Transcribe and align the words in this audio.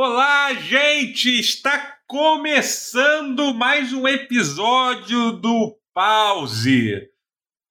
Olá, 0.00 0.54
gente! 0.54 1.40
Está 1.40 1.98
começando 2.06 3.52
mais 3.52 3.92
um 3.92 4.06
episódio 4.06 5.32
do 5.32 5.76
Pause, 5.92 7.10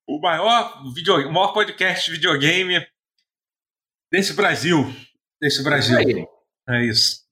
o 0.06 0.20
maior, 0.20 0.84
video, 0.94 1.16
o 1.26 1.32
maior 1.32 1.54
podcast 1.54 2.12
de 2.12 2.18
videogame 2.18 2.86
desse 4.12 4.34
Brasil. 4.34 4.84
Desse 5.42 5.64
Brasil. 5.64 5.98
É 6.68 6.84
isso. 6.84 7.26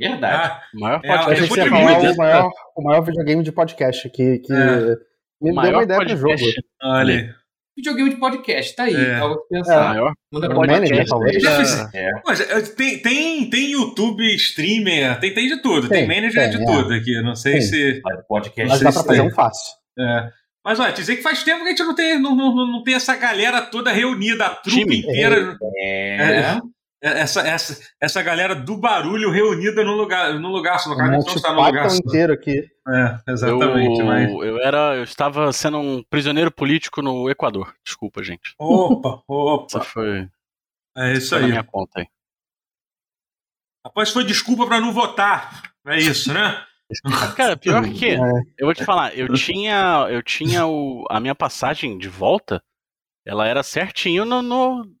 Verdade. 0.00 0.62
Ah, 0.62 0.66
O 0.74 0.80
maior 0.80 1.00
É, 1.04 1.08
podcast 1.18 1.44
é, 1.44 1.46
que 1.46 1.54
você 1.54 1.68
falar 1.68 1.98
o 1.98 2.16
maior, 2.16 2.50
o 2.74 2.82
maior 2.82 3.00
videogame 3.02 3.42
de 3.42 3.52
podcast 3.52 4.08
que, 4.08 4.38
que 4.38 4.50
É. 4.50 4.56
me 5.42 5.52
O 5.52 5.60
deu 5.60 5.72
uma 5.74 5.82
ideia 5.82 6.00
pro 6.00 6.16
jogo. 6.16 6.28
podcast. 6.30 6.60
olha 6.82 7.14
aí. 7.14 7.34
Videogame 7.78 8.10
de 8.10 8.16
podcast, 8.16 8.74
tá 8.74 8.82
aí. 8.84 8.94
É. 8.96 9.14
Algo 9.20 9.36
a 9.36 9.38
É. 9.38 9.58
pensar. 9.58 9.88
maior 9.90 10.12
Manda 10.32 10.48
manager, 10.48 11.06
podcast. 11.06 11.96
É. 11.96 12.10
Mas, 12.26 12.40
é, 12.40 12.60
tem, 12.62 12.98
tem, 12.98 13.48
tem 13.48 13.70
YouTube, 13.70 14.20
streamer, 14.34 15.20
tem, 15.20 15.32
tem 15.32 15.46
de 15.46 15.62
tudo. 15.62 15.88
Tem, 15.88 16.06
Tem, 16.06 16.08
manager 16.16 16.42
tem, 16.42 16.58
de 16.58 16.62
é. 16.62 16.66
tudo 16.66 16.92
aqui. 16.92 17.22
Não 17.22 17.36
sei 17.36 17.52
Tem. 17.52 17.62
se. 17.62 18.00
Mas 18.02 18.26
podcast. 18.26 18.68
Mas 18.68 18.80
dá 18.80 18.92
pra 18.92 19.04
fazer 19.04 19.20
um 19.20 19.30
fácil. 19.30 19.74
É. 19.96 20.28
Mas 20.64 20.80
olha, 20.80 20.92
dizer 20.92 21.16
que 21.16 21.22
faz 21.22 21.44
tempo 21.44 21.60
que 21.60 21.66
a 21.66 21.70
gente 21.70 21.82
não 21.84 21.94
tem, 21.94 22.20
não, 22.20 22.34
não, 22.34 22.52
não 22.54 22.82
tem 22.82 22.94
essa 22.94 23.14
galera 23.16 23.62
toda 23.62 23.92
reunida, 23.92 24.44
a 24.46 24.50
trupe 24.56 24.80
Time. 24.80 24.98
inteira. 24.98 25.56
É. 25.80 26.58
Essa, 27.00 27.42
essa, 27.42 27.80
essa 28.00 28.22
galera 28.22 28.56
do 28.56 28.76
barulho 28.76 29.30
reunida 29.30 29.84
num 29.84 29.94
lugar, 29.94 30.34
num 30.34 30.50
lugar 30.50 30.80
só. 30.80 30.90
No 30.90 30.96
gente 30.96 31.26
não 31.26 31.34
está 31.34 31.52
num 31.52 31.62
lugar 31.64 31.86
inteiro 31.94 32.32
aqui. 32.32 32.68
É, 32.88 33.32
exatamente. 33.32 34.00
eu, 34.00 34.06
Mas... 34.06 34.28
eu 34.30 34.58
era, 34.60 34.96
eu 34.96 35.04
estava 35.04 35.52
sendo 35.52 35.78
um 35.78 36.02
prisioneiro 36.02 36.50
político 36.50 37.00
no 37.00 37.30
Equador. 37.30 37.72
Desculpa, 37.84 38.22
gente. 38.24 38.54
Opa, 38.58 39.22
opa. 39.28 39.66
Essa 39.78 39.80
foi, 39.80 40.28
É 40.96 41.12
isso 41.12 41.28
foi 41.30 41.38
na 41.38 41.44
aí. 41.46 41.50
minha 41.52 41.62
conta 41.64 42.00
aí. 42.00 42.06
Após 43.84 44.10
foi 44.10 44.24
desculpa 44.24 44.66
pra 44.66 44.80
não 44.80 44.92
votar. 44.92 45.72
É 45.86 45.98
isso, 45.98 46.32
né? 46.32 46.64
Cara, 47.36 47.56
pior 47.56 47.88
que, 47.90 48.08
É. 48.10 48.18
eu 48.58 48.66
vou 48.66 48.74
te 48.74 48.84
falar, 48.84 49.16
eu 49.16 49.32
tinha, 49.34 50.06
eu 50.10 50.22
tinha 50.22 50.66
o, 50.66 51.04
a 51.10 51.20
minha 51.20 51.34
passagem 51.34 51.96
de 51.98 52.08
volta, 52.08 52.62
ela 53.26 53.46
era 53.46 53.62
certinho 53.62 54.24
no, 54.24 54.40
no 54.42 54.97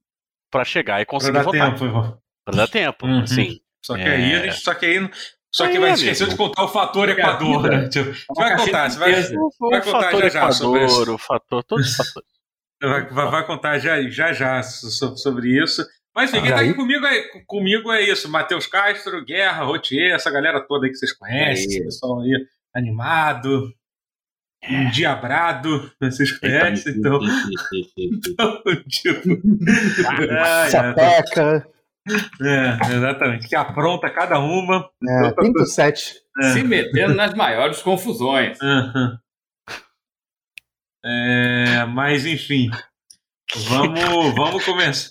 para 0.50 0.64
chegar 0.64 1.00
e 1.00 1.04
Pra 1.04 1.10
conseguir 1.12 1.32
dar 1.34 1.42
votar. 1.44 1.72
tempo. 1.72 1.84
irmão. 1.84 2.18
Pra 2.44 2.56
dar 2.56 2.68
tempo, 2.68 3.06
Uhum. 3.06 3.20
assim. 3.22 3.60
Só 3.84 3.94
que 3.94 4.00
É. 4.02 4.16
aí 4.16 4.34
a 4.34 4.42
gente. 4.46 4.60
Só 4.60 4.74
que 4.74 4.86
aí. 4.86 5.10
Só 5.54 5.64
que 5.64 5.72
Aí, 5.72 5.78
vai 5.78 5.90
amigo. 5.90 6.02
esquecer 6.04 6.28
de 6.28 6.36
contar 6.36 6.64
o 6.64 6.68
fator 6.68 7.08
Equador, 7.08 7.62
né? 7.70 7.88
Tipo, 7.88 8.12
Você 8.12 8.24
vai 8.36 8.56
contar, 8.56 8.90
você 8.90 8.98
vai, 8.98 9.12
Vai 9.12 9.82
contar 9.82 10.12
já 10.20 10.28
já 10.28 10.52
sobre 10.52 10.84
isso. 10.84 11.14
o 11.14 11.18
fator, 11.18 11.64
todos 11.64 11.88
os 11.88 11.96
fatores. 11.96 12.28
vai, 12.82 13.06
vai- 13.10 13.30
vai 13.30 13.46
contar 13.46 13.78
já 13.78 14.02
já, 14.10 14.32
já 14.32 14.62
so- 14.62 15.16
sobre 15.16 15.62
isso. 15.62 15.82
Mas 16.14 16.30
enfim, 16.32 16.42
quem 16.42 16.50
tá 16.50 16.56
aqui 16.60 16.68
aí? 16.70 16.74
comigo 16.74 17.06
é, 17.06 17.22
comigo 17.46 17.90
é 17.92 18.02
isso: 18.02 18.28
Matheus 18.28 18.66
Castro, 18.66 19.24
Guerra, 19.24 19.64
Rotier, 19.64 20.14
essa 20.14 20.30
galera 20.30 20.60
toda 20.60 20.84
aí 20.86 20.90
que 20.92 20.98
vocês 20.98 21.12
conhecem, 21.16 21.64
Aí. 21.64 21.76
esse 21.76 21.84
pessoal 21.84 22.20
aí 22.20 22.30
animado, 22.74 23.72
endiabrado, 24.62 25.90
vocês 26.00 26.32
conhecem, 26.38 26.94
então. 26.94 27.18
tipo, 28.88 29.38
ai, 30.40 30.70
Sapeca. 30.70 31.68
é, 32.42 32.94
exatamente. 32.94 33.48
Que 33.48 33.56
apronta 33.56 34.10
cada 34.10 34.38
uma. 34.38 34.88
É, 35.08 35.30
37. 35.32 36.14
Se 36.52 36.62
metendo 36.62 37.14
nas 37.14 37.34
maiores 37.34 37.82
confusões. 37.82 38.58
Aham. 38.62 39.18
É, 41.04 41.84
mas 41.86 42.26
enfim, 42.26 42.68
vamos, 43.68 44.34
vamos 44.34 44.64
começar. 44.64 45.10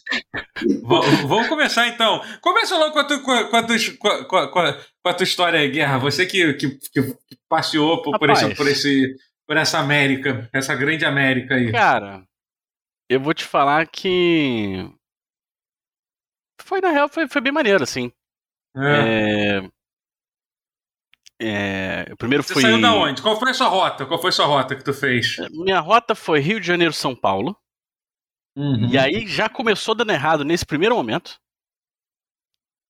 Vamos, 0.84 1.22
vamos 1.22 1.48
começar 1.48 1.88
então. 1.88 2.22
Começa 2.42 2.78
logo 2.78 2.92
com 2.92 3.00
a, 3.00 3.04
tu, 3.06 3.22
com, 3.22 3.32
a, 3.32 3.50
com, 3.50 3.56
a 3.56 3.64
tua, 3.64 3.78
com, 3.98 4.08
a, 4.38 4.48
com 4.52 4.60
a- 4.60 5.14
tua 5.14 5.24
história 5.24 5.60
aí, 5.60 5.70
Guerra. 5.72 5.98
você 5.98 6.26
que, 6.26 6.54
que, 6.56 6.70
que 6.72 7.16
passeou 7.50 8.02
por, 8.02 8.20
por, 8.20 8.30
esse, 8.30 8.54
por, 8.56 8.68
esse, 8.68 9.16
por 9.48 9.56
essa 9.58 9.80
América, 9.80 10.50
essa 10.52 10.76
grande 10.76 11.06
América 11.06 11.56
aí. 11.56 11.72
Cara, 11.72 12.28
eu 13.10 13.20
vou 13.20 13.34
te 13.34 13.46
falar 13.46 13.88
que. 13.88 14.92
Foi, 16.62 16.82
na 16.82 16.92
real, 16.92 17.08
foi, 17.08 17.28
foi 17.30 17.40
bem 17.40 17.54
maneiro, 17.54 17.82
assim. 17.84 18.12
É. 18.76 19.62
É... 19.62 19.70
É... 21.40 22.16
Primeiro 22.16 22.44
Você 22.44 22.54
fui. 22.54 22.62
saiu 22.62 22.82
da 22.82 22.94
onde? 22.94 23.22
Qual 23.22 23.40
foi 23.40 23.52
a 23.52 23.54
sua 23.54 23.68
rota? 23.68 24.06
Qual 24.06 24.20
foi 24.20 24.30
a 24.30 24.34
sua 24.34 24.46
rota 24.46 24.76
que 24.76 24.84
tu 24.84 24.94
fez? 24.94 25.38
Minha 25.52 25.80
rota 25.80 26.14
foi 26.14 26.40
Rio 26.40 26.60
de 26.60 26.68
Janeiro, 26.68 26.94
São 26.94 27.16
Paulo. 27.16 27.56
Uhum. 28.58 28.90
E 28.90 28.98
aí 28.98 29.28
já 29.28 29.48
começou 29.48 29.94
dando 29.96 30.12
errado 30.12 30.44
nesse 30.44 30.66
primeiro 30.66 30.96
momento. 30.96 31.40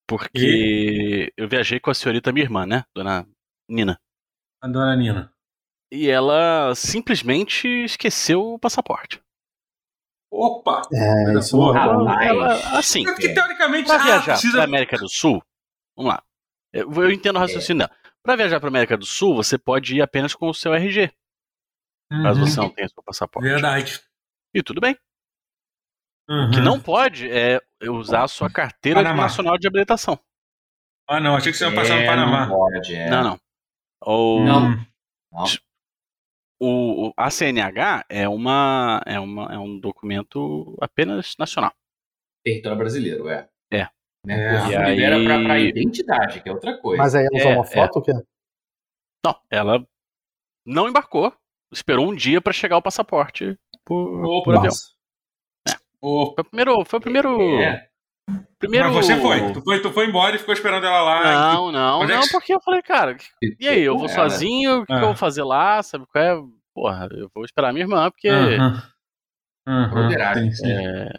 Porque 0.07 1.34
eu 1.35 1.50
viajei 1.50 1.81
com 1.81 1.91
a 1.91 1.94
senhorita 1.94 2.31
minha 2.31 2.46
irmã, 2.46 2.66
né? 2.66 2.85
Dona 2.96 3.28
Nina. 3.69 4.00
A 4.62 4.67
dona 4.67 4.96
Nina. 4.96 5.37
E 5.92 6.09
ela 6.09 6.74
simplesmente 6.75 7.68
esqueceu 7.86 8.42
o 8.53 8.59
passaporte. 8.59 9.22
Opa! 10.31 10.81
É, 10.94 11.34
isso 11.40 11.56
não 11.58 11.72
Rapaz. 11.72 12.28
Ela, 12.28 12.78
assim, 12.78 13.08
É 13.08 13.12
porque 13.12 13.34
teoricamente 13.34 13.86
pra 13.88 13.96
ah, 13.96 14.03
viajar 14.03 14.34
precisa. 14.34 14.53
pra 14.58 14.64
América 14.66 14.97
do 14.97 15.08
Sul, 15.08 15.42
vamos 15.96 16.12
lá. 16.14 16.24
Eu, 16.74 16.92
eu 16.92 17.12
entendo 17.12 17.38
o 17.38 17.40
raciocínio 17.40 17.88
dela. 17.88 17.97
Pra 18.22 18.36
viajar 18.36 18.59
pra 18.59 18.68
América 18.68 18.97
do 18.97 19.06
Sul, 19.06 19.34
você 19.36 19.58
pode 19.58 19.96
ir 19.96 20.02
apenas 20.02 20.36
com 20.36 20.50
o 20.50 20.53
seu 20.53 20.74
RG, 20.74 21.09
caso 22.12 22.42
Uhum. 22.42 22.46
você 22.46 22.59
não 22.59 22.70
tenha 22.70 22.90
seu 22.90 23.02
passaporte. 23.02 23.47
Verdade. 23.47 24.02
E 24.53 24.62
tudo 24.62 24.81
bem. 24.81 24.97
Uhum. 26.30 26.47
O 26.50 26.52
que 26.52 26.59
não 26.59 26.78
pode 26.81 27.30
é 27.31 27.62
usar 27.84 28.24
a 28.24 28.28
sua 28.28 28.50
carteira 28.50 29.00
Panamá. 29.02 29.24
nacional 29.24 29.58
de 29.58 29.66
habilitação. 29.66 30.20
Ah, 31.08 31.22
não, 31.22 31.38
achei 31.38 31.53
que 31.53 31.58
você 31.58 31.66
ia 31.70 31.74
passar 31.74 31.96
no 31.96 32.02
É, 32.02 32.06
Panamá. 32.06 32.46
Não 32.47 32.53
pode, 32.58 32.94
é. 32.94 33.09
Não, 33.09 33.24
não. 33.24 33.40
Ou 34.02 34.44
Não. 34.44 34.70
Não. 35.31 35.46
O, 36.59 37.07
o- 37.09 37.13
a 37.18 37.29
CNH 37.29 38.06
é 38.09 38.28
uma, 38.28 39.01
é 39.06 39.19
uma 39.19 39.53
é 39.53 39.57
um 39.57 39.79
documento 39.79 40.75
apenas 40.81 41.35
nacional. 41.38 41.72
Território 42.44 42.78
brasileiro, 42.78 43.28
é. 43.29 43.47
É. 43.72 43.88
Mercosul 44.25 44.72
E 44.72 44.75
aí- 44.75 44.96
libera 44.96 45.23
pra, 45.23 45.44
pra 45.44 45.59
identidade, 45.59 46.41
que 46.41 46.50
é 46.50 46.51
outra 46.51 46.78
coisa. 46.79 47.01
Mas 47.01 47.16
aí 47.16 47.25
ela 47.25 47.38
usou 47.38 47.51
É, 47.51 47.56
uma 47.56 47.63
foto? 47.66 48.00
o 48.00 48.01
quê? 48.01 48.12
Não, 49.25 49.35
ela 49.50 49.88
não 50.66 50.88
embarcou, 50.88 51.34
esperou 51.72 52.07
um 52.09 52.16
dia 52.16 52.41
para 52.41 52.53
chegar 52.53 52.78
o 52.78 52.81
passaporte 52.81 53.57
por, 53.85 54.44
por 54.44 54.51
avião. 54.56 54.66
Nossa. 54.66 54.96
Opa. 56.01 56.35
Foi 56.35 56.41
o 56.44 56.46
primeiro, 56.46 56.85
foi 56.85 57.00
o 57.00 57.01
primeiro, 57.01 57.41
É. 57.62 57.87
primeiro. 58.59 58.94
Mas 58.94 59.06
você 59.06 59.16
foi. 59.18 59.53
Tu, 59.53 59.62
foi. 59.62 59.81
tu 59.81 59.91
foi 59.91 60.06
embora 60.07 60.35
e 60.35 60.40
ficou 60.40 60.53
esperando 60.53 60.85
ela 60.85 61.01
lá. 61.01 61.53
Não, 61.53 61.72
não, 61.72 62.00
Onde 62.01 62.12
é 62.12 62.16
não, 62.16 62.23
que- 62.23 62.31
porque 62.31 62.53
eu 62.53 62.62
falei, 62.62 62.81
cara, 62.81 63.16
e 63.59 63.68
aí, 63.68 63.81
eu 63.84 63.97
vou 63.97 64.06
É, 64.07 64.09
sozinho, 64.09 64.78
o 64.78 64.79
que, 64.81 64.88
que 64.88 64.94
Ah. 64.94 64.97
eu 65.01 65.06
vou 65.07 65.16
fazer 65.16 65.44
lá, 65.44 65.81
sabe 65.84 66.06
qual 66.12 66.23
é? 66.23 66.38
Porra, 66.73 67.07
eu 67.12 67.29
vou 67.34 67.44
esperar 67.46 67.72
minha 67.73 67.84
irmã, 67.85 68.09
porque. 68.12 68.29
Aham. 68.29 69.90
Broderagem. 69.91 70.51
Sim, 70.53 70.66
sim. 70.66 70.72
é, 70.72 71.09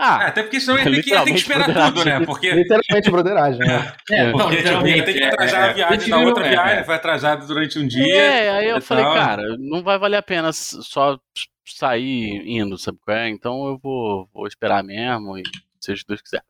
É, 0.00 0.04
Ah, 0.04 0.26
até 0.28 0.42
porque 0.44 0.60
senão 0.60 0.78
ia 0.78 0.84
ter 0.84 0.90
que, 0.90 0.96
Literalmente 0.98 1.38
esperar 1.38 1.90
tudo, 1.92 2.04
né? 2.04 2.24
Porque, 2.24 2.52
Literalmente 2.52 3.10
broderagem, 3.10 3.58
né? 3.58 3.92
É, 4.12 4.30
porque 4.30 4.62
tipo, 4.62 4.86
ia 4.86 5.04
ter 5.04 5.12
que 5.12 5.24
atrasar 5.24 5.70
a 5.70 5.72
viagem 5.72 5.98
viram- 5.98 6.24
outra 6.24 6.46
é, 6.46 6.50
viagem, 6.50 6.78
é. 6.78 6.84
foi 6.84 6.94
atrasado 6.94 7.46
durante 7.48 7.78
um 7.80 7.86
dia. 7.88 8.14
É, 8.16 8.50
aí 8.58 8.68
eu 8.68 8.80
falei, 8.80 9.02
tal. 9.04 9.14
cara, 9.14 9.42
não 9.58 9.82
vai 9.82 9.98
valer 9.98 10.18
a 10.18 10.22
pena 10.22 10.52
só 10.52 11.18
sair 11.66 12.42
indo, 12.46 12.78
sabe 12.78 12.98
qual 13.04 13.16
é? 13.16 13.28
Então 13.28 13.66
eu 13.66 13.78
vou, 13.82 14.28
vou 14.32 14.46
esperar 14.46 14.84
mesmo 14.84 15.36
e 15.36 15.42
seja 15.80 16.00
o 16.00 16.04
que 16.04 16.08
Deus 16.08 16.22
quiser. 16.22 16.42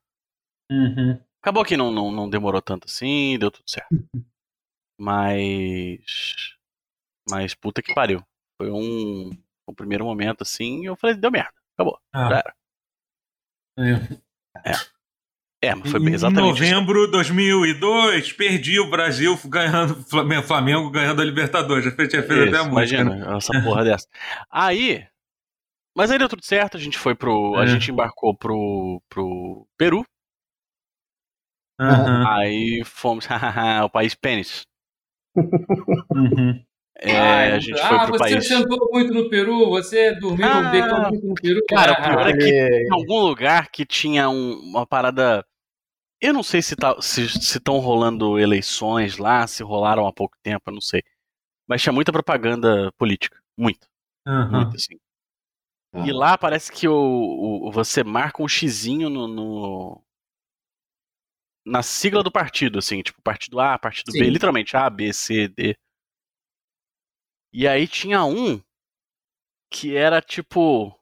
Uhum. 0.70 1.18
Acabou 1.42 1.64
que 1.64 1.76
não, 1.76 1.90
não, 1.90 2.10
não 2.10 2.28
demorou 2.28 2.60
tanto 2.60 2.86
assim, 2.86 3.38
deu 3.38 3.50
tudo 3.50 3.68
certo. 3.68 3.88
Mas. 4.98 6.56
Mas 7.30 7.54
puta 7.54 7.82
que 7.82 7.94
pariu. 7.94 8.22
Foi 8.60 8.70
um, 8.70 9.30
um 9.68 9.74
primeiro 9.74 10.04
momento 10.04 10.42
assim, 10.42 10.82
e 10.82 10.86
eu 10.86 10.96
falei, 10.96 11.16
deu 11.16 11.30
merda, 11.30 11.52
acabou. 11.74 11.98
Ah, 12.12 12.28
Já 12.28 12.38
era. 12.38 12.54
é. 14.64 14.72
É, 15.60 15.74
mas 15.74 15.90
foi 15.90 16.00
Em 16.00 16.12
exatamente 16.12 16.62
isso. 16.62 16.72
novembro 16.72 17.06
de 17.06 17.12
2002, 17.12 18.32
perdi 18.32 18.78
o 18.78 18.88
Brasil 18.90 19.36
ganhando, 19.46 19.96
Flamengo, 20.04 20.42
Flamengo 20.46 20.90
ganhando 20.90 21.20
a 21.20 21.24
Libertadores. 21.24 21.84
Já 21.84 21.90
já 21.90 22.22
fez 22.22 22.48
até 22.48 22.58
a 22.58 22.64
música. 22.64 23.04
né? 23.04 23.10
imagina, 23.16 23.36
essa 23.36 23.62
porra 23.62 23.84
dessa. 23.84 24.06
Aí. 24.50 25.04
Mas 25.96 26.12
aí 26.12 26.18
deu 26.18 26.28
tudo 26.28 26.44
certo, 26.44 26.76
a 26.76 26.80
gente 26.80 26.96
foi 26.96 27.14
pro. 27.14 27.56
A 27.56 27.64
É. 27.64 27.66
gente 27.66 27.90
embarcou 27.90 28.36
pro, 28.36 29.02
pro 29.08 29.66
Peru. 29.76 30.04
Aham. 31.80 32.24
Aí 32.38 32.82
fomos. 32.84 33.26
o 33.84 33.88
país 33.90 34.14
pênis. 34.14 34.62
Uhum. 36.10 36.64
É, 37.00 37.12
Ah, 37.14 37.54
a 37.54 37.58
gente 37.60 37.80
ah, 37.80 37.88
foi 37.88 37.98
pro 38.00 38.10
você 38.10 38.18
país. 38.18 38.48
sentou 38.48 38.88
muito 38.92 39.12
no 39.14 39.28
Peru, 39.30 39.70
você 39.70 40.14
dormiu 40.16 40.48
Ah, 40.48 40.70
deitou 40.70 40.98
muito 41.10 41.26
no 41.26 41.34
Peru. 41.34 41.60
cara, 41.68 41.92
Ah, 41.92 41.94
o 41.94 42.02
pior 42.10 42.26
é 42.28 42.32
que 42.36 42.50
em 42.50 42.92
algum 42.92 43.20
lugar 43.20 43.70
que 43.70 43.86
tinha 43.86 44.28
um- 44.28 44.58
uma 44.70 44.86
parada. 44.86 45.44
Eu 46.20 46.32
não 46.34 46.42
sei 46.42 46.62
se 46.62 46.76
tá, 46.76 47.00
se 47.02 47.22
estão 47.24 47.78
rolando 47.78 48.38
eleições 48.38 49.18
lá, 49.18 49.46
se 49.46 49.62
rolaram 49.62 50.06
há 50.06 50.12
pouco 50.12 50.36
tempo, 50.42 50.70
eu 50.70 50.74
não 50.74 50.80
sei. 50.80 51.02
Mas 51.68 51.82
tinha 51.82 51.92
muita 51.92 52.12
propaganda 52.12 52.92
política. 52.98 53.38
Muito, 53.56 53.88
Aham. 54.26 54.50
muito, 54.58 54.76
assim. 54.76 54.98
E 55.94 56.12
lá 56.12 56.38
parece 56.38 56.70
que 56.70 56.86
o, 56.88 56.94
o- 57.68 57.72
você 57.72 58.04
marca 58.04 58.42
um 58.42 58.48
xizinho 58.48 59.10
no, 59.10 59.26
no- 59.26 60.02
na 61.68 61.82
sigla 61.82 62.22
do 62.22 62.30
partido, 62.30 62.78
assim, 62.78 63.02
tipo, 63.02 63.20
partido 63.22 63.60
A, 63.60 63.78
partido 63.78 64.12
B, 64.12 64.24
Sim. 64.24 64.30
literalmente 64.30 64.76
A, 64.76 64.88
B, 64.88 65.12
C, 65.12 65.48
D. 65.48 65.76
E 67.52 67.66
aí 67.66 67.86
tinha 67.86 68.24
um 68.24 68.60
que 69.70 69.96
era 69.96 70.20
tipo. 70.20 70.94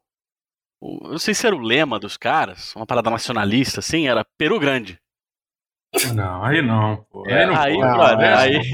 não 0.81 1.19
sei 1.19 1.35
se 1.35 1.47
era 1.47 1.57
o 1.57 1.61
lema 1.61 1.99
dos 1.99 2.17
caras, 2.17 2.75
uma 2.75 2.87
parada 2.87 3.11
nacionalista, 3.11 3.81
assim, 3.81 4.09
era 4.09 4.25
Peru 4.37 4.59
Grande. 4.59 5.01
Não, 6.15 6.45
aí 6.45 6.61
não, 6.63 6.97
pô. 7.11 7.25
Aí 7.27 7.33
É, 7.33 7.47
não 7.47 7.57
aí, 7.57 7.75
pode. 7.75 7.93
brother, 7.95 8.39
Aí, 8.39 8.57
aí- 8.57 8.71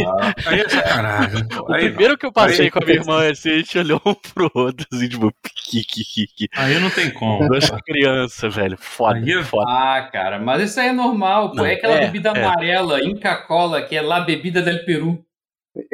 aí 0.46 0.60
é 0.60 0.68
sacanagem. 0.68 1.48
pô. 1.48 1.62
O 1.68 1.72
Aí, 1.72 1.88
primeiro 1.88 2.18
que 2.18 2.26
eu 2.26 2.32
passei 2.32 2.66
Aí- 2.66 2.70
com 2.70 2.78
a 2.82 2.84
minha 2.86 2.98
irmã, 2.98 3.30
assim, 3.30 3.50
a 3.50 3.56
gente 3.58 3.78
olhou 3.78 4.00
um 4.04 4.14
pro 4.14 4.50
outro, 4.54 4.86
assim, 4.92 5.08
tipo, 5.08 5.32
que, 5.70 5.84
que, 5.84 6.04
que, 6.04 6.26
que. 6.36 6.48
aí 6.56 6.78
não 6.80 6.90
tem 6.90 7.10
como. 7.10 7.46
Duas 7.48 7.70
crianças, 7.86 8.54
velho. 8.54 8.76
Foda, 8.78 9.18
Aí- 9.18 9.42
foda. 9.44 9.66
Ah, 9.70 10.08
cara, 10.12 10.38
mas 10.38 10.62
isso 10.70 10.80
aí 10.80 10.88
é 10.88 10.92
normal, 10.92 11.50
pô. 11.50 11.56
Não, 11.56 11.66
é 11.66 11.74
aquela 11.74 11.94
é, 11.94 12.00
bebida 12.06 12.30
é. 12.30 12.44
amarela, 12.44 13.02
Inca 13.04 13.36
Cola, 13.36 13.82
que 13.82 13.96
é 13.96 14.02
lá 14.02 14.20
bebida 14.20 14.60
del 14.62 14.84
Peru. 14.84 15.24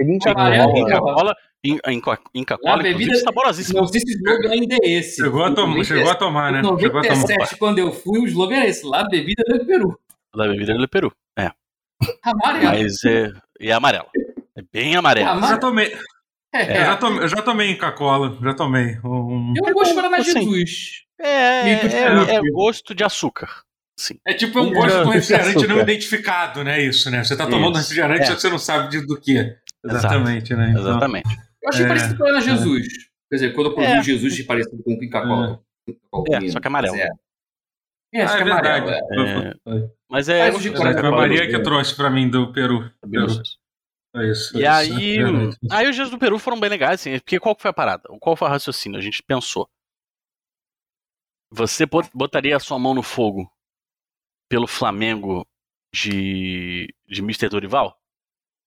Inca 0.00 0.34
Cola. 0.34 0.56
Inca. 0.78 0.98
Cola, 0.98 1.36
In- 1.64 1.78
Inca, 1.88 2.18
Inca 2.34 2.58
Cola, 2.58 2.76
bebida- 2.82 3.02
inclusive, 3.02 3.24
saborosíssima. 3.24 3.80
Não 3.80 3.86
sei 3.88 4.00
se 4.00 4.06
o 4.06 4.16
slogan 4.16 4.50
ainda 4.52 4.76
é 4.82 4.90
esse. 4.90 5.16
Chegou 5.22 5.44
a, 5.44 5.50
tom... 5.52 5.84
Chegou 5.84 6.10
a 6.10 6.14
tomar, 6.14 6.52
né? 6.52 6.60
Em 6.60 6.78
Chegou 6.78 7.00
a 7.00 7.02
tomar. 7.02 7.16
97, 7.16 7.56
quando 7.58 7.78
eu 7.78 7.92
fui, 7.92 8.18
o 8.20 8.26
slogan 8.26 8.56
era 8.56 8.66
esse, 8.68 8.86
lá 8.86 9.04
bebida 9.08 9.42
del 9.44 9.64
Peru. 9.66 9.98
Da 10.34 10.46
bebida 10.46 10.74
do 10.76 10.88
Peru. 10.88 11.12
É. 11.38 11.50
Amarelo. 12.22 12.64
Mas 12.66 13.04
é. 13.04 13.30
E 13.60 13.70
é 13.70 13.72
amarelo. 13.72 14.06
É 14.56 14.62
bem 14.72 14.96
amarelo. 14.96 15.28
Eu 15.30 15.34
mas- 15.40 15.50
já 15.50 15.58
tomei, 15.58 15.96
É, 16.54 16.80
eu 16.80 16.84
já 16.86 16.96
tomei, 16.96 17.22
eu 17.24 17.28
já 17.28 17.42
tomei 17.42 17.70
Inca 17.70 17.92
Cola, 17.92 18.38
já 18.42 18.54
tomei. 18.54 18.98
Um... 19.04 19.52
Eu 19.56 19.74
gosto 19.74 19.90
de 19.90 19.94
Guaraná 19.94 20.16
Assim. 20.18 20.32
Jesus. 20.32 21.04
É, 21.20 21.70
é, 21.70 22.34
é 22.36 22.40
gosto 22.52 22.94
de 22.94 23.02
açúcar. 23.04 23.62
Sim. 23.98 24.14
É 24.26 24.32
tipo 24.32 24.60
um 24.60 24.68
Um 24.68 24.72
gosto 24.72 25.02
de 25.02 25.08
um 25.08 25.10
refrigerante 25.10 25.66
não 25.66 25.80
identificado, 25.80 26.62
né? 26.62 26.80
Isso, 26.80 27.10
né? 27.10 27.24
Você 27.24 27.36
tá 27.36 27.46
tomando 27.46 27.72
Isso, 27.78 27.82
refrigerante, 27.90 28.22
é. 28.22 28.26
só 28.26 28.34
que 28.36 28.40
você 28.40 28.50
não 28.50 28.58
sabe 28.58 28.90
de, 28.90 29.04
do 29.06 29.20
que. 29.20 29.56
Exatamente, 29.84 30.54
né? 30.54 30.70
Então, 30.70 30.82
Exatamente. 30.82 31.28
Eu 31.62 31.68
achei 31.68 31.84
É, 31.84 31.88
parecido 31.88 32.16
com 32.16 32.22
Guaraná 32.24 32.40
Jesus. 32.40 32.86
Quer 33.28 33.36
dizer, 33.36 33.54
quando 33.54 33.72
eu 33.72 33.82
É. 33.82 33.98
o 33.98 34.02
Jesus 34.02 34.34
de 34.34 34.44
parecido 34.44 34.82
com 34.84 34.90
o 34.92 35.04
Inca 35.04 35.22
Cola. 35.22 35.60
É, 36.30 36.48
só 36.50 36.60
que 36.60 36.66
é 36.66 36.68
amarelo. 36.68 36.96
É, 38.12 38.20
é 38.20 38.22
acho 38.24 38.34
Ah, 38.34 38.36
que 38.36 38.42
é 38.42 38.46
é 38.46 38.50
amarelo. 38.52 38.86
verdade. 38.86 39.60
É. 39.66 39.70
É. 39.84 39.90
Mas 40.08 40.28
é. 40.28 40.50
Mas 40.50 40.66
a 40.66 40.94
Cola 41.00 41.10
Maria 41.16 41.40
que 41.46 41.52
Peru. 41.52 41.62
trouxe 41.62 41.94
pra 41.94 42.08
mim 42.10 42.28
do 42.30 42.52
Peru. 42.52 42.90
É 43.02 43.06
gostoso. 43.20 43.58
É 44.16 44.30
isso. 44.30 44.58
E 44.58 44.64
é 44.64 44.84
isso, 44.84 44.94
aí, 44.96 45.18
é 45.18 45.74
aí 45.74 45.88
os 45.88 45.94
dias 45.94 46.10
do 46.10 46.18
Peru 46.18 46.38
foram 46.38 46.58
bem 46.58 46.70
legais, 46.70 47.00
assim, 47.00 47.18
porque 47.18 47.38
qual 47.38 47.54
que 47.54 47.60
foi 47.62 47.70
a 47.70 47.74
parada? 47.74 48.08
Qual 48.20 48.34
foi 48.34 48.48
o 48.48 48.50
raciocínio? 48.50 48.98
A 48.98 49.02
gente 49.02 49.22
pensou. 49.22 49.68
Você 51.50 51.86
bot- 51.86 52.10
botaria 52.14 52.56
a 52.56 52.60
sua 52.60 52.78
mão 52.78 52.94
no 52.94 53.02
fogo 53.02 53.50
pelo 54.50 54.66
Flamengo 54.66 55.46
de, 55.94 56.92
de 57.06 57.20
Mr. 57.20 57.48
Dorival? 57.48 57.98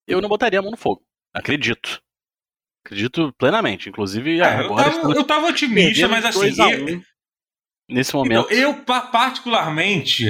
Eu 0.08 0.22
não 0.22 0.30
botaria 0.30 0.60
a 0.60 0.62
mão 0.62 0.72
no 0.72 0.78
fogo. 0.78 1.04
Acredito. 1.34 2.02
Acredito 2.86 3.34
plenamente. 3.34 3.90
Inclusive, 3.90 4.40
É, 4.40 4.62
eu, 4.62 4.66
agora 4.66 4.84
tava, 4.86 4.96
estamos 4.96 5.16
eu 5.16 5.24
tava 5.24 5.48
otimista, 5.48 6.08
mas 6.08 6.26
assim. 6.26 6.40
2 6.56 6.60
a 7.92 7.94
eu- 7.94 7.96
1 7.96 7.96
nesse 7.96 8.10
Então, 8.12 8.20
momento. 8.24 8.52
eu, 8.52 8.74
pa- 8.76 9.02
particularmente, 9.02 10.26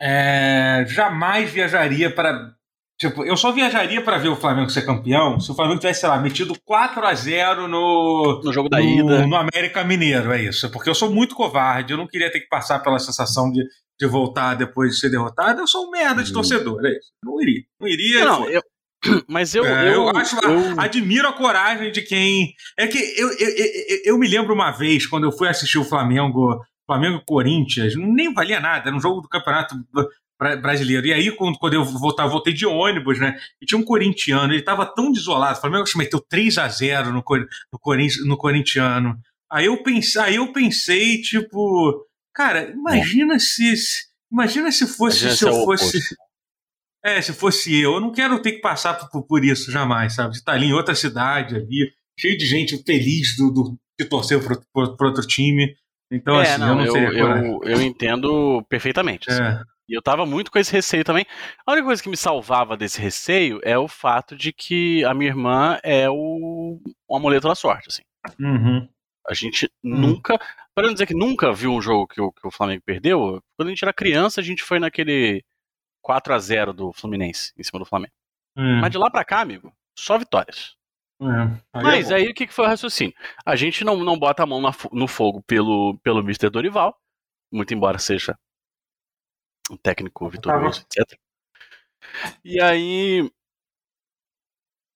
é, 0.00 0.84
jamais 0.88 1.50
viajaria 1.50 2.10
para. 2.10 2.54
Tipo, 2.98 3.24
eu 3.26 3.36
só 3.36 3.52
viajaria 3.52 4.00
para 4.00 4.16
ver 4.16 4.28
o 4.30 4.36
Flamengo 4.36 4.70
ser 4.70 4.80
campeão 4.86 5.38
se 5.38 5.50
o 5.50 5.54
Flamengo 5.54 5.78
tivesse, 5.78 6.00
sei 6.00 6.08
lá, 6.08 6.18
metido 6.18 6.54
4 6.64 7.04
a 7.06 7.12
0 7.14 7.68
no, 7.68 8.40
no 8.42 8.52
jogo 8.52 8.70
da 8.70 8.78
no, 8.78 8.84
ida. 8.88 9.26
no 9.26 9.36
América 9.36 9.84
Mineiro, 9.84 10.32
é 10.32 10.42
isso. 10.42 10.70
Porque 10.70 10.88
eu 10.88 10.94
sou 10.94 11.12
muito 11.12 11.34
covarde, 11.34 11.92
eu 11.92 11.98
não 11.98 12.06
queria 12.06 12.32
ter 12.32 12.40
que 12.40 12.48
passar 12.48 12.78
pela 12.78 12.98
sensação 12.98 13.52
de, 13.52 13.62
de 14.00 14.06
voltar 14.06 14.54
depois 14.54 14.92
de 14.94 15.00
ser 15.00 15.10
derrotado. 15.10 15.60
Eu 15.60 15.66
sou 15.66 15.86
um 15.86 15.90
merda 15.90 16.22
de 16.22 16.30
Hum. 16.30 16.34
torcedor, 16.34 16.86
é 16.86 16.90
isso. 16.92 17.10
Não 17.22 17.38
iria. 17.42 17.62
Não 17.78 17.86
iria. 17.88 18.24
Não, 18.24 18.44
foi. 18.44 18.56
eu, 18.56 18.62
mas 19.28 19.54
eu, 19.54 19.66
É, 19.66 19.88
eu, 19.88 19.92
eu 20.04 20.08
acho, 20.16 20.36
eu- 20.42 20.80
admiro 20.80 21.28
a 21.28 21.34
coragem 21.34 21.92
de 21.92 22.00
quem. 22.00 22.54
É 22.78 22.86
que 22.86 22.96
eu, 23.20 23.28
eu, 23.28 23.48
eu, 23.48 23.98
eu 24.06 24.18
me 24.18 24.26
lembro 24.26 24.54
uma 24.54 24.70
vez, 24.70 25.06
quando 25.06 25.24
eu 25.24 25.32
fui 25.32 25.48
assistir 25.48 25.76
o 25.76 25.84
Flamengo, 25.84 26.58
Flamengo 26.86 27.18
e 27.18 27.24
Corinthians, 27.24 27.94
nem 27.96 28.32
valia 28.32 28.60
nada, 28.60 28.88
era 28.88 28.96
um 28.96 29.00
jogo 29.00 29.20
do 29.20 29.28
Campeonato 29.28 29.74
Bra- 30.38 30.56
Brasileiro. 30.56 31.06
E 31.06 31.12
aí, 31.12 31.30
quando, 31.34 31.56
eu 31.74 31.84
voltava, 31.84 32.28
voltei 32.30 32.52
de 32.52 32.66
ônibus, 32.66 33.18
né? 33.18 33.36
E 33.60 33.66
tinha 33.66 33.78
um 33.78 33.84
corintiano, 33.84 34.52
ele 34.52 34.62
tava 34.62 34.86
tão 34.86 35.10
desolado. 35.10 35.58
O 35.58 35.60
Flamengo 35.60 35.84
que 35.84 35.96
meteu 35.98 36.20
3 36.20 36.58
a 36.58 36.68
0 36.68 37.08
no, 37.08 37.14
no, 37.16 37.22
Corin- 37.80 38.08
no 38.26 38.36
corintiano. 38.36 39.18
Aí 39.50 39.66
eu 39.66 39.82
pensei, 39.82 40.20
aí 40.22 40.34
eu 40.36 40.52
pensei, 40.52 41.20
tipo, 41.22 42.06
cara, 42.34 42.70
imagina 42.70 43.38
se. 43.38 43.76
se- 43.76 44.06
Imagina 44.30 44.72
se 44.72 44.86
fosse 44.88 45.24
Imagina 45.24 45.36
se 45.36 45.44
é 45.46 45.48
eu 45.48 45.64
fosse. 45.64 45.84
oposto. 45.98 46.16
É, 47.04 47.22
se 47.22 47.32
fosse 47.32 47.74
eu, 47.80 47.94
eu 47.94 48.00
não 48.00 48.10
quero 48.12 48.42
ter 48.42 48.52
que 48.52 48.60
passar 48.60 48.94
por, 48.94 49.22
por 49.24 49.44
isso 49.44 49.70
jamais, 49.70 50.14
sabe? 50.14 50.32
De 50.32 50.38
estar 50.38 50.52
ali 50.52 50.66
em 50.66 50.72
outra 50.72 50.94
cidade, 50.94 51.54
ali, 51.54 51.92
cheio 52.18 52.36
de 52.36 52.44
gente 52.44 52.76
feliz 52.84 53.36
do, 53.36 53.50
do, 53.52 53.78
pro, 54.08 54.60
pro, 54.72 54.96
pro 54.96 55.06
outro 55.08 55.24
time. 55.26 55.72
Então, 56.10 56.40
é, 56.40 56.42
assim, 56.42 56.60
não, 56.60 56.68
eu 56.68 56.92
não 56.92 56.96
eu, 56.96 57.12
eu, 57.12 57.60
eu 57.64 57.82
entendo 57.82 58.62
perfeitamente. 58.68 59.30
assim. 59.30 59.42
É, 59.42 59.62
E 59.88 59.94
eu 59.96 60.02
tava 60.02 60.24
muito 60.24 60.50
com 60.50 60.58
esse 60.58 60.72
receio 60.72 61.04
também. 61.04 61.26
A 61.66 61.72
única 61.72 61.86
coisa 61.86 62.02
que 62.02 62.08
me 62.08 62.16
salvava 62.16 62.76
desse 62.76 63.00
receio 63.00 63.60
é 63.64 63.76
o 63.76 63.88
fato 63.88 64.36
de 64.36 64.52
que 64.52 65.04
a 65.04 65.12
minha 65.12 65.30
irmã 65.30 65.78
é 65.82 66.08
o, 66.08 66.80
o 67.08 67.16
amuleto 67.16 67.48
da 67.48 67.54
sorte, 67.54 67.88
assim. 67.88 68.02
uhum. 68.40 68.88
A 69.28 69.34
gente 69.34 69.66
Hum. 69.84 69.98
nunca, 69.98 70.38
para 70.74 70.86
não 70.86 70.92
dizer 70.92 71.06
que 71.06 71.14
nunca 71.14 71.52
viu 71.52 71.72
um 71.72 71.82
jogo 71.82 72.06
que 72.06 72.20
o, 72.20 72.30
que 72.30 72.46
o 72.46 72.50
Flamengo 72.50 72.82
perdeu, 72.86 73.42
quando 73.56 73.68
a 73.68 73.70
gente 73.70 73.82
era 73.82 73.92
criança, 73.92 74.40
a 74.40 74.44
gente 74.44 74.62
foi 74.62 74.78
naquele 74.78 75.42
4 76.00 76.32
a 76.32 76.38
0 76.38 76.72
do 76.72 76.92
Fluminense 76.92 77.52
em 77.58 77.62
cima 77.64 77.80
do 77.80 77.84
Flamengo. 77.84 78.12
É, 78.56 78.80
Mas 78.80 78.90
de 78.92 78.98
lá 78.98 79.10
pra 79.10 79.24
cá, 79.24 79.40
amigo, 79.40 79.72
só 79.98 80.16
vitórias. 80.16 80.75
É. 81.20 81.60
Aí 81.72 81.82
Mas 81.82 82.10
é 82.10 82.16
aí 82.16 82.28
o 82.28 82.34
que, 82.34 82.46
foi 82.48 82.66
o 82.66 82.68
raciocínio? 82.68 83.14
A 83.44 83.56
gente 83.56 83.84
não, 83.84 83.96
não 84.04 84.18
bota 84.18 84.42
a 84.42 84.46
mão 84.46 84.60
na 84.60 84.70
no 84.92 85.08
fogo 85.08 85.42
pelo, 85.42 85.98
pelo 85.98 86.20
Mr. 86.20 86.50
Dorival, 86.50 86.98
muito 87.50 87.72
embora 87.72 87.98
seja 87.98 88.38
um 89.70 89.76
técnico 89.76 90.28
vitorioso, 90.28 90.82
etc. 90.82 91.18
E 92.44 92.60
aí 92.60 93.30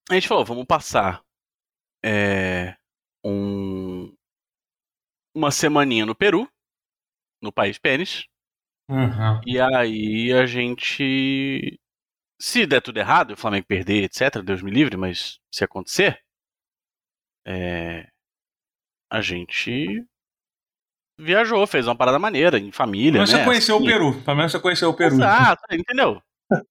a 0.09 0.13
gente 0.13 0.27
falou, 0.27 0.45
vamos 0.45 0.65
passar 0.65 1.23
é, 2.03 2.75
um, 3.25 4.13
uma 5.35 5.51
semaninha 5.51 6.05
no 6.05 6.15
Peru, 6.15 6.49
no 7.41 7.51
país 7.51 7.77
pênis, 7.77 8.27
Uhum. 8.91 9.39
e 9.47 9.57
aí 9.57 10.33
a 10.33 10.45
gente. 10.45 11.79
Se 12.41 12.65
der 12.65 12.81
tudo 12.81 12.97
errado, 12.97 13.31
o 13.33 13.37
Flamengo 13.37 13.67
perder, 13.67 14.03
etc., 14.03 14.41
Deus 14.43 14.63
me 14.63 14.71
livre, 14.71 14.97
mas 14.97 15.39
se 15.53 15.63
acontecer, 15.63 16.19
é, 17.45 18.07
a 19.11 19.21
gente 19.21 20.03
viajou, 21.19 21.67
fez 21.67 21.85
uma 21.87 21.95
parada 21.95 22.17
maneira, 22.17 22.57
em 22.57 22.71
família, 22.71 23.21
Mas 23.21 23.31
né? 23.31 23.37
você 23.39 23.45
conheceu 23.45 23.75
o 23.75 23.77
assim. 23.77 23.87
Peru. 23.87 24.21
Pelo 24.23 24.37
menos 24.37 24.51
você 24.51 24.59
conheceu 24.59 24.89
o 24.89 24.93
Peru. 24.95 25.13
Exato, 25.15 25.61
entendeu? 25.71 26.19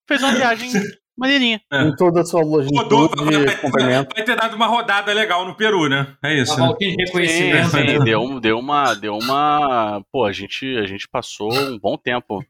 Fez 0.09 0.21
uma 0.23 0.33
viagem 0.33 0.71
maneirinha. 1.17 1.61
É. 1.73 1.83
Em 1.83 1.95
toda 1.95 2.23
a 2.23 2.25
sua 2.25 2.43
Rodou, 2.43 3.03
longitude, 3.03 3.45
vai, 3.71 4.05
vai 4.05 4.25
ter 4.25 4.35
dado 4.35 4.57
uma 4.57 4.67
rodada 4.67 5.13
legal 5.13 5.47
no 5.47 5.57
Peru, 5.57 5.89
né? 5.89 6.17
É 6.25 6.35
isso. 6.35 6.57
Uma 6.57 6.71
né? 6.71 6.77
de 6.81 6.91
Sim, 6.91 6.97
reconhecimento. 6.97 7.69
sim, 7.71 7.77
né? 7.77 7.99
deu, 8.01 8.41
deu 8.41 8.59
uma. 8.59 8.95
Deu 8.95 9.17
uma. 9.17 10.05
Pô, 10.11 10.25
a 10.25 10.33
gente, 10.33 10.67
a 10.79 10.87
gente 10.87 11.07
passou 11.09 11.53
um 11.53 11.79
bom 11.79 11.97
tempo. 11.97 12.45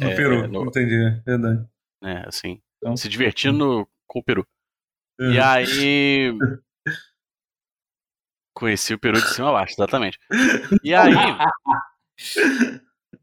No 0.00 0.10
é, 0.10 0.16
Peru, 0.16 0.48
no- 0.48 0.64
entendi. 0.64 1.20
Verdade. 1.24 1.64
Né, 2.04 2.22
assim, 2.26 2.60
Então. 2.78 2.96
se 2.96 3.08
divertindo 3.08 3.88
com 4.06 4.18
o 4.18 4.22
Peru. 4.22 4.46
É. 5.20 5.24
E 5.32 5.40
aí. 5.40 6.32
Conheci 8.56 8.94
o 8.94 8.98
Peru 8.98 9.20
de 9.20 9.28
cima 9.34 9.48
a 9.48 9.52
baixo, 9.52 9.74
exatamente. 9.74 10.18
E 10.82 10.94
aí. 10.94 11.12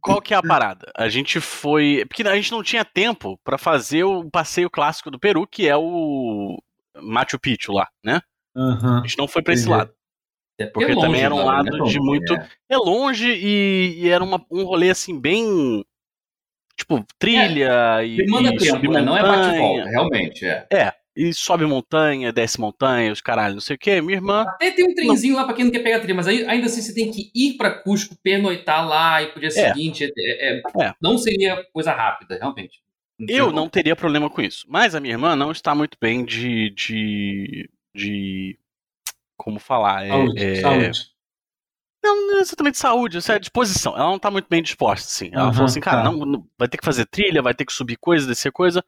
Qual 0.01 0.21
que 0.21 0.33
é 0.33 0.37
a 0.37 0.41
parada? 0.41 0.91
A 0.97 1.07
gente 1.07 1.39
foi. 1.39 2.03
Porque 2.07 2.23
a 2.23 2.35
gente 2.35 2.51
não 2.51 2.63
tinha 2.63 2.83
tempo 2.83 3.39
pra 3.43 3.57
fazer 3.57 4.03
o 4.03 4.29
passeio 4.29 4.69
clássico 4.69 5.09
do 5.11 5.19
Peru, 5.19 5.47
que 5.47 5.67
é 5.67 5.77
o 5.77 6.57
Machu 7.01 7.39
Picchu 7.39 7.71
lá, 7.71 7.87
né? 8.03 8.19
Uhum. 8.55 8.97
A 8.99 9.01
gente 9.07 9.17
não 9.17 9.27
foi 9.27 9.41
pra 9.41 9.53
esse 9.53 9.69
lado. 9.69 9.93
É 10.59 10.65
Porque 10.65 10.91
é 10.91 10.95
longe, 10.95 11.07
também 11.07 11.21
era 11.23 11.33
um 11.33 11.45
lado 11.45 11.65
não 11.69 11.75
é 11.75 11.77
tão 11.77 11.87
de 11.87 11.97
longe, 11.97 11.99
muito- 11.99 12.33
é. 12.33 12.49
É 12.69 12.77
longe 12.77 13.31
e, 13.31 13.99
e 14.03 14.09
era 14.09 14.23
uma- 14.23 14.45
um 14.51 14.63
rolê 14.63 14.89
assim, 14.89 15.19
bem. 15.19 15.85
Tipo, 16.77 17.05
trilha 17.19 18.03
e. 18.03 18.17
Demanda 18.17 18.53
e 18.53 18.57
tempo, 18.57 18.91
né? 18.91 19.01
Não 19.01 19.17
é 19.17 19.21
bate-volta, 19.21 19.59
montanha. 19.59 19.85
realmente, 19.89 20.45
é. 20.45 20.65
É, 20.71 20.93
e 21.15 21.33
sobe 21.33 21.65
montanha, 21.65 22.31
desce 22.31 22.59
montanha, 22.59 23.11
os 23.11 23.21
caralho, 23.21 23.55
não 23.55 23.61
sei 23.61 23.75
o 23.75 23.79
quê. 23.79 24.01
Minha 24.01 24.17
irmã. 24.17 24.43
Até 24.47 24.71
tem 24.71 24.85
um 24.89 24.95
trenzinho 24.95 25.35
lá 25.35 25.43
pra 25.45 25.53
quem 25.53 25.65
não 25.65 25.71
quer 25.71 25.79
pegar 25.83 25.99
trilha, 25.99 26.15
mas 26.15 26.27
aí, 26.27 26.45
ainda 26.47 26.65
assim 26.67 26.81
você 26.81 26.93
tem 26.93 27.11
que 27.11 27.29
ir 27.35 27.57
pra 27.57 27.71
Cusco, 27.71 28.15
pernoitar 28.23 28.87
lá 28.87 29.21
e 29.21 29.27
pro 29.27 29.39
dia 29.39 29.49
É. 29.49 29.51
seguinte. 29.51 30.05
é- 30.05 30.09
é- 30.57 30.61
É. 30.81 30.93
Não 31.01 31.17
seria 31.17 31.63
coisa 31.73 31.91
rápida, 31.91 32.37
realmente. 32.37 32.79
Eu 33.27 33.51
não 33.51 33.69
teria 33.69 33.95
problema 33.95 34.29
com 34.29 34.41
isso. 34.41 34.65
Mas 34.67 34.95
a 34.95 34.99
minha 34.99 35.13
irmã 35.13 35.35
não 35.35 35.51
está 35.51 35.75
muito 35.75 35.95
bem 36.01 36.25
de. 36.25 36.71
de. 36.71 37.69
de 37.93 38.57
como 39.37 39.59
falar? 39.59 40.05
É, 40.05 40.09
Saúde, 40.09 40.43
é, 40.43 40.55
saúde. 40.55 41.01
Não, 42.03 42.27
não 42.27 42.37
é 42.37 42.41
exatamente 42.41 42.77
saúde, 42.77 43.17
isso 43.17 43.31
é 43.31 43.37
disposição. 43.39 43.93
Ela 43.95 44.09
não 44.09 44.19
tá 44.19 44.31
muito 44.31 44.47
bem 44.49 44.61
disposta, 44.63 45.07
assim. 45.07 45.29
Ela 45.31 45.43
Aham, 45.43 45.53
falou 45.53 45.65
assim, 45.65 45.79
cara, 45.79 46.03
tá. 46.03 46.11
não, 46.11 46.25
não- 46.25 46.47
vai 46.57 46.67
ter 46.67 46.77
que 46.77 46.85
fazer 46.85 47.05
trilha, 47.05 47.41
vai 47.41 47.53
ter 47.53 47.65
que 47.65 47.73
subir 47.73 47.97
coisa, 47.97 48.27
descer 48.27 48.51
coisa. 48.51 48.83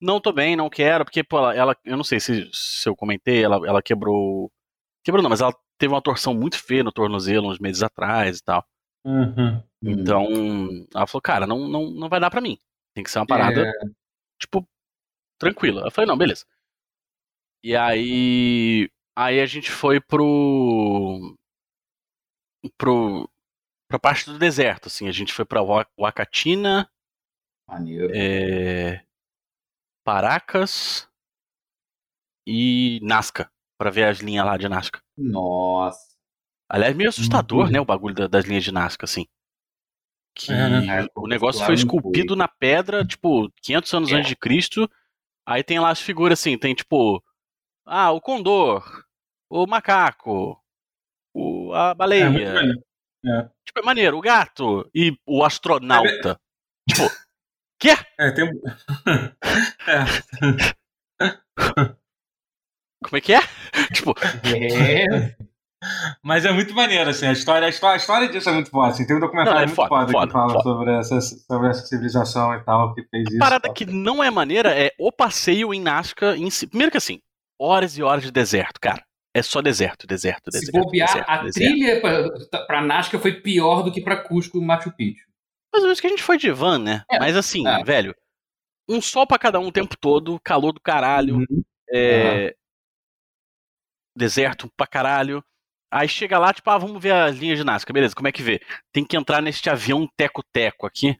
Não 0.00 0.20
tô 0.20 0.32
bem, 0.32 0.54
não 0.54 0.68
quero, 0.70 1.04
porque, 1.04 1.24
pô, 1.24 1.38
ela, 1.38 1.54
ela- 1.54 1.76
eu 1.84 1.96
não 1.96 2.04
sei 2.04 2.20
se, 2.20 2.48
se 2.52 2.88
eu 2.88 2.94
comentei, 2.94 3.42
ela, 3.42 3.56
ela 3.66 3.82
quebrou. 3.82 4.52
Quebrou 5.02 5.22
não, 5.22 5.30
mas 5.30 5.40
ela 5.40 5.54
teve 5.78 5.92
uma 5.92 6.02
torção 6.02 6.34
muito 6.34 6.58
feia 6.58 6.84
no 6.84 6.92
tornozelo 6.92 7.48
uns 7.50 7.58
meses 7.58 7.82
atrás 7.82 8.38
e 8.38 8.42
tal. 8.44 8.64
Uhum. 9.04 9.62
Então, 9.82 10.26
ela 10.94 11.06
falou, 11.06 11.22
cara, 11.22 11.46
não, 11.46 11.68
não, 11.68 11.90
não 11.90 12.08
vai 12.08 12.20
dar 12.20 12.30
pra 12.30 12.40
mim. 12.40 12.58
Tem 12.94 13.02
que 13.02 13.10
ser 13.10 13.18
uma 13.20 13.26
parada, 13.26 13.62
É, 13.62 13.72
tipo, 14.38 14.68
tranquila. 15.38 15.82
Eu 15.86 15.90
falei, 15.90 16.08
não, 16.08 16.18
beleza. 16.18 16.44
E 17.62 17.76
aí. 17.76 18.88
Aí 19.16 19.40
a 19.40 19.46
gente 19.46 19.70
foi 19.70 20.00
pro. 20.00 21.34
Pro. 22.76 23.28
pra 23.88 23.98
parte 23.98 24.26
do 24.30 24.38
deserto, 24.38 24.86
assim. 24.88 25.08
A 25.08 25.12
gente 25.12 25.32
foi 25.32 25.44
pra 25.44 25.62
maneiro. 27.68 28.10
é, 28.14 29.04
Paracas 30.04 31.08
e 32.46 32.98
Nazca, 33.02 33.50
pra 33.78 33.90
ver 33.90 34.04
as 34.04 34.18
linhas 34.18 34.44
lá 34.46 34.56
de 34.56 34.68
Nazca. 34.68 35.02
Nossa. 35.16 36.16
Aliás, 36.70 36.94
meio 36.96 37.08
assustador, 37.08 37.66
Uhum. 37.66 37.70
né, 37.72 37.80
o 37.80 37.84
bagulho 37.84 38.14
da- 38.14 38.26
das 38.26 38.44
linhas 38.44 38.64
de 38.64 38.72
Nazca, 38.72 39.04
assim. 39.04 39.26
Que 40.34 40.52
É, 40.52 40.68
né? 40.68 41.04
É, 41.04 41.06
o 41.16 41.26
negócio 41.26 41.60
lá 41.60 41.66
foi 41.66 41.74
não 41.74 41.80
esculpido 41.82 42.36
na 42.36 42.46
pedra, 42.46 43.04
tipo, 43.04 43.50
500 43.62 43.92
anos 43.94 44.12
É. 44.12 44.16
antes 44.16 44.28
de 44.28 44.36
Cristo. 44.36 44.88
Aí 45.46 45.64
tem 45.64 45.80
lá 45.80 45.90
as 45.90 46.00
figuras 46.00 46.38
assim, 46.38 46.56
tem 46.58 46.74
tipo, 46.74 47.22
ah, 47.86 48.12
o 48.12 48.20
condor, 48.20 49.04
o 49.50 49.66
macaco, 49.66 50.62
a 51.74 51.80
É, 51.80 51.86
muito 51.86 51.98
baleia. 51.98 52.30
maneiro. 52.30 52.82
É. 53.26 53.48
tipo, 53.66 53.80
é 53.80 53.82
maneiro, 53.82 54.16
o 54.18 54.20
gato 54.20 54.88
e 54.94 55.16
o 55.26 55.44
astronauta. 55.44 56.38
Tipo, 56.88 57.10
quê? 57.78 57.96
É, 58.18 58.30
tem... 58.30 58.48
é. 59.88 60.04
Como 63.02 63.16
é 63.16 63.20
que 63.20 63.34
é? 63.34 63.40
tipo, 63.92 64.14
É. 64.44 65.36
Mas 66.24 66.44
é 66.44 66.50
muito 66.50 66.74
maneiro, 66.74 67.08
assim, 67.08 67.26
a 67.26 67.32
história, 67.32 67.66
a 67.66 67.68
história, 67.68 67.94
a 67.94 67.98
história 67.98 68.28
disso 68.28 68.48
é 68.48 68.52
muito 68.52 68.68
foda, 68.68 68.88
assim, 68.88 69.06
tem 69.06 69.16
um 69.16 69.20
documentário 69.20 69.54
Não, 69.54 69.62
é 69.62 69.66
muito 69.66 69.76
foda, 69.76 69.88
foda, 69.88 70.12
foda, 70.12 70.26
que 70.26 70.32
fala 70.32 70.52
foda. 70.54 70.62
Sobre, 70.62 70.92
essa, 70.92 71.20
sobre 71.20 71.68
essa 71.68 71.86
civilização 71.86 72.52
e 72.54 72.64
tal, 72.64 72.94
que 72.94 73.04
fez 73.04 73.28
isso. 73.28 73.38
parada 73.38 73.68
tal. 73.68 73.74
que 73.74 73.86
não 73.86 74.22
é 74.22 74.28
maneira 74.28 74.76
é 74.76 74.90
o 74.98 75.12
passeio 75.12 75.72
em 75.72 75.80
Nazca 75.80 76.36
em 76.36 76.50
si. 76.50 76.66
Primeiro 76.66 76.90
que 76.90 76.98
assim, 76.98 77.20
horas 77.60 77.96
e 77.96 78.02
horas 78.02 78.24
de 78.24 78.32
deserto, 78.32 78.80
cara. 78.80 79.04
É 79.34 79.42
só 79.42 79.60
deserto, 79.60 80.06
deserto, 80.06 80.50
Se 80.50 80.60
deserto. 80.60 80.84
bobear, 80.84 81.06
deserto, 81.08 81.28
a 81.30 81.42
deserto. 81.42 81.70
trilha 81.70 82.00
pra, 82.00 82.66
pra 82.66 82.80
Nazca 82.82 83.18
foi 83.18 83.40
pior 83.40 83.82
do 83.82 83.92
que 83.92 84.00
pra 84.00 84.16
Cusco 84.22 84.58
e 84.58 84.64
Machu 84.64 84.90
Picchu. 84.96 85.26
Mais 85.72 85.82
ou 85.82 85.88
menos 85.88 86.00
que 86.00 86.06
a 86.06 86.10
gente 86.10 86.22
foi 86.22 86.38
de 86.38 86.50
van, 86.50 86.78
né? 86.78 87.04
É, 87.10 87.18
Mas 87.18 87.36
assim, 87.36 87.66
é. 87.68 87.84
velho, 87.84 88.14
um 88.88 89.00
sol 89.02 89.26
pra 89.26 89.38
cada 89.38 89.60
um 89.60 89.66
o 89.68 89.72
tempo 89.72 89.96
todo, 89.98 90.40
calor 90.40 90.72
do 90.72 90.80
caralho, 90.80 91.36
Uhum. 91.36 91.62
é... 91.92 92.54
deserto 94.16 94.70
pra 94.76 94.86
caralho. 94.86 95.44
Aí 95.90 96.08
chega 96.08 96.38
lá, 96.38 96.52
tipo, 96.52 96.68
ah, 96.70 96.76
vamos 96.78 97.00
ver 97.02 97.12
as 97.12 97.36
linhas 97.36 97.58
de 97.58 97.64
Nazca, 97.64 97.92
beleza, 97.92 98.14
como 98.14 98.28
é 98.28 98.32
que 98.32 98.42
vê? 98.42 98.60
Tem 98.92 99.04
que 99.04 99.16
entrar 99.16 99.40
neste 99.40 99.70
avião 99.70 100.06
teco-teco 100.16 100.86
aqui, 100.86 101.16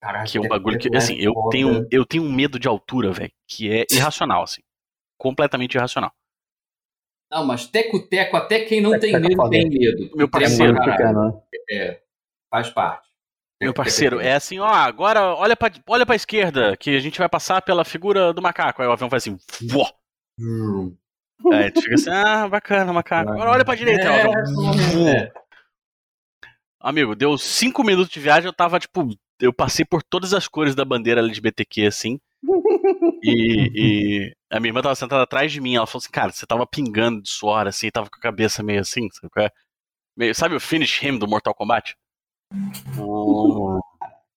Caraca, 0.00 0.26
que 0.30 0.36
é 0.36 0.40
um 0.40 0.48
bagulho 0.48 0.78
que, 0.78 0.88
é 0.92 0.96
assim, 0.96 1.14
eu 1.16 1.32
tenho, 1.50 1.86
eu 1.90 2.04
tenho 2.04 2.24
um 2.24 2.32
medo 2.32 2.58
de 2.58 2.66
altura, 2.66 3.12
velho, 3.12 3.32
que 3.46 3.70
é 3.70 3.84
irracional, 3.92 4.42
assim. 4.42 4.60
Completamente 5.18 5.74
irracional. 5.76 6.12
Não, 7.32 7.46
mas 7.46 7.66
teco-teco, 7.66 8.36
até 8.36 8.60
quem 8.60 8.82
não 8.82 8.90
tem 8.98 9.12
Teco-teco 9.12 9.46
é 9.46 9.48
medo 9.48 9.50
tem 9.50 9.70
medo. 9.70 10.10
Meu 10.14 10.28
pra 10.28 10.40
parceiro. 10.40 10.74
pequeno, 10.74 11.44
né? 11.70 11.98
Faz 12.50 12.68
parte. 12.68 13.08
Meu 13.58 13.72
parceiro, 13.72 14.20
é 14.20 14.34
assim, 14.34 14.58
ó, 14.58 14.66
agora 14.66 15.34
olha 15.34 15.56
pra, 15.56 15.72
olha 15.88 16.04
pra 16.04 16.16
esquerda, 16.16 16.76
que 16.76 16.94
a 16.94 17.00
gente 17.00 17.18
vai 17.18 17.28
passar 17.28 17.62
pela 17.62 17.84
figura 17.84 18.34
do 18.34 18.42
macaco. 18.42 18.82
Aí 18.82 18.88
o 18.88 18.92
avião 18.92 19.08
faz 19.08 19.22
assim, 19.22 19.38
vó. 19.62 19.88
Hum. 20.38 20.94
Aí 21.52 21.70
tu 21.70 21.80
fica 21.80 21.94
assim, 21.94 22.10
ah, 22.10 22.46
bacana, 22.48 22.92
macaco. 22.92 23.30
Agora 23.30 23.50
olha 23.50 23.64
pra 23.64 23.76
direita, 23.76 24.10
aí 24.10 24.26
o 24.26 24.32
avião, 24.32 25.08
É. 25.08 25.32
Amigo, 26.78 27.14
deu 27.14 27.38
cinco 27.38 27.82
minutos 27.82 28.12
de 28.12 28.20
viagem, 28.20 28.46
eu 28.46 28.52
tava, 28.52 28.78
tipo, 28.78 29.08
eu 29.40 29.52
passei 29.54 29.86
por 29.86 30.02
todas 30.02 30.34
as 30.34 30.48
cores 30.48 30.74
da 30.74 30.84
bandeira 30.84 31.20
LGBTQ, 31.20 31.86
assim. 31.86 32.20
E, 33.22 33.30
e 33.74 34.34
a 34.50 34.60
minha 34.60 34.70
irmã 34.70 34.82
tava 34.82 34.94
sentada 34.94 35.22
atrás 35.22 35.52
de 35.52 35.60
mim, 35.60 35.76
ela 35.76 35.86
falou 35.86 36.00
assim, 36.00 36.10
cara, 36.10 36.32
você 36.32 36.46
tava 36.46 36.66
pingando 36.66 37.22
de 37.22 37.30
suor, 37.30 37.66
assim, 37.66 37.90
tava 37.90 38.10
com 38.10 38.16
a 38.16 38.20
cabeça 38.22 38.62
meio 38.62 38.80
assim, 38.80 39.08
sabe 39.12 39.30
é? 39.38 39.50
Meio, 40.16 40.34
sabe 40.34 40.54
o 40.54 40.60
finish 40.60 41.02
him 41.02 41.18
do 41.18 41.28
Mortal 41.28 41.54
Kombat? 41.54 41.96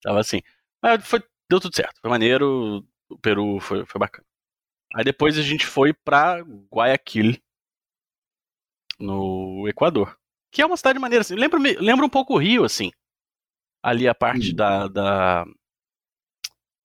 Tava 0.01 0.19
assim. 0.19 0.41
Mas 0.81 1.05
foi, 1.07 1.21
deu 1.49 1.59
tudo 1.59 1.75
certo, 1.75 1.99
foi 2.01 2.09
maneiro, 2.09 2.85
o 3.09 3.17
Peru 3.19 3.59
foi, 3.59 3.85
foi 3.85 3.99
bacana. 3.99 4.25
Aí 4.95 5.03
depois 5.03 5.37
a 5.37 5.41
gente 5.41 5.65
foi 5.65 5.93
pra 5.93 6.41
Guayaquil, 6.73 7.35
no 8.99 9.67
Equador. 9.67 10.17
Que 10.51 10.61
é 10.61 10.65
uma 10.65 10.77
cidade 10.77 10.99
maneira, 10.99 11.21
assim. 11.21 11.35
Lembra, 11.35 11.59
lembra 11.59 12.05
um 12.05 12.09
pouco 12.09 12.33
o 12.35 12.37
Rio, 12.37 12.63
assim. 12.63 12.91
Ali 13.83 14.07
a 14.07 14.15
parte 14.15 14.51
Hum. 14.51 14.55
da, 14.55 14.87
da 14.87 15.45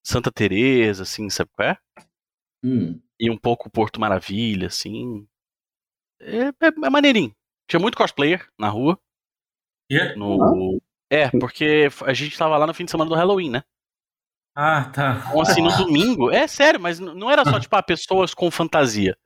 Santa 0.03 0.31
Teresa, 0.31 1.03
assim, 1.03 1.29
sabe 1.29 1.49
qual 1.53 1.69
é? 1.69 1.77
Hum. 2.63 3.01
E 3.19 3.29
um 3.29 3.37
pouco 3.37 3.69
Porto 3.69 3.99
Maravilha, 3.99 4.67
assim. 4.67 5.27
É, 6.19 6.47
é, 6.47 6.67
é 6.85 6.89
maneirinho. 6.89 7.35
Tinha 7.67 7.79
muito 7.79 7.97
cosplayer 7.97 8.47
na 8.57 8.69
rua. 8.69 8.99
E? 9.89 10.15
No... 10.15 10.81
É, 11.09 11.29
porque 11.29 11.89
a 12.05 12.13
gente 12.13 12.37
tava 12.37 12.57
lá 12.57 12.65
no 12.65 12.73
fim 12.73 12.85
de 12.85 12.91
semana 12.91 13.09
do 13.09 13.15
Halloween, 13.15 13.49
né? 13.49 13.63
Ah, 14.55 14.85
tá. 14.85 15.17
Então, 15.27 15.41
assim, 15.41 15.61
no 15.61 15.69
domingo. 15.77 16.31
É 16.31 16.47
sério, 16.47 16.79
mas 16.79 16.99
não 16.99 17.29
era 17.29 17.43
só, 17.45 17.59
tipo, 17.59 17.75
ah, 17.75 17.83
pessoas 17.83 18.33
com 18.33 18.49
fantasia. 18.51 19.17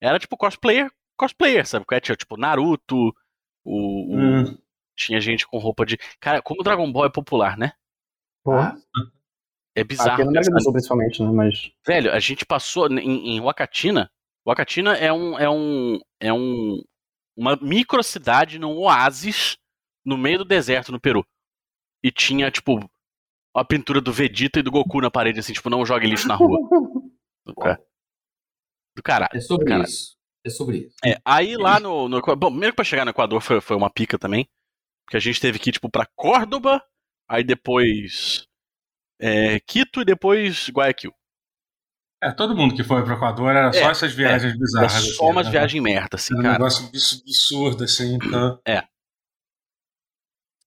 Era, 0.00 0.18
tipo, 0.18 0.36
cosplayer, 0.36 0.90
cosplayer, 1.16 1.66
sabe? 1.66 1.84
qual 1.86 1.96
é? 1.96 2.00
Tinha, 2.00 2.16
tipo, 2.16 2.36
Naruto, 2.36 3.14
o, 3.64 4.14
o- 4.14 4.16
Hum. 4.16 4.58
tinha 4.96 5.20
gente 5.20 5.46
com 5.46 5.58
roupa 5.58 5.84
de. 5.86 5.98
Cara, 6.20 6.42
como 6.42 6.60
o 6.60 6.64
Dragon 6.64 6.90
Ball 6.90 7.06
é 7.06 7.10
popular, 7.10 7.56
né? 7.56 7.72
Porra. 8.44 8.76
É 9.76 9.84
bizarro. 9.84 10.12
Aqui 10.14 10.24
no 10.24 10.30
América 10.30 10.46
pensar 10.50 10.58
do 10.58 10.62
Sul, 10.64 10.72
principalmente, 10.72 11.22
né? 11.22 11.30
Mas. 11.30 11.70
Velho, 11.86 12.12
a 12.12 12.18
gente 12.18 12.44
passou 12.46 12.90
em, 12.90 13.36
em 13.36 13.40
Wakatina. 13.40 14.10
Wakatina 14.46 14.94
é 14.96 15.12
um 15.12 15.38
é 15.38 15.50
um 15.50 16.00
é 16.20 16.32
um 16.32 16.82
uma 17.36 17.56
microcidade 17.56 18.58
num 18.58 18.76
oásis 18.78 19.58
no 20.04 20.16
meio 20.16 20.38
do 20.38 20.44
deserto 20.44 20.90
no 20.90 21.00
Peru. 21.00 21.24
E 22.02 22.10
tinha 22.10 22.50
tipo 22.50 22.78
a 23.54 23.64
pintura 23.64 24.00
do 24.00 24.12
Vegeta 24.12 24.60
e 24.60 24.62
do 24.62 24.70
Goku 24.70 25.00
na 25.00 25.10
parede 25.10 25.40
assim, 25.40 25.52
tipo, 25.52 25.68
não 25.68 25.84
jogue 25.84 26.06
lixo 26.06 26.28
na 26.28 26.34
rua. 26.34 26.58
Do 27.46 27.54
ca- 27.54 27.78
Do 28.96 29.02
caralho. 29.02 29.30
É 29.34 29.40
sobre 29.40 29.66
Cara. 29.66 29.84
isso. 29.84 30.16
É 30.44 30.50
sobre 30.50 30.78
isso. 30.78 30.96
É, 31.04 31.16
aí 31.24 31.56
lá 31.56 31.78
no, 31.80 32.08
no 32.08 32.20
bom, 32.20 32.50
primeiro 32.50 32.72
que 32.72 32.76
pra 32.76 32.84
chegar 32.84 33.04
no 33.04 33.10
Equador 33.12 33.40
foi, 33.40 33.60
foi 33.60 33.76
uma 33.76 33.88
pica 33.90 34.18
também, 34.18 34.48
porque 35.04 35.16
a 35.16 35.20
gente 35.20 35.40
teve 35.40 35.58
que 35.58 35.70
ir 35.70 35.72
tipo 35.72 35.88
pra 35.90 36.06
Córdoba, 36.16 36.82
aí 37.28 37.42
depois 37.44 38.46
é, 39.20 39.60
Quito 39.60 40.00
e 40.00 40.04
depois 40.04 40.68
Guayaquil. 40.70 41.12
É, 42.22 42.32
todo 42.32 42.56
mundo 42.56 42.74
que 42.74 42.82
foi 42.82 43.04
pro 43.04 43.14
Equador 43.14 43.54
era 43.54 43.72
só 43.72 43.78
É, 43.88 43.90
essas 43.90 44.12
viagens 44.12 44.52
Era 44.52 44.58
bizarras. 44.58 44.92
só 44.92 45.24
assim, 45.24 45.32
umas 45.32 45.46
né? 45.46 45.52
viagens 45.52 45.82
merda, 45.82 46.16
assim, 46.16 46.32
Era 46.34 46.40
um 46.40 46.42
cara. 46.42 46.58
negócio 46.58 46.86
abs- 46.88 47.20
absurdo, 47.22 47.84
assim. 47.84 48.14
Então... 48.14 48.60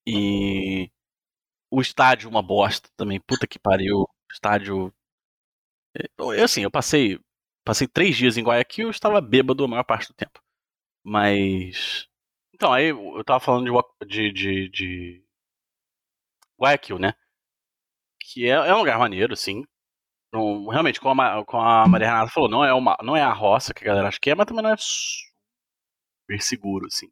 E 0.08 0.90
o 1.72 1.82
estádio 1.82 2.30
uma 2.30 2.42
bosta 2.42 2.90
também. 2.96 3.20
Puta 3.20 3.48
que 3.48 3.60
pariu. 3.60 4.08
Estádio. 4.32 4.94
É, 5.96 6.04
Eu, 6.18 6.44
assim, 6.44 6.62
eu 6.64 6.72
passei. 6.72 7.20
Passei 7.66 7.88
três 7.88 8.16
dias 8.16 8.38
em 8.38 8.44
Guayaquil 8.44 8.88
e 8.88 8.92
estava 8.92 9.22
bêbado 9.22 9.64
a 9.64 9.68
maior 9.68 9.84
parte 9.84 10.08
do 10.08 10.14
tempo. 10.14 10.40
Mas. 11.04 12.08
Então, 12.54 12.74
aí 12.74 12.88
eu 12.90 13.24
tava 13.24 13.40
falando 13.40 13.66
de, 13.66 14.06
de, 14.08 14.32
de, 14.32 14.70
de 14.70 15.26
Guayaquil, 16.60 16.98
né? 17.00 17.14
Que 18.34 18.46
é, 18.46 18.52
é 18.52 18.74
um 18.74 18.80
lugar 18.80 19.00
maneiro. 19.00 19.34
Não- 20.32 20.68
realmente, 20.68 21.02
como 21.02 21.22
a, 21.22 21.44
como 21.44 21.64
a 21.64 21.88
Maria 21.88 22.08
Renata 22.10 22.32
falou, 22.32 22.50
não 22.50 22.64
é, 22.64 22.72
uma, 22.74 22.96
não 23.04 23.18
é 23.18 23.22
a 23.22 23.34
roça 23.34 23.74
que 23.74 23.84
a 23.84 23.88
galera 23.88 24.08
acha 24.08 24.20
que 24.22 24.30
é, 24.30 24.36
mas 24.36 24.46
também 24.46 24.64
não 24.64 24.72
é 24.72 24.76
super 24.78 26.42
seguro, 26.42 26.86
assim. 26.86 27.08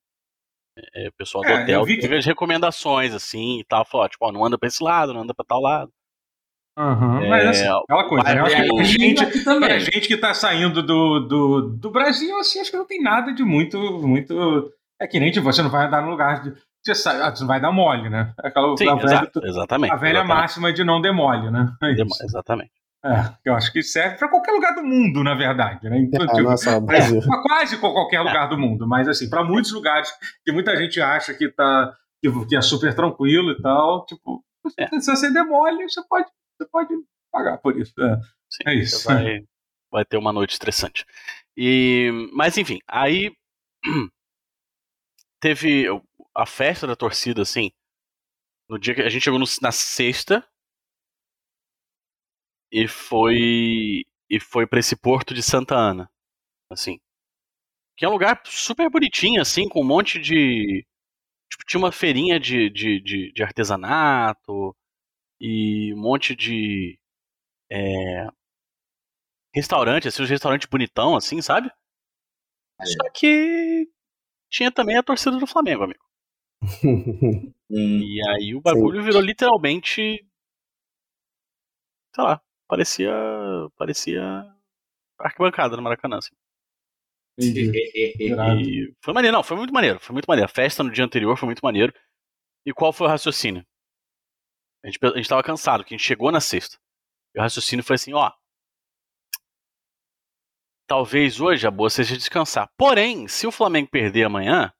É, 0.93 1.07
o 1.09 1.13
pessoal 1.13 1.43
do 1.43 1.50
É, 1.50 1.63
hotel 1.63 1.86
que- 1.86 1.97
teve 1.97 2.17
as 2.17 2.25
recomendações, 2.25 3.13
assim, 3.13 3.59
e 3.59 3.65
tal. 3.65 3.83
Falou, 3.83 4.05
ó, 4.05 4.09
tipo, 4.09 4.24
ó, 4.25 4.31
não 4.31 4.45
anda 4.45 4.59
pra 4.59 4.67
esse 4.67 4.83
lado, 4.83 5.12
não 5.13 5.21
anda 5.21 5.33
pra 5.33 5.43
tal 5.43 5.59
lado. 5.59 5.91
Uhum, 6.77 7.24
É, 7.24 7.29
mas 7.29 7.47
assim, 7.47 7.67
aquela 7.83 8.07
coisa, 8.07 8.24
né? 8.36 8.39
Eu 8.39 8.45
acho 8.45 8.55
que 8.55 8.62
É, 8.62 8.67
pra 8.67 8.83
e 8.83 8.86
gente, 8.86 9.43
pra 9.43 9.79
gente 9.79 10.07
que 10.07 10.17
tá 10.17 10.31
saindo 10.36 10.83
do, 10.83 11.19
do, 11.21 11.62
do 11.75 11.89
Brasil, 11.89 12.38
assim, 12.38 12.59
acho 12.59 12.69
que 12.69 12.77
não 12.77 12.86
tem 12.86 13.01
nada 13.01 13.33
de 13.33 13.43
muito. 13.43 13.79
muito 13.97 14.71
é 15.01 15.07
que 15.07 15.19
nem 15.19 15.31
tipo, 15.31 15.43
você 15.45 15.63
não 15.63 15.71
vai 15.71 15.88
andar 15.88 16.03
num 16.03 16.12
lugar 16.12 16.43
de. 16.43 16.53
Você, 16.88 16.96
sai, 16.96 17.22
ah, 17.22 17.34
não 17.38 17.48
vai 17.48 17.60
dar 17.60 17.72
mole, 17.72 18.10
né? 18.10 18.34
Aquela 18.38 18.77
Sim, 18.77 18.88
a 18.88 18.96
velha, 18.96 19.06
exato, 19.06 19.46
exatamente. 19.46 19.91
a 19.91 19.96
velha 19.98 20.20
exatamente. 20.20 20.38
máxima 20.41 20.74
de 20.74 20.84
não 20.86 21.01
demole, 21.01 21.51
né? 21.51 21.75
É 21.84 21.91
isso. 21.91 22.24
Exatamente. 22.24 22.72
É, 23.03 23.34
eu 23.46 23.53
acho 23.56 23.72
que 23.74 23.84
serve 23.84 24.17
para 24.17 24.29
qualquer 24.29 24.51
lugar 24.53 24.74
do 24.74 24.84
mundo, 24.84 25.24
na 25.24 25.36
verdade, 25.36 25.89
né? 25.89 26.00
Então, 26.00 26.24
Ah, 26.24 26.27
tipo, 26.27 26.44
não 26.44 26.74
é 26.75 26.79
Brasil. 26.82 27.22
Quase 27.44 27.77
qualquer 27.77 28.22
lugar 28.22 28.48
do 28.48 28.58
mundo, 28.58 28.88
mas 28.88 29.08
assim, 29.08 29.29
para 29.29 29.44
muitos 29.44 29.72
lugares 29.74 30.10
que 30.46 30.51
muita 30.51 30.75
gente 30.77 31.01
acha 31.01 31.34
que 31.34 31.50
tá 31.50 31.94
que, 32.22 32.46
que 32.46 32.56
é 32.56 32.62
super 32.62 32.96
tranquilo 32.96 33.51
e 33.51 33.62
tal, 33.62 34.06
tipo, 34.06 34.44
se 35.00 35.12
você 35.12 35.32
demole, 35.32 35.89
você 35.89 36.01
pode, 36.08 36.27
você 36.58 36.70
pode 36.70 36.94
pagar 37.32 37.58
por 37.58 37.77
isso. 37.77 37.94
É, 38.01 38.15
Sim, 38.50 38.63
é 38.65 38.75
isso. 38.75 39.00
Você 39.00 39.13
vai, 39.13 39.44
vai 39.91 40.06
ter 40.06 40.17
uma 40.17 40.32
noite 40.34 40.53
estressante. 40.53 41.06
E, 41.56 42.29
mas 42.34 42.58
enfim, 42.58 42.79
aí 42.88 43.32
teve 45.39 45.88
a 46.38 46.46
festa 46.46 46.88
da 46.88 46.96
torcida, 46.96 47.41
assim, 47.44 47.72
no 48.70 48.79
dia 48.79 48.96
que 48.96 49.01
a 49.01 49.10
gente 49.10 49.24
chegou 49.24 49.39
no- 49.39 49.46
na 49.62 49.72
sexta 49.72 50.46
e 52.72 52.88
foi 52.88 54.03
e 54.29 54.39
foi 54.41 54.67
para 54.67 54.79
esse 54.79 54.96
porto 54.96 55.34
de 55.34 55.41
Santa 55.41 55.74
Ana, 55.75 56.10
assim, 56.72 57.00
que 57.98 58.06
é 58.06 58.10
um 58.10 58.13
lugar 58.13 58.41
super 58.46 58.89
bonitinho, 58.89 59.41
assim, 59.41 59.70
com 59.70 59.82
um 59.82 59.86
monte 59.88 60.20
de 60.20 60.86
tipo, 61.51 61.65
tinha 61.67 61.79
uma 61.79 61.91
feirinha 61.91 62.39
de, 62.39 62.70
de, 62.70 63.01
de, 63.01 63.34
de 63.34 63.44
artesanato 63.44 64.75
e 65.41 65.94
um 65.94 66.00
monte 66.01 66.36
de 66.36 67.00
é, 67.72 68.27
restaurante, 69.53 70.08
assim, 70.08 70.24
um 70.24 70.25
restaurante 70.25 70.70
bonitão, 70.70 71.13
assim, 71.15 71.41
sabe? 71.41 71.70
Só 72.84 73.10
que 73.13 73.88
tinha 74.51 74.72
também 74.72 74.98
a 74.98 75.03
torcida 75.03 75.38
do 75.38 75.48
Flamengo, 75.48 75.84
amigo. 75.86 76.06
Hum. 77.69 77.99
E 77.99 78.21
aí 78.29 78.55
o 78.55 78.61
bagulho 78.61 79.03
virou 79.03 79.21
literalmente. 79.21 80.25
Sei 82.15 82.23
lá, 82.23 82.41
parecia. 82.67 83.11
parecia. 83.77 84.23
arquibancada 85.19 85.75
no 85.75 85.83
Maracanã, 85.83 86.17
assim. 86.17 86.33
E 87.39 88.93
foi 89.01 89.13
maneiro, 89.13 89.37
não, 89.37 89.43
foi 89.43 89.57
muito 89.57 89.73
maneiro, 89.73 89.99
foi 89.99 90.13
muito 90.13 90.25
maneiro. 90.25 90.49
A 90.49 90.53
festa 90.53 90.83
no 90.83 90.91
dia 90.91 91.05
anterior 91.05 91.37
foi 91.37 91.45
muito 91.45 91.61
maneiro. 91.61 91.93
E 92.65 92.73
qual 92.73 92.91
foi 92.91 93.07
o 93.07 93.09
raciocínio? 93.09 93.65
A 94.83 94.87
gente, 94.87 94.99
a 95.03 95.17
gente 95.17 95.29
tava 95.29 95.43
cansado, 95.43 95.83
que 95.83 95.93
a 95.93 95.97
gente 95.97 96.07
chegou 96.07 96.31
na 96.31 96.39
sexta. 96.39 96.77
E 97.35 97.39
o 97.39 97.41
raciocínio 97.41 97.83
foi 97.83 97.95
assim, 97.95 98.13
ó. 98.13 98.31
Talvez 100.87 101.39
hoje 101.39 101.67
a 101.67 101.71
boa 101.71 101.89
seja 101.89 102.15
descansar. 102.17 102.71
Porém, 102.77 103.27
se 103.27 103.45
o 103.45 103.51
Flamengo 103.51 103.89
perder 103.89 104.23
amanhã, 104.23 104.73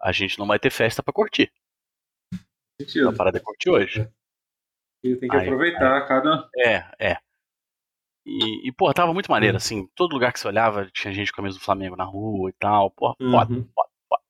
a 0.00 0.12
gente 0.12 0.38
não 0.38 0.46
vai 0.46 0.58
ter 0.58 0.70
festa 0.70 1.02
pra 1.02 1.12
curtir. 1.12 1.52
Sentido. 2.80 3.08
A 3.08 3.12
parada 3.12 3.38
é 3.38 3.40
curtir 3.40 3.70
hoje. 3.70 4.08
E 5.02 5.16
tem 5.16 5.28
que 5.28 5.36
Aí, 5.36 5.42
aproveitar 5.46 6.06
cada. 6.06 6.48
É, 6.56 7.10
é. 7.12 7.18
E, 8.26 8.68
e, 8.68 8.72
pô, 8.72 8.92
tava 8.92 9.12
muito 9.14 9.30
maneiro, 9.30 9.56
assim. 9.56 9.86
Todo 9.94 10.12
lugar 10.12 10.32
que 10.32 10.38
você 10.40 10.46
olhava 10.48 10.88
tinha 10.90 11.12
gente 11.12 11.32
com 11.32 11.36
a 11.40 11.42
camisa 11.42 11.58
do 11.58 11.64
Flamengo 11.64 11.96
na 11.96 12.04
rua 12.04 12.50
e 12.50 12.52
tal. 12.52 12.90
Pô, 12.90 13.14
foda, 13.18 13.52
Uhum. 13.54 13.68
foda, 13.74 13.90
foda. 14.08 14.22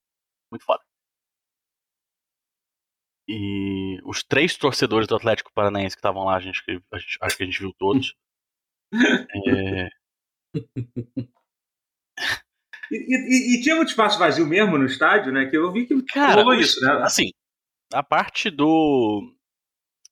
Muito 0.51 0.65
foda. 0.65 0.83
E 3.29 3.99
os 4.05 4.23
três 4.23 4.57
torcedores 4.57 5.07
do 5.07 5.15
Atlético 5.17 5.53
Paranaense 5.53 5.95
que 5.97 6.01
estavam 6.01 6.25
lá, 6.25 6.37
a 6.37 6.41
gente, 6.41 6.63
a 6.93 6.99
gente- 6.99 7.19
acho 7.21 7.37
que 7.37 7.43
a 7.43 7.47
gente 7.47 7.59
viu 7.61 7.73
todos. 7.79 8.15
É, 9.87 9.91
E, 12.91 12.97
e- 12.97 13.59
e 13.59 13.63
tinha 13.63 13.77
muito 13.77 13.89
espaço 13.91 14.19
vazio 14.19 14.47
mesmo 14.47 14.79
no 14.79 14.87
estádio, 14.87 15.33
né? 15.33 15.47
Que 15.47 15.57
eu 15.57 15.73
vi 15.73 15.87
que 15.87 15.95
Cara, 16.13 16.37
rolou 16.43 16.55
isso, 16.55 16.81
né? 16.81 16.93
assim, 17.03 17.31
a 17.93 18.03
parte 18.03 18.51
do 18.51 19.35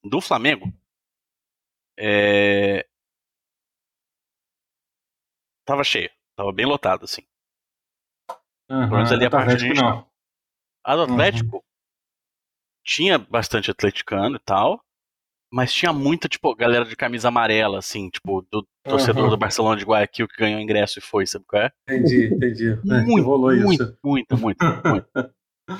do 0.04 0.20
Flamengo 0.20 0.72
é, 1.98 2.86
tava 5.64 5.82
cheia, 5.84 6.10
tava 6.36 6.52
bem 6.52 6.66
lotado, 6.66 7.04
assim. 7.04 7.22
Aham, 8.70 8.90
menos 8.90 9.12
ali 9.12 9.26
a 9.26 9.30
parte 9.30 9.56
de 9.56 9.74
não. 9.74 10.06
A 10.84 10.94
do 10.96 11.02
Uhum. 11.02 11.12
Atlético 11.14 11.64
tinha 12.84 13.18
bastante 13.18 13.70
atleticano 13.70 14.36
e 14.36 14.40
tal, 14.40 14.80
mas 15.52 15.72
tinha 15.72 15.92
muita, 15.92 16.28
tipo, 16.28 16.54
galera 16.54 16.84
de 16.84 16.96
camisa 16.96 17.28
amarela, 17.28 17.78
assim, 17.78 18.08
tipo, 18.10 18.46
do 18.50 18.66
torcedor 18.84 19.24
Uhum. 19.24 19.30
do 19.30 19.36
Barcelona 19.36 19.76
de 19.76 19.84
Guayaquil 19.84 20.28
que 20.28 20.36
ganhou 20.38 20.60
ingresso 20.60 20.98
e 20.98 21.02
foi, 21.02 21.26
sabe 21.26 21.44
qual 21.46 21.62
é? 21.62 21.72
Entendi, 21.88 22.26
entendi. 22.34 22.70
É, 22.72 23.02
Muito, 23.02 23.24
rolou 23.24 23.54
muito, 23.54 23.82
isso. 23.82 23.98
muito, 24.04 24.38
muito, 24.38 24.58
muito. 24.84 25.06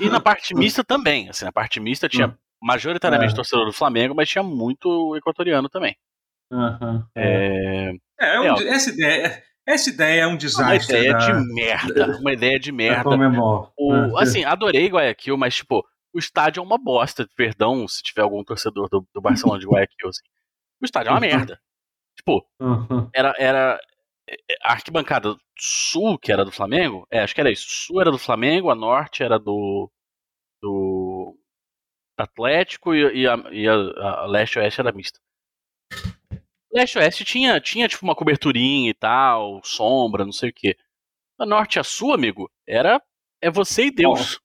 E 0.01 0.09
na 0.09 0.21
parte 0.21 0.55
mista 0.57 0.83
também, 0.85 1.29
assim, 1.29 1.45
na 1.45 1.53
parte 1.53 1.79
mista 1.81 2.09
tinha 2.09 2.29
Hum. 2.29 2.35
majoritariamente 2.63 3.33
É. 3.33 3.37
torcedor 3.37 3.67
do 3.67 3.73
Flamengo, 3.73 4.15
mas 4.15 4.29
tinha 4.29 4.43
muito 4.43 5.17
equatoriano 5.17 5.69
também. 5.69 5.97
Aham, 6.53 7.07
é. 7.17 7.25
É, 7.25 7.91
É, 8.21 8.37
é 8.37 8.41
um 8.53 8.57
É, 8.61 8.69
essa, 8.69 8.91
ideia, 8.91 9.43
essa 9.67 9.91
ideia 9.91 10.21
é 10.23 10.27
um 10.27 10.31
uma 10.31 10.39
desastre. 10.39 10.97
ideia 10.99 11.13
da, 11.13 11.19
de 11.19 11.55
merda, 11.55 12.19
uma 12.19 12.33
ideia 12.33 12.59
de 12.59 12.71
da 12.73 12.77
merda. 13.17 13.41
O- 13.79 14.19
É. 14.19 14.23
assim, 14.23 14.45
adorei 14.45 14.87
Guayaquil, 14.89 15.37
mas, 15.37 15.55
tipo, 15.57 15.85
o 16.17 16.19
estádio 16.19 16.61
é 16.61 16.63
uma 16.65 16.79
bosta. 16.79 17.29
Perdão 17.37 17.87
se 17.87 18.03
tiver 18.03 18.23
algum 18.23 18.43
torcedor 18.43 18.89
do, 18.89 19.07
do 19.13 19.21
Barcelona 19.21 19.61
de 19.61 19.67
Guayaquil, 19.67 20.09
assim. 20.09 20.23
O 20.81 20.85
estádio 20.85 21.11
é 21.11 21.13
uma 21.13 21.21
Uhum. 21.21 21.27
merda. 21.27 21.61
Tipo, 22.17 22.47
Aham. 22.61 23.11
era, 23.15 23.35
era 23.39 23.81
a 24.63 24.73
arquibancada 24.73 25.37
sul, 25.59 26.19
que 26.19 26.33
era 26.33 26.45
do 26.45 26.51
Flamengo, 26.53 27.07
é, 27.11 27.21
acho 27.21 27.35
que 27.35 27.41
era 27.41 27.51
isso. 27.51 27.67
Sul 27.69 28.01
era 28.01 28.11
do 28.11 28.19
Flamengo, 28.19 28.71
a 28.71 28.75
norte 28.75 29.23
era 29.23 29.39
do, 29.39 29.91
do 30.63 31.39
Atlético 32.19 32.95
e, 32.95 33.23
e 33.23 33.29
a, 33.29 33.37
e 33.53 33.69
a- 33.69 34.23
a 34.23 34.27
leste 34.27 34.57
e 34.57 34.59
oeste 34.61 34.81
era 34.81 34.93
mista. 34.93 35.21
Leste 36.73 36.97
e 36.97 36.99
oeste 37.01 37.25
tinha, 37.25 37.61
tinha, 37.61 37.89
tipo, 37.89 38.05
uma 38.05 38.15
coberturinha 38.17 38.91
e 38.91 38.95
tal, 38.95 39.61
sombra, 39.65 40.25
não 40.25 40.33
sei 40.33 40.51
o 40.51 40.53
quê. 40.53 40.77
A 41.39 41.47
norte 41.47 41.77
e 41.77 41.81
a 41.81 41.85
sul, 41.85 42.13
amigo, 42.13 42.51
era 42.67 43.01
é 43.41 43.51
você 43.51 43.85
e 43.87 43.91
Deus. 43.91 44.41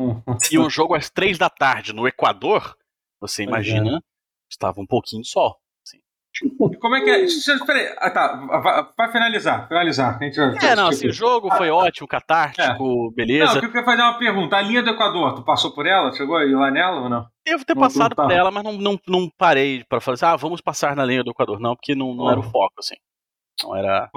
E 0.52 0.58
um 0.58 0.68
jogo 0.70 0.94
às 0.94 1.08
três 1.10 1.38
da 1.38 1.48
tarde 1.50 1.92
no 1.92 2.06
Equador, 2.08 2.76
você 3.20 3.42
imagina, 3.44 4.02
estava 4.50 4.80
um 4.80 4.86
pouquinho 4.86 5.22
de 5.22 5.28
sol. 5.28 5.56
E 6.42 6.76
como 6.76 6.94
é 6.94 7.00
que 7.02 7.10
é? 7.10 7.18
Deixa- 7.18 7.54
Espera 7.54 7.78
aí. 7.78 7.94
Ah, 7.98 8.10
tá. 8.10 8.84
Para 8.96 9.10
finalizar, 9.10 9.66
finalizar. 9.66 10.16
A 10.16 10.24
gente 10.24 10.36
vai- 10.36 10.56
É, 10.70 10.76
não, 10.76 10.86
assim, 10.88 11.08
o 11.08 11.12
jogo 11.12 11.50
foi 11.56 11.70
ótimo, 11.70 12.06
catártico, 12.06 12.84
Não, 12.84 13.10
beleza. 13.10 13.58
eu 13.58 13.60
queria 13.62 13.84
fazer 13.84 14.00
uma 14.00 14.16
pergunta. 14.16 14.56
A 14.56 14.62
linha 14.62 14.80
do 14.82 14.90
Equador, 14.90 15.34
tu 15.34 15.42
passou 15.42 15.72
por 15.74 15.86
ela? 15.86 16.12
Chegou 16.12 16.36
a 16.36 16.44
ir 16.44 16.54
lá 16.54 16.70
nela 16.70 17.00
ou 17.02 17.08
não? 17.08 17.26
Devo 17.44 17.64
ter 17.64 17.74
Não, 17.74 17.82
passado 17.82 18.10
não 18.10 18.16
tá. 18.16 18.22
por 18.22 18.30
ela, 18.32 18.50
mas 18.52 18.62
não, 18.62 18.72
não, 18.74 19.00
não 19.08 19.28
parei 19.36 19.82
pra 19.84 20.00
falar 20.00 20.14
assim, 20.14 20.24
ah, 20.26 20.36
vamos 20.36 20.60
passar 20.60 20.94
na 20.94 21.04
linha 21.04 21.24
do 21.24 21.32
Equador. 21.32 21.58
Não, 21.58 21.74
porque 21.74 21.96
não, 21.96 22.14
não 22.14 22.30
era 22.30 22.38
o 22.38 22.44
foco, 22.44 22.74
assim. 22.78 22.94
Não 23.64 23.76
era. 23.76 24.08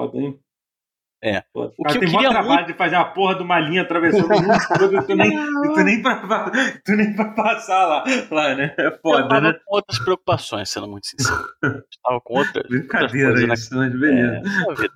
É. 1.26 1.42
O 1.54 1.70
Cara, 1.70 1.72
que 1.72 1.98
eu 1.98 2.02
tem 2.02 2.12
queria 2.12 2.30
trabalho 2.32 2.54
muito- 2.56 2.68
de 2.68 2.74
fazer 2.74 2.98
uma 2.98 3.14
porra 3.14 3.36
de 3.36 3.44
uma 3.44 3.58
linha 3.58 3.84
atravessando 3.84 4.26
o 4.26 4.42
mundo 4.42 4.58
todo 4.78 4.94
e 4.98 5.06
tu 5.08 5.16
nem, 5.16 5.32
tu 5.74 5.84
nem, 5.84 6.02
pra, 6.02 6.52
tu 6.84 6.92
nem 6.98 7.16
pra 7.16 7.32
passar 7.32 7.86
lá, 7.86 8.04
lá, 8.30 8.54
né? 8.56 8.76
É 8.78 8.88
eu 8.88 9.00
foda, 9.00 9.28
tava 9.30 9.40
né? 9.42 9.54
com 9.66 9.76
outras 9.76 10.00
preocupações, 10.00 10.70
sendo 10.70 10.86
muito 10.90 11.08
sincero. 11.08 11.48
Eu 11.64 11.82
tava 12.04 12.20
com 12.20 12.38
outra, 12.40 12.62
outras 12.62 12.68
Brincadeira 12.68 13.48
na 13.48 13.54
isso, 13.54 13.74
mas 13.74 13.98
beleza. 13.98 14.38
É, 14.38 14.42
na. 14.42 14.90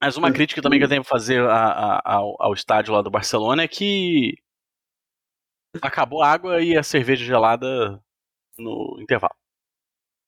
Mas 0.00 0.16
uma 0.16 0.32
crítica 0.32 0.62
também 0.62 0.78
que 0.78 0.84
eu 0.84 0.88
tenho 0.88 1.02
que 1.02 1.08
fazer 1.08 1.40
a- 1.42 1.52
a- 1.96 2.02
ao, 2.04 2.36
ao 2.40 2.52
estádio 2.54 2.94
lá 2.94 3.02
do 3.02 3.10
Barcelona 3.10 3.64
é 3.64 3.68
que 3.68 4.34
acabou 5.82 6.22
a 6.22 6.30
água 6.30 6.62
e 6.62 6.76
a 6.78 6.82
cerveja 6.84 7.24
gelada 7.24 8.00
no 8.56 8.98
intervalo. 9.00 9.34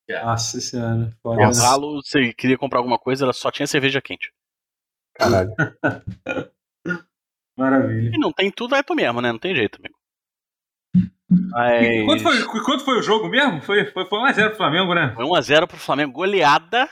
Nossa 0.08 0.60
senhora. 0.60 1.12
Intervalo, 1.24 2.02
você 2.02 2.32
queria 2.32 2.58
comprar 2.58 2.78
alguma 2.78 2.98
coisa, 2.98 3.24
ela 3.24 3.32
só 3.32 3.50
tinha 3.50 3.66
cerveja 3.66 4.00
quente. 4.00 4.32
Caralho. 5.14 5.52
Maravilha. 7.56 8.10
E 8.14 8.18
não 8.18 8.32
tem 8.32 8.50
tudo, 8.50 8.70
vai 8.70 8.82
pro 8.82 8.94
mesmo, 8.94 9.20
né? 9.20 9.32
Não 9.32 9.38
tem 9.38 9.54
jeito, 9.54 9.78
amigo. 9.78 9.96
Mas 11.28 12.04
Quanto 12.04 12.22
foi, 12.22 12.62
quanto 12.62 12.84
foi 12.84 12.98
o 12.98 13.02
jogo 13.02 13.28
mesmo? 13.28 13.60
Foi, 13.62 13.84
foi, 13.86 14.04
foi 14.06 14.18
1x0 14.20 14.48
pro 14.48 14.56
Flamengo, 14.56 14.94
né? 14.94 15.12
foi 15.14 15.24
1x0 15.24 15.66
pro 15.66 15.76
Flamengo, 15.76 16.12
goleada 16.12 16.88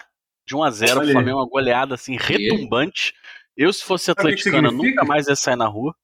de 0.46 0.54
1x0 0.54 0.94
pro. 0.94 1.12
Flamengo, 1.12 1.38
uma 1.38 1.48
goleada 1.48 1.94
assim, 1.94 2.16
retumbante. 2.16 3.14
Eu, 3.56 3.72
se 3.72 3.84
fosse 3.84 4.10
o 4.10 4.14
que 4.14 4.22
que 4.22 4.28
atleticana, 4.28 4.68
significa? 4.70 5.00
nunca 5.02 5.04
mais 5.04 5.28
ia 5.28 5.36
sair 5.36 5.56
na 5.56 5.66
rua. 5.66 5.94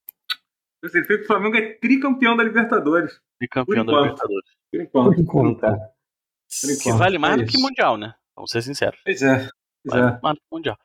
Significa 0.84 1.18
que 1.18 1.24
o 1.24 1.26
Flamengo 1.26 1.56
é 1.56 1.72
tricampeão 1.74 2.36
da 2.36 2.44
Libertadores. 2.44 3.20
de 3.40 3.48
campeão 3.48 3.84
da 3.84 3.92
enquanto. 3.92 4.04
Libertadores. 4.04 4.50
Por 4.70 4.80
enquanto. 4.80 5.14
Por 5.14 5.20
enquanto, 5.20 5.66
é. 5.66 5.70
Por 5.70 5.99
Que 6.82 6.92
vale 6.92 7.18
mais 7.18 7.34
é 7.40 7.44
do 7.44 7.46
que. 7.50 7.58
Mundial, 7.58 7.96
né? 7.96 8.14
Vamos 8.34 8.50
ser 8.50 8.62
sinceros. 8.62 9.00
Pois 9.04 9.22
é. 9.22 9.48
Pois 9.84 10.00
Vale 10.00 10.16
é. 10.16 10.20
mais 10.22 10.34
do 10.36 10.40
que 10.40 10.46
Mundial. 10.52 10.76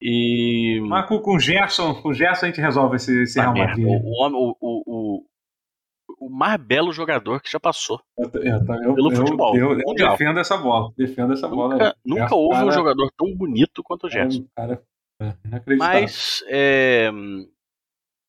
E. 0.00 0.80
Mas 0.88 1.06
com, 1.06 1.18
com 1.20 1.36
o 1.36 1.40
Gerson, 1.40 1.94
com 2.02 2.08
o 2.08 2.14
Gerson 2.14 2.46
a 2.46 2.48
gente 2.48 2.60
resolve 2.60 2.96
esse, 2.96 3.22
esse 3.22 3.38
Ah, 3.40 3.52
Real 3.52 3.66
Madrid. 3.68 3.86
o, 3.86 4.10
homem- 4.22 4.38
o, 4.38 4.56
o, 4.60 4.82
o, 4.86 6.26
o 6.26 6.30
mais 6.30 6.60
belo 6.60 6.92
jogador 6.92 7.40
que 7.40 7.50
já 7.50 7.58
passou. 7.60 8.00
Eu, 8.18 8.24
eu, 8.34 8.64
pelo 8.94 9.12
eu- 9.12 9.16
futebol, 9.16 9.56
eu- 9.56 9.76
mundial. 9.86 10.12
defendo 10.12 10.40
essa 10.40 10.56
bola. 10.56 10.92
Defendo 10.96 11.32
essa 11.32 11.48
bola. 11.48 11.74
Nunca, 11.74 11.86
aí. 11.86 11.92
nunca 12.04 12.20
Gerson, 12.22 12.36
houve 12.36 12.56
um 12.56 12.60
cara, 12.60 12.72
jogador 12.72 13.10
tão 13.16 13.34
bonito 13.36 13.82
quanto 13.82 14.06
o 14.06 14.10
Gerson. 14.10 14.44
Cara, 14.56 14.82
é 15.22 15.34
inacreditável. 15.44 16.00
Mas. 16.00 16.44
É... 16.48 17.10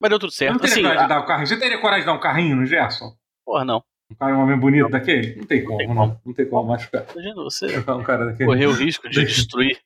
Mas 0.02 0.10
deu 0.10 0.20
tudo 0.20 0.32
certo. 0.32 0.52
não 0.54 0.60
teria 0.60 0.74
Assim, 0.74 0.82
coragem 0.84 1.08
de 1.08 1.12
a... 1.12 1.16
dar 1.16 1.24
um 1.24 1.26
carrinho. 1.26 1.48
Você 1.48 1.60
teria 1.60 1.82
coragem 1.82 2.02
de 2.02 2.06
dar 2.06 2.14
um 2.14 2.20
carrinho 2.20 2.56
no 2.58 2.66
Gerson? 2.66 3.16
Porra, 3.46 3.66
não. 3.66 3.84
Um 4.12 4.16
cara, 4.16 4.38
um 4.38 4.42
homem 4.42 4.58
bonito 4.60 4.90
daquele? 4.90 5.36
Não 5.36 5.46
tem 5.46 5.64
como, 5.64 5.78
tem 5.78 5.88
não. 5.88 5.96
como. 5.96 6.22
Não 6.26 6.34
tem 6.34 6.48
como 6.48 6.68
machucar. 6.70 7.06
Imagina 7.14 7.36
você 7.36 7.66
Um 7.90 8.04
cara 8.04 8.26
daquele. 8.26 8.46
correr 8.50 8.68
o 8.68 8.72
risco 8.72 9.10
de 9.10 9.26
destruir 9.26 9.80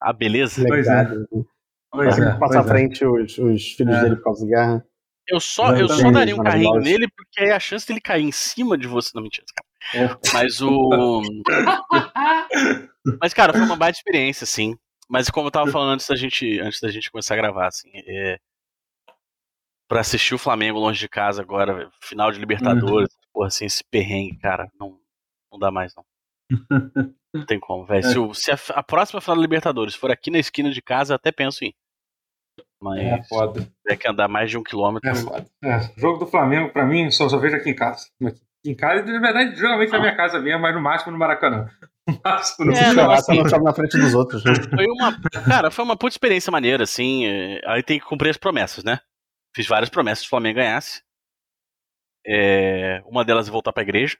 a 0.00 0.12
beleza. 0.12 0.64
Pois 0.66 0.86
é. 0.86 0.90
Legado. 0.90 1.26
Pois 1.90 2.18
é, 2.18 2.34
Passar 2.38 2.60
à 2.60 2.64
é. 2.64 2.68
frente 2.68 3.04
os, 3.04 3.38
os 3.38 3.72
filhos 3.72 3.96
É. 3.96 4.02
dele 4.02 4.16
por 4.16 4.24
causa 4.24 4.44
da 4.44 4.50
guerra. 4.50 4.86
Eu 5.26 5.40
só, 5.40 5.74
eu 5.74 5.88
só 5.88 6.10
daria 6.10 6.34
um 6.34 6.42
carrinho 6.42 6.78
nele 6.80 7.08
porque 7.08 7.40
aí 7.40 7.50
a 7.50 7.58
chance 7.58 7.86
dele 7.86 8.00
cair 8.00 8.24
em 8.24 8.32
cima 8.32 8.76
de 8.76 8.86
você. 8.86 9.10
Não, 9.14 9.22
mentira. 9.22 9.46
É. 9.94 10.08
Mas 10.32 10.60
o. 10.60 11.22
Mas, 13.20 13.32
cara, 13.34 13.52
foi 13.52 13.62
uma 13.62 13.76
baita 13.76 13.98
experiência, 13.98 14.46
sim. 14.46 14.74
Mas 15.08 15.30
como 15.30 15.46
eu 15.46 15.50
tava 15.50 15.70
falando 15.70 15.94
antes 15.94 16.06
da 16.06 16.16
gente, 16.16 16.58
antes 16.60 16.80
da 16.80 16.90
gente 16.90 17.10
começar 17.10 17.34
a 17.34 17.36
gravar, 17.36 17.68
assim, 17.68 17.90
é... 17.94 18.38
pra 19.88 20.00
assistir 20.00 20.34
o 20.34 20.38
Flamengo 20.38 20.78
longe 20.78 20.98
de 21.00 21.08
casa 21.08 21.42
agora, 21.42 21.90
final 22.00 22.32
de 22.32 22.38
Libertadores, 22.38 23.10
porra, 23.34 23.48
assim, 23.48 23.66
esse 23.66 23.82
perrengue, 23.84 24.38
cara, 24.38 24.70
não, 24.80 24.98
não 25.52 25.58
dá 25.58 25.70
mais, 25.70 25.92
não. 25.94 26.04
Não 27.34 27.44
tem 27.46 27.58
como, 27.58 27.84
velho. 27.84 28.04
Se, 28.04 28.18
o- 28.18 28.32
se 28.34 28.50
a, 28.52 28.58
a 28.74 28.82
próxima 28.82 29.20
final 29.20 29.36
da 29.36 29.42
Libertadores 29.42 29.94
for 29.94 30.10
aqui 30.10 30.30
na 30.30 30.38
esquina 30.38 30.70
de 30.70 30.80
casa, 30.80 31.12
eu 31.12 31.16
até 31.16 31.32
penso 31.32 31.64
em. 31.64 31.68
ir. 31.68 31.74
Mas 32.80 33.00
É 33.02 33.22
foda. 33.24 33.66
é 33.88 33.96
que 33.96 34.06
andar 34.08 34.28
mais 34.28 34.50
de 34.50 34.58
um 34.58 34.62
quilômetro. 34.62 35.08
É 35.08 35.14
foda. 35.14 35.46
É, 35.64 35.80
jogo 35.96 36.18
do 36.18 36.26
Flamengo, 36.26 36.70
pra 36.72 36.84
mim, 36.86 37.10
só, 37.10 37.28
só 37.28 37.38
vejo 37.38 37.56
aqui 37.56 37.70
em 37.70 37.74
casa. 37.74 38.06
Aqui 38.24 38.40
em 38.66 38.74
casa, 38.74 39.02
na 39.04 39.20
verdade, 39.20 39.56
geralmente 39.56 39.90
na 39.90 39.98
minha 40.00 40.14
casa 40.16 40.38
mesmo, 40.38 40.60
mas 40.60 40.74
no 40.74 40.80
máximo 40.80 41.12
no 41.12 41.18
Maracanã. 41.18 41.68
No 42.06 42.20
máximo 42.22 42.66
no 42.66 42.76
É, 42.76 42.92
não, 42.92 43.10
assim- 43.10 43.42
na 43.62 43.72
frente 43.72 43.96
dos 43.96 44.12
outros. 44.12 44.44
Né? 44.44 44.52
Foi 44.76 44.84
uma. 44.86 45.18
Cara, 45.46 45.70
foi 45.70 45.82
uma 45.86 45.96
puta 45.96 46.12
experiência 46.12 46.50
maneira, 46.50 46.84
assim. 46.84 47.24
é, 47.26 47.62
Aí 47.64 47.82
tem 47.82 47.98
que 47.98 48.04
cumprir 48.04 48.28
as 48.28 48.36
promessas, 48.36 48.84
né? 48.84 49.00
Fiz 49.56 49.66
várias 49.66 49.88
promessas 49.88 50.18
se 50.20 50.26
o 50.26 50.28
Flamengo 50.28 50.56
ganhasse. 50.56 51.02
É, 52.26 53.02
uma 53.06 53.24
delas 53.24 53.48
é 53.48 53.50
voltar 53.50 53.72
pra 53.72 53.82
igreja. 53.82 54.18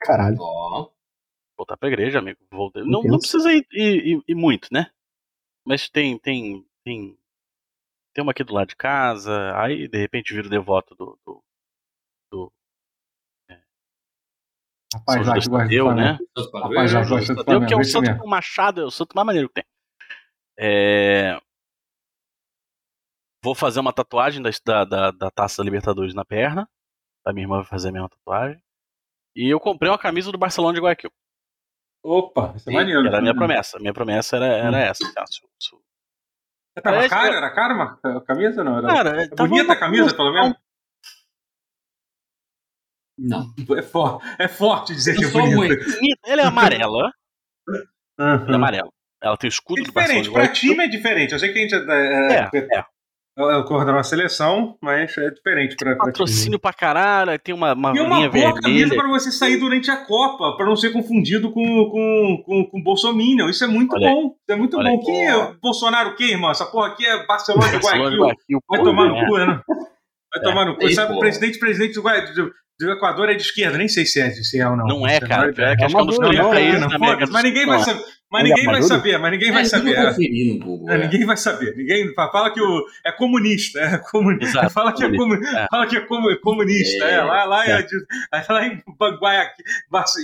Caralho. 0.00 0.36
Ó, 0.40 0.90
Voltar 1.56 1.76
pra 1.76 1.88
igreja, 1.88 2.18
amigo. 2.18 2.40
Não, 2.76 3.02
não 3.02 3.18
precisa 3.18 3.52
ir, 3.52 3.66
ir- 3.70 4.22
ir- 4.26 4.34
muito, 4.34 4.68
né? 4.72 4.90
Mas 5.66 5.88
tem, 5.90 6.18
tem, 6.18 6.66
tem. 6.84 7.18
Tem 8.14 8.22
uma 8.22 8.32
aqui 8.32 8.42
do 8.42 8.54
lado 8.54 8.68
de 8.68 8.76
casa. 8.76 9.54
Aí, 9.60 9.86
de 9.86 9.98
repente, 9.98 10.32
viro 10.34 10.48
devoto 10.48 10.94
do. 10.94 11.18
do 12.32 12.52
Rapaz, 14.92 15.16
São 15.18 15.24
Judas 15.24 15.44
do 15.46 15.56
Tadeu, 15.56 15.84
Flamengo. 15.84 16.12
né? 16.12 16.18
seus 16.36 16.52
Rapaz, 16.52 16.90
já 16.90 17.00
né? 17.02 17.08
gosta 17.08 17.34
do 17.34 17.44
Tadeu, 17.44 17.66
que 17.68 17.74
é 17.74 17.76
o 17.76 17.84
santo 17.84 18.18
com 18.18 18.26
machado, 18.28 18.80
é 18.80 18.84
o 18.84 18.90
santo 18.90 19.14
mais 19.14 19.26
maneiro 19.26 19.48
que 19.48 19.54
tem. 19.54 19.64
É, 20.58 21.40
Vou 23.42 23.54
fazer 23.54 23.80
uma 23.80 23.92
tatuagem 23.92 24.42
da, 24.42 24.50
da, 24.64 24.84
da, 24.84 25.10
da 25.12 25.30
taça 25.30 25.58
da 25.58 25.64
Libertadores 25.64 26.12
na 26.14 26.24
perna. 26.24 26.68
A 27.24 27.32
minha 27.32 27.44
irmã 27.44 27.56
vai 27.56 27.64
fazer 27.66 27.88
a 27.88 27.92
mesma 27.92 28.08
tatuagem. 28.08 28.62
E 29.36 29.48
eu 29.48 29.60
comprei 29.60 29.90
uma 29.90 29.98
camisa 29.98 30.32
do 30.32 30.38
Barcelona 30.38 30.74
de 30.74 30.80
Guayaquil. 30.80 31.10
Opa, 32.02 32.54
isso 32.56 32.68
é 32.70 32.72
maneiro. 32.72 33.06
Era 33.06 33.18
a 33.18 33.20
minha 33.20 33.34
promessa. 33.34 33.76
A 33.76 33.80
minha 33.80 33.92
promessa 33.92 34.36
era, 34.36 34.46
era 34.46 34.78
essa. 34.80 35.04
assim, 35.18 35.76
Tava 36.82 37.04
É, 37.04 37.08
caro? 37.08 37.26
eu- 37.32 37.36
Era 37.36 37.50
caro 37.54 37.74
uma 37.74 37.98
a 38.02 38.20
camisa 38.22 38.64
não? 38.64 38.78
Era... 38.78 38.86
Cara, 38.88 39.22
É 39.24 39.28
bonita 39.28 39.72
a 39.72 39.76
camisa, 39.78 40.14
pelo 40.16 40.32
menos? 40.32 40.56
Não. 43.18 43.52
É, 43.76 43.82
for... 43.82 44.20
é 44.38 44.48
forte 44.48 44.94
dizer 44.94 45.14
que 45.14 45.24
Eu 45.24 45.28
é 45.28 45.32
sou 45.32 45.42
bonita. 45.42 45.56
muito. 45.56 45.84
bonita. 45.84 46.20
Ela 46.24 46.42
é 46.42 46.44
amarela. 46.46 47.12
Ela 47.68 47.78
é 48.18 48.22
Uhum. 48.48 48.54
amarela. 48.54 48.90
Ela 49.22 49.36
tem 49.36 49.48
o 49.48 49.52
escudo 49.52 49.82
É 49.82 49.84
do 49.84 49.92
Barcelona 49.92 50.22
diferente, 50.22 50.46
pra 50.46 50.52
time 50.54 50.84
é 50.84 50.88
diferente. 50.88 51.32
Eu 51.34 51.38
sei 51.38 51.52
que 51.52 51.58
a 51.58 51.62
gente 51.62 51.74
é, 51.74 52.32
É, 52.32 52.50
é, 52.54 52.78
é. 52.78 52.84
É 53.38 53.56
o 53.56 53.64
cor 53.64 53.84
da 53.86 53.92
nossa 53.92 54.10
seleção, 54.10 54.76
mas 54.82 55.16
é 55.16 55.30
diferente 55.30 55.74
pra, 55.76 55.94
pra. 55.96 56.06
Patrocínio 56.06 56.58
pra 56.58 56.72
caralho. 56.72 57.30
aí 57.30 57.38
Tem 57.38 57.54
uma, 57.54 57.72
uma 57.72 57.92
E 57.94 57.98
é 57.98 58.02
uma 58.02 58.16
linha 58.16 58.28
boa 58.30 58.60
camisa 58.60 58.94
pra 58.94 59.08
você 59.08 59.30
sair 59.30 59.56
durante 59.56 59.90
a 59.90 59.96
Copa, 60.04 60.56
pra 60.56 60.66
não 60.66 60.76
ser 60.76 60.90
confundido 60.92 61.50
com 61.52 61.62
com, 61.90 62.42
com, 62.44 62.64
com 62.70 62.82
Bolsonaro. 62.82 63.48
Isso 63.48 63.64
é 63.64 63.66
muito 63.66 63.94
Olha 63.94 64.10
bom. 64.10 64.26
Isso 64.26 64.50
é 64.50 64.56
muito 64.56 64.76
Olha 64.76 64.90
bom. 64.90 64.98
aí. 64.98 65.04
Quem 65.04 65.26
é 65.28 65.52
Bolsonaro 65.62 66.10
o 66.10 66.16
quê, 66.16 66.24
irmão? 66.32 66.50
Essa 66.50 66.66
porra 66.66 66.88
aqui 66.88 67.06
é 67.06 67.26
Barcelona 67.26 67.68
de 67.70 67.76
Guayaquil. 67.78 68.18
Guayaquil. 68.20 68.58
Vai 68.68 68.78
pô, 68.78 68.84
tomar 68.84 69.08
no 69.08 69.16
é. 69.16 69.26
cu, 69.26 69.38
né? 69.38 69.46
Vai 69.46 69.56
É. 70.36 70.40
tomar 70.42 70.64
no 70.66 70.76
cu. 70.76 70.88
Sabe, 70.92 71.14
o 71.14 71.18
presidente, 71.18 71.58
presidente 71.58 71.94
do, 71.94 72.02
Gua- 72.02 72.20
do, 72.20 72.52
do 72.78 72.90
Equador 72.92 73.28
é 73.30 73.34
de 73.34 73.42
esquerda. 73.42 73.78
Nem 73.78 73.88
sei 73.88 74.04
se 74.06 74.20
é, 74.20 74.30
se 74.30 74.60
é 74.60 74.68
ou 74.68 74.76
não. 74.76 74.86
Não 74.86 75.06
é, 75.06 75.18
cara. 75.20 75.48
é 75.50 75.52
que 75.52 75.60
É 75.62 75.86
acho 75.86 75.94
que 75.96 76.00
é 76.02 76.04
do 76.04 76.24
é. 76.24 76.36
é 76.36 76.36
É, 76.36 76.40
É. 76.40 76.42
conferir 76.42 76.80
no 76.80 76.88
Google. 76.88 77.08
É, 77.08 77.90
é. 77.92 78.19
Ninguém 81.00 81.26
vai 81.26 81.36
saber. 81.36 81.74
Ninguém 81.76 82.14
fala 82.14 82.52
que 82.52 82.60
o 82.60 82.84
é 83.04 83.12
comunista, 83.12 83.80
é 83.80 83.98
comunista. 83.98 84.58
Exato, 84.58 84.70
fala 84.70 84.92
que 84.92 85.02
é, 85.04 85.06
comu, 85.08 85.18
comunista, 85.18 85.58
é. 85.58 85.66
fala 85.70 85.86
que 85.86 85.96
é 85.96 86.00
comu- 86.00 86.40
comunista. 86.40 87.04
É, 87.04 87.14
É, 87.14 87.22
lá, 87.22 87.44
lá, 87.44 87.66
é. 87.66 87.80
é. 88.32 88.52
lá 88.52 88.66
em 88.66 88.82
Guayaquil, 89.20 89.64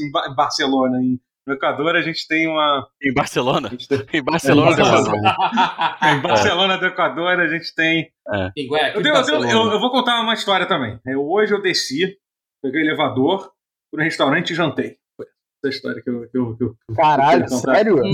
em 0.02 0.10
Ba- 0.12 0.28
Barcelona, 0.36 0.98
em, 1.02 1.18
no 1.46 1.54
Equador, 1.54 1.94
a 1.96 2.02
gente 2.02 2.26
tem 2.28 2.46
uma. 2.48 2.86
Em 3.02 3.12
Barcelona? 3.12 3.70
tem- 3.70 4.20
Em 4.20 4.22
Barcelona, 4.22 4.70
É, 4.72 4.74
do 4.74 4.82
Barcelona. 4.82 5.30
Equador. 5.30 5.96
em 6.16 6.20
Barcelona 6.20 6.78
do 6.78 6.86
Equador, 6.86 7.40
a 7.40 7.46
gente 7.48 7.74
tem. 7.74 8.08
Em 8.56 8.68
Guayaquil, 8.68 9.00
Eu, 9.00 9.02
tenho- 9.02 9.14
eu 9.16 9.24
tenho- 9.24 9.50
eu- 9.50 9.72
eu 9.72 9.80
vou 9.80 9.90
contar 9.90 10.20
uma 10.20 10.34
história 10.34 10.66
também. 10.66 10.98
Eu- 11.06 11.28
hoje 11.28 11.52
eu 11.52 11.62
desci, 11.62 12.16
peguei 12.62 12.82
o 12.82 12.84
elevador, 12.84 13.50
fui 13.90 13.98
no 13.98 14.02
restaurante 14.04 14.50
e 14.50 14.54
jantei. 14.56 14.96
Foi 15.60 15.70
essa 15.70 15.76
história 15.78 16.02
que 16.02 16.10
eu. 16.10 16.28
Que 16.28 16.38
eu, 16.38 16.56
que 16.56 16.64
eu- 16.64 16.76
Caralho, 16.94 17.42
tá. 17.42 17.48
sério? 17.56 17.96
Muito, 17.96 18.12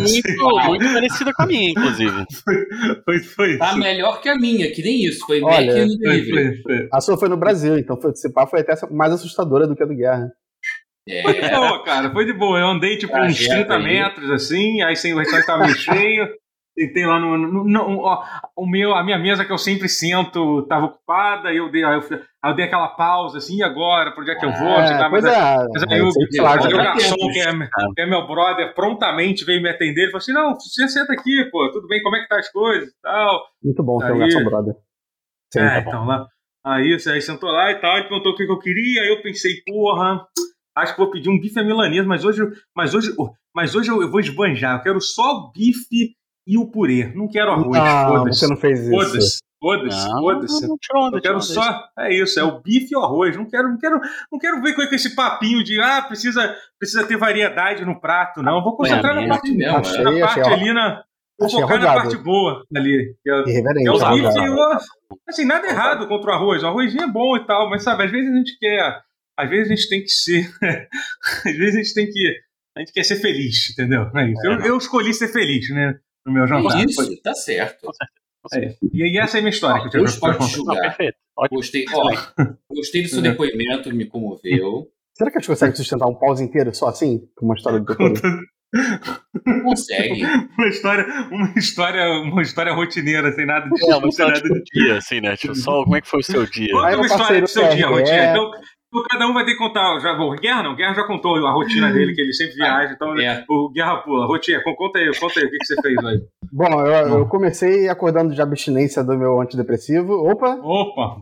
muito 0.69 0.93
parecida 0.93 1.33
com 1.35 1.43
a 1.43 1.47
minha, 1.47 1.71
inclusive. 1.71 2.25
foi, 3.05 3.19
foi 3.21 3.59
Tá 3.59 3.71
isso. 3.71 3.79
melhor 3.79 4.21
que 4.21 4.29
a 4.29 4.37
minha, 4.37 4.71
que 4.73 4.83
nem 4.83 5.05
isso. 5.05 5.27
Foi 5.27 5.43
Olha, 5.43 5.75
Mac 5.87 5.89
no 5.89 5.99
Foi, 5.99 6.25
foi, 6.25 6.57
foi. 6.63 6.89
A 6.93 7.01
sua 7.01 7.17
foi 7.19 7.29
no 7.29 7.37
Brasil, 7.37 7.77
então 7.79 8.01
foi, 8.01 8.15
se 8.15 8.33
pá, 8.33 8.47
foi 8.47 8.61
até 8.61 8.75
mais 8.91 9.13
assustadora 9.13 9.67
do 9.67 9.75
que 9.75 9.83
a 9.83 9.87
do 9.87 9.95
Guerra. 9.95 10.31
Foi 11.25 11.35
de 11.35 11.41
É, 11.41 11.51
boa, 11.57 11.83
cara. 11.85 12.13
Foi 12.13 12.25
de 12.25 12.33
boa. 12.33 12.59
Eu 12.61 12.67
andei 12.69 12.97
tipo 12.97 13.13
uns 13.13 13.37
Trajeto 13.37 13.67
30 13.69 13.75
aí. 13.77 13.83
metros, 13.83 14.31
assim, 14.31 14.81
aí 14.83 14.95
sem 14.95 15.13
o 15.13 15.19
restaurante 15.19 15.47
tava 15.47 15.65
meio 15.65 15.75
cheio. 15.77 16.29
Tentei 16.77 17.05
lá 17.05 17.19
no. 17.21 17.37
no- 17.37 17.65
no- 17.65 17.99
ó, 17.99 18.25
o 18.57 18.67
meu, 18.67 18.95
a 18.95 19.05
minha 19.05 19.19
mesa 19.19 19.45
que 19.45 19.53
eu 19.53 19.59
sempre 19.59 19.89
sento 19.91 20.63
tava 20.69 20.87
ocupada, 20.87 21.53
e 21.53 21.57
eu 21.59 21.71
dei, 21.71 21.85
aí 21.85 21.97
eu, 21.97 22.03
fui- 22.03 22.19
aí 22.43 22.51
eu 22.51 22.57
dei 22.57 22.65
aquela 22.65 22.89
pausa, 22.89 23.39
assim, 23.39 23.59
e 23.59 23.63
agora? 23.63 24.11
Pra 24.13 24.23
onde 24.23 24.31
é 24.33 24.35
que 24.35 24.45
eu 24.45 24.53
vou? 24.53 24.69
É, 24.69 24.99
lá, 24.99 25.09
pois 25.09 25.25
mas, 25.25 25.33
é. 25.33 25.69
mas 25.73 25.83
é, 25.83 25.95
aí 25.95 26.01
o, 26.01 26.05
aí 26.05 26.59
o 26.59 26.71
já 26.71 26.83
garçom, 26.83 27.15
que 27.15 27.41
é, 27.41 27.53
que 27.95 28.01
é 28.01 28.07
meu 28.07 28.27
brother, 28.27 28.75
prontamente 28.75 29.45
veio 29.45 29.63
me 29.63 29.69
atender. 29.69 30.03
Ele 30.03 30.11
falou 30.11 30.19
assim: 30.19 30.33
Não, 30.33 30.55
você 30.55 30.89
senta 30.89 31.13
aqui, 31.13 31.45
pô, 31.51 31.71
tudo 31.71 31.87
bem, 31.87 32.03
como 32.03 32.17
é 32.17 32.23
que 32.23 32.29
tá 32.29 32.39
as 32.39 32.51
coisas 32.51 32.89
e 32.89 33.01
tal. 33.01 33.43
Muito 33.63 33.83
bom 33.83 33.99
ter 33.99 34.13
um 34.13 34.19
garçom 34.19 34.45
brother. 34.45 34.75
Sim, 35.53 35.61
É, 35.61 35.69
tá 35.69 35.81
então 35.81 36.05
lá. 36.05 36.27
Aí, 36.65 36.97
aí 37.07 37.21
sentou 37.21 37.51
lá 37.51 37.73
e 37.73 37.81
tal, 37.81 37.97
ele 37.97 38.09
perguntou 38.09 38.33
o 38.33 38.37
que 38.37 38.47
que 38.47 38.53
eu 38.53 38.59
queria, 38.59 39.03
aí 39.03 39.09
eu 39.09 39.21
pensei, 39.21 39.53
porra, 39.67 40.25
acho 40.77 40.93
que 40.93 41.01
vou 41.01 41.11
pedir 41.11 41.29
um 41.29 41.41
bife 41.41 41.59
à 41.59 41.65
milanesa, 41.65 42.07
mas 42.07 42.25
hoje, 42.25 42.41
mas 42.75 42.95
hoje, 42.95 43.13
mas 43.55 43.75
hoje 43.75 43.91
eu, 43.91 44.01
eu 44.01 44.09
vou 44.09 44.21
esbanjar, 44.21 44.79
eu 44.79 44.83
quero 44.83 45.01
só 45.01 45.23
o 45.23 45.51
bife 45.51 46.15
e 46.47 46.57
o 46.57 46.71
purê, 46.71 47.13
não 47.17 47.29
quero 47.29 47.51
arroz, 47.51 47.77
foda-se. 47.77 48.39
você 48.39 48.47
não 48.47 48.57
fez 48.57 48.87
isso. 48.87 49.39
Foda-se, 49.63 50.09
foda-se, 50.09 50.67
Eu 51.13 51.23
quero 51.23 51.41
só, 51.41 51.85
é 51.97 52.13
isso, 52.13 52.41
é 52.41 52.43
o 52.43 52.61
bife 52.61 52.89
e 52.91 52.97
o 52.97 53.01
arroz. 53.01 53.37
Não 53.37 53.49
quero, 53.49 53.69
não 53.69 53.79
quero, 53.79 54.01
não 54.33 54.39
quero 54.41 54.61
ver 54.61 54.75
com 54.75 54.83
esse 54.83 55.15
papinho 55.15 55.63
de 55.63 55.81
ah, 55.81 56.03
precisa, 56.03 56.53
precisa 56.77 57.07
ter 57.07 57.17
variedade 57.17 57.85
no 57.85 58.01
prato, 58.01 58.43
não. 58.43 58.57
Eu 58.57 58.65
vou 58.65 58.77
concentrar 58.77 59.17
É, 59.17 59.25
na 59.25 59.29
parte, 59.29 59.53
mesmo, 59.53 59.77
Achei, 59.77 60.03
na 60.03 60.11
achei, 60.11 60.21
parte 60.21 60.41
ó, 60.41 60.53
ali 60.53 60.73
na, 60.73 61.05
vou 61.39 61.47
achei 61.47 61.61
focar 61.61 61.81
na 61.81 61.95
parte 61.95 62.17
boa 62.17 62.67
ali. 62.75 63.15
Que 63.23 63.31
é, 63.31 63.35
é 63.35 63.39
o 63.39 63.45
bife 63.45 64.39
e 64.41 64.51
o, 64.51 64.79
assim, 65.29 65.45
nada 65.45 65.65
errado 65.69 66.09
contra 66.09 66.33
o 66.33 66.35
arroz. 66.35 66.65
O 66.65 66.67
arrozinho 66.67 67.05
é 67.05 67.09
bom 67.09 67.37
e 67.37 67.47
tal, 67.47 67.71
mas 67.71 67.85
sabe, 67.85 68.03
às 68.03 68.11
vezes 68.11 68.33
a 68.33 68.37
gente 68.37 68.59
quer, 68.59 69.01
às 69.39 69.49
vezes 69.49 69.71
a 69.71 69.77
gente 69.77 69.89
tem 69.89 70.03
que 70.03 70.11
ser, 70.11 70.51
às 71.47 71.57
vezes 71.57 71.77
a 71.77 71.79
gente 71.79 71.95
tem 71.95 72.11
que, 72.11 72.37
a 72.77 72.81
gente 72.81 72.93
quer 72.93 73.05
ser 73.05 73.17
feliz, 73.17 73.71
entendeu? 73.71 74.11
É 74.13 74.29
isso. 74.29 74.45
eu, 74.45 74.61
eu 74.63 74.77
escolhi 74.77 75.15
ser 75.15 75.29
feliz, 75.29 75.71
né? 75.71 76.01
No 76.27 76.33
meu 76.33 76.49
jantar. 76.49 76.85
Isso, 76.85 77.23
tá 77.23 77.33
certo. 77.33 77.93
É. 78.53 78.75
E 78.93 79.03
aí 79.03 79.17
essa 79.19 79.37
é 79.37 79.41
a 79.41 79.43
minha 79.43 79.51
história 79.51 79.89
que 79.89 79.97
eu 79.97 80.03
Hoje 80.03 80.19
pode 80.19 80.47
julgar. 80.49 80.81
perfeito. 80.81 81.17
Ótimo. 81.37 81.59
Gostei, 81.59 81.85
ó, 81.93 82.45
gostei 82.71 83.03
do 83.03 83.09
seu 83.09 83.19
É. 83.21 83.23
depoimento, 83.23 83.95
me 83.95 84.05
comoveu. 84.07 84.89
Será 85.17 85.31
que 85.31 85.39
a 85.39 85.41
gente 85.41 85.49
consegue 85.49 85.77
sustentar 85.77 86.07
um 86.09 86.15
pause 86.15 86.43
inteiro 86.43 86.75
só 86.75 86.89
assim? 86.89 87.21
Com 87.37 87.47
uma 87.47 87.55
história 87.55 87.79
do? 87.81 87.87
Consegue. 89.63 90.23
uma 90.59 90.69
história, 90.69 91.07
uma 91.31 91.53
história, 91.57 92.07
uma 92.23 92.43
história 92.43 92.73
rotineira, 92.73 93.31
sem 93.33 93.47
nada 93.47 93.69
de 93.69 93.91
É, 93.91 93.97
uma 93.97 94.09
história 94.09 94.33
nada 94.35 94.43
tipo 94.43 94.63
dia, 94.73 94.97
assim, 94.97 95.21
né? 95.21 95.37
Tipo, 95.37 95.55
só 95.55 95.85
como 95.85 95.97
é 95.97 96.01
que 96.01 96.09
foi 96.09 96.21
o 96.21 96.25
seu 96.25 96.47
dia? 96.47 96.73
Conta 96.73 96.97
uma 96.97 97.07
história 97.07 97.41
do 97.41 97.47
seu 97.49 97.69
dia, 97.69 97.87
rotina. 97.87 98.31
Então 98.31 98.51
cada 99.11 99.27
um 99.27 99.33
vai 99.35 99.45
ter 99.45 99.53
que 99.53 99.59
contar. 99.59 99.99
Já, 100.01 100.13
o 100.13 100.31
Guerra 100.37 100.63
não, 100.65 100.73
o 100.73 100.77
Guerra 100.77 100.95
já 100.95 101.05
contou 101.05 101.37
a 101.47 101.51
rotina 101.53 101.91
dele, 101.93 102.15
que 102.15 102.21
ele 102.21 102.33
sempre 102.33 102.55
viaja. 102.61 102.93
Então, 102.95 103.19
É. 103.19 103.45
o 103.49 103.71
Guerra 103.71 103.97
pula. 103.99 104.27
Rotina, 104.27 104.61
conta 104.63 104.99
aí, 104.99 105.11
conta 105.19 105.41
aí 105.41 105.47
o 105.47 105.51
que, 105.51 105.57
que 105.59 105.67
você 105.67 105.81
fez 105.83 105.97
hoje. 106.05 106.23
Bom, 106.55 106.81
eu, 106.87 107.19
eu 107.21 107.27
comecei 107.27 107.89
acordando 107.89 108.35
de 108.35 108.43
abstinência 108.43 109.03
do 109.03 109.17
meu 109.17 109.41
antidepressivo. 109.41 110.13
Opa! 110.31 110.59
Opa! 110.63 111.17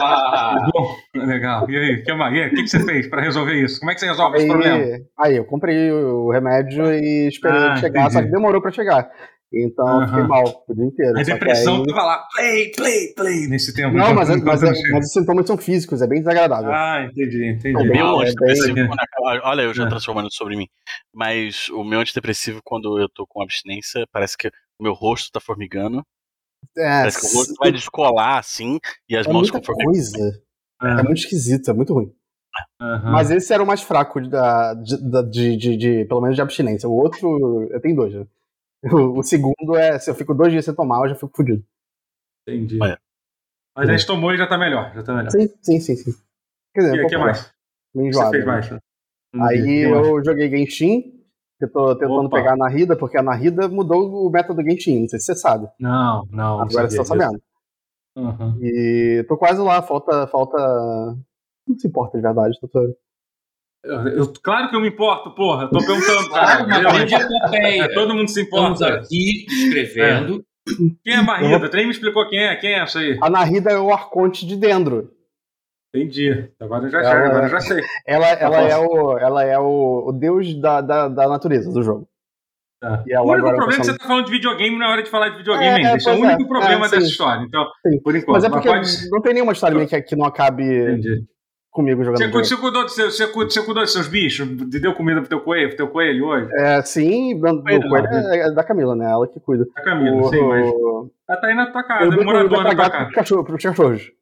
Ah, 0.00 0.54
bom. 0.72 0.94
Legal. 1.14 1.68
E 1.68 1.76
aí, 1.76 2.02
que 2.02 2.12
mais? 2.14 2.46
O 2.46 2.50
que, 2.50 2.62
que 2.62 2.68
você 2.68 2.84
fez 2.84 3.08
para 3.08 3.20
resolver 3.22 3.54
isso? 3.54 3.80
Como 3.80 3.90
é 3.90 3.94
que 3.94 4.00
você 4.00 4.06
resolve 4.06 4.36
esse 4.36 4.44
Aí, 4.46 4.50
problema? 4.50 4.98
aí 5.18 5.36
eu 5.36 5.44
comprei 5.44 5.90
o 5.90 6.30
remédio 6.30 6.92
e 6.94 7.26
esperei 7.28 7.58
Ah, 7.58 7.76
chegar, 7.76 8.00
entendi. 8.02 8.12
só 8.14 8.22
que 8.22 8.30
demorou 8.30 8.60
pra 8.62 8.70
chegar. 8.70 9.10
Então 9.54 10.00
eu 10.00 10.08
fiquei 10.08 10.22
mal 10.24 10.64
o 10.68 10.74
dia 10.74 10.84
inteiro. 10.86 11.18
A 11.18 11.22
depressão 11.22 11.80
aí- 11.80 11.86
tava 11.86 12.02
lá, 12.04 12.26
play, 12.34 12.70
play, 12.72 13.14
play, 13.14 13.46
nesse 13.48 13.74
tempo. 13.74 13.94
Não, 13.96 14.14
mas, 14.14 14.30
é- 14.30 14.36
mas, 14.36 14.62
é- 14.62 14.72
mas 14.92 15.06
os 15.06 15.12
sintomas 15.12 15.46
são 15.46 15.58
físicos, 15.58 16.00
é 16.00 16.06
bem 16.06 16.20
desagradável. 16.20 16.70
Ah, 16.72 17.04
entendi, 17.10 17.46
entendi. 17.50 17.76
É 17.76 17.80
O 17.80 17.84
meu 17.84 18.22
é 18.22 18.24
antidepressivo, 18.24 18.74
bem- 18.74 18.86
quando 18.86 19.00
acaba- 19.00 19.48
olha 19.50 19.62
eu 19.62 19.74
já 19.74 19.84
É. 19.84 19.88
transformando 19.88 20.32
sobre 20.32 20.56
mim, 20.56 20.66
mas 21.12 21.68
o 21.68 21.84
meu 21.84 22.00
antidepressivo, 22.00 22.60
quando 22.64 22.98
eu 22.98 23.08
tô 23.08 23.26
com 23.26 23.42
abstinência, 23.42 24.06
parece 24.10 24.36
que 24.38 24.48
o 24.78 24.82
meu 24.82 24.94
rosto 24.94 25.30
tá 25.30 25.38
formigando, 25.40 26.02
É, 26.76 26.88
parece 27.00 27.20
que 27.20 27.26
o 27.34 27.38
rosto 27.38 27.54
vai 27.58 27.70
descolar 27.72 28.38
assim, 28.38 28.78
e 29.08 29.16
as 29.16 29.26
é 29.26 29.32
mãos 29.32 29.50
muita 29.50 29.58
ficam 29.60 29.74
formigando. 29.76 30.12
coisa. 30.18 30.42
Ah, 30.80 31.00
É 31.00 31.02
muito 31.02 31.18
esquisito, 31.18 31.70
é 31.70 31.74
muito 31.74 31.92
ruim. 31.92 32.10
aham. 32.80 33.12
Mas 33.12 33.30
esse 33.30 33.52
era 33.52 33.62
o 33.62 33.66
mais 33.66 33.82
fraco 33.82 34.20
de, 34.20 34.28
da- 34.30 34.74
de, 34.74 35.10
da- 35.10 35.22
de, 35.22 35.56
de- 35.56 35.76
de- 35.76 36.04
pelo 36.06 36.20
menos 36.20 36.36
de 36.36 36.42
abstinência. 36.42 36.88
O 36.88 36.92
outro, 36.92 37.68
eu 37.70 37.80
tenho 37.80 37.96
dois, 37.96 38.14
né? 38.14 38.26
O, 38.92 39.20
o 39.20 39.22
segundo 39.22 39.76
é, 39.76 39.96
se 39.98 40.10
eu 40.10 40.14
fico 40.14 40.34
dois 40.34 40.50
dias 40.50 40.64
sem 40.64 40.74
tomar, 40.74 41.04
eu 41.04 41.10
já 41.10 41.14
fico 41.14 41.30
fudido. 41.34 41.64
Entendi. 42.46 42.78
Olha. 42.82 42.98
Mas 43.76 43.88
a 43.88 43.92
gente 43.92 44.06
tomou 44.06 44.32
e 44.32 44.36
já 44.36 44.46
tá 44.46 44.58
melhor, 44.58 44.92
já 44.94 45.02
tá 45.02 45.14
melhor. 45.14 45.30
Sim, 45.30 45.48
sim, 45.62 45.80
sim, 45.80 45.96
sim. 45.96 46.12
Quer 46.74 46.80
dizer, 46.80 46.96
E 46.96 47.02
um 47.02 47.04
o 47.04 47.08
que 47.08 47.14
pouco 47.14 47.26
mais? 47.26 47.52
meio 47.94 48.08
O 48.08 48.10
que 48.10 48.16
você 48.16 48.18
enjoado. 48.18 48.30
fez 48.32 48.44
né? 48.44 48.52
mais? 48.52 48.70
né? 48.70 48.78
Aí 49.34 49.60
O 49.60 49.64
que 49.64 49.86
mais? 49.86 50.06
eu 50.06 50.24
joguei 50.24 50.50
Genshin, 50.50 51.00
que 51.58 51.64
eu 51.64 51.70
tô 51.72 51.94
tentando 51.94 52.26
Opa. 52.26 52.36
pegar 52.36 52.52
a 52.54 52.56
Narida, 52.56 52.96
porque 52.96 53.16
a 53.16 53.22
Narida 53.22 53.68
mudou 53.68 54.26
o 54.26 54.30
método 54.30 54.62
Genshin, 54.62 55.02
não 55.02 55.08
sei 55.08 55.20
se 55.20 55.26
você 55.26 55.36
sabe. 55.36 55.68
Não, 55.78 56.26
não. 56.30 56.60
Agora 56.60 56.90
você 56.90 56.96
tá 56.96 57.04
sabendo. 57.04 57.40
Aham. 58.16 58.58
E 58.60 59.24
tô 59.28 59.36
quase 59.38 59.60
lá, 59.62 59.80
falta. 59.80 60.26
falta... 60.26 60.58
Não 61.66 61.78
se 61.78 61.86
importa 61.86 62.18
de 62.18 62.22
verdade, 62.22 62.58
doutor. 62.60 62.94
Eu- 63.84 64.08
eu- 64.08 64.32
claro 64.42 64.68
que 64.70 64.76
eu 64.76 64.80
me 64.80 64.88
importo, 64.88 65.34
porra. 65.34 65.64
Eu 65.64 65.70
tô 65.70 65.78
perguntando, 65.78 66.28
Claro, 66.28 66.66
cara. 66.68 67.56
É, 67.56 67.88
todo 67.88 68.14
mundo 68.14 68.28
se 68.28 68.42
Estamos 68.42 68.80
importa. 68.80 68.94
aqui 68.94 69.44
escrevendo. 69.48 70.44
Quem 71.04 71.14
é 71.14 71.22
Marrida? 71.22 71.66
O 71.66 71.68
trem 71.68 71.86
me 71.86 71.90
explicou 71.92 72.28
quem 72.28 72.38
é. 72.44 72.54
Quem 72.56 72.74
é 72.74 72.78
essa 72.82 73.00
aí? 73.00 73.18
A 73.20 73.28
Narida 73.28 73.70
é 73.72 73.78
o 73.78 73.92
Arconte 73.92 74.46
de 74.46 74.56
Dendro. 74.56 75.10
Entendi. 75.94 76.48
Agora 76.60 76.84
eu 76.86 76.90
já, 76.90 76.98
Ela- 77.00 77.10
sei, 77.10 77.20
agora 77.26 77.44
eu 77.44 77.50
já 77.50 77.60
sei. 77.60 77.82
Ela, 78.06 78.26
ela, 78.28 78.60
bom. 78.60 78.66
é, 78.68 78.78
o, 78.78 79.18
ela 79.18 79.44
é 79.44 79.58
o, 79.58 80.04
o 80.08 80.12
deus 80.12 80.54
da, 80.60 80.80
da, 80.80 81.08
da 81.08 81.28
natureza 81.28 81.70
do 81.72 81.82
jogo. 81.82 82.08
Tá. 82.80 83.02
Ela 83.08 83.24
O 83.26 83.30
único 83.32 83.48
problema 83.48 83.72
é 83.72 83.76
que 83.76 83.76
tá 83.78 83.84
você 83.92 83.98
tá 83.98 84.06
falando 84.06 84.24
de 84.26 84.30
videogame 84.30 84.78
na 84.78 84.88
hora 84.90 85.02
de 85.02 85.10
falar 85.10 85.28
de 85.30 85.38
videogame 85.38 85.66
É, 85.66 85.74
ainda. 85.74 85.96
Esse 85.96 86.08
é 86.08 86.12
o 86.12 86.18
pois 86.18 86.30
é. 86.30 86.34
único 86.34 86.48
problema 86.48 86.86
É, 86.86 86.88
dessa 86.90 87.06
história. 87.06 87.42
Então, 87.42 87.64
Sim. 87.86 88.00
por 88.00 88.16
enquanto. 88.16 88.34
Mas 88.36 88.44
é 88.44 88.48
porque 88.50 88.68
pode- 88.68 89.10
não 89.10 89.20
tem 89.20 89.34
nenhuma 89.34 89.52
história 89.52 89.86
que, 89.86 90.02
que 90.02 90.16
não 90.16 90.24
acabe 90.24 90.62
Entendi. 90.64 91.24
Comigo 91.72 92.04
jogando 92.04 92.18
Você, 92.30 92.54
você, 92.54 92.56
cuidou 92.56 92.82
dos 92.84 92.94
seus, 92.94 93.16
você, 93.16 93.26
você 93.26 93.64
cuidou 93.64 93.82
dos 93.82 93.92
seus 93.92 94.06
bichos? 94.06 94.46
Deu 94.68 94.94
comida 94.94 95.20
pro 95.20 95.28
teu 95.28 95.40
coelho, 95.40 95.68
pro 95.68 95.76
teu 95.78 95.88
coelho 95.88 96.26
hoje? 96.26 96.48
É, 96.54 96.82
sim, 96.82 97.40
do 97.40 97.62
Coelho, 97.62 97.88
coelho 97.88 98.06
é, 98.12 98.38
é 98.48 98.52
da 98.52 98.62
Camila, 98.62 98.94
né? 98.94 99.10
Ela 99.10 99.26
que 99.26 99.40
cuida. 99.40 99.66
A 99.74 99.82
Camila, 99.82 100.16
O- 100.20 100.24
sim, 100.28 100.42
mas. 100.46 100.66
Ela 101.28 101.40
tá 101.40 101.46
aí 101.48 101.54
na 101.54 101.66
tua 101.72 101.82
casa, 101.82 102.04
eu 102.04 102.12
é 102.20 102.24
moradora 102.24 102.62
na 102.64 102.74
tua 102.74 102.90
casa. 102.90 103.04
pros 103.04 103.14
cachorro, 103.14 103.44
pros 103.44 103.62
cachorros. 103.62 104.12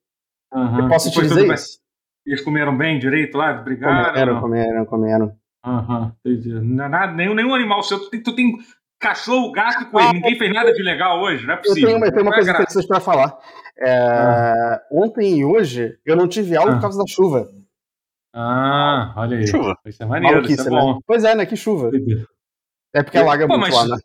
Aham. 0.54 0.82
Eu 0.82 0.88
posso 0.88 1.10
te 1.10 1.20
dizer 1.20 1.52
isso? 1.52 1.80
Eles 2.24 2.40
comeram 2.42 2.76
bem 2.76 2.98
direito 2.98 3.36
lá? 3.36 3.52
Brigaram? 3.52 4.12
Comeram, 4.12 4.40
comeram, 4.40 4.84
comeram. 4.86 5.32
Aham, 5.64 6.12
entendi. 6.24 6.52
Não, 6.54 6.84
é 6.84 6.88
nada, 6.88 7.12
nenhum, 7.12 7.34
nenhum 7.34 7.54
animal 7.54 7.82
seu. 7.82 7.98
Tu 7.98 8.10
tem, 8.10 8.22
tu 8.22 8.34
tem 8.34 8.52
cachorro, 9.00 9.50
gato 9.52 9.82
e 9.82 9.86
coelho. 9.86 10.12
Ninguém 10.12 10.38
fez 10.38 10.52
nada 10.52 10.72
de 10.72 10.82
legal 10.82 11.20
hoje, 11.20 11.46
não 11.46 11.54
é 11.54 11.56
Eu 11.56 11.62
possível. 11.62 11.88
tenho, 11.88 12.04
eu 12.04 12.10
tenho 12.12 12.22
uma 12.22 12.32
é 12.32 12.34
coisa 12.34 12.50
interessante 12.50 12.86
pra 12.86 13.00
falar. 13.00 13.36
É, 13.78 14.80
Ontem 14.92 15.38
e 15.38 15.44
hoje 15.44 15.98
eu 16.04 16.16
não 16.16 16.28
tive 16.28 16.56
aula 16.56 16.72
Ah. 16.72 16.74
por 16.76 16.80
causa 16.82 16.98
da 16.98 17.04
chuva. 17.06 17.48
Ah, 18.34 19.12
olha 19.16 19.38
aí. 19.38 19.46
Chuva. 19.46 19.76
Isso 19.86 20.02
é 20.02 20.06
maneiro, 20.06 20.40
isso 20.42 20.60
é 20.68 20.70
né? 20.70 20.80
bom. 20.80 21.00
Pois 21.06 21.24
é, 21.24 21.34
né? 21.34 21.46
Que 21.46 21.56
chuva. 21.56 21.90
É 22.94 23.02
porque 23.02 23.18
alaga 23.18 23.46
Pô, 23.46 23.58
muito 23.58 23.72
mas- 23.74 23.88
lá, 23.88 23.96
né? 23.96 24.02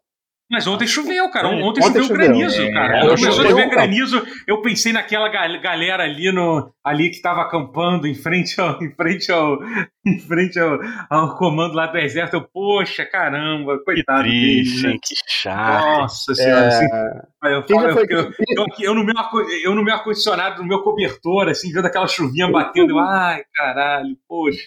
Mas 0.52 0.68
ontem 0.68 0.86
choveu, 0.88 1.28
cara. 1.32 1.48
Ontem, 1.48 1.64
Ontem 1.64 1.82
choveu, 1.82 2.04
choveu. 2.04 2.18
granizo, 2.18 2.62
É, 2.62 2.72
cara. 2.72 2.86
ontem 2.98 3.08
Quando 3.08 3.20
começou 3.20 3.46
a 3.46 3.50
chover 3.50 3.70
granizo, 3.70 4.28
eu 4.48 4.62
pensei 4.62 4.94
naquela 4.94 5.28
gal- 5.28 5.60
galera 5.60 6.04
ali 6.04 6.32
no 6.32 6.72
ali 6.84 7.10
que 7.10 7.20
tava 7.20 7.42
acampando 7.42 8.06
em 8.08 8.14
frente 8.14 8.62
ao 8.62 8.80
em 8.82 8.92
frente 8.96 9.32
ao 9.32 9.58
em 10.06 10.20
frente 10.20 10.60
ao, 10.60 10.78
ao 11.10 11.36
comando 11.38 11.74
lá 11.74 11.88
do 11.88 11.98
exército. 11.98 12.38
Eu, 12.38 12.42
poxa, 12.54 13.04
caramba, 13.06 13.80
Que 13.80 13.84
coitado 13.86 14.22
deles, 14.24 14.70
triste, 14.70 14.88
né? 14.88 14.98
Que 15.02 15.16
chato. 15.28 15.84
Nossa 16.02 16.36
senhora, 16.36 16.68
assim, 16.68 16.86
eu, 16.86 17.30
falo, 17.42 17.54
eu, 17.90 18.06
eu, 18.08 18.32
eu, 18.50 18.68
eu 18.82 18.94
no 18.94 19.04
meu 19.04 19.16
eu 19.64 19.74
no 19.74 19.84
meu 19.84 19.96
ar-condicionado, 19.96 20.62
no 20.62 20.68
meu 20.68 20.84
cobertor, 20.84 21.50
assim, 21.50 21.72
vendo 21.72 21.88
aquela 21.88 22.08
chuvinha 22.08 22.48
batendo, 22.52 22.92
eu, 22.92 23.00
ai, 23.00 23.42
caralho, 23.54 24.16
poxa, 24.28 24.60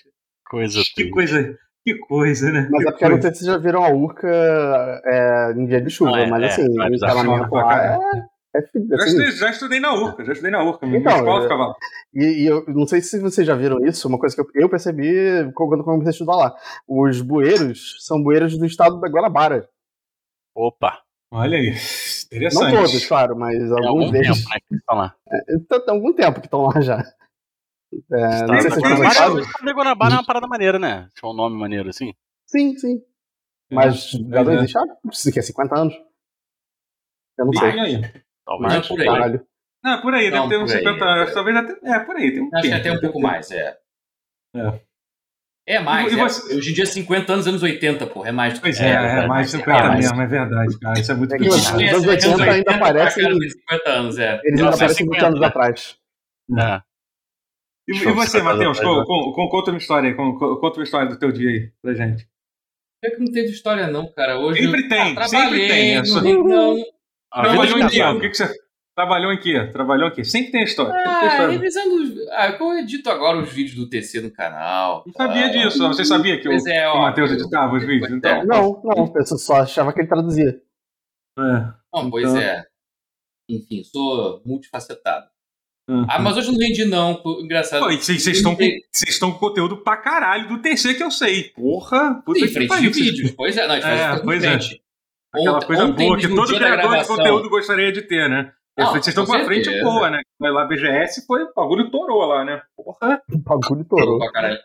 Coisa 0.51 0.81
que 0.83 0.95
triste. 0.95 1.11
coisa, 1.13 1.57
que 1.95 1.99
coisa, 2.01 2.51
né? 2.53 2.69
Mas 2.71 2.83
que 2.83 2.89
é 2.89 2.91
porque 2.93 3.05
eu 3.05 3.09
não 3.11 3.17
coisa. 3.17 3.29
sei 3.29 3.35
se 3.35 3.45
vocês 3.45 3.55
já 3.55 3.59
viram 3.59 3.85
a 3.85 3.91
Urca 3.91 4.29
é, 5.07 5.53
em 5.57 5.67
dia 5.67 5.81
de 5.81 5.91
chuva, 5.91 6.11
Não, 6.13 6.19
é, 6.19 6.27
mas 6.29 6.43
é, 6.43 6.47
assim, 6.47 6.75
pra 6.75 7.15
lá 7.15 7.49
caralho. 7.69 8.03
é, 8.03 8.59
é 8.59 8.63
fi- 8.63 8.87
Já 8.89 8.95
assim, 8.97 9.07
estudei, 9.09 9.31
já 9.33 9.51
estudei 9.51 9.81
na 9.81 9.95
URCA, 9.95 10.25
já 10.25 10.33
estudei 10.33 10.51
na 10.51 10.65
URCA, 10.65 10.87
minha 10.87 10.99
Então, 11.01 11.17
escola 11.17 11.39
é- 11.39 11.43
ficava 11.43 11.67
lá. 11.69 11.75
E, 12.15 12.25
e 12.43 12.47
eu 12.47 12.65
não 12.69 12.87
sei 12.87 13.01
se 13.01 13.19
vocês 13.21 13.47
já 13.47 13.55
viram 13.55 13.85
isso, 13.85 14.09
uma 14.09 14.19
coisa 14.19 14.35
que 14.35 14.41
eu, 14.41 14.47
eu 14.63 14.69
percebi 14.69 15.13
quando 15.55 15.85
comecei 15.85 16.09
a 16.09 16.11
estudar 16.11 16.37
lá. 16.37 16.55
Os 16.89 17.21
bueiros 17.21 17.97
são 18.01 18.23
bueiros 18.23 18.57
do 18.59 18.65
estado 18.67 18.99
da 19.01 19.09
Guanabara. 19.09 19.69
Opa. 20.55 20.99
Olha 21.31 21.59
aí, 21.59 21.71
Não 21.71 22.39
interessante. 22.39 22.75
todos, 22.75 23.07
claro, 23.07 23.37
mas 23.39 23.63
alguns 23.71 23.87
algum 23.87 24.11
deles. 24.11 24.39
tempo, 24.39 24.49
né? 24.51 24.57
Que 24.67 24.75
estão 24.77 24.97
lá. 24.97 25.15
Então, 25.51 25.81
Tem 25.85 25.95
algum 25.95 26.13
tempo 26.15 26.41
que 26.41 26.47
estão 26.47 26.63
lá 26.67 26.81
já. 26.81 27.05
É, 28.13 28.47
não 28.47 28.61
sei 28.61 28.71
se 28.71 28.81
vocês 28.81 28.95
também 28.95 29.11
sabem. 29.11 29.75
Guanabara- 29.75 30.15
é 30.15 30.19
uma 30.19 30.27
parada 30.27 30.47
maneira, 30.47 30.79
né? 30.79 31.09
Tinha 31.19 31.31
um 31.31 31.35
nome 31.35 31.57
maneiro 31.59 31.89
assim. 31.89 32.13
Sim, 32.47 32.77
sim. 32.77 33.03
Mas 33.71 34.11
já 34.11 34.45
não 34.45 34.53
é. 34.53 34.55
existe 34.57 34.79
há 34.79 34.83
isso 35.11 35.33
que 35.33 35.39
é 35.39 35.43
50 35.43 35.79
anos. 35.79 35.95
Eu 37.39 37.47
não 37.47 37.53
sei. 37.53 37.81
aí. 37.81 38.03
Talvez. 38.45 38.75
Mas 38.75 38.89
por 38.89 39.01
aí. 39.01 39.07
Caralho. 39.07 39.47
Ah, 39.85 39.99
por 39.99 40.13
aí, 40.15 40.31
Não, 40.31 40.49
deve 40.49 40.59
ter 40.59 40.65
uns 40.65 40.71
por 40.73 40.77
aí. 40.79 40.85
50 40.85 41.05
anos, 41.05 41.35
talvez 41.35 41.57
até. 41.57 41.73
É, 41.95 41.99
por 42.01 42.17
aí, 42.17 42.31
tem 42.33 42.43
um 42.43 42.51
Acho 42.53 42.63
que 42.63 42.69
tempo. 42.69 42.81
até 42.81 42.93
um 42.93 43.01
pouco 43.01 43.21
mais, 43.21 43.51
é. 43.53 43.79
É. 44.57 44.81
É 45.67 45.79
mais, 45.81 46.11
E 46.13 46.19
é. 46.19 46.23
você- 46.23 46.55
Hoje 46.57 46.71
em 46.71 46.75
dia, 46.75 46.87
50 46.87 47.33
anos, 47.35 47.47
anos 47.47 47.63
80, 47.63 48.07
porra, 48.07 48.31
é 48.31 48.33
mais 48.33 48.55
do 48.55 48.57
que 48.57 48.63
Pois 48.63 48.81
é, 48.81 48.89
é, 48.89 48.99
verdade. 49.01 49.29
mais 49.29 49.51
de 49.51 49.57
É, 49.57 49.59
50 49.61 49.83
mais. 49.89 49.99
mesmo, 50.01 50.23
é 50.23 50.27
verdade, 50.27 50.79
cara. 50.81 50.99
Isso 50.99 51.13
é 51.13 51.15
muito 51.15 51.35
É 51.35 51.39
que 51.39 51.45
É, 51.45 51.49
anos 51.49 51.63
50 51.67 52.09
80 52.09 52.51
ainda 52.51 52.75
aparecem- 52.75 53.25
cá, 53.25 53.31
50 53.51 53.91
anos, 53.91 54.19
é. 54.19 54.23
Eles 54.45 54.45
ainda 54.45 54.57
1950, 54.57 54.75
aparecem 54.75 55.07
20 55.07 55.25
anos 55.25 55.41
né? 55.41 55.47
atrás. 55.47 55.99
É. 56.59 56.83
E, 57.89 57.93
e 57.97 58.13
você, 58.13 58.39
tá 58.39 58.45
Matheus, 58.45 58.79
co- 58.79 59.49
conta 59.49 59.71
uma 59.71 59.79
história 59.79 60.11
aí, 60.11 60.15
con- 60.15 60.37
co- 60.39 60.57
conta 60.61 60.79
uma 60.79 60.85
história 60.85 61.09
do 61.09 61.19
teu 61.19 61.33
dia 61.33 61.49
aí 61.49 61.73
pra 61.83 61.95
gente. 61.95 62.29
É 63.03 63.11
que 63.11 63.19
não 63.19 63.33
teve 63.33 63.49
história, 63.49 63.87
não, 63.87 64.13
cara. 64.13 64.39
Hoje 64.39 64.63
Sempre 64.63 64.85
eu... 64.85 64.89
tem, 64.89 65.19
Ah, 65.19 65.29
sempre 65.29 65.59
tem, 65.67 65.69
trabalhei 65.69 65.95
é 65.95 65.99
no 66.01 66.07
só- 66.07 66.21
Rio- 66.21 66.45
Não, 66.45 66.71
A 66.71 66.73
vida 66.73 66.83
de 66.83 66.91
Trabalhou 67.33 67.65
em 67.79 67.89
quê? 67.89 67.99
casado. 67.99 68.17
O 68.17 68.21
que, 68.21 68.29
que 68.31 68.37
você. 68.37 68.55
Trabalhou 68.97 69.33
em 69.33 69.39
quê? 69.41 69.67
Trabalhou 69.73 70.09
em 70.09 70.13
quê? 70.13 70.25
Sempre 70.25 70.51
tem 70.51 70.65
história. 70.65 70.93
Sempre 70.93 71.05
tem 71.09 71.15
Ah, 71.23 71.27
história. 71.29 71.53
revisando. 71.53 71.95
os- 71.95 72.29
Ah, 72.33 72.57
eu 72.61 72.79
edito 72.79 73.09
agora 73.11 73.39
os 73.39 73.53
vídeos 73.53 73.77
do 73.77 73.89
TC 73.89 74.21
no 74.21 74.31
canal. 74.33 75.05
Não 75.07 75.13
sabia 75.15 75.47
Ah, 75.47 75.49
disso. 75.51 75.87
Você 75.87 76.05
sabia 76.05 76.41
que 76.41 76.49
o, 76.49 76.69
é, 76.69 76.89
o. 76.93 77.01
Matheus 77.01 77.31
editava 77.31 77.77
os 77.77 77.87
vídeos? 77.87 78.11
Então, 78.11 78.31
é. 78.31 78.45
Não, 78.45 78.83
não, 78.85 79.13
eu 79.15 79.25
só 79.39 79.63
achava 79.63 79.93
que 79.93 80.01
ele 80.01 80.09
traduzia. 80.09 80.61
É. 81.39 81.43
Não, 81.95 82.11
pois 82.11 82.29
Então- 82.29 82.39
é. 82.43 82.67
Enfim, 83.49 83.83
sou 83.85 84.43
multifacetado. 84.45 85.27
Uhum. 85.89 86.05
Ah, 86.07 86.19
mas 86.19 86.37
hoje 86.37 86.49
eu 86.49 86.53
não 86.53 86.59
vendi, 86.59 86.85
não. 86.85 87.23
Engraçado. 87.43 87.81
Pô, 87.81 87.87
Vocês 87.91 88.23
vocês 88.23 88.37
estão 88.37 88.55
com, 88.55 88.63
vocês 88.93 89.15
estão 89.15 89.33
com 89.33 89.39
conteúdo 89.39 89.79
pra 89.79 89.97
caralho 89.97 90.47
do 90.49 90.59
TC 90.59 90.95
que 90.95 91.03
eu 91.03 91.11
sei. 91.11 91.45
Porra! 91.57 92.23
Puta 92.27 92.47
que 92.47 92.67
pariu. 92.67 92.91
de 92.91 93.01
vídeos. 93.03 93.31
Pois 93.33 93.57
é, 93.57 93.67
não, 93.67 93.75
a 93.75 93.77
gente 93.77 93.85
faz 93.85 94.01
É, 94.01 94.15
em 94.21 94.25
pois 94.25 94.45
é. 94.45 94.59
Aquela 95.35 95.61
coisa 95.63 95.85
ontem, 95.85 96.07
boa 96.07 96.19
que 96.19 96.29
todo 96.29 96.55
criador 96.55 96.99
de 96.99 97.07
conteúdo 97.07 97.49
gostaria 97.49 97.91
de 97.91 98.03
ter, 98.03 98.29
né? 98.29 98.53
Não, 98.79 98.93
Vocês 98.93 99.09
estão 99.09 99.27
com 99.27 99.33
com 99.33 99.39
a 99.39 99.45
frente 99.45 99.69
boa, 99.83 100.09
né? 100.09 100.21
Vai 100.39 100.53
lá, 100.53 100.65
BGS, 100.65 101.27
foi, 101.27 101.43
o 101.43 101.53
bagulho 101.55 101.91
torou 101.91 102.25
lá, 102.27 102.45
né? 102.45 102.63
Porra! 102.77 103.21
O 103.33 103.39
bagulho 103.39 103.85
Torou 103.85 104.05
torou. 104.05 104.19
pra 104.19 104.31
caralho. 104.31 104.59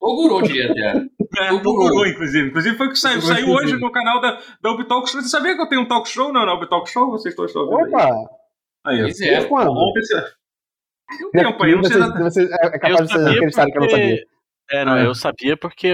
Ogurou, 0.00 0.42
diria 0.42 0.70
até. 0.70 1.06
É, 1.38 1.48
Torou. 1.48 1.62
torou, 1.62 2.06
inclusive. 2.06 2.48
Inclusive 2.48 2.76
foi 2.76 2.86
o 2.86 2.90
que 2.90 2.98
saiu, 2.98 3.22
saiu 3.22 3.48
hoje 3.48 3.78
no 3.78 3.90
canal 3.90 4.20
da, 4.20 4.38
da 4.62 4.70
Ubi 4.72 4.86
Talk 4.86 5.08
Show. 5.08 5.22
Você 5.22 5.28
sabia 5.28 5.54
que 5.54 5.62
eu 5.62 5.68
tenho 5.68 5.82
um 5.82 5.88
talk 5.88 6.08
show? 6.08 6.32
Não, 6.32 6.44
Talk 6.66 6.90
Show? 6.90 7.10
Vocês 7.10 7.34
estão 7.38 7.62
ouvindo 7.62 7.96
aí? 7.96 8.04
Opa! 8.04 8.04
Aí, 8.04 8.37
ó. 9.68 9.92
Pois 9.92 10.10
é. 10.10 10.32
Aí, 11.64 11.70
eu 11.72 11.76
não 11.76 11.84
sei 11.84 11.92
Você- 11.92 11.98
nada. 11.98 12.22
você- 12.22 12.42
é 12.42 12.66
é 12.66 12.78
capaz 12.78 12.96
de 12.96 13.12
vocês 13.14 13.26
acreditarem 13.26 13.72
que 13.72 13.78
eu 13.78 13.80
não 13.82 13.88
porque- 13.88 14.02
sabia. 14.02 14.24
É, 14.70 14.84
não, 14.84 14.96
É. 14.96 15.06
eu 15.06 15.14
sabia 15.14 15.56
porque 15.56 15.86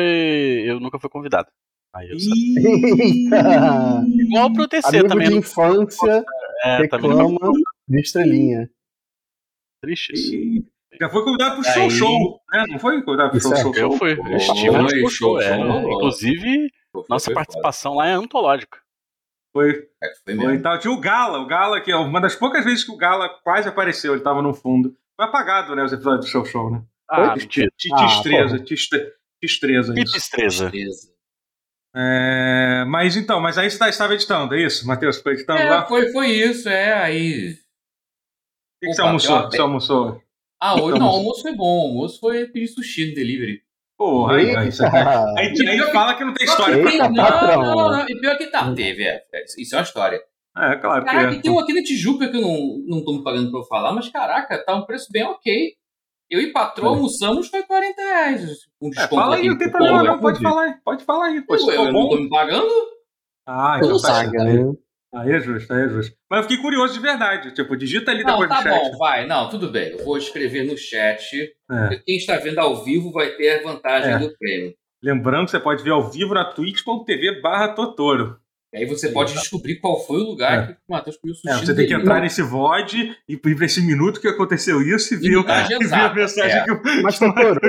eu 0.66 0.80
nunca 0.80 0.98
fui 0.98 1.08
convidado. 1.08 1.48
Aí 1.94 2.10
eu 2.10 2.18
sabia. 2.18 2.34
Igual 4.28 4.52
pro 4.52 4.66
TC 4.68 4.88
Amigo 4.88 5.08
também. 5.08 5.26
de 5.28 5.32
não- 5.34 5.38
infância 5.40 6.24
É, 6.64 6.88
também 6.88 7.10
não 7.10 7.28
reclama 7.30 7.52
de 7.88 8.00
estrelinha. 8.00 8.68
triste 9.82 10.12
isso. 10.12 10.64
Já 11.00 11.08
foi 11.08 11.24
convidado 11.24 11.56
pro 11.56 11.64
show 11.72 11.82
Aí- 11.82 11.90
show, 11.90 12.40
né? 12.52 12.64
Não 12.68 12.78
foi 12.78 13.02
convidado 13.02 13.30
pro 13.30 13.38
Isso 13.38 13.48
show 13.48 13.56
é. 13.56 13.60
show 13.62 13.74
Eu 13.74 13.88
show? 13.90 13.98
fui, 13.98 14.16
Foi, 14.16 14.32
eu 14.32 14.36
estive 14.36 14.70
no 14.78 14.88
show, 14.88 15.10
show, 15.10 15.40
é, 15.40 15.56
show. 15.56 15.92
Inclusive, 15.92 16.70
Foi- 16.92 17.04
nossa 17.08 17.24
foi 17.26 17.34
participação 17.34 17.94
lá 17.94 18.08
é 18.08 18.12
antológica. 18.12 18.78
Foi. 19.54 19.88
É, 20.02 20.08
Foi 20.24 20.34
foi 20.34 20.54
e 20.56 20.58
tal. 20.58 20.78
Tinha 20.80 20.92
o 20.92 21.00
Gala, 21.00 21.38
o 21.38 21.46
Gala, 21.46 21.80
que 21.80 21.92
é 21.92 21.96
uma 21.96 22.20
das 22.20 22.34
poucas 22.34 22.64
vezes 22.64 22.82
que 22.82 22.90
o 22.90 22.96
Gala 22.96 23.28
quase 23.44 23.68
apareceu, 23.68 24.12
ele 24.12 24.22
tava 24.22 24.42
no 24.42 24.52
fundo. 24.52 24.96
Foi 25.16 25.26
apagado, 25.26 25.76
né, 25.76 25.84
os 25.84 25.92
episódios 25.92 26.26
do 26.26 26.30
show 26.30 26.44
show, 26.44 26.70
né? 26.72 26.82
Ah. 27.08 27.36
Te 27.38 27.70
Ah, 27.92 28.06
Que 29.94 30.04
destreza. 30.04 30.70
Beleza. 30.70 31.14
É, 31.96 32.84
mas 32.88 33.16
então, 33.16 33.40
mas 33.40 33.56
aí 33.56 33.70
você 33.70 33.78
tá, 33.78 33.88
estava 33.88 34.14
editando, 34.14 34.54
é 34.56 34.62
isso? 34.62 34.84
Matheus, 34.84 35.18
ficou 35.18 35.30
editando 35.32 35.60
É, 35.60 35.70
lá? 35.70 35.84
O 35.84 35.86
foi, 35.86 36.10
foi 36.10 36.26
isso, 36.28 36.68
é. 36.68 36.92
Aí. 36.94 37.54
que, 38.80 38.88
que 38.88 38.94
você 38.94 39.00
Opa, 39.02 39.08
almoçou? 39.08 39.38
deu 39.42 39.50
Você 39.50 39.60
almoçou? 39.60 40.22
Ah, 40.60 40.74
hoje 40.74 40.86
Então, 40.86 40.98
não, 40.98 41.06
o 41.06 41.16
almoço 41.16 41.42
foi 41.42 41.54
bom. 41.54 41.64
O 41.64 41.88
almoço 41.90 42.18
foi 42.18 42.46
pedir 42.46 42.66
sushi 42.68 43.10
no 43.10 43.14
delivery. 43.14 43.62
Porra, 43.96 44.36
aí, 44.36 44.56
aí, 44.56 44.68
isso 44.68 44.84
aqui- 44.84 44.96
Eita. 44.96 45.62
aí, 45.70 45.80
aí 45.80 45.92
fala 45.92 46.14
que 46.16 46.24
não 46.24 46.34
tem 46.34 46.46
história 46.46 46.74
Eita, 46.76 47.08
não, 47.08 47.14
patrão. 47.14 47.62
não, 47.62 47.90
não. 47.92 48.04
E 48.08 48.20
pior 48.20 48.36
que 48.36 48.46
tá, 48.48 48.74
teve, 48.74 49.04
é. 49.04 49.22
é, 49.32 49.44
Isso 49.58 49.74
é 49.74 49.78
uma 49.78 49.84
história. 49.84 50.20
É, 50.56 50.76
claro 50.76 51.04
que 51.04 51.10
Caraca, 51.10 51.34
é. 51.34 51.36
e 51.38 51.42
tem 51.42 51.50
um 51.50 51.58
aqui 51.58 51.72
na 51.74 51.82
Tijuca 51.82 52.28
que 52.28 52.36
eu 52.36 52.40
não, 52.40 52.78
não 52.86 53.04
tô 53.04 53.12
me 53.14 53.24
pagando 53.24 53.50
pra 53.50 53.60
eu 53.60 53.64
falar, 53.64 53.92
mas 53.92 54.08
caraca, 54.08 54.64
tá 54.64 54.74
um 54.74 54.84
preço 54.86 55.08
bem 55.12 55.24
ok. 55.24 55.72
Eu 56.30 56.40
e 56.40 56.52
patroa 56.52 56.88
Olha. 56.90 56.96
almoçamos 56.96 57.48
foi 57.48 57.62
40 57.64 58.00
reais. 58.02 58.42
Um 58.80 58.88
É, 58.88 58.90
desconto 58.90 59.14
fala 59.20 59.36
aí, 59.36 59.48
não 59.48 59.58
tem 59.58 59.70
problema 59.70 60.02
não, 60.02 60.18
pode 60.20 60.40
falar 60.40 60.62
aí, 60.62 60.74
pode 60.84 61.04
falar 61.04 61.26
aí. 61.26 61.40
Pô, 61.42 61.54
Eu, 61.56 61.70
eu 61.70 61.92
não 61.92 62.08
tô 62.08 62.16
me 62.16 62.28
pagando? 62.28 62.68
Ah, 63.46 63.78
Eu 63.82 63.86
então 63.86 63.90
não 63.90 64.00
tá. 64.00 64.22
Né? 65.14 65.20
Aí 65.22 65.32
é 65.32 65.40
justo, 65.40 65.72
aí 65.72 65.84
é 65.84 65.88
justo. 65.88 66.14
Mas 66.30 66.38
eu 66.38 66.42
fiquei 66.44 66.58
curioso 66.62 66.94
de 66.94 67.00
verdade. 67.00 67.54
Tipo, 67.54 67.76
digita 67.76 68.10
ali 68.10 68.22
Não, 68.24 68.32
depois 68.38 68.48
tá 68.48 68.56
no 68.56 68.62
chat. 68.62 68.90
bom, 68.92 68.98
vai. 68.98 69.26
Não, 69.26 69.48
tudo 69.48 69.70
bem. 69.70 69.90
Eu 69.92 70.04
vou 70.04 70.18
escrever 70.18 70.64
no 70.64 70.76
chat. 70.76 71.34
É. 71.70 71.96
Quem 72.04 72.16
está 72.16 72.36
vendo 72.36 72.58
ao 72.58 72.84
vivo 72.84 73.10
vai 73.12 73.30
ter 73.30 73.60
a 73.60 73.62
vantagem 73.62 74.12
É. 74.12 74.18
do 74.18 74.36
prêmio. 74.38 74.74
Lembrando 75.02 75.44
que 75.46 75.50
você 75.52 75.60
pode 75.60 75.82
ver 75.82 75.90
ao 75.90 76.10
vivo 76.10 76.34
na 76.34 76.44
twitch.tv 76.44 77.40
barra 77.40 77.68
Totoro. 77.68 78.38
E 78.72 78.78
aí 78.78 78.86
você 78.86 79.08
pode 79.10 79.32
descobrir 79.34 79.76
qual 79.76 80.04
foi 80.04 80.16
o 80.16 80.24
lugar 80.24 80.64
É. 80.64 80.66
que 80.66 80.72
o 80.72 80.92
Matheus 80.92 81.16
comeu 81.16 81.32
sushi. 81.36 81.48
É, 81.48 81.52
no 81.54 81.60
você 81.64 81.74
tem 81.76 81.86
que 81.86 81.94
entrar 81.94 82.20
nesse 82.20 82.42
VOD 82.42 83.14
e 83.28 83.34
ir 83.34 83.62
esse 83.62 83.80
minuto 83.80 84.20
que 84.20 84.26
aconteceu 84.26 84.82
isso 84.82 85.14
e 85.14 85.16
ver, 85.16 85.28
o- 85.28 85.30
Minutagem 85.30 85.76
e 85.80 85.86
ver 85.86 85.94
a 85.94 86.12
mensagem 86.12 86.58
é. 86.58 86.64
que 86.64 86.70
o 86.72 86.80
Mas, 87.04 87.16
Totoro, 87.16 87.60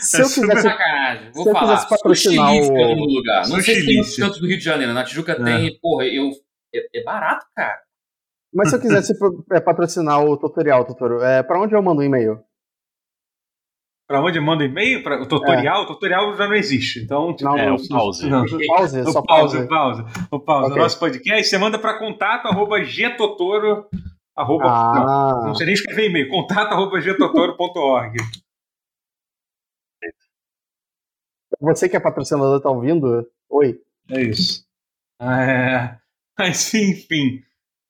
se 0.00 0.16
eu 0.16 0.24
É 0.24 0.28
quisesse 0.28 0.62
Sacanagem. 0.62 1.30
Vou 1.32 1.44
Se 1.44 1.48
eu 1.48 1.52
falar. 1.52 1.74
quisesse 1.74 1.88
patrocinar 1.90 2.48
Sushi 2.56 2.70
o- 2.72 2.76
é 2.76 2.84
o 2.86 2.88
nome 2.88 3.06
do 3.06 3.14
lugar. 3.14 3.48
Não 3.48 3.60
sei 3.60 3.74
se 3.76 3.86
tem 3.86 3.98
outros 3.98 4.16
cantos 4.16 4.40
do 4.40 4.46
Rio 4.48 4.58
de 4.58 4.64
Janeiro. 4.64 4.92
Na 4.92 5.04
Tijuca 5.04 5.32
É. 5.32 5.44
tem. 5.44 5.78
Porra, 5.80 6.06
eu. 6.06 6.30
É, 6.74 7.00
é 7.00 7.04
barato, 7.04 7.46
cara. 7.54 7.80
Mas 8.54 8.68
se 8.70 8.76
eu 8.76 8.80
quisesse 8.80 9.12
é, 9.52 9.60
patrocinar 9.60 10.22
o 10.24 10.36
tutorial, 10.36 10.84
Totoro, 10.84 11.22
é, 11.22 11.42
pra 11.42 11.60
onde 11.60 11.74
eu 11.74 11.82
mando 11.82 12.00
um 12.00 12.04
e-mail? 12.04 12.42
Pra 14.06 14.20
onde 14.20 14.38
manda 14.40 14.64
e-mail? 14.64 15.02
Pra, 15.02 15.22
o 15.22 15.26
tutorial? 15.26 15.84
O 15.84 15.86
tutorial 15.86 16.36
já 16.36 16.46
não 16.46 16.54
existe. 16.54 17.00
Então, 17.02 17.34
tipo, 17.34 17.48
Não, 17.48 17.56
É, 17.58 17.66
não, 17.66 17.76
o 17.76 17.88
pause. 17.88 18.28
Não. 18.28 18.44
Pause? 18.66 19.00
O 19.08 19.12
Só 19.12 19.22
pause, 19.22 19.56
pause. 19.56 19.64
o 19.64 19.68
pause. 19.68 20.02
O 20.30 20.40
pause. 20.40 20.66
Ok. 20.66 20.76
O 20.76 20.82
nosso 20.82 20.98
podcast, 20.98 21.48
você 21.48 21.56
manda 21.56 21.78
pra 21.78 21.98
contato 21.98 22.46
arroba 22.46 22.78
gtotoro 22.80 23.88
arroba, 24.36 24.64
não, 24.64 24.70
Ah, 25.08 25.46
não 25.46 25.54
sei 25.54 25.66
nem 25.66 25.74
escrever 25.74 26.10
e-mail. 26.10 26.28
Contato 26.28 26.72
arroba 26.72 27.00
gtotoro.org. 27.00 28.16
você 31.60 31.88
que 31.88 31.96
é 31.96 32.00
patrocinador 32.00 32.60
tá 32.60 32.68
ouvindo? 32.70 33.26
Oi. 33.48 33.80
É 34.10 34.20
isso. 34.20 34.66
É, 35.20 35.96
mas, 36.38 36.72
enfim. 36.74 37.40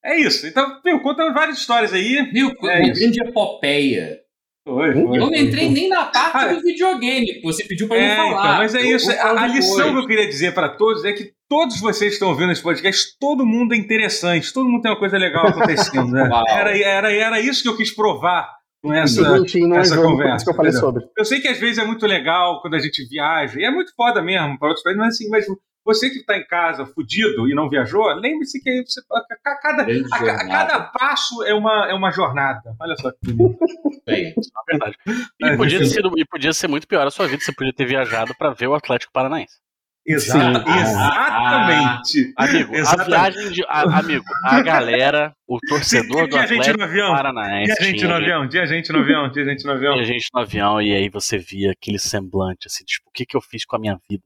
É 0.05 0.19
isso. 0.19 0.47
Então, 0.47 0.81
meu, 0.85 1.01
conta 1.01 1.33
várias 1.33 1.59
histórias 1.59 1.93
aí. 1.93 2.23
Viu? 2.33 2.51
É 2.65 2.79
uma 2.81 2.89
isso. 2.91 3.01
grande 3.01 3.21
epopeia. 3.23 4.19
Foi, 4.65 4.93
foi, 4.93 5.03
Eu 5.03 5.27
não 5.27 5.35
entrei 5.35 5.65
foi. 5.67 5.75
nem 5.75 5.89
na 5.89 6.05
parte 6.07 6.37
Ah, 6.37 6.53
do 6.53 6.61
videogame 6.61 7.27
que 7.27 7.43
você 7.43 7.65
pediu 7.67 7.89
pra 7.89 7.97
É, 7.97 8.13
eu 8.13 8.17
falar. 8.17 8.45
então, 8.47 8.57
mas 8.59 8.75
é 8.77 8.81
Eu 8.83 8.97
isso. 8.97 9.11
A, 9.11 9.43
a 9.43 9.47
lição 9.49 9.93
que 9.93 9.99
eu 10.01 10.07
queria 10.07 10.29
dizer 10.29 10.55
para 10.55 10.69
todos 10.69 11.05
é 11.05 11.13
que 11.13 11.33
todos 11.49 11.81
vocês 11.81 12.11
que 12.11 12.15
estão 12.15 12.29
ouvindo 12.29 12.53
esse 12.53 12.63
podcast, 12.63 13.17
todo 13.19 13.45
mundo 13.45 13.75
é 13.75 13.77
interessante, 13.77 14.53
todo 14.53 14.69
mundo 14.69 14.83
tem 14.83 14.91
uma 14.93 14.99
coisa 14.99 15.19
legal 15.19 15.47
acontecendo. 15.49 16.13
Né? 16.13 16.29
Era, 16.49 16.79
era, 16.79 17.13
era 17.13 17.41
isso 17.41 17.63
que 17.63 17.69
eu 17.69 17.77
quis 17.77 17.93
provar 17.95 18.49
com 18.83 18.93
essa. 18.93 19.21
É 19.21 19.79
essa 19.81 20.01
conversa, 20.01 20.45
que 20.45 20.51
eu 20.51 20.55
falei 20.55 20.71
entendeu? 20.71 20.89
sobre. 20.91 21.05
Eu 21.19 21.25
sei 21.25 21.41
que 21.41 21.49
às 21.49 21.59
vezes 21.59 21.79
é 21.79 21.85
muito 21.85 22.07
legal 22.07 22.61
quando 22.61 22.75
a 22.75 22.79
gente 22.81 23.05
viaja, 23.09 23.59
e 23.61 23.65
é 23.65 23.71
muito 23.71 23.93
foda 23.97 24.23
mesmo 24.23 24.59
para 24.59 24.69
outros 24.69 24.83
países, 24.85 24.99
mas 25.01 25.15
assim, 25.15 25.29
mas 25.29 25.45
você 25.85 26.11
que 26.11 26.19
está 26.19 26.37
em 26.37 26.47
casa 26.47 26.87
fudido 26.87 27.49
e 27.49 27.55
não 27.55 27.69
viajou, 27.69 28.07
lembre-se 28.15 28.63
que 28.63 28.85
você, 28.85 29.01
a, 29.11 29.19
a 29.19 29.61
cada, 29.61 29.83
a, 29.83 30.33
a 30.33 30.49
cada 30.49 30.81
passo 30.81 31.43
é 31.45 31.55
uma, 31.55 31.91
é 31.91 31.95
uma 31.95 32.11
jornada. 32.11 32.75
Olha 32.81 32.97
só 32.97 33.11
que 33.11 33.33
bonito. 33.33 33.59
Bem, 34.07 34.35
É 34.35 34.71
verdade. 34.71 34.97
É, 35.07 35.55
E 35.55 35.57
podia, 35.57 35.85
sido, 35.85 36.13
e 36.17 36.25
podia 36.25 36.53
ser 36.53 36.69
muito 36.69 36.87
pior 36.87 37.07
a 37.07 37.11
sua 37.11 37.27
vida, 37.27 37.43
você 37.43 37.53
podia 37.53 37.73
ter 37.73 37.85
viajado 37.85 38.35
pra 38.37 38.51
ver 38.51 38.69
o 38.69 38.75
Atlético 38.75 39.13
Paranaense. 39.13 39.61
Sim. 40.05 40.39
exatamente. 40.81 42.33
Amigo, 42.37 42.75
a 42.75 42.79
Exatamente. 42.79 43.09
viagem 43.11 43.53
de. 43.53 43.65
a- 43.69 43.99
amigo, 43.99 44.25
a 44.45 44.61
galera, 44.63 45.33
o 45.47 45.59
torcedor 45.69 46.29
do 46.29 46.37
Atlético. 46.37 46.79
Paranaense. 46.79 47.75
Tinha 47.77 47.89
gente 47.91 48.05
no 48.07 48.15
avião, 48.15 48.49
tinha 48.49 48.67
gente 48.67 48.93
no 48.93 48.99
avião, 48.99 49.31
tinha 49.31 49.45
gente 49.45 49.65
no 49.65 49.73
avião. 49.73 49.93
Tinha 49.95 50.05
gente 50.05 50.27
no 50.35 50.41
avião 50.41 50.83
e 50.83 50.93
aí 50.93 51.09
você 51.09 51.39
via 51.39 51.71
aquele 51.73 51.99
semblante, 51.99 52.67
assim, 52.67 52.85
tipo, 52.85 53.09
o 53.09 53.13
que, 53.13 53.25
que 53.25 53.37
eu 53.37 53.41
fiz 53.41 53.65
com 53.65 53.77
a 53.77 53.79
minha 53.79 53.97
vida? 54.11 54.23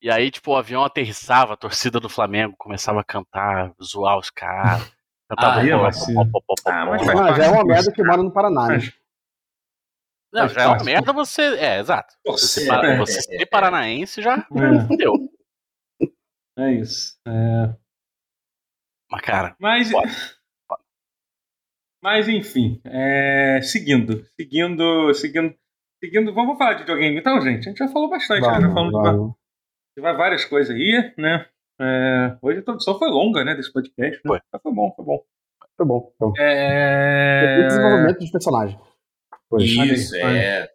e 0.00 0.10
aí, 0.10 0.30
tipo, 0.30 0.52
o 0.52 0.56
avião 0.56 0.84
aterrissava, 0.84 1.54
a 1.54 1.56
torcida 1.56 1.98
do 1.98 2.08
Flamengo 2.08 2.54
começava 2.58 3.00
a 3.00 3.04
cantar, 3.04 3.72
zoar 3.82 4.18
os 4.18 4.30
caras. 4.30 4.92
Cantava 5.28 5.60
Ah, 5.60 5.66
é 5.66 5.70
pó, 6.30 6.40
pó, 6.46 6.54
Ah, 6.66 6.86
mas 6.86 7.36
já 7.36 7.44
é 7.44 7.48
uma 7.48 7.64
merda 7.64 7.90
que 7.90 8.02
mora 8.04 8.22
no 8.22 8.30
Paraná, 8.30 8.66
né? 8.68 8.74
Mas- 8.74 8.92
Não, 10.32 10.48
já 10.48 10.62
é 10.62 10.66
uma 10.66 10.82
merda 10.84 11.12
você. 11.12 11.42
É, 11.58 11.78
exato. 11.78 12.14
Você, 12.26 12.64
É, 12.64 12.66
para- 12.66 12.88
é, 12.94 12.96
você 12.98 13.20
ser 13.20 13.46
paranaense 13.46 14.22
já 14.22 14.36
É. 14.38 14.86
fudeu. 14.86 15.14
É 16.58 16.72
isso. 16.72 17.16
É. 17.26 17.74
Mas, 19.10 19.20
cara, 19.22 19.56
Mas. 19.58 19.90
Pode. 19.92 20.12
Mas, 22.02 22.28
enfim. 22.28 22.80
é, 22.84 23.60
Seguindo. 23.62 24.24
Seguindo. 24.34 25.14
Seguindo. 25.14 25.54
Seguindo. 26.02 26.34
Vamos 26.34 26.58
falar 26.58 26.74
de 26.74 26.80
videogame 26.80 27.18
então, 27.20 27.40
gente? 27.40 27.60
A 27.68 27.70
gente 27.70 27.78
já 27.78 27.88
falou 27.88 28.08
bastante, 28.10 28.40
né? 28.46 28.60
já 28.60 28.72
falamos 28.72 29.34
de 29.96 30.02
várias 30.02 30.44
coisas 30.44 30.74
aí, 30.74 31.14
né? 31.16 31.46
É, 31.80 32.36
Hoje 32.42 32.58
a 32.58 32.60
introdução 32.60 32.98
foi 32.98 33.08
longa, 33.08 33.44
né? 33.44 33.54
Desse 33.54 33.72
podcast. 33.72 34.16
Né? 34.16 34.22
Foi. 34.26 34.40
Mas 34.52 34.62
foi 34.62 34.72
bom, 34.72 34.92
foi 34.96 35.04
bom. 35.04 35.24
Tá 35.76 35.84
bom. 35.84 36.12
Então. 36.16 36.32
É... 36.38 37.66
Desenvolvimento 37.66 38.18
de 38.18 38.30
personagem. 38.32 38.78
Pois. 39.58 39.70
isso, 39.70 40.14
aí, 40.16 40.36
é. 40.38 40.68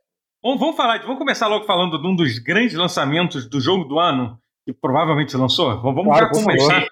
Vamos, 0.43 0.59
vamos 0.59 0.75
falar, 0.77 0.99
vamos 1.01 1.17
começar 1.17 1.47
logo 1.47 1.65
falando 1.65 1.99
de 2.01 2.07
um 2.07 2.15
dos 2.15 2.37
grandes 2.39 2.75
lançamentos 2.75 3.49
do 3.49 3.59
jogo 3.59 3.83
do 3.85 3.99
ano, 3.99 4.39
que 4.65 4.73
provavelmente 4.73 5.35
lançou. 5.35 5.69
Vamos, 5.81 5.95
vamos 5.95 6.17
Claro, 6.17 6.25
já 6.35 6.41
começar. 6.43 6.87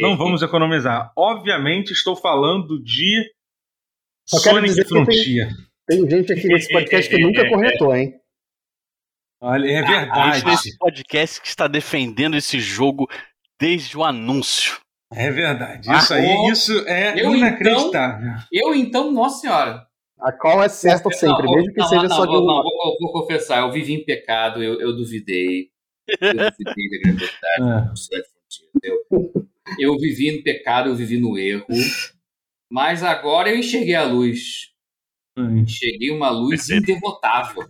Não 0.00 0.16
vamos 0.16 0.42
economizar. 0.42 1.10
Obviamente, 1.16 1.92
estou 1.92 2.14
falando 2.14 2.82
de 2.82 3.24
Só 4.28 4.36
Sonic 4.38 4.74
que 4.74 4.80
tem- 4.82 4.88
Frontier. 4.88 5.48
Tem 5.88 6.08
gente 6.10 6.32
aqui 6.32 6.46
nesse 6.46 6.70
podcast 6.72 7.10
que 7.10 7.20
nunca 7.22 7.48
corretou, 7.48 7.96
hein? 7.96 8.14
Olha, 9.42 9.66
é 9.70 9.78
a 9.78 9.86
verdade. 9.86 10.34
gente 10.40 10.46
nesse 10.50 10.76
podcast 10.78 11.40
que 11.40 11.46
está 11.48 11.66
defendendo 11.66 12.36
esse 12.36 12.60
jogo 12.60 13.08
desde 13.58 13.96
o 13.96 14.04
anúncio. 14.04 14.78
É 15.12 15.30
verdade. 15.30 15.88
Ah, 15.90 15.96
Isso 15.96 16.14
aí, 16.14 16.50
isso 16.52 16.78
é 16.86 17.20
eu, 17.20 17.34
inacreditável. 17.34 18.32
Eu, 18.52 18.74
então, 18.74 19.10
nossa 19.10 19.40
senhora. 19.40 19.86
A 20.22 20.32
qual 20.32 20.62
é 20.62 20.68
certa 20.68 21.10
sempre, 21.10 21.46
Não, 21.46 21.54
mesmo 21.54 21.72
que 21.72 21.80
não, 21.80 21.86
seja 21.88 22.02
não, 22.02 22.16
só 22.16 22.26
de 22.26 22.32
um. 22.36 22.44
não, 22.44 22.62
vou, 22.62 22.96
vou 23.00 23.12
confessar, 23.12 23.60
eu 23.62 23.72
vivi 23.72 23.94
em 23.94 24.04
pecado, 24.04 24.62
eu, 24.62 24.80
eu 24.80 24.94
duvidei. 24.94 25.70
Eu 26.20 26.32
duvidei 26.34 26.90
da 26.90 26.98
grandiosidade 27.04 28.26
É. 28.82 29.84
Eu 29.84 29.96
vivi 29.96 30.36
no 30.36 30.42
pecado, 30.42 30.88
eu 30.90 30.94
vivi 30.96 31.18
no 31.18 31.38
erro. 31.38 31.64
Mas 32.70 33.02
agora 33.02 33.50
eu 33.50 33.56
enxerguei 33.56 33.94
a 33.94 34.04
luz. 34.04 34.70
Hum. 35.38 35.58
Enxerguei 35.58 36.10
uma 36.10 36.30
luz 36.30 36.66
Perfeito. 36.66 36.90
inderrotável. 36.90 37.62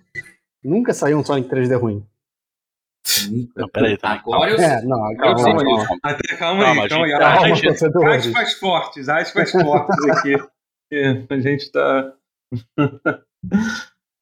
Nunca 0.64 0.92
saiu 0.92 1.18
um 1.18 1.24
Sonic 1.24 1.48
3D 1.48 1.78
ruim. 1.78 2.04
Não, 3.56 3.68
peraí, 3.68 3.96
também. 3.98 4.18
Agora 4.18 4.50
eu 4.50 4.58
sei. 4.58 4.66
É, 4.66 4.82
não, 4.82 5.16
calma, 5.16 5.38
sei 5.38 5.52
calma, 5.52 5.64
disso. 5.64 5.86
calma. 5.86 6.00
Até, 6.02 6.36
calma, 6.36 6.64
Calma, 6.64 6.82
aí, 6.82 6.88
calma 6.88 7.06
aí. 7.06 7.18
Calma, 7.18 7.48
gente, 7.48 7.62
torcedores. 7.66 8.26
aspas 8.26 8.52
fortes, 8.54 9.08
aspas 9.08 9.50
fortes 9.52 10.08
aqui. 10.10 10.34
É, 10.92 11.24
a 11.28 11.38
gente 11.40 11.70
tá. 11.70 12.14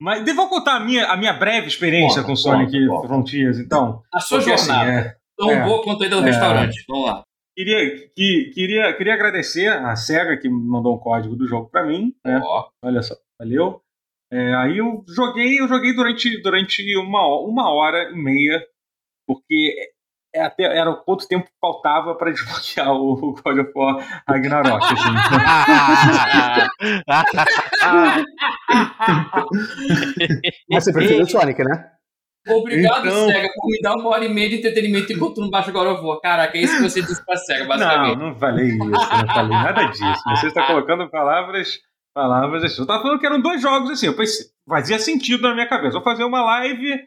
Mas 0.01 0.33
vou 0.33 0.47
contar 0.47 0.75
a 0.77 0.79
minha, 0.79 1.05
a 1.07 1.17
minha 1.17 1.33
breve 1.33 1.67
experiência 1.67 2.23
com 2.23 2.35
Sonic 2.35 2.87
conta. 2.87 3.07
Frontiers, 3.07 3.59
então. 3.59 4.01
A 4.13 4.19
sua 4.21 4.37
Porque, 4.37 4.53
assim, 4.53 4.67
jornada. 4.67 4.91
é, 4.91 5.15
Tão 5.37 5.51
é. 5.51 5.63
boa 5.63 5.83
quanto 5.83 6.03
a 6.03 6.05
ida 6.07 6.15
do 6.21 6.23
É. 6.23 6.25
restaurante. 6.31 6.85
Vamos 6.87 7.05
lá. 7.05 7.23
queria, 7.57 8.09
que, 8.15 8.51
queria, 8.53 8.93
queria 8.95 9.13
agradecer 9.13 9.67
a 9.67 9.93
SEGA 9.97 10.37
que 10.37 10.47
mandou 10.47 10.95
um 10.95 10.99
código 10.99 11.35
do 11.35 11.45
jogo 11.45 11.69
pra 11.69 11.85
mim. 11.85 12.13
Né? 12.25 12.41
Olha 12.81 13.01
só, 13.01 13.15
valeu. 13.37 13.81
É, 14.31 14.53
aí 14.55 14.77
eu 14.77 15.03
joguei, 15.09 15.59
eu 15.59 15.67
joguei 15.67 15.93
durante, 15.93 16.41
durante 16.41 16.95
uma, 16.97 17.25
uma 17.41 17.69
hora 17.73 18.11
e 18.11 18.15
meia, 18.15 18.63
porque 19.27 19.75
é 20.33 20.41
até, 20.41 20.63
era 20.63 20.93
quanto 20.93 21.27
tempo 21.27 21.47
faltava 21.59 22.15
para 22.15 22.31
desbloquear 22.31 22.91
o, 22.93 23.33
God 23.43 23.59
of 23.59 23.71
War 23.75 24.23
Ragnarok. 24.27 24.83
Assim. 24.83 25.09
Mas 30.69 30.83
você 30.83 30.93
preferiu 30.93 31.23
o 31.23 31.29
Sonic, 31.29 31.63
né? 31.63 31.91
Obrigado, 32.47 33.07
Então- 33.07 33.27
SEGA, 33.27 33.49
por 33.53 33.67
me 33.67 33.79
dar 33.81 33.95
uma 33.95 34.09
hora 34.09 34.25
e 34.25 34.29
meia 34.33 34.49
de 34.49 34.55
entretenimento 34.57 35.11
enquanto 35.13 35.35
tu 35.35 35.41
não 35.41 35.49
baixa 35.49 35.69
agora 35.69 35.89
eu 35.89 36.01
vou. 36.01 36.19
Caraca, 36.19 36.57
é 36.57 36.61
isso 36.61 36.77
que 36.77 36.83
você 36.89 37.01
disse 37.01 37.23
pra 37.25 37.35
SEGA, 37.35 37.61
não, 37.61 37.67
basicamente. 37.67 38.17
não 38.17 38.35
falei 38.35 38.67
isso, 38.67 38.77
não 38.77 39.27
falei 39.27 39.57
nada 39.57 39.83
disso. 39.85 40.23
Você 40.35 40.47
está 40.47 40.65
colocando 40.65 41.09
palavras, 41.09 41.77
palavras 42.13 42.63
assim. 42.63 42.77
Eu 42.77 42.83
estava 42.83 43.01
falando 43.01 43.19
que 43.19 43.25
eram 43.25 43.41
dois 43.41 43.61
jogos 43.61 43.91
assim. 43.91 44.07
Eu 44.07 44.15
pensei, 44.15 44.45
fazia 44.67 44.97
sentido 44.97 45.43
na 45.43 45.53
minha 45.53 45.67
cabeça. 45.67 45.93
Vou 45.93 46.03
fazer 46.03 46.23
uma 46.23 46.41
live 46.41 46.99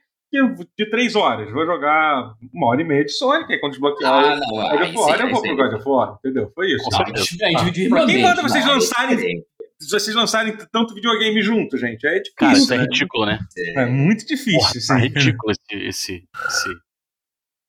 de 0.78 0.88
três 0.90 1.14
horas. 1.14 1.50
Vou 1.52 1.66
jogar 1.66 2.34
uma 2.52 2.68
hora 2.68 2.80
e 2.80 2.84
meia 2.84 3.04
de 3.04 3.12
Sonic, 3.12 3.52
aí 3.52 3.60
quando 3.60 3.72
desbloquear 3.72 4.12
Ah, 4.12 4.40
o. 4.40 4.78
God 4.78 4.88
of 4.88 4.96
War, 4.96 5.20
eu 5.20 5.30
vou 5.30 5.42
pro. 5.42 5.56
God 5.56 5.72
of 5.74 5.88
War, 5.88 6.16
entendeu? 6.18 6.50
Foi 6.54 6.66
isso. 6.72 6.88
Não, 6.90 7.06
gente 7.64 7.86
Ah, 7.86 7.88
pra 7.90 8.06
quem 8.06 8.22
manda 8.22 8.42
vocês 8.42 8.66
lançarem- 8.66 9.44
Se 9.78 9.90
vocês 9.90 10.14
lançarem 10.16 10.56
tanto 10.72 10.94
videogame 10.94 11.42
junto, 11.42 11.76
gente, 11.76 12.06
é 12.06 12.14
difícil. 12.14 12.34
Cara, 12.36 12.52
isso 12.56 12.72
é 12.72 12.76
né? 12.78 12.82
ridículo, 12.84 13.26
né? 13.26 13.38
É 13.76 13.84
muito 13.86 14.24
difícil. 14.26 14.58
Porra, 14.60 14.72
tá 14.74 14.80
sim. 14.80 14.94
ridículo 15.00 15.52
esse. 15.52 15.88
esse, 15.88 16.28
esse... 16.46 16.78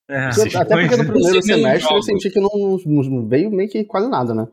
É, 0.09 0.32
Sim. 0.32 0.57
Até 0.57 0.76
porque 0.80 0.97
no 0.97 1.03
foi- 1.05 1.14
primeiro 1.14 1.41
semestre 1.41 1.95
eu 1.95 2.03
senti 2.03 2.30
que 2.30 2.39
não, 2.39 2.49
não 2.86 3.28
veio 3.28 3.49
meio 3.49 3.70
que 3.70 3.84
quase 3.86 4.09
nada, 4.09 4.34
né? 4.36 4.45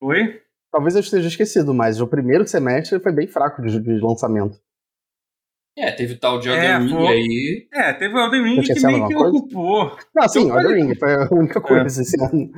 Foi? 0.00 0.40
Talvez 0.72 0.94
eu 0.94 1.00
esteja 1.00 1.26
esquecido, 1.28 1.74
mas 1.74 2.00
o 2.00 2.06
primeiro 2.06 2.46
semestre 2.46 2.98
foi 3.00 3.12
bem 3.12 3.26
fraco 3.26 3.62
de, 3.62 3.78
de 3.80 3.98
lançamento. 4.00 4.58
É, 5.78 5.90
teve 5.92 6.14
o 6.14 6.18
tal 6.18 6.38
de 6.40 6.48
É, 6.48 6.52
Elden 6.74 6.88
Ring 6.88 6.94
foi. 6.96 7.06
aí. 7.16 7.68
É, 7.72 7.92
teve 7.92 8.14
o 8.14 8.18
Elden 8.18 8.42
Ring 8.42 8.62
que 8.62 8.86
meio 8.86 9.08
que 9.08 9.14
coisa? 9.14 9.28
ocupou. 9.36 9.98
Não, 10.14 10.28
sim, 10.28 10.48
Eu 10.48 10.58
Elden 10.60 10.86
Ring 10.86 10.94
foi 10.98 11.12
a 11.14 11.28
única 11.32 11.60
coisa 11.60 12.02
esse 12.02 12.18
ano. 12.22 12.50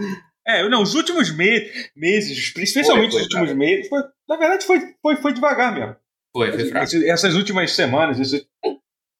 É, 0.46 0.66
não, 0.68 0.82
os 0.82 0.94
últimos 0.94 1.30
me 1.36 1.68
meses, 1.96 2.54
especialmente 2.56 3.10
Foi, 3.12 3.20
os 3.22 3.26
foi, 3.28 3.40
últimos 3.40 3.52
meses, 3.58 3.88
foi- 3.88 4.02
na 4.28 4.36
verdade 4.36 4.64
foi, 4.64 4.80
foi, 5.02 5.16
foi 5.16 5.32
devagar 5.34 5.74
mesmo. 5.74 5.96
Foi, 6.34 6.52
foi 6.52 6.64
fraco. 6.66 6.84
Esse- 6.84 7.10
essas 7.10 7.34
últimas 7.34 7.72
semanas, 7.72 8.18
esse- 8.20 8.46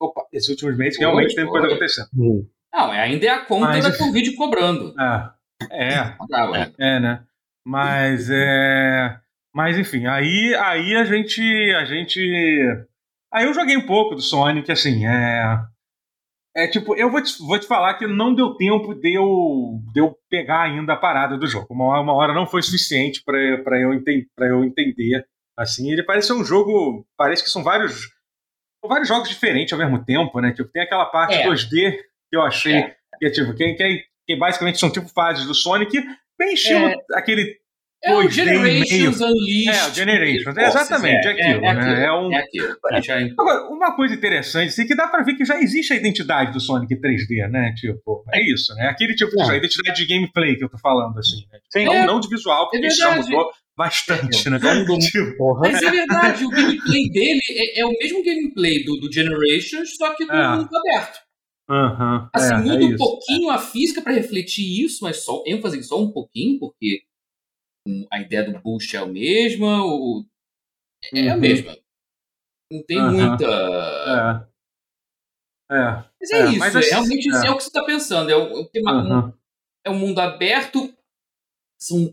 opa, 0.01 0.22
esses 0.32 0.49
últimos 0.49 0.76
meses, 0.78 0.96
Foi, 0.96 1.05
realmente 1.05 1.34
teve 1.34 1.49
coisa 1.49 1.66
acontecendo. 1.66 2.09
Hum. 2.16 2.46
Não, 2.72 2.90
ainda 2.92 3.26
é 3.26 3.30
a 3.30 3.44
conta 3.44 3.66
Mas- 3.66 3.84
da 3.84 3.96
Covid 3.99 4.32
cobrando. 4.36 4.94
Ah, 4.99 5.34
é, 5.70 5.88
né? 6.53 6.72
é, 6.78 7.01
né? 7.01 7.22
Mas 7.66 8.28
é. 8.30 9.18
Mas 9.55 9.76
enfim, 9.76 10.07
aí, 10.07 10.55
aí 10.55 10.94
a 10.96 11.05
gente. 11.05 11.42
A 11.74 11.84
gente. 11.84 12.20
Aí 13.32 13.44
eu 13.44 13.54
joguei 13.54 13.76
um 13.76 13.86
pouco 13.86 14.14
do 14.14 14.22
Sonic, 14.22 14.70
assim, 14.72 15.06
é. 15.06 15.58
É 16.56 16.66
tipo, 16.66 16.96
eu 16.96 17.10
vou 17.10 17.22
te, 17.22 17.38
vou 17.38 17.58
te 17.58 17.66
falar 17.66 17.94
que 17.94 18.06
não 18.06 18.34
deu 18.34 18.54
tempo 18.56 18.94
de 18.94 19.14
eu, 19.14 19.80
de 19.92 20.00
eu 20.00 20.16
pegar 20.28 20.62
ainda 20.62 20.94
a 20.94 20.96
parada 20.96 21.36
do 21.36 21.46
jogo. 21.46 21.66
Uma, 21.70 21.84
hora- 21.86 22.00
uma 22.00 22.14
hora 22.14 22.34
não 22.34 22.46
foi 22.46 22.62
suficiente 22.62 23.22
para 23.24 23.78
eu, 23.80 23.94
enten, 23.94 24.26
pra 24.34 24.46
eu 24.48 24.64
entender. 24.64 25.24
Assim, 25.56 25.90
ele 25.92 26.02
parece 26.02 26.28
ser 26.28 26.32
um 26.32 26.44
jogo. 26.44 27.06
Parece 27.16 27.44
que 27.44 27.50
são 27.50 27.62
vários. 27.62 28.08
vários 28.84 29.06
jogos 29.08 29.28
diferentes 29.28 29.72
ao 29.72 29.78
mesmo 29.78 30.04
tempo, 30.04 30.40
né? 30.40 30.52
Tipo, 30.52 30.70
tem 30.70 30.82
aquela 30.82 31.06
parte 31.06 31.34
É. 31.34 31.46
2D 31.46 31.92
que 32.30 32.36
eu 32.36 32.42
achei. 32.42 32.74
É. 32.76 32.96
Que 33.18 33.26
é 33.26 33.30
tipo, 33.30 33.54
que, 33.54 33.74
que, 33.74 34.04
que 34.26 34.36
basicamente 34.36 34.78
são 34.78 34.90
tipo 34.90 35.08
fases 35.08 35.46
do 35.46 35.54
Sonic, 35.54 35.92
bem 36.38 36.54
estilo 36.54 36.86
aquele 37.12 37.56
É 38.05 38.14
o 38.14 38.22
2D 38.22 38.30
Generations. 38.30 39.20
Unleashed. 39.20 39.68
É, 39.68 39.86
o 39.90 39.94
Generations, 39.94 40.44
Forces, 40.44 40.68
exatamente, 40.68 41.26
é 41.26 41.30
aquilo, 41.32 41.61
né? 41.61 42.05
É 42.05 42.12
um- 42.12 42.32
É 42.32 42.36
aquilo. 42.38 42.76
Agora, 43.38 43.68
uma 43.70 43.96
coisa 43.96 44.14
interessante, 44.14 44.68
assim, 44.68 44.86
que 44.86 44.94
dá 44.94 45.09
pra 45.09 45.22
ver 45.24 45.34
que 45.34 45.44
já 45.44 45.59
existe 45.61 45.92
a 45.92 45.96
identidade 45.96 46.53
do 46.53 46.61
Sonic 46.61 46.94
3D, 47.01 47.49
né? 47.51 47.74
Tipo, 47.76 48.24
é 48.32 48.40
isso, 48.53 48.72
né? 48.74 48.86
Aquele 48.88 49.14
tipo 49.14 49.32
de 49.32 49.42
É. 49.42 49.51
a 49.53 49.57
identidade 49.57 49.96
de 50.01 50.07
gameplay 50.14 50.55
que 50.57 50.64
eu 50.64 50.68
tô 50.68 50.78
falando, 50.78 51.18
assim, 51.18 51.44
né? 51.53 51.59
Sim. 51.70 51.84
Não, 51.86 51.94
É. 51.94 52.07
não 52.07 52.20
de 52.20 52.28
visual, 52.28 52.70
porque 52.70 52.84
É 52.84 52.88
isso 52.88 52.99
já 52.99 53.16
mudou 53.16 53.51
bastante, 53.76 54.49
né? 54.49 54.59
Tipo, 55.12 55.36
Porra. 55.36 55.61
Mas 55.70 55.82
é 55.82 55.90
verdade, 55.90 56.44
o 56.44 56.51
gameplay 56.51 57.09
dele 57.11 57.40
é, 57.51 57.80
é 57.80 57.86
o 57.86 57.90
mesmo 57.90 58.22
gameplay 58.24 58.84
do, 58.84 58.96
do 59.01 59.12
Generations, 59.12 59.96
só 59.96 60.14
que 60.14 60.24
do 60.24 60.32
É. 60.32 60.57
mundo 60.57 60.68
aberto. 60.76 61.18
aham, 61.70 62.30
Assim, 62.32 62.55
é, 62.55 62.59
muda 62.59 62.82
é 62.82 62.86
um 62.86 62.96
pouquinho 62.96 63.51
a 63.51 63.59
física 63.59 64.01
para 64.01 64.12
refletir 64.14 64.84
isso, 64.84 65.01
mas 65.03 65.22
só 65.24 65.42
ênfase 65.46 65.82
só 65.82 66.01
um 66.01 66.11
pouquinho, 66.11 66.59
porque 66.59 67.01
a 68.12 68.20
ideia 68.20 68.45
do 68.45 68.59
boost 68.61 68.95
é 68.97 68.99
a 69.01 69.07
mesma, 69.07 69.84
o, 69.84 70.24
é 71.14 71.28
a 71.30 71.34
Uhum. 71.34 71.41
mesma. 71.41 71.76
Não 72.70 72.82
tem 72.84 72.99
Aham. 72.99 73.11
muita. 73.12 73.45
É. 73.47 74.49
É. 75.70 76.05
Mas 76.20 76.30
é, 76.30 76.36
É, 76.41 76.45
isso, 76.47 76.59
mas 76.59 76.74
é 76.76 76.80
realmente 76.91 77.28
é. 77.28 77.47
é. 77.47 77.51
o 77.51 77.57
que 77.57 77.62
você 77.62 77.68
está 77.68 77.84
pensando. 77.84 78.30
É, 78.30 78.36
o, 78.36 78.68
uma- 78.76 78.93
um- 78.93 79.12
aham. 79.12 79.34
é 79.86 79.91
um 79.91 79.99
mundo 79.99 80.18
aberto. 80.18 80.93
São, 81.80 82.12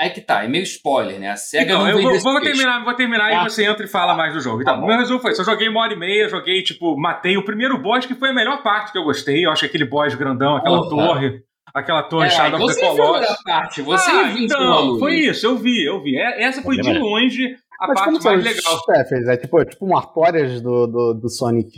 aí 0.00 0.10
que 0.10 0.20
tá, 0.20 0.44
é 0.44 0.48
meio 0.48 0.62
spoiler, 0.62 1.18
né? 1.20 1.30
A 1.30 1.36
SEGA 1.36 1.64
Então, 1.64 1.80
não 1.80 1.88
eu 1.90 2.00
vou, 2.00 2.18
vou 2.20 2.40
terminar, 2.40 2.82
vou 2.84 2.94
terminar 2.94 3.30
Ah. 3.32 3.42
e 3.46 3.50
você 3.50 3.64
entra 3.66 3.84
e 3.84 3.88
fala 3.88 4.14
mais 4.14 4.32
do 4.32 4.40
jogo. 4.40 4.62
Então, 4.62 4.74
Tá 4.74 4.80
bom. 4.80 4.86
meu 4.86 4.96
resumo 4.96 5.20
foi: 5.20 5.32
isso, 5.32 5.40
eu 5.42 5.44
joguei 5.44 5.68
uma 5.68 5.80
hora 5.80 5.92
e 5.92 5.96
meia, 5.98 6.28
joguei, 6.28 6.62
tipo, 6.62 6.96
matei 6.96 7.36
o 7.36 7.44
primeiro 7.44 7.76
boss, 7.82 8.06
que 8.06 8.14
foi 8.14 8.30
a 8.30 8.34
melhor 8.34 8.62
parte 8.62 8.92
que 8.92 8.98
eu 8.98 9.04
gostei. 9.04 9.44
Eu 9.44 9.50
acho 9.50 9.60
que 9.60 9.66
aquele 9.66 9.84
boss 9.84 10.14
grandão, 10.14 10.56
aquela 10.56 10.88
torre, 10.88 11.44
aquela 11.74 12.02
torre 12.04 12.26
É, 12.28 12.30
Shadow 12.30 12.60
of 12.62 12.72
você 12.72 12.80
the 12.80 12.94
viu 12.94 13.04
Colossus. 13.04 13.30
a 13.30 13.36
parte, 13.44 13.82
você 13.82 14.10
ah, 14.10 14.22
viu 14.32 14.44
então, 14.44 14.98
foi 14.98 15.14
isso, 15.16 15.44
eu 15.46 15.56
vi, 15.58 15.84
eu 15.84 16.00
vi. 16.02 16.16
É- 16.16 16.44
Essa 16.44 16.62
foi 16.62 16.76
de 16.76 16.88
Olha, 16.88 17.00
longe 17.00 17.56
a 17.80 17.88
Mas 17.88 18.00
parte 18.00 18.24
mais 18.24 18.44
legal. 18.44 18.80
chefes? 18.86 19.28
É 19.28 19.36
tipo, 19.36 19.60
é 19.60 19.64
tipo 19.64 19.84
um 19.86 19.96
Artorias 19.96 20.60
do, 20.62 20.86
do, 20.86 21.14
do 21.14 21.28
Sonic 21.28 21.76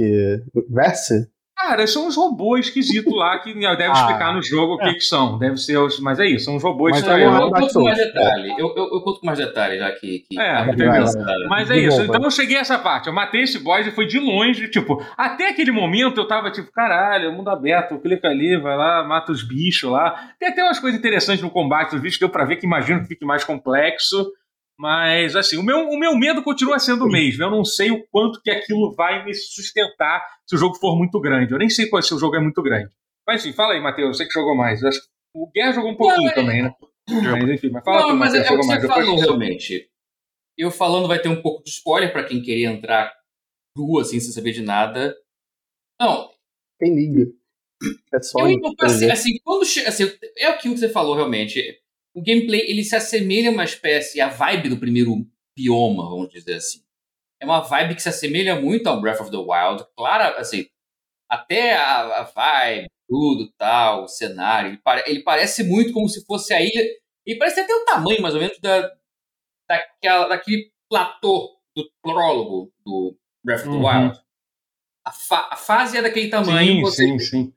Verse? 0.71 1.27
Cara, 1.57 1.87
são 1.87 2.07
uns 2.07 2.17
robôs 2.17 2.67
esquisitos 2.67 3.13
lá 3.17 3.39
que 3.39 3.55
deve 3.55 3.85
Ah. 3.85 3.93
explicar 3.93 4.35
no 4.35 4.43
jogo 4.43 4.75
o 4.75 4.79
que, 4.79 4.89
É. 4.89 4.93
que 4.95 5.01
são. 5.01 5.39
Deve 5.39 5.57
ser 5.57 5.79
os. 5.79 5.99
Mas 5.99 6.21
é 6.21 6.27
isso, 6.27 6.45
são 6.45 6.57
uns 6.57 6.63
robôs 6.63 6.93
Mas 6.93 7.03
que 7.03 7.09
tá 7.09 7.19
Eu, 7.19 7.33
eu 7.33 7.51
conto 7.51 7.73
com 7.73 7.83
mais 7.85 7.97
detalhe. 7.97 8.55
Eu, 8.59 8.75
eu, 8.77 8.85
eu 8.93 9.01
conto 9.01 9.21
com 9.21 9.27
mais 9.27 9.39
detalhes 9.39 9.79
já 9.79 9.91
que. 9.93 10.19
que 10.29 10.39
É, 10.39 10.61
entendeu? 10.63 10.93
a- 10.93 11.49
Mas 11.49 11.71
é 11.71 11.75
De 11.75 11.87
isso. 11.87 11.99
novo, 11.99 12.11
Então 12.11 12.23
eu 12.25 12.31
cheguei 12.31 12.59
a 12.59 12.61
essa 12.61 12.79
parte. 12.79 13.07
Eu 13.09 13.15
matei 13.15 13.43
esse 13.43 13.59
boss 13.59 13.87
e 13.87 13.91
foi 13.91 14.07
de 14.07 14.19
longe. 14.19 14.69
Tipo, 14.69 15.03
até 15.17 15.49
aquele 15.49 15.73
momento 15.73 16.19
eu 16.21 16.29
tava 16.29 16.51
tipo, 16.51 16.71
caralho, 16.71 17.33
mundo 17.33 17.49
aberto. 17.49 17.99
Clica 18.01 18.29
ali, 18.29 18.57
vai 18.59 18.77
lá, 18.77 19.03
mata 19.03 19.33
os 19.33 19.43
bichos 19.43 19.91
lá. 19.91 20.31
Tem 20.39 20.51
até 20.51 20.63
umas 20.63 20.79
coisas 20.79 20.99
interessantes 20.99 21.43
no 21.43 21.51
combate 21.51 21.93
dos 21.93 22.01
bichos. 22.01 22.19
Deu 22.21 22.29
pra 22.29 22.45
ver 22.45 22.57
que 22.57 22.67
imagino 22.67 23.01
que 23.01 23.09
fique 23.09 23.25
mais 23.25 23.43
complexo. 23.45 24.31
Mas, 24.79 25.35
assim, 25.35 25.57
o 25.57 25.63
meu, 25.63 25.89
o 25.89 25.99
meu 25.99 26.15
medo 26.17 26.43
continua 26.43 26.79
sendo 26.79 27.05
o 27.07 27.09
mesmo. 27.09 27.43
Eu 27.43 27.51
não 27.51 27.65
sei 27.65 27.91
o 27.91 28.07
quanto 28.09 28.43
que 28.43 28.51
aquilo 28.51 28.95
vai 28.95 29.25
me 29.25 29.35
sustentar 29.35 30.23
se 30.47 30.55
o 30.55 30.59
jogo 30.59 30.75
for 30.75 30.97
muito 30.97 31.19
grande. 31.19 31.53
Eu 31.53 31.59
nem 31.59 31.71
sei 31.71 31.89
qual 31.89 32.03
se 32.03 32.15
o 32.15 32.19
jogo 32.19 32.37
é 32.37 32.41
muito 32.41 32.63
grande. 32.63 32.91
Mas, 33.27 33.45
enfim, 33.45 33.55
fala 33.55 33.73
aí, 33.73 33.81
Matheus. 33.81 34.17
Você 34.17 34.27
que 34.27 34.33
jogou 34.33 34.55
mais. 34.55 34.83
Eu 34.83 34.89
acho 34.89 35.01
que 35.01 35.09
o 35.35 35.51
Guerra 35.51 35.73
jogou 35.73 35.93
um 35.93 35.97
pouquinho 35.97 36.23
Não, 36.23 36.31
é- 36.31 36.35
também, 36.35 36.63
né? 36.63 36.75
Mas, 37.09 37.51
enfim, 37.51 37.71
mas 37.71 37.85
fala 37.85 38.01
Não, 38.03 38.09
tu, 38.11 38.17
mas 38.17 38.35
é, 38.35 38.39
Matheus, 38.39 38.39
é 38.39 38.41
o 38.41 38.49
jogou 38.49 38.61
que 38.61 38.67
você. 38.67 38.87
Depois 38.87 39.07
falou, 39.07 39.21
realmente. 39.21 39.91
Eu 40.59 40.71
falando 40.71 41.09
vai 41.09 41.19
ter 41.21 41.29
um 41.29 41.41
pouco 41.41 41.63
de 41.63 41.71
spoiler 41.71 42.13
pra 42.13 42.25
quem 42.25 42.43
queria 42.43 42.69
entrar 42.69 43.13
cru, 43.77 43.99
assim, 43.99 44.19
sem 44.21 44.33
saber 44.33 44.53
de 44.53 44.63
nada. 44.63 45.15
Não, 46.01 46.31
Quem 46.79 46.95
liga? 46.95 47.31
É 48.13 48.17
eu 48.17 48.23
Sonic. 48.23 48.59
então, 48.67 48.87
assim, 48.87 49.11
assim, 49.11 49.39
quando 49.45 49.63
assim, 49.63 50.11
é 50.39 50.47
aquilo 50.47 50.75
que 50.75 50.81
você 50.81 50.89
falou, 50.89 51.15
realmente. 51.15 51.63
O 52.17 52.23
gameplay, 52.23 52.63
ele 52.71 52.83
se 52.83 52.97
assemelha 52.97 53.51
a 53.51 53.53
uma 53.53 53.65
espécie, 53.65 54.21
a 54.21 54.29
vibe 54.29 54.71
do 54.71 54.79
primeiro 54.79 55.13
bioma, 55.57 56.09
vamos 56.09 56.31
dizer 56.31 56.55
assim. 56.55 56.81
É 57.41 57.45
uma 57.45 57.61
vibe 57.61 57.95
que 57.95 58.03
se 58.03 58.09
assemelha 58.09 58.59
muito 58.59 58.87
ao 58.87 59.01
Breath 59.01 59.21
of 59.21 59.31
the 59.31 59.37
Wild. 59.37 59.85
Claro, 59.97 60.39
assim, 60.39 60.67
até 61.31 61.75
a, 61.77 62.21
a 62.21 62.23
vibe, 62.23 62.89
tudo 63.09 63.53
tal, 63.59 64.05
o 64.05 64.09
cenário, 64.09 64.71
ele, 64.71 64.79
pare- 64.79 65.05
ele 65.07 65.23
parece 65.23 65.63
muito 65.63 65.93
como 65.93 66.09
se 66.09 66.25
fosse 66.25 66.55
a 66.55 66.61
ilha. 66.63 66.83
Ele 67.27 67.39
parece 67.39 67.61
até 67.61 67.75
o 67.75 67.85
tamanho, 67.85 68.23
mais 68.23 68.35
ou 68.35 68.41
menos, 68.41 68.59
da, 68.61 68.91
daquela, 69.69 70.29
daquele 70.29 70.71
platô 70.89 71.59
do 71.77 71.91
prólogo 72.03 72.73
do 72.85 73.17
Breath 73.45 73.61
of 73.67 73.71
the 73.71 73.77
Uhum. 73.77 73.87
Wild. 73.87 74.21
A, 75.05 75.13
fa- 75.13 75.49
a 75.53 75.57
fase 75.57 75.99
é 75.99 76.03
daquele 76.03 76.29
tamanho. 76.31 76.77
Sim, 76.77 76.81
você, 76.81 77.07
sim, 77.07 77.19
sim. 77.19 77.55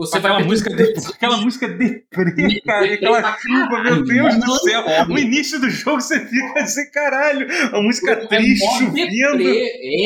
Você 0.00 0.16
aquela, 0.16 0.34
vai 0.36 0.44
música 0.44 0.70
de, 0.74 0.94
aquela 1.14 1.36
música 1.36 1.68
deprê, 1.68 2.60
cara, 2.64 2.86
e 2.86 2.94
aquela 2.94 3.36
chuva, 3.36 3.82
meu 3.82 4.02
Deus 4.02 4.38
do 4.38 4.58
céu. 4.60 4.82
No 5.06 5.18
início 5.18 5.60
do 5.60 5.68
jogo 5.68 6.00
você 6.00 6.20
fica 6.20 6.60
assim, 6.60 6.90
caralho, 6.90 7.46
a 7.70 7.82
música 7.82 8.16
triste, 8.26 8.66
chovendo. 8.78 9.44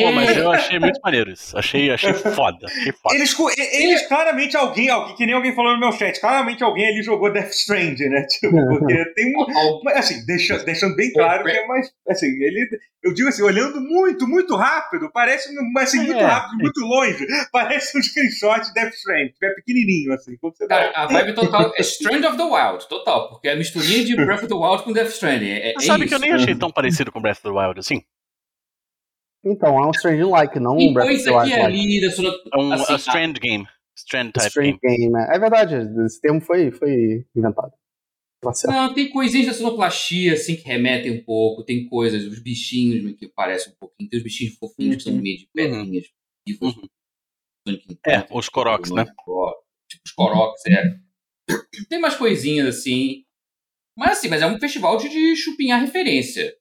Pô, 0.03 0.11
mas 0.11 0.29
É, 0.29 0.39
eu 0.39 0.51
achei 0.51 0.79
muito 0.79 0.99
maneiro 1.01 1.31
isso. 1.31 1.57
Achei, 1.57 1.89
achei 1.91 2.13
foda. 2.13 2.65
Achei 2.65 2.91
foda. 2.91 3.15
Eles, 3.15 3.35
eles 3.57 4.07
claramente, 4.07 4.57
alguém, 4.57 4.89
alguém, 4.89 5.15
que 5.15 5.25
nem 5.25 5.33
alguém 5.33 5.55
falou 5.55 5.73
no 5.73 5.79
meu 5.79 5.93
chat, 5.93 6.19
claramente 6.19 6.61
alguém 6.61 6.87
ali 6.87 7.01
jogou 7.01 7.31
Death 7.31 7.51
Stranding, 7.51 8.09
né? 8.09 8.25
Tipo, 8.27 8.51
porque 8.67 9.05
tem 9.15 9.33
um. 9.33 9.89
Assim, 9.89 10.25
deixa, 10.25 10.57
deixando 10.59 10.95
bem 10.95 11.11
claro 11.13 11.45
que 11.45 11.51
é 11.51 11.65
mais. 11.67 11.89
Assim, 12.09 12.27
ele. 12.27 12.67
Eu 13.01 13.13
digo 13.13 13.29
assim, 13.29 13.43
olhando 13.43 13.79
muito, 13.79 14.27
muito 14.27 14.55
rápido, 14.55 15.11
parece 15.13 15.49
assim, 15.49 15.97
muito 15.97 16.19
É, 16.19 16.23
rápido, 16.25 16.57
muito 16.57 16.81
longe. 16.81 17.27
Parece 17.51 17.95
um 17.95 18.01
screenshot 18.01 18.61
de 18.65 18.73
Death 18.73 18.93
Stranding. 18.95 19.33
É 19.43 19.49
pequenininho, 19.51 19.84
assim. 20.13 20.37
Quando 20.37 20.55
você 20.57 20.67
Cara, 20.67 20.91
dá- 20.91 21.03
a 21.03 21.07
vibe 21.07 21.33
total 21.35 21.71
é 21.75 21.81
Strand 21.81 22.23
of 22.25 22.37
the 22.37 22.43
Wild, 22.43 22.87
total, 22.87 23.29
porque 23.29 23.47
é 23.47 23.53
a 23.53 23.55
misturinha 23.55 24.03
de 24.03 24.15
Breath 24.15 24.43
of 24.43 24.47
the 24.47 24.53
Wild 24.55 24.83
com 24.83 24.91
Death 24.93 25.09
Stranding. 25.09 25.49
É, 25.49 25.73
é 25.73 25.79
sabe 25.79 26.05
isso. 26.05 26.09
que 26.09 26.15
eu 26.15 26.19
nem 26.19 26.31
achei 26.33 26.55
tão 26.55 26.71
parecido 26.71 27.11
com 27.11 27.21
Breath 27.21 27.37
of 27.37 27.43
the 27.43 27.49
Wild 27.49 27.79
assim? 27.79 28.01
Então, 29.43 29.77
é 29.77 29.87
um 29.87 29.91
Strange 29.91 30.23
Like, 30.23 30.59
não 30.59 30.75
um 30.77 30.93
Breath 30.93 31.11
of 31.17 31.23
the 31.23 31.31
Wild. 31.31 31.49
like. 31.51 31.61
ali 31.65 32.01
da 32.01 32.11
sua. 32.11 32.33
É 32.53 32.57
um 32.57 32.73
Assim, 32.73 32.93
a 32.93 32.95
Strand 32.95 33.33
game. 33.39 33.67
Strand 33.95 34.31
type 34.31 34.47
Strange 34.47 34.79
game. 34.81 34.97
Game. 34.97 35.13
É 35.29 35.35
É 35.35 35.39
verdade, 35.39 35.75
esse 36.05 36.19
termo 36.19 36.41
foi, 36.41 36.71
foi 36.71 37.25
inventado. 37.35 37.71
Tá. 38.41 38.51
Não, 38.67 38.93
tem 38.93 39.09
coisinhas 39.09 39.47
da 39.47 39.53
sonoplastia, 39.53 40.33
assim, 40.33 40.55
que 40.55 40.63
remetem 40.67 41.11
um 41.11 41.23
pouco. 41.23 41.63
Tem 41.63 41.87
coisas, 41.87 42.25
os 42.25 42.39
bichinhos 42.39 43.17
que 43.17 43.27
parecem 43.27 43.71
um 43.73 43.75
pouquinho. 43.79 44.09
Tem 44.09 44.17
os 44.17 44.23
bichinhos 44.23 44.55
fofinhos 44.55 44.97
que 44.97 45.03
são 45.03 45.13
meio 45.13 45.37
de 45.37 45.47
pedrinhas 45.53 46.05
vivas. 46.47 46.75
Uhum. 46.75 46.83
Sonic 47.67 47.99
É, 48.05 48.27
os 48.31 48.49
Koroks, 48.49 48.91
né? 48.91 49.05
Tipo 49.95 50.03
os 50.05 50.11
Koroks, 50.11 50.65
é. 50.67 50.97
Tem 51.89 51.99
umas 51.99 52.15
coisinhas 52.15 52.67
assim. 52.67 53.23
Mas 53.97 54.17
assim, 54.17 54.27
mas 54.27 54.41
é 54.41 54.47
um 54.47 54.59
festival 54.59 54.97
de, 54.97 55.09
de 55.09 55.35
chupinhar 55.35 55.79
referência. 55.79 56.53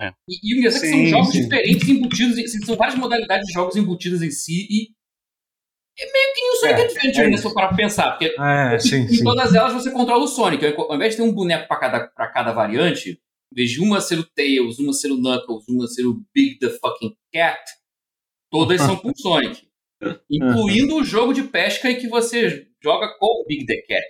É. 0.00 0.12
E, 0.28 0.38
e 0.42 0.54
o 0.54 0.58
engraçado 0.58 0.84
é 0.84 0.86
que 0.86 0.96
são 0.96 1.06
jogos 1.06 1.32
sim. 1.32 1.42
diferentes 1.42 1.88
embutidos, 1.88 2.38
em, 2.38 2.44
assim, 2.44 2.64
são 2.64 2.76
várias 2.76 2.96
modalidades 2.98 3.46
de 3.46 3.52
jogos 3.52 3.76
embutidas 3.76 4.22
em 4.22 4.30
si 4.30 4.66
e 4.70 4.88
é 5.98 6.04
meio 6.10 6.34
que 6.34 6.40
nem 6.40 6.50
o 6.52 6.56
Sonic 6.56 6.80
É, 6.80 6.84
Adventure, 6.84 7.26
é 7.26 7.30
né? 7.30 7.36
Se 7.36 7.44
eu 7.44 7.52
parar 7.52 7.68
pra 7.68 7.76
pensar, 7.76 8.10
porque 8.12 8.34
É, 8.40 8.78
sim, 8.78 9.02
em 9.02 9.08
sim. 9.08 9.24
todas 9.24 9.54
elas 9.54 9.74
você 9.74 9.90
controla 9.90 10.24
o 10.24 10.28
Sonic. 10.28 10.64
Ao 10.64 10.94
invés 10.94 11.12
de 11.12 11.16
ter 11.18 11.22
um 11.28 11.32
boneco 11.34 11.68
pra 11.68 11.78
cada, 11.78 12.06
pra 12.06 12.28
cada 12.28 12.52
variante, 12.52 13.20
em 13.52 13.54
vez 13.54 13.70
de 13.70 13.80
uma 13.80 14.00
ser 14.00 14.18
o 14.18 14.24
Tails, 14.24 14.78
uma 14.78 14.94
ser 14.94 15.10
o 15.10 15.18
Knuckles, 15.18 15.68
uma 15.68 15.86
ser 15.86 16.06
o 16.06 16.24
Big 16.34 16.58
the 16.58 16.70
fucking 16.70 17.14
Cat, 17.32 17.60
todas 18.50 18.80
são 18.80 18.96
com 18.96 19.10
o 19.10 19.16
Sonic. 19.16 19.68
Incluindo 20.30 20.96
o 20.96 21.04
jogo 21.04 21.32
de 21.32 21.42
pesca 21.44 21.90
em 21.90 21.98
que 21.98 22.08
você 22.08 22.68
joga 22.82 23.08
com 23.18 23.42
o 23.42 23.44
Big 23.46 23.66
the 23.66 23.76
Cat. 23.82 24.06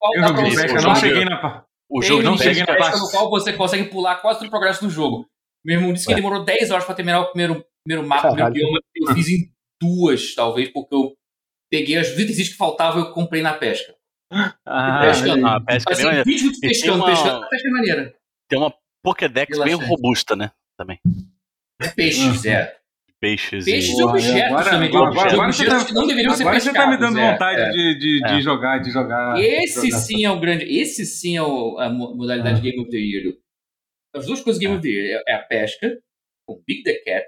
Qual 0.00 0.14
Eu 0.14 0.22
pra 0.34 0.42
vi 0.42 0.50
você 0.50 0.62
pesca, 0.62 0.80
não 0.82 0.94
cheguei 0.96 1.24
na. 1.24 1.64
O 1.88 2.00
Tem 2.00 2.08
jogo 2.08 2.22
não 2.22 2.36
de 2.36 2.42
cheguei 2.42 2.60
na 2.62 2.66
pesca 2.66 2.82
parte- 2.82 2.98
no 3.00 3.10
qual 3.10 3.30
você 3.30 3.52
consegue 3.52 3.84
pular 3.90 4.16
quase 4.16 4.38
todo 4.40 4.48
o 4.48 4.50
progresso 4.50 4.82
do 4.84 4.90
jogo. 4.90 5.28
Meu 5.64 5.76
irmão 5.76 5.92
disse 5.92 6.06
que 6.06 6.12
Ué. 6.12 6.16
demorou 6.16 6.44
10 6.44 6.70
horas 6.70 6.84
pra 6.84 6.94
terminar 6.94 7.20
o 7.20 7.26
primeiro, 7.30 7.64
primeiro 7.84 8.08
mapa 8.08 8.28
do 8.30 8.34
meu 8.34 8.44
Caralho. 8.44 8.54
bioma. 8.54 8.80
Eu 8.96 9.14
fiz 9.14 9.28
em 9.28 9.52
duas, 9.80 10.34
talvez, 10.34 10.70
porque 10.70 10.94
eu 10.94 11.14
peguei 11.70 11.96
as 11.98 12.08
itens 12.18 12.48
que 12.48 12.56
faltavam 12.56 13.02
e 13.02 13.06
eu 13.06 13.12
comprei 13.12 13.42
na 13.42 13.54
pesca. 13.54 13.94
Ah, 14.66 15.00
pescando. 15.02 15.46
a 15.46 15.60
pesca 15.60 15.92
é 15.92 15.94
bem 15.94 15.94
Assim, 15.94 16.04
maneira. 16.04 16.24
20 16.24 16.38
minutos 16.40 16.60
tem 16.60 16.70
pescando, 16.70 16.96
uma- 16.96 17.06
pescando, 17.06 17.48
pesca 17.50 17.68
é 17.68 17.70
maneira. 17.70 18.16
Tem 18.48 18.58
uma 18.58 18.74
Pokédex 19.04 19.58
bem 19.58 19.74
robusta, 19.74 20.34
né? 20.34 20.50
Também. 20.78 20.98
Peixes, 21.94 22.44
é. 22.46 22.76
Peixes, 23.22 23.64
Peixes 23.64 23.96
e. 23.96 24.02
objetos 24.02 24.42
agora- 24.50 24.70
também. 24.70 24.90
de 24.90 24.96
agora- 24.96 25.10
objetos, 25.12 25.32
agora 25.34 25.52
você 25.52 25.62
objetos 25.62 25.82
tá- 25.84 25.88
que 25.88 25.94
não 25.94 26.06
deveriam 26.08 26.34
ser 26.34 26.42
Agora 26.42 26.58
você 26.60 26.70
pescados. 26.70 26.90
tá 26.90 26.90
me 26.90 27.06
dando 27.06 27.18
é, 27.20 27.32
vontade 27.32 27.60
é. 27.60 27.70
de, 27.70 27.98
de, 27.98 28.20
de 28.20 28.34
É. 28.34 28.40
jogar, 28.40 28.78
de 28.78 28.90
jogar. 28.90 29.40
Esse 29.40 29.86
jogar. 29.86 29.98
sim 30.02 30.24
é 30.24 30.30
o 30.32 30.40
grande. 30.40 30.64
Esse 30.64 31.06
sim 31.06 31.36
é 31.36 31.42
o- 31.42 31.78
a 31.78 31.88
mo- 31.88 32.16
modalidade 32.16 32.58
Ah. 32.58 32.62
Game 32.62 32.80
of 32.80 32.90
the 32.90 32.96
Year. 32.96 33.36
As 34.12 34.26
duas 34.26 34.40
coisas 34.40 34.60
Game 34.60 34.74
of 34.74 34.82
the 34.82 34.88
Year 34.88 35.22
é 35.26 35.34
a 35.34 35.38
pesca, 35.38 36.02
com 36.44 36.60
Big 36.66 36.82
the 36.82 36.94
Cat, 36.94 37.26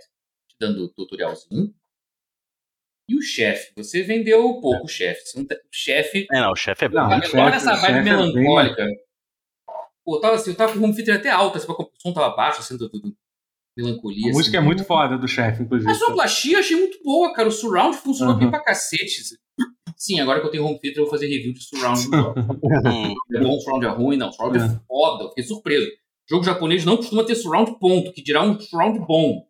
te 0.50 0.56
dando 0.60 0.88
tutorialzinho. 0.88 1.72
E 3.08 3.14
o 3.16 3.22
chefe. 3.22 3.72
Você 3.76 4.02
vendeu 4.02 4.42
pouco 4.60 4.88
chefe. 4.88 5.22
Tá- 5.46 5.54
O 5.54 5.58
chefe. 5.72 6.26
É, 6.32 6.40
não, 6.40 6.50
o 6.50 6.56
chefe 6.56 6.86
é 6.86 6.88
bom. 6.88 6.96
Não, 6.96 7.12
essa 7.48 7.74
vibe 7.74 7.80
chefe 7.80 7.92
é 7.92 8.02
bem- 8.02 8.02
melancólica. 8.34 8.86
Pô, 10.04 10.16
eu 10.16 10.20
tava, 10.20 10.34
assim, 10.34 10.50
eu 10.50 10.56
tava 10.56 10.72
com 10.72 10.80
o 10.80 10.84
home 10.84 10.94
theater 10.94 11.14
até 11.16 11.30
alto, 11.30 11.56
assim, 11.56 11.70
o 11.70 11.90
som 11.98 12.12
tava 12.12 12.34
baixo, 12.34 12.60
assim, 12.60 12.76
do, 12.76 12.88
do- 12.88 13.00
do- 13.00 13.16
melancolia. 13.76 14.30
A 14.30 14.34
música 14.34 14.56
é 14.56 14.58
assim. 14.60 14.66
muito 14.66 14.84
foda 14.84 15.18
do 15.18 15.26
chefe, 15.28 15.62
inclusive. 15.62 15.90
A 15.90 15.94
sonoplastia 15.94 16.54
eu 16.56 16.60
achei 16.60 16.76
muito 16.76 17.02
boa, 17.02 17.32
cara. 17.34 17.48
O 17.48 17.52
surround 17.52 17.96
funcionou 17.96 18.34
Uhum. 18.34 18.40
bem 18.40 18.50
pra 18.50 18.62
cacete. 18.62 19.22
Sim, 19.96 20.20
agora 20.20 20.40
que 20.40 20.46
eu 20.46 20.50
tenho 20.50 20.64
home 20.64 20.78
theater, 20.80 20.98
eu 21.00 21.04
vou 21.04 21.10
fazer 21.10 21.26
review 21.26 21.52
de 21.52 21.62
surround. 21.64 22.00
é 23.34 23.40
bom, 23.40 23.58
surround 23.60 23.86
é 23.86 23.88
ruim, 23.88 24.16
não. 24.16 24.30
Surround 24.32 24.58
é, 24.58 24.62
É. 24.64 24.80
foda. 24.86 25.24
Eu 25.24 25.28
fiquei 25.30 25.44
surpreso. 25.44 25.90
Jogo 26.28 26.44
japonês 26.44 26.84
não 26.84 26.96
costuma 26.96 27.24
ter 27.24 27.34
surround 27.34 27.78
ponto, 27.78 28.12
que 28.12 28.22
dirá 28.22 28.42
um 28.42 28.58
surround 28.58 28.98
bom. 29.06 29.46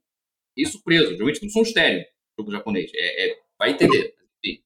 Fiquei 0.57 0.71
surpreso. 0.71 1.11
Geralmente 1.13 1.43
não 1.43 1.49
são 1.51 1.63
estéreo. 1.63 2.05
Jogo 2.39 2.51
japonês. 2.53 2.91
É, 2.95 3.31
é- 3.31 3.39
vai 3.59 3.71
entender. 3.71 4.15
Enfim. 4.45 4.61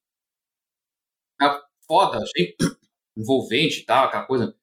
Ah, 1.40 1.62
foda, 1.86 2.18
achei 2.18 2.54
envolvente 3.16 3.80
e 3.80 3.84
tal, 3.84 4.06
aquela 4.06 4.24
coisa. 4.24 4.54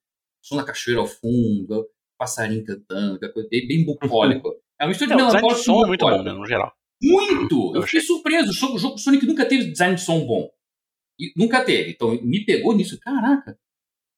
Som 0.44 0.58
da 0.58 0.64
cachoeira 0.64 1.02
ao 1.02 1.08
fundo, 1.08 1.88
passarinho 2.20 2.64
cantando, 2.64 3.16
aquela 3.16 3.34
coisa 3.34 3.50
bem, 3.50 3.68
bem 3.68 3.86
bucólica. 3.86 4.50
É 4.80 4.84
uma 4.84 4.90
mistura 4.90 5.12
de 5.12 5.18
não, 5.18 5.26
design 5.28 5.48
melancólico 5.48 5.60
de 5.60 5.66
som 5.66 5.84
é 5.84 5.88
muito 5.88 6.06
bom, 6.06 6.24
né? 6.24 6.32
No 6.34 6.46
geral. 6.46 6.74
Muito! 7.02 7.72
Eu 7.76 7.82
Eu 7.82 7.84
fiquei 7.84 8.02
surpreso. 8.02 8.50
O 8.50 8.78
jogo, 8.78 8.98
Sonic 8.98 9.26
nunca 9.26 9.46
teve 9.46 9.72
design 9.72 9.96
de 9.96 10.02
som 10.02 10.26
bom. 10.26 10.50
E 11.20 11.32
nunca 11.36 11.64
teve. 11.64 11.92
Então 11.92 12.20
me 12.22 12.46
pegou 12.46 12.76
nisso. 12.76 13.00
Caraca. 13.00 13.58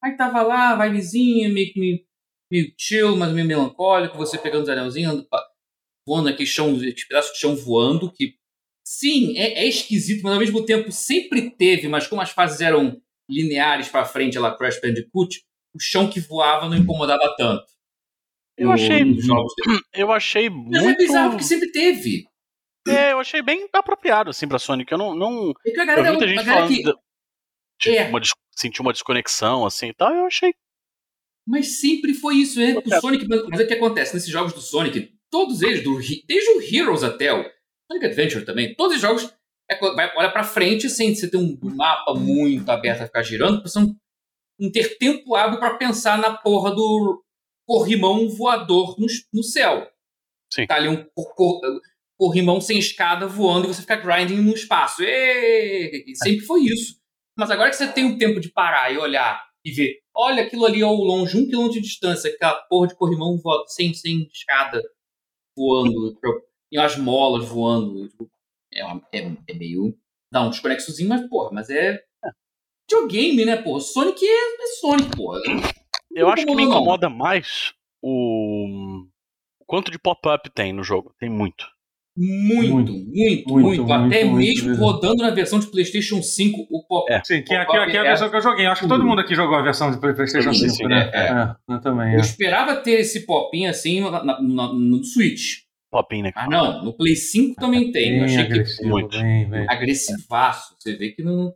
Aí 0.03 0.15
tava 0.15 0.41
lá, 0.41 0.75
vibezinha, 0.75 1.49
meio, 1.49 1.71
que 1.71 1.79
meio, 1.79 1.99
meio 2.51 2.73
chill, 2.77 3.15
mas 3.15 3.31
meio 3.33 3.47
melancólico. 3.47 4.17
Você 4.17 4.37
pegando 4.37 4.63
os 4.63 4.69
anelzinhos, 4.69 5.25
voando 6.07 6.29
aqui, 6.29 6.45
chão, 6.45 6.75
aqueles 6.75 7.07
pedaços 7.07 7.33
de 7.33 7.39
chão 7.39 7.55
voando. 7.55 8.11
Que 8.11 8.35
sim, 8.85 9.37
é, 9.37 9.63
é 9.63 9.67
esquisito, 9.67 10.23
mas 10.23 10.33
ao 10.33 10.39
mesmo 10.39 10.65
tempo 10.65 10.91
sempre 10.91 11.51
teve. 11.51 11.87
Mas 11.87 12.07
como 12.07 12.21
as 12.21 12.31
fases 12.31 12.61
eram 12.61 12.99
lineares 13.29 13.89
pra 13.89 14.05
frente, 14.05 14.39
lá, 14.39 14.55
Crash 14.55 14.79
Bandicoot, 14.81 15.43
o 15.75 15.79
chão 15.79 16.09
que 16.09 16.19
voava 16.19 16.69
não 16.69 16.77
incomodava 16.77 17.35
tanto. 17.37 17.65
Eu 18.57 18.71
achei-. 18.71 19.03
Eu 19.93 20.11
achei 20.11 20.49
Mas 20.49 20.83
muito. 20.83 20.89
é 21.01 21.05
bizarro, 21.05 21.29
porque 21.31 21.43
sempre 21.45 21.71
teve. 21.71 22.25
É, 22.87 23.11
eu 23.11 23.19
achei 23.19 23.41
bem 23.41 23.67
apropriado, 23.73 24.29
assim, 24.29 24.47
pra 24.47 24.57
Sonic. 24.57 24.89
Eu 24.91 24.97
não. 24.97 25.13
não... 25.13 25.51
É 25.65 25.71
que 25.71 25.79
a 25.79 25.83
Eu 25.83 25.87
galera, 25.87 26.03
vi 26.03 26.09
muita 26.09 26.25
a 26.25 26.27
gente 26.29 26.45
galera 26.45 26.67
falando. 26.67 26.75
que, 26.95 27.07
Tipo, 27.79 27.95
É. 27.97 28.07
uma 28.07 28.19
des- 28.21 28.31
sentiu 28.55 28.81
uma 28.81 28.93
desconexão, 28.93 29.65
assim 29.65 29.87
e 29.89 29.93
tal. 29.93 30.13
Eu 30.13 30.25
achei. 30.25 30.53
Mas 31.45 31.79
sempre 31.81 32.13
foi 32.13 32.35
isso, 32.37 32.59
né? 32.59 32.75
O. 32.77 32.99
Sonic, 33.01 33.27
mas 33.27 33.59
é 33.59 33.63
o 33.63 33.67
que 33.67 33.73
acontece 33.73 34.13
nesses 34.13 34.29
jogos 34.29 34.53
do 34.53 34.61
Sonic, 34.61 35.13
todos 35.29 35.61
eles, 35.61 35.83
do, 35.83 35.95
desde 36.25 36.49
o 36.51 36.61
Heroes 36.61 37.03
até 37.03 37.31
o 37.33 37.43
Sonic 37.91 38.05
Adventure 38.05 38.45
também, 38.45 38.73
todos 38.75 38.95
os 38.95 39.01
jogos 39.01 39.33
é, 39.69 39.77
vai, 39.93 40.11
olha 40.17 40.31
pra 40.31 40.43
frente 40.43 40.89
sem 40.89 41.13
você 41.13 41.29
ter 41.29 41.37
um 41.37 41.57
mapa 41.61 42.13
muito 42.15 42.69
aberto 42.69 43.01
a 43.01 43.05
ficar 43.05 43.21
girando, 43.23 43.61
pra 43.61 43.69
você 43.69 43.79
não, 43.79 43.95
não 44.59 44.71
ter 44.71 44.97
tempo 44.97 45.35
hábil 45.35 45.59
pra 45.59 45.75
pensar 45.77 46.17
na 46.17 46.35
porra 46.37 46.73
do 46.73 47.23
corrimão 47.67 48.29
voador 48.29 48.95
no, 48.99 49.05
no 49.33 49.43
céu. 49.43 49.87
Sim. 50.51 50.65
Tá 50.65 50.75
ali 50.75 50.87
um 50.87 51.03
cor- 51.13 51.35
cor- 51.35 51.81
corrimão 52.17 52.61
sem 52.61 52.79
escada 52.79 53.27
voando 53.27 53.65
e 53.65 53.73
você 53.73 53.81
fica 53.81 53.97
grinding 53.97 54.37
no 54.41 54.53
espaço. 54.53 55.03
E 55.03 56.13
Sempre 56.15 56.45
foi 56.45 56.61
isso. 56.61 56.97
Mas 57.37 57.51
agora 57.51 57.69
que 57.69 57.75
você 57.75 57.91
tem 57.91 58.05
o 58.05 58.17
tempo 58.17 58.39
de 58.39 58.49
parar 58.49 58.91
e 58.91 58.97
olhar 58.97 59.45
e 59.63 59.71
ver, 59.71 59.99
olha 60.15 60.43
aquilo 60.43 60.65
ali 60.65 60.81
ao 60.81 60.95
longe, 60.95 61.37
um 61.37 61.45
quilômetro 61.45 61.73
de 61.81 61.87
distância, 61.87 62.31
aquela 62.31 62.55
porra 62.69 62.87
de 62.87 62.95
corrimão 62.95 63.37
voando, 63.37 63.65
sem, 63.67 63.93
sem 63.93 64.27
escada 64.33 64.81
voando, 65.55 66.17
e 66.71 66.79
umas 66.79 66.97
molas 66.97 67.47
voando. 67.47 68.09
É, 68.73 68.81
é, 69.19 69.31
é 69.49 69.53
meio. 69.53 69.95
dá 70.31 70.41
um 70.43 70.49
desconexozinho, 70.49 71.09
mas 71.09 71.27
porra, 71.29 71.51
mas 71.51 71.69
é. 71.69 72.01
Videogame, 72.89 73.43
né, 73.45 73.57
porra? 73.61 73.81
Sonic 73.81 74.25
é, 74.25 74.63
é 74.63 74.67
Sonic, 74.79 75.15
porra. 75.17 75.39
Eu 76.19 76.29
acho 76.29 76.45
que 76.45 76.55
me 76.55 76.63
incomoda 76.63 77.09
mais 77.09 77.73
o. 78.01 79.03
o 79.59 79.65
quanto 79.65 79.91
de 79.91 79.99
pop-up 79.99 80.49
tem 80.49 80.73
no 80.73 80.83
jogo. 80.83 81.13
Tem 81.19 81.29
muito. 81.29 81.65
Muito, 82.19 82.73
muito, 82.73 83.03
muito. 83.13 83.49
muito, 83.51 83.93
Até 83.93 84.23
muito, 84.25 84.37
mesmo 84.37 84.69
muito. 84.69 84.81
rodando 84.81 85.17
na 85.21 85.29
versão 85.29 85.59
de 85.59 85.67
PlayStation 85.67 86.19
5, 86.23 86.65
o 86.71 86.83
pop. 86.87 87.11
É. 87.13 87.21
Sim, 87.23 87.43
que 87.43 87.53
é, 87.53 87.63
que 87.63 87.77
é- 87.77 87.85
que 87.91 87.95
é 87.95 87.99
a 87.99 88.03
versão 88.03 88.27
que 88.29 88.35
eu 88.37 88.41
joguei. 88.41 88.65
Acho 88.65 88.81
que 88.81 88.87
todo 88.87 89.05
mundo 89.05 89.21
aqui 89.21 89.35
jogou 89.35 89.55
a 89.55 89.61
versão 89.61 89.91
de 89.91 89.99
PlayStation 89.99 90.51
Sim, 90.51 90.67
5, 90.69 90.73
sim, 90.77 90.83
né? 90.87 91.11
é, 91.13 91.27
É, 91.27 91.55
eu 91.75 91.79
também. 91.79 92.13
Eu 92.13 92.17
É. 92.17 92.21
esperava 92.21 92.75
ter 92.77 92.99
esse 93.01 93.23
popinho 93.27 93.69
assim 93.69 93.99
na- 94.01 94.23
na- 94.23 94.73
no 94.73 95.03
Switch. 95.03 95.57
Popinho, 95.91 96.23
né? 96.23 96.31
Mas 96.35 96.49
não, 96.49 96.83
no 96.85 96.97
Play 96.97 97.15
5 97.15 97.55
também 97.61 97.91
tem. 97.91 98.13
Eu 98.13 98.15
Bem 98.15 98.23
achei 98.25 98.45
que 98.47 98.53
agressivo, 98.53 98.89
muito. 98.89 99.17
bem, 99.21 99.49
bem. 99.49 99.65
agressivaço. 99.69 100.75
Você 100.79 100.95
vê 100.97 101.11
que 101.11 101.21
não. 101.23 101.53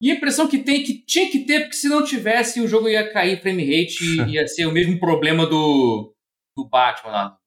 E 0.00 0.10
a 0.10 0.14
impressão 0.14 0.46
que 0.46 0.58
tem 0.58 0.82
é 0.82 0.84
que 0.84 1.04
tinha 1.06 1.30
que 1.30 1.40
ter, 1.40 1.60
porque 1.60 1.76
se 1.76 1.88
não 1.88 2.04
tivesse, 2.04 2.60
o 2.60 2.68
jogo 2.68 2.88
ia 2.88 3.10
cair 3.12 3.40
frame 3.40 3.64
rate 3.64 4.04
e 4.04 4.32
ia 4.36 4.46
ser 4.46 4.66
o 4.66 4.72
mesmo 4.72 4.98
problema 5.00 5.46
do, 5.46 6.14
do 6.56 6.68
Batman 6.68 7.10
lá, 7.12 7.38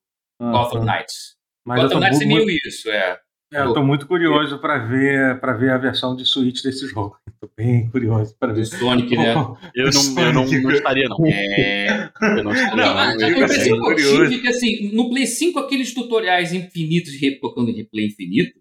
Ah, 0.42 0.52
Gotham 0.52 0.86
tá. 0.86 0.96
Knights. 0.98 1.36
Mas 1.66 1.78
eu 1.78 1.84
Gotham 1.88 2.00
tô, 2.00 2.06
Knights 2.06 2.22
é 2.22 2.26
muito, 2.26 2.46
meio 2.48 2.60
isso, 2.66 2.90
é. 2.90 3.20
é, 3.54 3.62
eu 3.62 3.74
tô 3.74 3.84
muito 3.84 4.08
curioso 4.08 4.58
pra 4.60 4.80
ver, 4.80 5.40
pra 5.40 5.54
ver 5.54 5.72
a 5.72 5.78
versão 5.78 6.16
de 6.16 6.26
Switch 6.26 6.64
desse 6.64 6.88
jogo. 6.88 7.16
Tô 7.40 7.50
bem 7.56 7.90
curioso 7.90 8.36
Do 8.38 8.54
ver. 8.54 8.66
Sonic, 8.66 9.16
né? 9.16 9.34
Eu 9.74 9.90
não, 9.92 10.24
eu 10.24 10.34
não, 10.34 10.46
não 10.46 10.72
estaria, 10.72 11.08
não. 11.08 11.18
É. 11.26 12.12
Eu 12.22 12.44
não 12.44 12.52
estaria, 12.52 12.76
Não, 12.76 12.94
não. 12.94 13.30
Eu 13.30 13.46
assim. 13.46 13.70
eu 13.70 13.80
curioso. 13.80 14.24
é 14.26 14.40
que, 14.40 14.48
assim, 14.50 14.92
no 14.94 15.10
Play 15.10 15.26
5, 15.26 15.58
aqueles 15.58 15.94
tutoriais 15.94 16.52
infinitos 16.52 17.14
tocando 17.40 17.70
em 17.70 17.76
replay 17.76 18.08
infinito, 18.08 18.60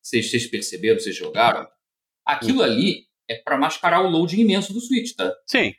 vocês, 0.00 0.30
vocês 0.30 0.46
perceberam, 0.46 1.00
vocês 1.00 1.16
jogaram, 1.16 1.66
aquilo 2.28 2.62
ali 2.62 3.04
é 3.28 3.36
pra 3.36 3.56
mascarar 3.58 4.00
o 4.02 4.08
loading 4.08 4.40
imenso 4.40 4.72
do 4.72 4.80
Switch, 4.80 5.14
tá? 5.16 5.32
Sim. 5.46 5.72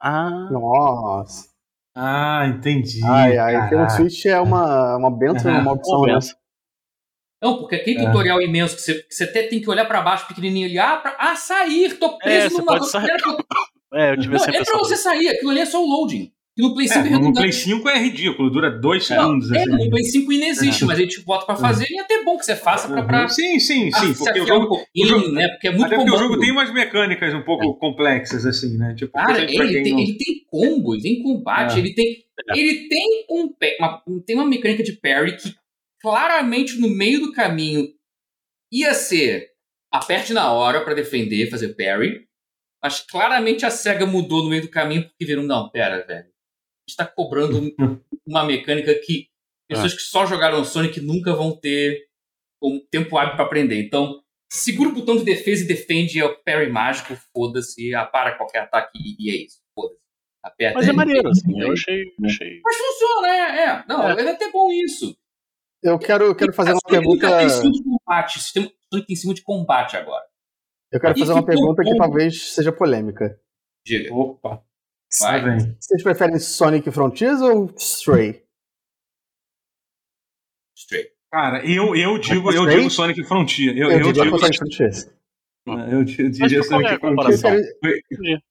Ah. 0.00 0.48
Nossa. 0.50 1.48
Ah, 1.96 2.46
entendi. 2.46 3.00
Ai, 3.04 3.36
ai, 3.38 3.68
caraca. 3.70 3.90
Switch 3.90 4.26
é 4.26 4.40
uma, 4.40 4.96
uma 4.96 5.10
benção, 5.10 5.50
Aham. 5.52 5.60
uma 5.62 5.72
opção, 5.72 5.98
Uma 5.98 6.06
né? 6.06 6.12
benção. 6.14 6.36
Não, 7.42 7.58
porque 7.58 7.76
aquele 7.76 8.00
É. 8.00 8.06
tutorial 8.06 8.40
imenso 8.42 8.76
que 8.76 8.82
você, 8.82 9.02
que 9.02 9.14
você 9.14 9.24
até 9.24 9.44
tem 9.44 9.60
que 9.60 9.70
olhar 9.70 9.84
pra 9.86 10.00
baixo 10.02 10.26
pequenininho 10.26 10.66
ali, 10.66 10.78
ah, 10.78 10.96
pra, 10.96 11.16
ah 11.18 11.36
sair, 11.36 11.98
tô 11.98 12.18
preso 12.18 12.56
É, 12.56 12.58
numa... 12.58 12.72
pode 12.72 12.90
sair. 12.90 13.06
Pra- 13.06 13.44
É, 13.94 14.12
eu 14.12 14.20
tive 14.20 14.34
Não, 14.36 14.44
é 14.44 14.64
pra 14.64 14.78
você 14.78 14.96
sair, 14.96 15.28
aquilo 15.30 15.50
ali 15.50 15.60
é 15.60 15.66
só 15.66 15.82
o 15.82 15.86
loading. 15.88 16.32
E 16.58 16.62
no 16.62 16.74
Play 16.74 16.88
5 16.88 16.98
É, 17.06 17.12
é 17.12 17.18
no. 17.18 17.32
Play 17.32 17.52
5 17.52 17.88
é 17.88 17.98
ridículo, 18.00 18.50
dura 18.50 18.68
dois 18.68 19.08
Não, 19.08 19.16
segundos. 19.16 19.52
é, 19.52 19.58
assim. 19.60 19.70
no 19.70 19.90
Play 19.90 20.02
5 20.04 20.32
inexiste, 20.32 20.84
mas 20.84 20.98
a 20.98 21.02
gente 21.02 21.20
bota 21.20 21.46
pra 21.46 21.54
fazer 21.54 21.86
e 21.88 21.96
é 21.96 22.00
até 22.02 22.24
bom 22.24 22.36
que 22.36 22.44
você 22.44 22.56
faça 22.56 22.88
pra, 22.88 23.04
pra, 23.04 23.22
Uhum. 23.22 23.28
Sim, 23.28 23.60
sim, 23.60 23.90
sim. 23.92 24.12
Porque 24.14 24.40
o 24.40 24.42
um 24.42 24.46
jogo, 24.46 24.66
pouquinho, 24.68 25.04
o 25.06 25.08
jogo- 25.08 25.28
né? 25.32 25.48
Porque 25.48 25.68
é 25.68 25.70
muito 25.70 25.86
até 25.86 25.94
porque 25.96 26.10
o 26.10 26.16
jogo 26.18 26.40
tem 26.40 26.50
umas 26.50 26.72
mecânicas 26.72 27.32
um 27.32 27.42
pouco 27.42 27.74
complexas, 27.78 28.44
assim, 28.44 28.76
né? 28.76 28.92
Tipo, 28.96 29.12
Cara, 29.12 29.44
ele 29.44 29.82
tem, 29.82 29.92
não- 29.92 30.00
ele 30.00 30.18
tem 30.18 30.44
combos, 30.50 31.02
tem 31.02 31.22
combate, 31.22 31.76
É. 31.76 31.78
ele 31.78 31.94
tem. 31.94 32.24
É. 32.50 32.58
Ele 32.58 32.88
tem 32.88 33.24
um 33.30 33.54
uma, 33.78 34.02
tem 34.26 34.34
uma 34.36 34.46
mecânica 34.46 34.82
de 34.82 34.92
parry 34.94 35.36
que 35.36 35.54
claramente 36.00 36.78
no 36.80 36.88
meio 36.88 37.20
do 37.20 37.32
caminho 37.32 37.86
ia 38.72 38.94
ser 38.94 39.48
aperte 39.92 40.32
na 40.32 40.52
hora 40.52 40.80
pra 40.84 40.94
defender, 40.94 41.48
fazer 41.50 41.68
parry. 41.76 42.26
Mas 42.82 43.00
claramente 43.00 43.66
a 43.66 43.70
SEGA 43.70 44.06
mudou 44.06 44.42
no 44.44 44.50
meio 44.50 44.62
do 44.62 44.68
caminho 44.68 45.02
porque 45.04 45.24
viram, 45.24 45.42
não, 45.42 45.68
pera, 45.68 46.04
velho. 46.06 46.26
A 46.88 46.90
gente 46.90 46.96
tá 46.96 47.06
cobrando 47.06 47.58
um, 47.58 47.70
uma 48.26 48.44
mecânica 48.44 48.94
que 48.94 49.28
pessoas 49.68 49.92
que 49.92 50.00
só 50.00 50.24
jogaram 50.24 50.64
Sonic 50.64 51.00
nunca 51.02 51.34
vão 51.34 51.54
ter 51.54 52.06
um 52.62 52.80
tempo 52.90 53.18
hábil 53.18 53.36
para 53.36 53.44
aprender. 53.44 53.80
Então, 53.82 54.22
segura 54.50 54.88
o 54.88 54.94
botão 54.94 55.16
de 55.18 55.24
defesa 55.24 55.62
e 55.64 55.68
defende 55.68 56.18
é 56.18 56.24
o 56.24 56.42
parry 56.42 56.70
mágico, 56.72 57.14
foda-se, 57.34 57.90
para 58.10 58.36
qualquer 58.36 58.60
ataque 58.62 58.98
e, 58.98 59.30
é 59.30 59.44
isso. 59.44 59.58
Foda-se. 59.74 60.00
Aperta 60.42 60.78
Mas 60.78 60.88
é 60.88 60.92
maneiro, 60.92 61.28
assim. 61.28 61.60
Eu 61.60 61.72
achei. 61.72 62.04
achei... 62.24 62.60
Mas 62.64 62.76
funciona, 62.76 63.28
é, 63.28 63.64
é. 63.64 63.84
Não, 63.86 64.08
é, 64.08 64.30
até 64.30 64.50
bom 64.50 64.72
isso. 64.72 65.14
Eu 65.82 65.98
quero, 65.98 66.24
eu 66.24 66.34
quero 66.34 66.52
fazer 66.52 66.72
uma 66.72 66.80
Sonic 66.80 66.96
pergunta. 67.04 67.38
tem 67.38 67.48
sistema 67.50 67.72
de 67.72 67.82
combate. 67.82 68.40
Sistema, 68.40 68.72
Sonic 68.90 69.06
tem 69.06 69.16
sistema 69.16 69.34
de 69.34 69.42
combate 69.42 69.96
agora. 69.96 70.24
Eu 70.90 71.00
quero 71.00 71.16
E 71.16 71.20
fazer 71.20 71.32
uma 71.32 71.44
pergunta 71.44 71.82
que 71.82 71.90
bom. 71.90 71.98
talvez 71.98 72.52
seja 72.54 72.72
polêmica. 72.72 73.38
Diga. 73.84 74.14
Opa, 74.14 74.64
Vai. 75.20 75.58
Vocês 75.80 76.02
preferem 76.02 76.38
Sonic 76.38 76.90
Frontiers 76.90 77.40
ou 77.40 77.72
Stray? 77.76 78.42
Straight. 80.76 81.10
Cara, 81.30 81.64
eu, 81.64 81.94
eu 81.94 82.18
digo, 82.18 82.50
eu 82.52 82.66
digo 82.66 82.90
Sonic 82.90 83.22
Frontier. 83.24 83.76
Eu, 83.76 83.90
Eu, 83.90 84.00
eu, 84.00 84.12
digo, 84.12 84.38
Sonic 84.38 84.58
Frontiers. 84.58 85.17
Eu, 85.90 86.04
diria 86.04 86.30
Mas 86.40 86.68
qual 86.68 86.80
é 86.80 86.84
Frontier. 86.88 86.98
comparação? 87.00 87.50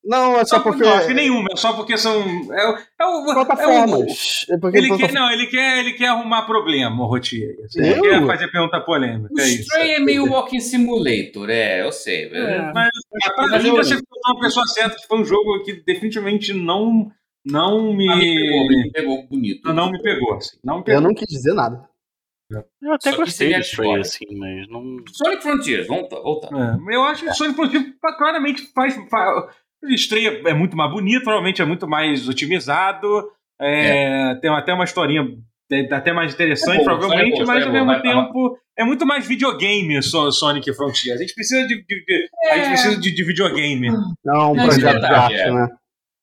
Não, 0.04 0.36
é 0.40 0.46
só 0.46 0.58
Só 0.58 0.60
porque. 0.64 0.84
Não, 0.84 0.94
acho 0.94 1.08
que 1.08 1.14
nenhuma, 1.14 1.50
só 1.56 1.74
porque 1.74 1.98
são. 1.98 2.22
É, 2.54 2.70
o- 2.70 2.78
é 3.00 3.06
o. 3.06 3.34
Plataformas. 3.34 4.46
É 4.50 4.58
porque 4.58 4.78
Ele 4.78 4.98
quer, 4.98 5.12
não, 5.14 5.32
ele 5.32 5.48
quer, 5.48 5.80
ele 5.80 5.94
quer 5.94 6.08
arrumar 6.10 6.44
problema, 6.46 7.04
o 7.04 7.08
Rotier. 7.08 7.56
Assim, 7.66 7.80
Eu? 7.82 7.86
Ele 7.98 8.02
quer 8.20 8.26
fazer 8.28 8.48
pergunta 8.52 8.80
polêmica. 8.82 9.34
O 9.34 9.40
É 9.40 9.48
isso. 9.48 9.62
Stray 9.64 9.92
é 9.92 10.00
meio 10.00 10.26
Walking 10.30 10.60
Simulator, 10.60 11.50
é, 11.50 11.86
eu 11.86 11.92
sei. 11.92 12.26
É. 12.32 12.72
Mas, 12.74 12.90
pra 13.36 13.48
Mas 13.48 13.64
mim, 13.64 13.70
eu- 13.70 13.76
você 13.76 13.96
foi 13.96 14.34
uma 14.34 14.40
pessoa 14.42 14.66
certa, 14.68 14.96
que 14.96 15.08
foi 15.08 15.20
um 15.20 15.26
jogo 15.26 15.64
que 15.64 15.74
definitivamente 15.86 16.54
não, 16.54 17.12
não 17.46 17.94
me. 17.94 18.10
Ah, 18.10 18.16
me 18.16 18.36
pegou, 18.36 18.68
me 18.68 18.92
pegou 18.92 19.28
bonito. 19.28 19.74
não 19.74 19.92
me 19.92 20.02
pegou. 20.02 20.34
Assim, 20.36 20.58
não 20.64 20.76
me 20.76 20.80
Eu 20.82 20.86
pegou. 20.86 21.02
não 21.02 21.14
quis 21.14 21.28
dizer 21.28 21.54
nada. 21.54 21.88
Eu 22.82 22.94
até 22.94 23.12
Só 23.12 23.18
gostei 23.18 23.54
Stray, 23.60 23.88
agora. 23.88 24.02
assim, 24.02 24.26
mas 24.38 24.70
não. 24.70 24.98
Sonic 25.12 25.44
Frontiers, 25.44 25.88
vamos 25.88 26.08
tá, 26.08 26.16
voltar. 26.20 26.50
É, 26.56 26.96
eu 26.96 27.04
acho 27.04 27.26
que 27.26 27.34
Sonic 27.34 27.56
Frontier 27.56 27.84
claramente 28.18 28.72
faz. 28.74 28.96
faz 29.10 29.46
estreia 29.90 30.42
é 30.46 30.54
muito 30.54 30.76
mais 30.78 30.92
bonito, 30.92 31.24
provavelmente 31.24 31.62
é 31.62 31.66
muito 31.66 31.88
mais 31.88 32.28
otimizado. 32.30 33.08
é, 33.60 34.36
Tem 34.36 34.50
até 34.50 34.74
uma 34.74 34.86
historinha 34.86 35.28
é, 35.72 35.94
até 35.94 36.14
mais 36.14 36.34
interessante, 36.34 36.76
É 36.76 36.86
bom, 36.86 36.86
provavelmente, 36.86 37.42
é 37.42 37.46
bom, 37.46 37.48
mas 37.48 37.64
é 37.64 37.68
ao 37.68 37.74
mesmo 37.74 38.02
tempo 38.02 38.58
é 38.78 38.84
muito 38.86 39.06
mais 39.06 39.28
videogame 39.28 40.02
So- 40.02 40.32
Sonic 40.32 40.72
Frontier. 40.74 41.16
A 41.16 41.18
gente 41.18 41.34
precisa 41.34 41.68
de, 41.68 41.76
de- 41.84 42.06
de- 42.06 42.30
a 42.52 42.56
gente 42.56 42.66
É. 42.66 42.70
precisa 42.70 43.02
de, 43.02 43.12
de 43.12 43.24
videogame. 43.26 43.90
Não, 44.24 44.54
um 44.54 44.60
é 44.62 44.64
projeto 44.64 45.00
de 45.00 45.06
arte, 45.06 45.36
é. 45.36 45.52
né? 45.52 45.68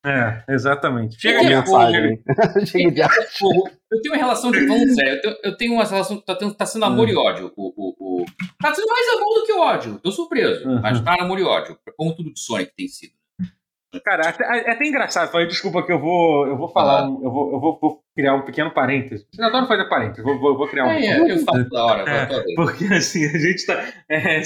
É, 0.05 0.45
exatamente. 0.49 1.21
Chega 1.21 1.41
de 1.41 1.49
Mensagem. 1.49 2.23
Chega 2.67 2.91
de. 2.91 3.03
Fogo. 3.39 3.71
Eu 3.91 4.01
tenho 4.03 4.15
uma 4.15 4.19
relação 4.21 4.51
de. 4.51 4.67
Vamos 4.67 4.95
sério, 4.95 5.13
eu 5.15 5.21
tenho, 5.23 5.37
eu 5.45 5.57
tenho 5.57 5.73
uma 5.75 5.85
relação 5.85 6.19
que 6.19 6.27
tá, 6.27 6.35
tendo- 6.35 6.55
tá 6.55 6.67
sendo 6.67 6.85
amor 6.85 7.09
e 7.09 7.17
ódio. 7.17 7.53
O, 7.57 7.69
o, 7.69 8.23
o- 8.23 8.25
tá 8.61 8.75
sendo 8.75 8.87
mais 8.89 9.09
amor 9.09 9.35
do 9.35 9.45
que 9.47 9.53
ódio. 9.53 9.99
Tô 10.03 10.13
surpreso. 10.13 10.69
Uhum. 10.69 10.81
Mas 10.83 11.01
tá 11.01 11.15
amor 11.21 11.39
e 11.39 11.43
ódio. 11.43 11.79
Como 11.97 12.15
tudo 12.15 12.33
de 12.33 12.41
Sonic 12.41 12.73
tem 12.77 12.87
sido. 12.89 13.13
Cara, 14.05 14.29
até- 14.29 14.45
é 14.45 14.73
até 14.73 14.85
engraçado. 14.87 15.31
Falei, 15.31 15.47
desculpa 15.47 15.83
que 15.87 15.93
eu 15.93 16.01
vou, 16.01 16.47
eu 16.49 16.57
vou 16.59 16.69
falar, 16.69 17.03
eu, 17.05 17.31
vou, 17.31 17.53
eu 17.53 17.61
vou, 17.61 17.79
vou 17.81 18.01
criar 18.17 18.35
um 18.35 18.43
pequeno 18.43 18.73
parênteses. 18.73 19.25
Eu 19.39 19.47
adoro 19.47 19.69
fazer 19.69 19.89
parênteses, 19.89 20.25
vou, 20.25 20.37
vou, 20.39 20.57
vou 20.59 20.67
criar 20.69 20.87
um. 20.87 20.91
É, 20.91 21.07
é, 21.07 21.31
eu 21.33 21.39
falo 21.45 21.65
toda 21.69 21.85
hora. 21.85 22.11
É. 22.11 22.27
Porque 22.57 22.87
assim, 22.93 23.25
a 23.25 23.39
gente 23.39 23.65
tá. 23.65 23.81
é, 24.09 24.43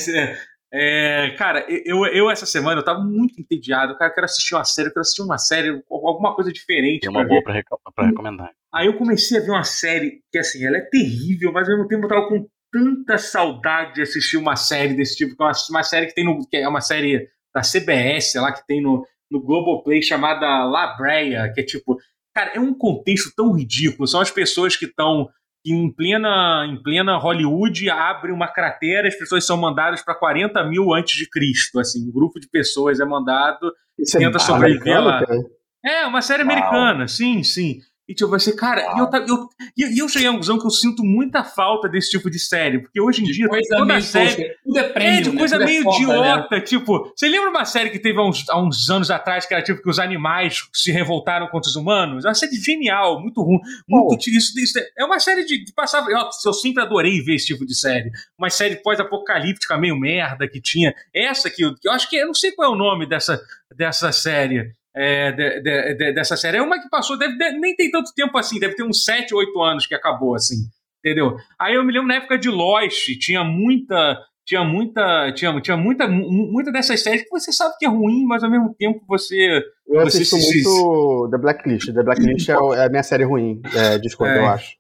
é, 0.73 1.35
cara, 1.39 1.65
eu, 1.69 2.05
eu 2.07 2.31
essa 2.31 2.45
semana 2.47 2.81
eu 2.81 2.85
tava 2.85 3.01
muito 3.01 3.41
entediado. 3.41 3.97
Cara, 3.97 4.11
eu 4.11 4.15
quero 4.15 4.25
assistir 4.27 4.55
uma 4.55 4.65
série, 4.65 4.89
eu 4.89 4.93
quero 4.93 5.01
assistir 5.01 5.23
uma 5.23 5.39
série, 5.39 5.83
alguma 5.91 6.35
coisa 6.35 6.53
diferente. 6.53 7.01
Tem 7.01 7.11
pra 7.13 7.21
uma 7.21 7.25
ver. 7.25 7.31
boa 7.31 7.43
pra, 7.43 7.55
reco- 7.55 7.81
pra 7.95 8.07
recomendar. 8.07 8.51
Aí 8.75 8.87
eu 8.87 8.97
comecei 8.99 9.39
a 9.39 9.41
ver 9.43 9.51
uma 9.51 9.65
série 9.65 10.21
que, 10.31 10.39
assim, 10.39 10.65
ela 10.65 10.77
é 10.77 10.81
terrível, 10.83 11.53
mas 11.53 11.69
ao 11.69 11.75
mesmo 11.77 11.89
tempo 11.89 12.05
eu 12.05 12.09
tava 12.09 12.29
com 12.29 12.47
tanta 12.71 13.17
saudade 13.17 13.95
de 13.95 14.03
assistir 14.03 14.37
uma 14.37 14.57
série 14.57 14.95
desse 14.95 15.17
tipo, 15.17 15.35
que 15.35 15.43
é 15.43 15.47
uma, 15.47 15.53
uma 15.71 15.83
série 15.83 16.07
que 16.07 16.15
tem 16.15 16.25
no. 16.25 16.39
que 16.47 16.57
é 16.59 16.69
uma 16.69 16.83
série 16.83 17.29
da 17.55 17.63
CBS 17.63 18.35
lá, 18.35 18.53
que 18.53 18.67
tem 18.67 18.83
no, 18.83 19.07
no 19.31 19.41
Globoplay 19.41 20.03
chamada 20.03 20.65
La 20.65 20.95
Brea, 20.97 21.51
que 21.53 21.61
é 21.63 21.65
tipo. 21.65 21.97
Cara, 22.35 22.53
é 22.55 22.61
um 22.61 22.73
contexto 22.75 23.33
tão 23.35 23.53
ridículo. 23.53 24.07
São 24.07 24.21
as 24.21 24.31
pessoas 24.31 24.77
que 24.77 24.85
estão 24.85 25.29
em 25.73 25.91
plena, 25.91 26.67
em 26.69 26.83
plena 26.83 27.17
Hollywood, 27.17 27.89
abre 27.91 28.33
uma 28.33 28.49
cratera, 28.49 29.09
as 29.09 29.15
pessoas 29.17 29.45
são 29.47 29.57
mandadas 29.57 30.03
para 30.03 30.15
40 30.15 30.65
mil 30.65 30.93
antes 30.95 31.17
de 31.19 31.29
Cristo. 31.29 31.79
Assim, 31.79 32.09
um 32.09 32.13
grupo 32.13 32.39
de 32.41 32.49
pessoas 32.49 33.01
é 33.01 33.05
mandado 33.05 33.73
Isso 33.99 34.19
Tenta 34.19 34.37
é 34.37 34.41
sobreviver 34.41 35.03
lá. 35.03 35.25
cara? 35.25 35.39
é, 35.85 36.07
uma 36.07 36.23
série 36.23 36.43
Uau. 36.43 36.53
americana, 36.53 37.09
sim, 37.09 37.43
sim. 37.43 37.79
E 38.09 38.15
tipo, 38.15 38.31
vai 38.31 38.41
ser, 38.41 38.53
cara, 38.55 38.81
e 38.97 38.99
eu, 38.99 39.11
eu, 39.27 39.49
e 39.77 39.99
eu 39.99 40.09
cheguei 40.09 40.27
à 40.29 40.31
conclusão 40.31 40.59
que 40.59 40.65
eu 40.65 40.71
sinto 40.71 41.05
muita 41.05 41.45
falta 41.45 41.89
desse 41.89 42.11
tipo 42.11 42.31
de 42.31 42.39
série, 42.39 42.81
porque 42.81 42.99
hoje 42.99 43.23
em 43.23 43.27
dia 43.27 43.47
Coisa 43.49 43.69
toda 43.69 43.85
meio 43.85 44.03
série. 44.03 44.57
Tudo 44.65 44.79
é 44.79 44.93
É, 44.95 45.21
de 45.21 45.31
né? 45.31 45.39
coisa 45.39 45.57
é 45.57 45.65
meio 45.65 45.83
foda, 45.83 45.99
né? 45.99 46.31
idiota, 46.31 46.61
tipo, 46.63 47.13
você 47.15 47.29
lembra 47.29 47.51
uma 47.51 47.67
série 47.67 47.91
que 47.91 47.99
teve 47.99 48.19
há 48.19 48.23
uns, 48.23 48.49
há 48.49 48.59
uns 48.59 48.89
anos 48.89 49.11
atrás, 49.11 49.45
que 49.45 49.53
era 49.53 49.63
tipo 49.63 49.83
que 49.83 49.91
os 49.91 49.99
animais 49.99 50.57
se 50.73 50.91
revoltaram 50.91 51.49
contra 51.49 51.69
os 51.69 51.77
humanos? 51.77 52.25
É 52.25 52.29
uma 52.29 52.35
série 52.35 52.57
genial, 52.57 53.21
muito 53.21 53.43
ruim, 53.43 53.61
muito 53.87 54.09
Oh. 54.09 54.17
isso, 54.17 54.59
isso 54.59 54.79
é 54.97 55.05
uma 55.05 55.19
série 55.19 55.45
de, 55.45 55.65
de 55.65 55.73
passava, 55.75 56.11
eu, 56.11 56.19
eu 56.47 56.53
sempre 56.53 56.83
adorei 56.83 57.21
ver 57.21 57.35
esse 57.35 57.47
tipo 57.47 57.67
de 57.67 57.75
série, 57.75 58.11
uma 58.39 58.49
série 58.49 58.77
pós-apocalíptica 58.77 59.77
meio 59.77 59.99
merda 59.99 60.49
que 60.49 60.61
tinha, 60.61 60.95
essa 61.15 61.51
que 61.51 61.63
eu, 61.63 61.75
eu 61.85 61.93
acho 61.93 62.09
que, 62.09 62.17
eu 62.17 62.27
não 62.27 62.35
sei 62.35 62.53
qual 62.53 62.71
é 62.71 62.75
o 62.75 62.79
nome 62.79 63.07
dessa, 63.07 63.39
dessa 63.77 64.11
série, 64.13 64.73
é, 65.01 65.33
de- 65.33 65.61
de- 65.61 65.95
de- 65.95 66.13
dessa 66.13 66.37
série. 66.37 66.57
É 66.59 66.63
uma 66.63 66.81
que 66.81 66.89
passou, 66.89 67.17
deve, 67.17 67.37
nem 67.59 67.77
tem 67.77 67.91
tanto 67.91 68.13
tempo 68.15 68.37
assim, 68.37 68.59
deve 68.59 68.75
ter 68.75 68.83
uns 68.83 69.05
7, 69.05 69.35
8 69.35 69.63
anos 69.63 69.87
que 69.87 69.95
acabou, 69.95 70.35
assim. 70.35 70.57
Entendeu? 71.05 71.37
Aí 71.59 71.75
eu 71.77 71.85
me 71.85 71.93
lembro 71.93 72.09
na 72.09 72.17
época 72.17 72.37
de 72.37 72.49
Lost, 72.49 73.07
tinha 73.21 73.45
muita. 73.45 74.19
Tinha 74.45 74.65
muita. 74.65 75.31
Tinha, 75.33 75.61
tinha 75.61 75.77
muita, 75.77 76.09
mu- 76.09 76.51
muita 76.51 76.73
dessas 76.73 77.01
séries 77.03 77.23
que 77.23 77.29
você 77.31 77.53
sabe 77.53 77.75
que 77.79 77.85
é 77.87 77.89
ruim, 77.89 78.25
mas 78.27 78.43
ao 78.43 78.51
mesmo 78.51 78.75
tempo 78.79 79.01
você. 79.07 79.63
Eu 79.87 80.01
Você 80.03 80.19
assisto 80.19 80.37
se- 80.37 80.63
muito 80.65 81.29
The 81.31 81.39
Blacklist. 81.39 81.93
The 81.95 82.03
Blacklist 82.03 82.49
é, 82.49 82.53
é 82.53 82.85
a 82.87 82.89
minha 82.89 83.03
série 83.03 83.25
ruim 83.25 83.61
é, 83.75 83.99
de 83.99 84.09
escolha, 84.09 84.31
É. 84.31 84.39
eu 84.39 84.47
acho. 84.47 84.73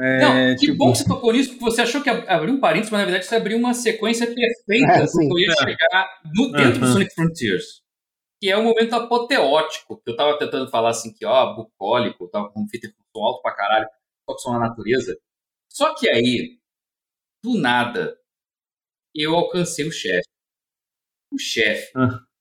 É, 0.00 0.20
Não, 0.20 0.56
que 0.56 0.66
tipo, 0.66 0.76
bom 0.78 0.92
que 0.92 0.98
você 0.98 1.04
tocou 1.08 1.32
nisso, 1.32 1.50
porque 1.50 1.64
você 1.64 1.80
achou 1.82 2.00
que 2.02 2.08
ab- 2.10 2.24
abriu 2.28 2.54
um 2.54 2.60
parênteses, 2.60 2.90
mas 2.92 3.00
na 3.00 3.04
verdade 3.06 3.26
você 3.26 3.34
abriu 3.34 3.58
uma 3.58 3.74
sequência 3.74 4.26
perfeita 4.26 4.92
É, 4.92 5.00
do 5.00 5.08
sim. 5.08 5.26
que 5.28 5.32
eu 5.34 5.38
ia 5.40 5.52
É. 5.52 5.56
chegar 5.56 6.08
no 6.36 6.52
dentro 6.52 6.78
do 6.80 6.86
Uhum. 6.86 6.92
Sonic 6.92 7.14
Frontiers. 7.14 7.64
Que 8.40 8.50
é 8.50 8.56
o 8.56 8.62
momento 8.62 8.94
apoteótico, 8.94 10.00
que 10.00 10.10
eu 10.10 10.16
tava 10.16 10.38
tentando 10.38 10.70
falar 10.70 10.90
assim, 10.90 11.12
que 11.12 11.24
ó, 11.24 11.54
bucólico, 11.54 12.28
tava 12.28 12.50
com 12.50 12.62
um 12.62 12.68
fita 12.68 12.88
com 12.88 13.02
som 13.12 13.24
alto 13.24 13.42
pra 13.42 13.54
caralho, 13.54 13.88
só 14.28 14.34
que 14.34 14.42
som 14.42 14.52
na 14.52 14.60
natureza. 14.60 15.18
Só 15.68 15.94
que 15.94 16.08
aí, 16.08 16.58
do 17.42 17.58
nada, 17.58 18.16
eu 19.14 19.34
alcancei 19.34 19.86
o 19.86 19.92
chefe. 19.92 20.28
O 21.32 21.38
chefe. 21.38 21.92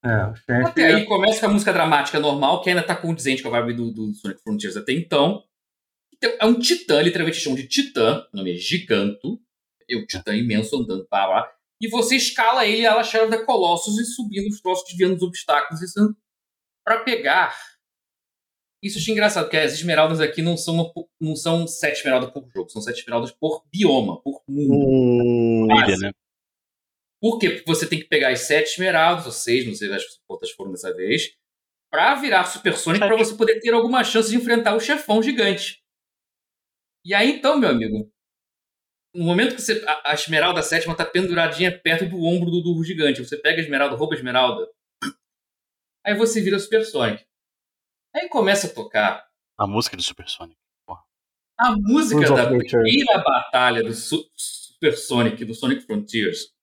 é, 0.03 0.25
o 0.27 0.35
chefe 0.35 0.63
Até 0.65 0.85
aí 0.93 1.05
começa 1.05 1.39
com 1.39 1.47
a 1.47 1.49
música 1.49 1.73
dramática 1.73 2.19
normal, 2.19 2.61
que 2.61 2.69
ainda 2.69 2.83
tá 2.83 2.95
condizente 2.95 3.41
com 3.41 3.49
a 3.49 3.59
vibe 3.59 3.73
do, 3.73 3.91
do 3.91 4.13
Sonic 4.13 4.41
Frontiers 4.41 4.77
até 4.77 4.93
então. 4.93 5.43
Então, 6.13 6.35
é 6.39 6.45
um 6.45 6.59
titã, 6.59 7.01
literalmente 7.01 7.39
chamam 7.39 7.57
de 7.57 7.67
titã, 7.67 8.25
o 8.33 8.37
nome 8.37 8.53
é 8.53 8.55
Giganto. 8.55 9.39
É 9.89 9.95
um 9.95 10.05
titã 10.05 10.35
imenso 10.35 10.75
andando 10.75 11.05
para 11.07 11.27
lá. 11.27 11.56
E 11.81 11.87
você 11.87 12.15
escala 12.15 12.65
ele 12.65 12.85
a 12.85 12.95
Lachera 12.95 13.27
da 13.27 13.45
Colossus 13.45 13.99
e 13.99 14.05
subindo 14.05 14.47
os 14.47 14.59
troços, 14.59 14.85
desviando 14.87 15.15
os 15.15 15.21
obstáculos, 15.21 15.81
isso 15.81 16.15
para 16.83 17.03
pegar. 17.03 17.55
Isso 18.81 18.97
achei 18.97 19.13
engraçado, 19.13 19.45
porque 19.45 19.57
as 19.57 19.73
esmeraldas 19.73 20.19
aqui 20.19 20.41
não 20.41 20.55
são, 20.55 20.75
uma 20.75 20.91
não 21.19 21.35
são 21.35 21.67
sete 21.67 21.97
esmeraldas 21.97 22.31
por 22.31 22.47
jogo, 22.53 22.69
são 22.69 22.81
sete 22.81 22.99
esmeraldas 22.99 23.31
por 23.31 23.65
bioma, 23.71 24.21
por 24.21 24.41
mundo. 24.47 24.73
Hum, 24.73 25.67
Ilha, 25.71 25.97
né? 25.97 26.11
Por 27.19 27.39
quê? 27.39 27.49
Porque 27.49 27.65
você 27.65 27.87
tem 27.87 27.99
que 27.99 28.07
pegar 28.07 28.29
as 28.29 28.41
sete 28.41 28.71
esmeraldas, 28.71 29.25
ou 29.25 29.31
seis, 29.31 29.65
não 29.65 29.73
sei 29.73 29.91
acho 29.91 30.07
que 30.07 30.21
quantas 30.27 30.51
foram 30.51 30.71
dessa 30.71 30.93
vez, 30.93 31.35
pra 31.91 32.15
virar 32.15 32.45
Super 32.45 32.77
Sonic, 32.77 33.05
pra 33.05 33.17
você 33.17 33.35
poder 33.35 33.59
ter 33.59 33.73
alguma 33.73 34.03
chance 34.03 34.29
de 34.29 34.37
enfrentar 34.37 34.75
o 34.75 34.79
chefão 34.79 35.21
gigante. 35.21 35.81
E 37.03 37.13
aí 37.13 37.31
então, 37.31 37.57
meu 37.57 37.69
amigo, 37.69 38.11
no 39.17 39.25
momento 39.25 39.55
que 39.55 39.61
você, 39.61 39.83
a, 39.87 40.11
a 40.11 40.13
esmeralda 40.13 40.61
sétima 40.61 40.95
tá 40.95 41.03
penduradinha 41.05 41.77
perto 41.77 42.05
do 42.07 42.23
ombro 42.23 42.51
do, 42.51 42.61
do 42.61 42.83
gigante, 42.83 43.23
você 43.23 43.35
pega 43.37 43.59
a 43.59 43.63
esmeralda, 43.63 43.95
rouba 43.95 44.13
a 44.13 44.17
esmeralda, 44.17 44.69
aí 46.05 46.13
você 46.15 46.41
vira 46.41 46.59
Super 46.59 46.85
Sonic. 46.85 47.25
Aí 48.15 48.29
começa 48.29 48.67
a 48.67 48.69
tocar 48.73 49.27
A 49.57 49.67
música 49.67 49.97
do 49.97 50.03
Super 50.03 50.27
Sonic. 50.29 50.57
a 51.59 51.71
música 51.75 52.21
da 52.35 52.47
primeira 52.47 53.17
batalha 53.23 53.83
do 53.83 53.93
Su- 53.93 54.29
Super 54.35 54.95
Sonic, 54.97 55.43
do 55.43 55.53
Sonic 55.55 55.81
Frontiers, 55.85 56.53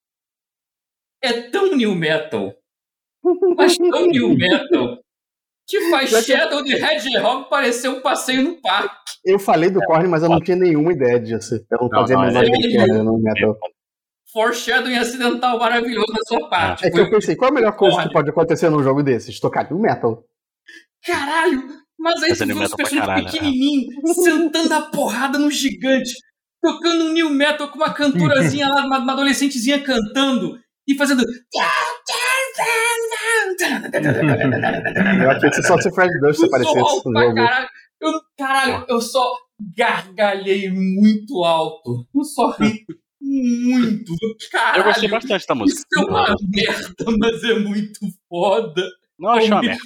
é 1.23 1.51
tão 1.51 1.75
new 1.75 1.95
metal, 1.95 2.55
mas 3.57 3.77
tão 3.77 4.07
new 4.07 4.37
metal, 4.37 5.03
que 5.67 5.91
faz 5.91 6.11
Shadow 6.25 6.63
the 6.65 6.73
Hedgehog 6.75 7.49
parecer 7.49 7.89
um 7.89 8.01
passeio 8.01 8.43
no 8.43 8.61
parque. 8.61 9.04
Eu 9.25 9.39
falei 9.39 9.71
do 9.71 9.81
Korn, 9.81 10.07
mas 10.09 10.23
eu 10.23 10.29
não 10.29 10.41
tinha 10.41 10.57
nenhuma 10.57 10.93
ideia 10.93 11.19
disso. 11.19 11.55
Eu 11.71 11.79
não 11.81 11.89
Não, 11.89 12.01
fazia 12.01 12.17
a 12.17 12.19
não, 12.21 12.27
menor 12.27 12.45
é- 12.45 12.47
ideia 12.49 12.83
era 12.83 13.03
no 13.03 13.19
metal. 13.19 13.57
Foreshadowing 14.33 14.97
acidental 14.97 15.59
maravilhoso 15.59 16.13
da 16.13 16.21
sua 16.27 16.49
parte. 16.49 16.87
É 16.87 16.91
que 16.91 16.99
eu 17.01 17.09
pensei, 17.09 17.37
qual 17.37 17.51
a 17.51 17.55
melhor 17.55 17.73
coisa 17.77 17.95
Korn. 17.97 18.09
que 18.09 18.13
pode 18.15 18.31
acontecer 18.31 18.69
num 18.69 18.83
jogo 18.83 19.03
desses? 19.03 19.39
Tocar 19.41 19.71
no 19.71 19.79
metal. 19.81 20.25
Caralho, 21.07 21.63
Mas 21.99 22.23
aí 22.23 22.37
tu 22.37 22.45
vê 22.47 22.53
os 22.65 22.75
personagens 22.75 23.31
pequenininhos, 23.31 23.95
sentando 24.17 24.75
a 24.75 24.83
porrada 24.91 25.39
no 25.39 25.51
gigante, 25.51 26.13
tocando 26.61 27.05
um 27.05 27.13
new 27.13 27.31
metal 27.31 27.69
com 27.69 27.77
uma 27.77 27.95
cantorazinha 27.95 28.69
lá, 28.69 28.85
uma, 28.87 28.99
uma 28.99 29.13
adolescentezinha 29.13 29.81
cantando 29.83 30.59
e 30.89 30.95
fazendo. 30.97 31.23
eu 35.23 35.31
achei 35.31 35.51
que 35.51 35.63
só 35.63 35.79
se 35.79 35.91
Fred 35.93 36.11
Durst 36.21 36.43
aparecesse 36.45 37.03
no 37.07 37.21
jogo. 37.21 37.35
Caralho. 37.35 37.69
Eu, 38.05 38.21
caralho, 38.37 38.85
eu 38.89 39.01
só 39.01 39.35
gargalhei 39.77 40.71
muito 40.71 41.43
alto. 41.43 42.07
Eu 42.15 42.25
só 42.25 42.51
ri 42.51 42.85
muito. 43.21 44.13
Caralho, 44.51 44.81
eu 44.81 44.85
gostei 44.85 45.09
bastante 45.09 45.47
da 45.47 45.55
música. 45.55 45.81
Isso 45.81 46.01
é 46.01 46.11
uma 46.11 46.35
merda, 46.49 47.19
mas 47.19 47.45
é 47.45 47.59
muito 47.59 48.01
foda. 48.29 48.87
Não 49.19 49.31
achei 49.31 49.51
uma 49.51 49.63
merda. 49.63 49.83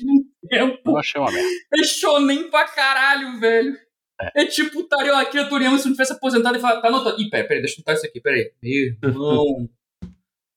Tempo. 0.48 0.80
Não 0.84 0.96
achei 0.96 1.20
uma 1.20 1.30
merda. 1.30 1.48
É 1.74 1.84
shonen 1.84 2.50
pra 2.50 2.66
caralho, 2.66 3.38
velho. 3.38 3.76
É, 4.20 4.42
é 4.42 4.46
tipo, 4.46 4.84
a 4.90 5.44
Toriyama 5.48 5.78
se 5.78 5.84
não 5.84 5.92
tivesse 5.92 6.12
aposentado 6.12 6.58
e 6.58 6.60
falar, 6.60 6.80
tá 6.80 6.88
anotando. 6.88 7.20
Ih, 7.20 7.30
pera, 7.30 7.46
pera, 7.46 7.60
deixa 7.60 7.76
eu 7.76 7.78
notar 7.80 7.94
isso 7.94 8.06
aqui, 8.06 8.20
pera 8.20 8.36
aí. 8.36 8.52
Meu 8.60 9.10
irmão. 9.10 9.70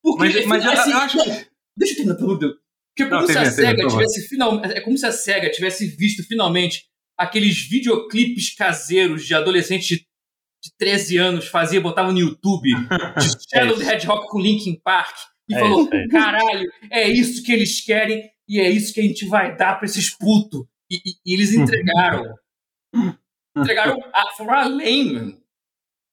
Porque, 0.01 0.45
mas, 0.47 0.64
mas 0.64 0.66
assim, 0.66 0.89
eu, 0.89 0.97
eu 0.97 1.03
acho 1.03 1.24
que... 1.24 1.47
Deixa 1.78 1.93
eu 1.93 1.97
terminar, 1.97 2.16
pelo 2.16 2.38
Deus. 2.39 2.55
Porque 2.89 3.03
é 3.03 3.05
como 3.05 3.22
não, 3.22 3.28
se 3.28 3.38
a 3.38 3.51
SEGA 3.51 3.88
tivesse 3.88 4.28
final, 4.28 4.66
é 4.66 4.82
como 4.82 4.97
se 4.97 5.05
a 5.05 5.12
SEGA 5.12 5.51
tivesse 5.51 5.86
visto 5.86 6.24
finalmente 6.24 6.89
aqueles 7.22 7.67
videoclipes 7.67 8.55
caseiros 8.55 9.26
de 9.26 9.36
adolescentes 9.36 9.88
de, 9.88 9.95
de 9.97 10.72
13 10.78 11.17
anos 11.17 11.47
fazia, 11.47 11.80
botava 11.80 12.11
no 12.11 12.19
YouTube 12.19 12.69
de 13.19 13.49
Shadow 13.49 13.78
the 13.78 13.93
Hedgehog 13.93 14.28
com 14.28 14.39
Linkin 14.39 14.80
Park 14.84 15.15
e 15.49 15.55
é 15.55 15.59
falou: 15.59 15.82
isso, 15.82 15.93
é 15.93 16.07
caralho, 16.07 16.72
é 16.89 17.07
isso 17.07 17.43
que 17.43 17.51
eles 17.51 17.82
querem 17.82 18.30
e 18.47 18.59
é 18.59 18.69
isso 18.69 18.93
que 18.93 18.99
a 18.99 19.03
gente 19.03 19.26
vai 19.28 19.55
dar 19.55 19.76
pra 19.76 19.86
esses 19.86 20.09
putos. 20.17 20.65
E, 20.89 20.97
e, 20.97 21.13
e 21.26 21.34
eles 21.34 21.53
entregaram. 21.53 22.36
entregaram 23.55 23.97
a, 24.13 24.32
foram 24.36 24.53
além, 24.53 25.13
mano. 25.13 25.41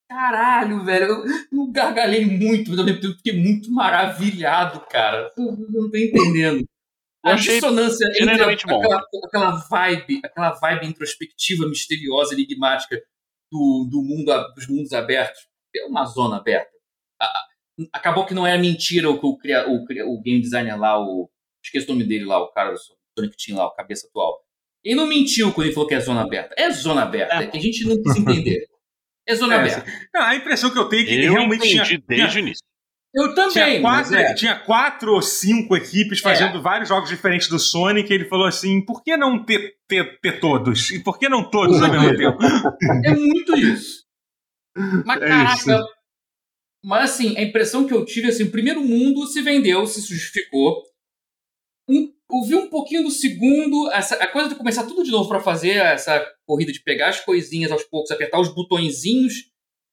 Caralho, 0.08 0.84
velho. 0.84 1.04
Eu, 1.04 1.24
eu 1.52 1.66
gargalhei 1.70 2.24
muito, 2.24 2.70
mas 2.70 2.78
eu 2.78 3.16
fiquei 3.16 3.32
muito 3.34 3.70
maravilhado, 3.70 4.80
cara. 4.88 5.30
Eu 5.36 5.56
não 5.68 5.90
tô 5.90 5.96
entendendo. 5.96 6.64
A 7.24 7.34
dissonância 7.34 8.06
entre 8.20 8.42
a, 8.42 8.50
aquela, 8.50 9.02
aquela, 9.24 9.50
vibe, 9.68 10.20
aquela 10.24 10.50
vibe 10.52 10.86
introspectiva, 10.86 11.68
misteriosa, 11.68 12.34
enigmática 12.34 13.00
do, 13.50 13.88
do 13.90 14.02
mundo, 14.02 14.32
dos 14.54 14.68
mundos 14.68 14.92
abertos. 14.92 15.40
É 15.74 15.84
uma 15.84 16.04
zona 16.04 16.36
aberta. 16.36 16.70
Acabou 17.92 18.24
que 18.24 18.34
não 18.34 18.46
é 18.46 18.56
mentira 18.56 19.10
o 19.10 19.20
que 19.20 19.26
o, 19.26 19.38
o, 19.68 20.14
o 20.14 20.22
game 20.22 20.40
designer 20.40 20.78
lá, 20.78 20.98
o. 21.00 21.30
Esqueci 21.62 21.86
o 21.86 21.92
nome 21.92 22.04
dele 22.04 22.24
lá, 22.24 22.40
o 22.40 22.50
cara 22.52 22.72
do 22.72 22.78
Sonic 23.18 23.36
Team 23.36 23.58
lá, 23.58 23.66
o 23.66 23.74
cabeça 23.74 24.06
atual. 24.06 24.40
Ele 24.82 24.94
não 24.94 25.06
mentiu 25.06 25.52
quando 25.52 25.66
ele 25.66 25.74
falou 25.74 25.88
que 25.88 25.94
é 25.94 26.00
zona 26.00 26.22
aberta. 26.22 26.54
É 26.56 26.70
zona 26.70 27.02
aberta. 27.02 27.34
É. 27.34 27.50
A 27.52 27.60
gente 27.60 27.84
não 27.84 28.00
quis 28.00 28.16
entender. 28.16 28.66
É 29.26 29.34
zona 29.34 29.54
é, 29.54 29.58
aberta. 29.58 29.84
Não, 30.14 30.22
a 30.22 30.34
impressão 30.34 30.70
que 30.70 30.78
eu 30.78 30.88
tenho 30.88 31.02
é 31.02 31.04
que 31.04 31.12
ele 31.12 31.28
realmente 31.28 31.68
tinha, 31.68 31.84
desde 32.06 32.38
o 32.38 32.40
início. 32.40 32.64
Eu 33.18 33.34
também. 33.34 33.50
Tinha 33.50 33.80
quatro, 33.80 34.14
é. 34.14 34.34
tinha 34.34 34.58
quatro 34.60 35.12
ou 35.14 35.20
cinco 35.20 35.76
equipes 35.76 36.20
fazendo 36.20 36.58
é. 36.58 36.60
vários 36.60 36.88
jogos 36.88 37.10
diferentes 37.10 37.48
do 37.48 37.58
Sonic. 37.58 38.08
E 38.08 38.14
ele 38.14 38.26
falou 38.26 38.46
assim: 38.46 38.80
por 38.80 39.02
que 39.02 39.16
não 39.16 39.44
ter, 39.44 39.74
ter, 39.88 40.20
ter 40.20 40.38
todos? 40.38 40.90
E 40.92 41.02
por 41.02 41.18
que 41.18 41.28
não 41.28 41.50
todos 41.50 41.82
ao 41.82 41.90
mesmo 41.90 42.16
tempo? 42.16 42.38
É 43.04 43.10
muito 43.10 43.56
isso. 43.56 44.04
Mas, 45.04 45.20
é 45.20 45.26
caraca. 45.26 45.54
Isso. 45.54 45.88
Mas 46.84 47.10
assim, 47.10 47.36
a 47.36 47.42
impressão 47.42 47.88
que 47.88 47.92
eu 47.92 48.04
tive 48.04 48.28
assim: 48.28 48.44
o 48.44 48.52
primeiro 48.52 48.82
mundo 48.84 49.26
se 49.26 49.42
vendeu, 49.42 49.84
se 49.84 50.00
justificou. 50.00 50.84
Um, 51.90 52.12
ouvi 52.30 52.54
um 52.54 52.68
pouquinho 52.68 53.02
do 53.02 53.10
segundo, 53.10 53.90
essa, 53.90 54.14
a 54.16 54.28
coisa 54.28 54.48
de 54.48 54.54
começar 54.54 54.84
tudo 54.84 55.02
de 55.02 55.10
novo 55.10 55.28
para 55.28 55.40
fazer 55.40 55.76
essa 55.76 56.24
corrida 56.46 56.70
de 56.70 56.82
pegar 56.82 57.08
as 57.08 57.20
coisinhas 57.20 57.72
aos 57.72 57.82
poucos, 57.82 58.10
apertar 58.10 58.38
os 58.38 58.54
botõezinhos 58.54 59.50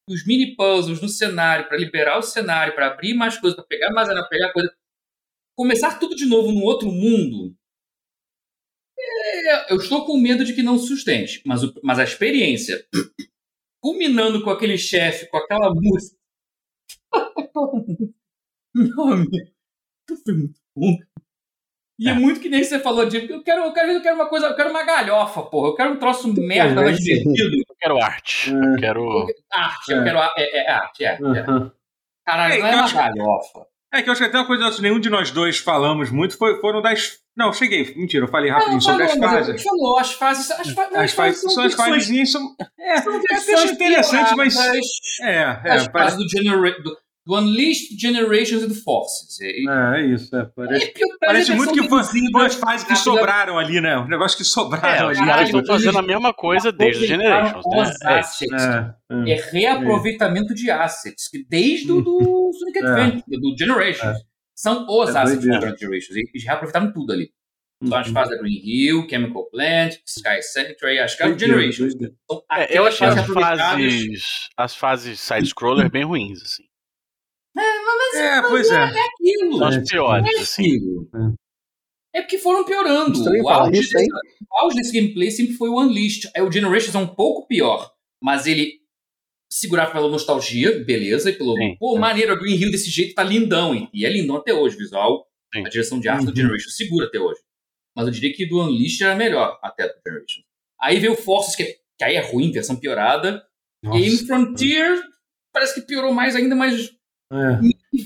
os 0.07 0.25
mini 0.25 0.55
puzzles 0.55 1.01
no 1.01 1.09
cenário, 1.09 1.67
para 1.67 1.77
liberar 1.77 2.17
o 2.19 2.23
cenário, 2.23 2.75
para 2.75 2.87
abrir 2.87 3.13
mais 3.13 3.37
coisas, 3.37 3.55
para 3.55 3.65
pegar 3.65 3.91
mais, 3.91 4.07
para 4.07 4.27
pegar 4.27 4.53
coisa. 4.53 4.73
Começar 5.57 5.99
tudo 5.99 6.15
de 6.15 6.25
novo 6.25 6.51
no 6.51 6.61
outro 6.63 6.91
mundo. 6.91 7.55
É, 8.97 9.73
eu 9.73 9.77
estou 9.77 10.05
com 10.05 10.17
medo 10.17 10.43
de 10.43 10.53
que 10.53 10.63
não 10.63 10.77
sustente, 10.77 11.41
mas, 11.45 11.63
o, 11.63 11.73
mas 11.83 11.99
a 11.99 12.03
experiência, 12.03 12.85
culminando 13.81 14.43
com 14.43 14.49
aquele 14.49 14.77
chefe, 14.77 15.27
com 15.29 15.37
aquela 15.37 15.73
música. 15.73 16.17
Meu 18.75 19.03
amigo, 19.03 19.51
foi 20.23 20.33
muito 20.33 20.59
bom. 20.75 20.97
E 21.97 22.09
é. 22.09 22.11
é. 22.11 22.13
muito 22.13 22.39
que 22.39 22.49
nem 22.49 22.63
você 22.63 22.79
falou 22.79 23.05
de 23.05 23.29
eu 23.31 23.41
quero, 23.41 23.63
eu 23.63 23.73
quero, 23.73 23.91
eu 23.91 24.01
quero 24.01 24.15
uma 24.15 24.27
coisa, 24.27 24.47
eu 24.47 24.55
quero 24.55 24.69
uma 24.69 24.83
galhofa, 24.83 25.43
porra. 25.43 25.69
Eu 25.69 25.75
quero 25.75 25.93
um 25.93 25.97
troço 25.97 26.33
merda 26.33 26.81
mais 26.81 26.99
divertido. 26.99 27.55
Eu 27.57 27.75
quero 27.79 27.97
arte. 27.97 28.51
Eu 28.51 28.75
quero. 28.79 29.27
Arte, 29.51 29.91
eu 29.91 30.03
quero. 30.03 30.19
É, 30.37 30.57
é 30.57 30.71
arte, 30.71 31.05
é. 31.05 31.13
é. 31.13 31.45
Caralho, 32.25 32.53
é, 32.53 32.59
não 32.59 32.67
é 32.67 32.75
uma 32.75 32.91
galhofa. 32.91 33.67
É 33.93 34.01
que 34.01 34.09
eu 34.09 34.11
acho 34.11 34.21
que 34.21 34.27
até 34.27 34.37
uma 34.37 34.47
coisa 34.47 34.69
que 34.71 34.81
nenhum 34.81 34.99
de 34.99 35.09
nós 35.09 35.31
dois 35.31 35.57
falamos 35.57 36.11
muito 36.11 36.37
foi, 36.37 36.59
foram 36.59 36.81
das. 36.81 37.19
Não, 37.35 37.53
cheguei. 37.53 37.95
Mentira, 37.95 38.25
eu 38.25 38.29
falei 38.29 38.51
rapidinho 38.51 38.81
sobre 38.81 39.07
falou, 39.07 39.25
as 39.25 39.31
fases. 39.31 39.63
Falou, 39.63 39.99
as 39.99 40.11
fases. 40.13 40.51
As, 40.51 40.69
fa 40.71 40.83
as, 40.83 40.95
as 40.95 41.13
fases 41.13 41.41
são, 41.41 41.49
são 41.51 41.63
as 41.63 41.73
fases. 41.73 42.31
São, 42.31 42.55
é, 42.77 43.01
são 43.01 43.13
é 43.13 43.71
interessante, 43.71 44.35
mas. 44.35 44.57
É, 45.21 45.61
é. 45.63 45.71
As 45.71 45.85
fases 45.85 46.17
do, 46.17 46.27
genera 46.27 46.81
do, 46.81 46.97
do 47.25 47.35
Unleashed 47.35 47.99
Generations 47.99 48.63
and 48.63 48.75
Forces. 48.75 49.41
É, 49.41 49.47
é, 49.47 50.01
é 50.01 50.05
isso. 50.05 50.35
É, 50.35 50.45
parece, 50.55 50.85
é, 50.85 50.93
parece 51.19 51.53
muito 51.53 51.73
que 51.73 51.89
foi 51.89 52.03
duas 52.31 52.55
fases 52.55 52.85
que 52.85 52.95
sobraram 52.95 53.57
ali, 53.57 53.81
né? 53.81 53.97
Um 53.97 54.07
negócio 54.07 54.37
que 54.37 54.43
sobraram 54.43 55.09
é, 55.09 55.11
ali. 55.11 55.19
Os 55.19 55.25
caras 55.25 55.49
estão 55.49 55.65
fazendo 55.65 55.97
a 55.97 56.03
mesma 56.03 56.33
coisa 56.33 56.71
desde 56.71 57.03
o 57.03 57.07
Generations. 57.07 57.63
Né? 57.65 57.93
Assets. 58.03 58.63
É, 58.63 59.31
é, 59.31 59.49
reaproveitamento 59.51 60.53
de 60.53 60.69
assets. 60.69 61.27
Que 61.27 61.43
desde 61.49 61.91
o 61.91 62.01
do 62.01 62.51
Sonic 62.59 62.79
Adventure, 62.79 63.41
do 63.41 63.55
Generations. 63.57 64.17
São 64.55 64.85
os 64.87 65.15
assets 65.15 65.43
do 65.43 65.51
Generations. 65.51 66.15
Eles 66.15 66.43
reaproveitaram 66.43 66.93
tudo 66.93 67.11
ali. 67.11 67.31
Então, 67.81 67.97
as 67.97 68.07
uhum. 68.07 68.13
fases 68.13 68.35
da 68.35 68.41
Green 68.41 68.61
Hill, 68.63 69.07
Chemical 69.09 69.49
Plant, 69.49 69.95
Sky 70.05 70.41
Sanctuary, 70.41 70.99
acho 70.99 71.17
que 71.17 71.23
é 71.23 71.27
o 71.27 71.37
Generations. 71.37 71.93
Então, 71.93 72.41
é, 72.51 72.77
eu 72.77 72.85
achei 72.85 73.05
as 73.05 73.27
fases, 73.27 74.49
as 74.55 74.75
fases 74.75 75.19
side-scroller 75.19 75.91
bem 75.91 76.05
ruins, 76.05 76.41
assim. 76.41 76.63
É, 77.57 77.81
mas 77.83 78.15
é, 78.15 78.41
pois 78.41 78.69
é. 78.69 78.75
é 78.75 79.05
aquilo. 79.05 79.57
São 79.57 79.67
as 79.67 79.89
piores, 79.89 80.25
é 80.25 80.39
assim. 80.41 80.79
É 82.13 82.21
porque 82.21 82.37
foram 82.37 82.63
piorando. 82.65 83.19
O 83.43 83.49
auge, 83.49 83.79
isso, 83.79 83.93
desse, 83.93 84.07
o 84.09 84.63
auge 84.63 84.75
desse 84.77 84.91
gameplay 84.93 85.31
sempre 85.31 85.53
foi 85.55 85.69
o 85.69 85.79
Unleashed. 85.79 86.29
Aí 86.35 86.41
o 86.41 86.51
Generations 86.51 86.95
é 86.95 86.99
um 86.99 87.07
pouco 87.07 87.47
pior, 87.47 87.91
mas 88.21 88.45
ele 88.45 88.79
segurava 89.49 89.91
pela 89.91 90.09
nostalgia, 90.09 90.83
beleza, 90.83 91.29
e 91.29 91.33
pelo. 91.33 91.55
Sim, 91.55 91.75
pô, 91.79 91.97
é. 91.97 91.99
maneiro, 91.99 92.33
a 92.33 92.35
Green 92.35 92.55
Hill 92.55 92.71
desse 92.71 92.89
jeito 92.89 93.15
tá 93.15 93.23
lindão. 93.23 93.89
E 93.93 94.05
é 94.05 94.09
lindão 94.09 94.37
até 94.37 94.53
hoje, 94.53 94.77
visual. 94.77 95.27
Sim. 95.53 95.65
A 95.65 95.69
direção 95.69 95.99
de 95.99 96.09
arte 96.09 96.25
uhum. 96.25 96.31
do 96.31 96.35
Generations 96.35 96.75
segura 96.75 97.07
até 97.07 97.19
hoje. 97.19 97.39
Mas 97.95 98.07
eu 98.07 98.11
diria 98.11 98.33
que 98.33 98.45
do 98.45 98.61
Unleashed 98.61 99.03
era 99.03 99.15
melhor 99.15 99.57
até 99.63 99.87
do 99.87 99.93
Generations. 100.05 100.45
Aí 100.81 100.99
veio 100.99 101.13
o 101.13 101.17
Forces, 101.17 101.55
que, 101.55 101.63
é, 101.63 101.75
que 101.97 102.03
aí 102.03 102.15
é 102.15 102.21
ruim, 102.21 102.51
versão 102.51 102.75
piorada. 102.75 103.45
Nossa. 103.83 103.97
E 103.97 104.03
aí 104.03 104.17
Frontier 104.17 105.01
parece 105.53 105.75
que 105.75 105.87
piorou 105.87 106.13
mais 106.13 106.35
ainda, 106.35 106.55
mas 106.55 106.91
é. 107.31 107.59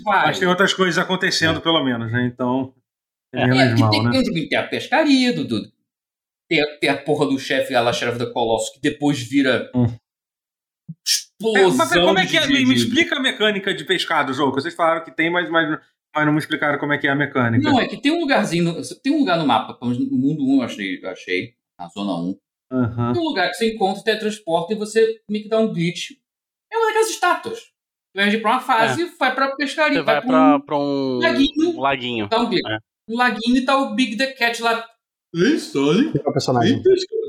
Mas 0.06 0.40
tem 0.40 0.48
outras 0.48 0.74
coisas 0.74 0.98
acontecendo, 0.98 1.62
pelo 1.62 1.84
menos, 1.84 2.12
né? 2.12 2.26
Então. 2.26 2.74
É, 3.34 3.44
é, 3.44 3.76
mal, 3.76 3.92
tem, 3.92 4.04
né? 4.04 4.12
tem, 4.12 4.50
tem 4.50 4.58
a 4.58 4.68
pescaria, 4.68 5.34
do, 5.34 5.62
tem, 6.50 6.62
a, 6.62 6.78
tem 6.80 6.90
a 6.90 6.98
porra 6.98 7.28
do 7.28 7.38
chefe 7.38 7.74
lá, 7.74 7.92
da 7.92 8.32
Colossus, 8.32 8.74
que 8.74 8.82
depois 8.82 9.20
vira. 9.20 9.70
Hum. 9.76 9.86
Explosão. 11.06 11.72
É, 11.72 11.78
mas 11.78 11.94
como 11.94 12.20
é 12.20 12.26
que 12.26 12.38
é? 12.38 12.48
De, 12.48 12.66
me, 12.66 12.74
explica 12.74 13.18
a 13.18 13.22
mecânica 13.22 13.74
de 13.74 13.86
pescar 13.86 14.26
do 14.26 14.34
jogo. 14.34 14.60
Vocês 14.60 14.74
falaram 14.74 15.04
que 15.04 15.12
tem, 15.12 15.32
mas, 15.32 15.50
mas, 15.50 15.80
mas 16.16 16.26
não 16.26 16.34
me 16.34 16.40
explicaram 16.40 16.80
como 16.80 16.94
é 16.94 16.98
que 16.98 17.08
é 17.08 17.12
a 17.12 17.16
mecânica. 17.16 17.64
Não, 17.64 17.80
é 17.80 17.88
que 17.88 18.02
tem 18.02 18.12
um 18.12 18.20
lugarzinho. 18.20 18.76
Tem 19.04 19.14
um 19.14 19.20
lugar 19.20 19.38
no 19.38 19.46
mapa, 19.46 19.78
no 19.82 20.18
mundo 20.18 20.44
1 20.44 20.56
eu 20.56 20.62
achei, 20.64 21.00
eu 21.04 21.10
achei 21.10 21.54
na 21.80 21.88
zona 21.88 22.14
1. 22.14 22.40
Uhum. 22.72 23.14
Tem 23.14 23.22
um 23.22 23.26
lugar 23.26 23.50
que 23.50 23.56
você 23.56 23.74
encontra, 23.74 24.04
teletransporta 24.04 24.74
e 24.74 24.78
você 24.78 25.22
meio 25.30 25.44
que 25.44 25.50
dá 25.50 25.60
um 25.60 25.72
glitch. 25.72 26.12
É 26.72 26.78
uma 26.78 26.88
daquelas 26.88 27.10
estátuas. 27.10 27.72
Ir 28.16 28.42
pra 28.42 28.52
uma 28.52 28.60
fase, 28.60 29.04
é. 29.04 29.10
vai 29.20 29.36
pra 29.36 29.56
pescaria. 29.56 30.00
Você 30.00 30.04
vai, 30.04 30.16
vai 30.16 30.26
pra, 30.26 30.56
um, 30.56 30.62
pra 30.62 30.78
um 30.78 31.20
laguinho. 31.20 31.70
Um 31.70 31.80
laguinho. 31.80 32.28
Tá 32.28 32.42
um, 32.42 32.52
é. 32.52 32.78
um 33.08 33.18
laguinho 33.18 33.58
e 33.58 33.66
tá 33.66 33.78
o 33.78 33.96
Big 33.96 34.18
the 34.18 34.34
Cat 34.34 34.62
lá. 34.62 34.84
Ei, 35.36 35.60
Sonic. 35.60 36.18
Personagem. 36.24 36.82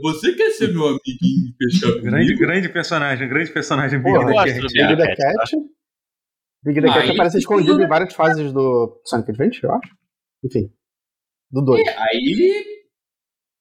Você 0.03 0.35
quer 0.35 0.51
ser 0.53 0.73
meu 0.73 0.87
amiguinho 0.87 1.45
de 1.45 1.55
pescar 1.59 2.01
grande, 2.01 2.35
grande 2.35 2.69
personagem, 2.71 3.29
grande 3.29 3.53
personagem 3.53 4.03
Big 4.03 4.19
the 4.19 4.35
Cat. 4.35 4.53
Big 4.55 4.97
the 4.97 5.17
Cat. 5.17 5.57
Big 6.63 6.81
the 6.81 6.89
Cat 6.89 7.11
aparece 7.11 7.39
escondido 7.39 7.83
em 7.83 7.89
várias 7.89 8.15
fases 8.15 8.53
do 8.53 9.01
Sonic 9.05 9.31
Adventure, 9.31 9.65
eu 9.65 9.75
acho. 9.75 9.95
Enfim. 10.43 10.73
Do 11.51 11.63
2. 11.63 11.87
É, 11.87 11.97
aí. 11.99 12.65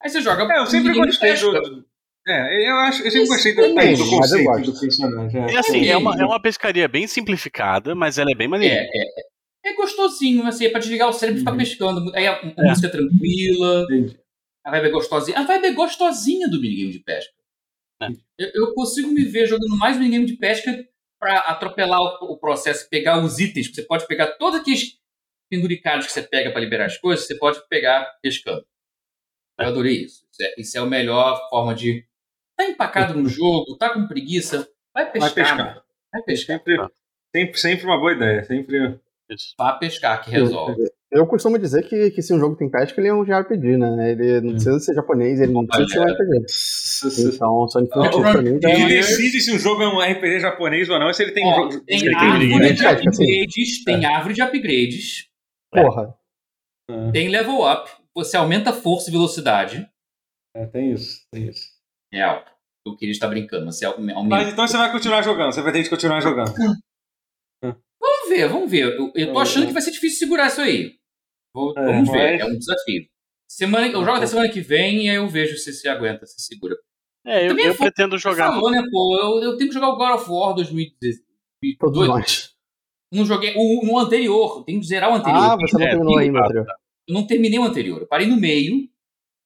Aí 0.02 0.08
você 0.08 0.22
joga. 0.22 0.50
É, 0.50 0.60
eu 0.60 0.66
sempre 0.66 0.94
gostei 0.94 1.34
do, 1.34 1.84
é, 2.30 2.70
eu 2.70 2.76
acho, 2.76 3.02
eu 3.02 3.10
sempre 3.10 3.28
gostei 3.28 3.54
do, 3.54 3.78
é, 3.78 3.94
do 3.94 4.10
conceito 4.10 4.72
do 4.72 4.80
personagem. 4.80 5.42
É, 5.42 5.54
é 5.54 5.58
assim, 5.58 5.88
é 5.88 5.96
uma, 5.96 6.14
é 6.14 6.24
uma 6.24 6.40
pescaria 6.40 6.88
bem 6.88 7.06
simplificada, 7.06 7.94
mas 7.94 8.18
ela 8.18 8.30
é 8.30 8.34
bem 8.34 8.48
maneira. 8.48 8.74
É, 8.74 8.88
é, 9.02 9.70
é 9.70 9.74
gostosinho, 9.74 10.46
assim, 10.46 10.66
é 10.66 10.70
pra 10.70 10.80
desligar 10.80 11.08
o 11.08 11.12
cérebro 11.12 11.38
e 11.38 11.40
ficar 11.40 11.52
uhum. 11.52 11.58
pescando. 11.58 12.16
Aí 12.16 12.26
a, 12.26 12.32
a 12.34 12.54
é. 12.56 12.68
música 12.68 12.86
é 12.86 12.90
tranquila. 12.90 13.84
Entendi. 13.84 14.18
A 14.64 14.70
vibe 14.70 14.86
é 14.86 14.90
gostosinha. 14.90 15.38
A 15.38 15.42
vibe 15.44 15.66
é 15.66 15.72
gostosinha 15.72 16.48
do 16.48 16.60
minigame 16.60 16.92
de 16.92 17.00
pesca. 17.00 17.32
É. 18.02 18.08
Eu, 18.38 18.50
eu 18.54 18.74
consigo 18.74 19.08
me 19.08 19.24
ver 19.24 19.46
jogando 19.46 19.76
mais 19.76 19.98
minigame 19.98 20.26
de 20.26 20.36
pesca 20.36 20.86
pra 21.18 21.40
atropelar 21.40 22.00
o, 22.00 22.32
o 22.32 22.38
processo, 22.38 22.88
pegar 22.88 23.22
os 23.22 23.38
itens. 23.38 23.70
Você 23.74 23.82
pode 23.82 24.06
pegar 24.06 24.28
todos 24.38 24.60
aqueles 24.60 24.98
penduricados 25.50 26.06
que 26.06 26.12
você 26.12 26.22
pega 26.22 26.50
pra 26.50 26.60
liberar 26.60 26.86
as 26.86 26.96
coisas, 26.96 27.26
você 27.26 27.34
pode 27.34 27.60
pegar 27.68 28.04
pescando. 28.22 28.64
Eu 29.58 29.66
adorei 29.66 30.04
isso. 30.04 30.24
Isso 30.30 30.42
é, 30.42 30.54
isso 30.60 30.78
é 30.78 30.80
a 30.80 30.86
melhor 30.86 31.38
forma 31.50 31.74
de. 31.74 32.06
Tá 32.60 32.66
empacado 32.66 33.14
no 33.14 33.26
jogo, 33.26 33.74
tá 33.78 33.88
com 33.94 34.06
preguiça, 34.06 34.68
vai 34.92 35.10
pescar. 35.10 35.34
Vai 35.34 35.44
pescar. 35.44 35.82
Vai 36.12 36.22
pescar. 36.22 36.58
Sempre, 36.58 36.88
sempre, 37.34 37.58
sempre 37.58 37.86
uma 37.86 37.98
boa 37.98 38.12
ideia. 38.12 38.44
Sempre. 38.44 39.00
Vá 39.56 39.72
pescar 39.72 40.22
que 40.22 40.30
resolve. 40.30 40.76
Eu 41.10 41.26
costumo 41.26 41.58
dizer 41.58 41.88
que, 41.88 42.10
que 42.10 42.20
se 42.20 42.34
um 42.34 42.38
jogo 42.38 42.56
tem 42.56 42.70
pesca, 42.70 43.00
ele 43.00 43.08
é 43.08 43.14
um 43.14 43.24
JRPG, 43.24 43.78
né? 43.78 44.10
Ele 44.10 44.42
não 44.42 44.52
precisa 44.52 44.78
ser 44.78 44.94
japonês, 44.94 45.40
ele 45.40 45.52
não 45.52 45.66
precisa 45.66 45.88
ser 45.88 46.00
um 46.00 46.04
RPG. 46.04 47.34
Então, 47.34 47.68
Sonic 47.68 47.96
Não, 47.96 48.04
Frontier 48.04 48.32
pra 48.32 48.42
mim 48.42 48.58
já 48.62 48.70
Ele 48.70 48.82
é 48.82 48.96
decide 48.98 49.40
se 49.40 49.52
um 49.54 49.58
jogo 49.58 49.82
é 49.82 49.88
um 49.88 49.98
RPG 49.98 50.40
japonês 50.40 50.88
ou 50.90 50.98
não, 50.98 51.10
se 51.14 51.22
ele 51.22 51.32
tem 51.32 51.46
um 51.46 51.54
jogo. 51.54 51.80
tem 51.86 52.14
árvore 52.14 52.58
tem 52.58 52.74
de 52.74 52.86
assim. 52.86 53.08
upgrades, 53.08 53.84
tem 53.84 54.04
árvore 54.04 54.34
de 54.34 54.42
upgrades, 54.42 55.28
Porra. 55.72 56.14
tem 57.10 57.28
level 57.28 57.66
up, 57.66 57.90
você 58.14 58.36
aumenta 58.36 58.70
força 58.70 59.08
e 59.08 59.12
velocidade. 59.12 59.88
É, 60.54 60.66
tem 60.66 60.92
isso, 60.92 61.22
tem 61.32 61.48
isso. 61.48 61.69
Real. 62.12 62.44
O 62.86 62.96
que 62.96 63.04
ele 63.04 63.12
está 63.12 63.28
brincando, 63.28 63.66
você 63.66 63.84
aumenta. 63.84 64.22
Mas 64.22 64.52
então 64.52 64.66
você 64.66 64.76
vai 64.76 64.90
continuar 64.90 65.22
jogando, 65.22 65.52
você 65.52 65.60
vai 65.62 65.72
ter 65.72 65.82
que 65.82 65.90
continuar 65.90 66.20
jogando. 66.20 66.52
Vamos 67.62 68.28
ver, 68.30 68.48
vamos 68.48 68.70
ver. 68.70 68.84
Eu, 68.96 69.12
eu 69.14 69.32
tô 69.32 69.38
achando 69.38 69.66
que 69.66 69.72
vai 69.72 69.82
ser 69.82 69.90
difícil 69.90 70.20
segurar 70.20 70.46
isso 70.46 70.60
aí. 70.60 70.94
Vou- 71.54 71.74
É, 71.76 71.84
vamos 71.84 72.10
ver, 72.10 72.32
mas- 72.32 72.40
é 72.40 72.44
um 72.46 72.56
desafio. 72.58 73.02
Semana, 73.50 73.86
eu 73.88 74.04
jogo 74.04 74.16
até 74.16 74.26
semana 74.26 74.48
que 74.48 74.60
vem 74.60 75.04
e 75.06 75.10
aí 75.10 75.16
eu 75.16 75.28
vejo 75.28 75.56
se 75.58 75.72
se 75.72 75.88
aguenta, 75.88 76.24
se 76.24 76.40
segura. 76.40 76.76
É, 77.26 77.44
eu, 77.44 77.48
Também 77.48 77.66
eu 77.66 77.74
foi- 77.74 77.86
pretendo 77.90 78.16
Você 78.18 78.22
jogar. 78.22 78.52
falou, 78.52 78.70
né, 78.70 78.82
pô? 78.90 79.18
Eu, 79.20 79.42
eu 79.50 79.56
tenho 79.58 79.68
que 79.68 79.74
jogar 79.74 79.88
o 79.90 79.96
God 79.96 80.14
of 80.20 80.30
War 80.30 80.54
2018. 80.54 81.22
Todos 81.78 82.06
nós. 82.08 82.54
Não 83.12 83.26
joguei. 83.26 83.52
O, 83.56 83.92
o 83.92 83.98
anterior, 83.98 84.58
eu 84.58 84.64
tenho 84.64 84.80
que 84.80 84.86
zerar 84.86 85.10
o 85.10 85.14
anterior. 85.16 85.42
Ah, 85.42 85.56
você 85.56 85.76
não 85.76 85.84
É, 85.86 85.90
terminou 85.90 86.18
ainda, 86.18 86.38
anterior. 86.40 86.66
Eu 87.08 87.14
não 87.14 87.26
terminei 87.26 87.58
o 87.58 87.64
anterior. 87.64 88.00
Eu 88.00 88.06
parei 88.06 88.26
no 88.28 88.36
meio. 88.40 88.88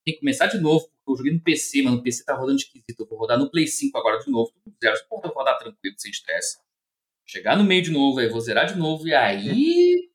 Tem 0.07 0.15
que 0.15 0.21
começar 0.21 0.47
de 0.47 0.59
novo, 0.61 0.87
eu 1.15 1.19
joguei 1.19 1.33
no 1.33 1.41
PC, 1.41 1.83
mas 1.83 1.93
no 1.95 2.03
PC 2.03 2.25
tá 2.25 2.35
rodando 2.35 2.57
esquisito. 2.59 3.01
Eu 3.01 3.07
vou 3.07 3.19
rodar 3.19 3.39
no 3.39 3.51
Play 3.51 3.67
5 3.67 3.97
agora 3.99 4.19
de 4.19 4.31
novo. 4.31 4.53
tudo 4.65 4.75
Zero. 4.83 4.97
Pô, 5.09 5.17
eu 5.17 5.23
vou 5.29 5.33
rodar 5.39 5.59
tranquilo, 5.59 5.95
sem 5.99 6.11
estresse. 6.11 6.59
Chegar 7.27 7.57
no 7.57 7.65
meio 7.65 7.83
de 7.83 7.91
novo, 7.91 8.19
aí 8.19 8.27
eu 8.27 8.31
vou 8.33 8.41
zerar 8.41 8.67
de 8.67 8.77
novo. 8.79 9.07
E 9.09 9.15
aí 9.15 10.11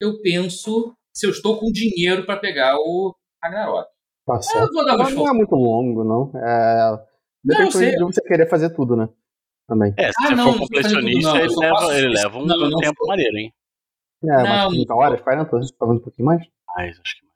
eu 0.00 0.20
penso 0.22 0.94
se 1.12 1.26
eu 1.26 1.30
estou 1.30 1.58
com 1.58 1.70
dinheiro 1.70 2.24
pra 2.24 2.36
pegar 2.36 2.76
o 2.78 3.14
Ragnarok. 3.42 3.88
Tá 4.26 4.34
Ah, 4.54 4.58
eu 4.58 4.72
vou 4.72 4.84
dar 4.84 4.94
uma 4.96 5.04
Mas 5.04 5.14
não 5.14 5.28
é 5.28 5.32
muito 5.32 5.54
longo, 5.54 6.04
não. 6.04 6.32
É... 6.42 7.06
Depende 7.44 7.72
sei. 7.72 7.96
de 7.96 8.02
você 8.04 8.20
querer 8.22 8.48
fazer 8.48 8.70
tudo, 8.70 8.94
né? 8.96 9.08
Também. 9.66 9.92
É, 9.96 10.10
se 10.10 10.14
Ah, 10.20 10.28
você 10.28 10.34
não, 10.34 10.44
for 10.44 10.52
não 10.52 10.58
completionista, 10.60 11.30
não, 11.32 11.36
ele, 11.38 11.56
leva, 11.56 11.98
ele 11.98 12.08
leva 12.08 12.38
um 12.38 12.46
Não, 12.46 12.56
não 12.70 12.78
tempo 12.78 12.96
sou. 12.98 13.08
maneiro, 13.08 13.36
hein? 13.36 13.54
É, 14.24 14.26
Não, 14.26 14.42
mais 14.48 14.68
30 14.70 14.94
horas, 14.94 15.20
40, 15.20 15.50
talvez 15.50 15.70
um 15.70 15.98
pouquinho 16.02 16.26
mais. 16.26 16.46
Mais, 16.76 16.98
acho 17.00 17.16
que 17.16 17.24
mais. 17.24 17.34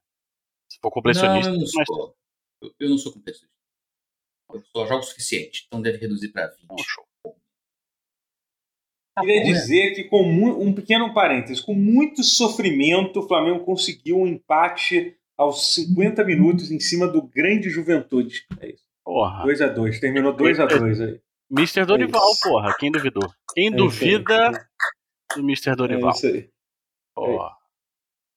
Se 0.70 0.78
for 0.80 0.88
Não, 0.88 0.92
completionista, 0.92 1.50
eu 1.50 1.55
não 1.55 1.61
mais 1.61 1.86
sou. 1.86 2.14
Eu, 2.62 2.72
eu 2.78 2.90
não 2.90 2.98
sou 2.98 3.12
completionista. 3.12 3.52
Eu 4.52 4.62
só 4.74 4.86
jogo 4.86 5.00
o 5.00 5.02
suficiente, 5.02 5.64
então 5.66 5.80
deve 5.82 5.98
reduzir 5.98 6.28
pra 6.28 6.46
20. 6.46 6.58
tempo. 6.68 6.82
show. 6.82 7.04
Tá 9.14 9.20
Queria 9.20 9.42
bom, 9.42 9.46
né? 9.48 9.52
dizer 9.52 9.94
que, 9.94 10.04
com 10.04 10.22
um 10.22 10.72
pequeno 10.74 11.12
parênteses, 11.12 11.60
com 11.60 11.74
muito 11.74 12.22
sofrimento, 12.22 13.20
o 13.20 13.28
Flamengo 13.28 13.64
conseguiu 13.64 14.18
um 14.18 14.26
empate 14.26 15.16
aos 15.36 15.74
50 15.74 16.24
minutos 16.24 16.70
em 16.70 16.80
cima 16.80 17.06
do 17.06 17.20
grande 17.20 17.68
Juventude. 17.68 18.46
É 18.60 18.70
isso. 18.70 18.84
Porra. 19.04 19.44
2x2. 19.44 20.00
Terminou 20.00 20.34
2x2 20.34 21.04
aí. 21.06 21.20
Mr. 21.50 21.84
Dorival, 21.84 22.30
isso. 22.32 22.42
porra. 22.48 22.74
Quem 22.78 22.90
duvidou? 22.90 23.30
Quem 23.54 23.68
É 23.68 23.70
duvida 23.70 24.50
do 25.34 25.40
Mr. 25.40 25.70
É 25.70 25.76
Dorival? 25.76 26.10
isso 26.12 26.26
aí. 26.26 26.48
Porra. 27.14 27.54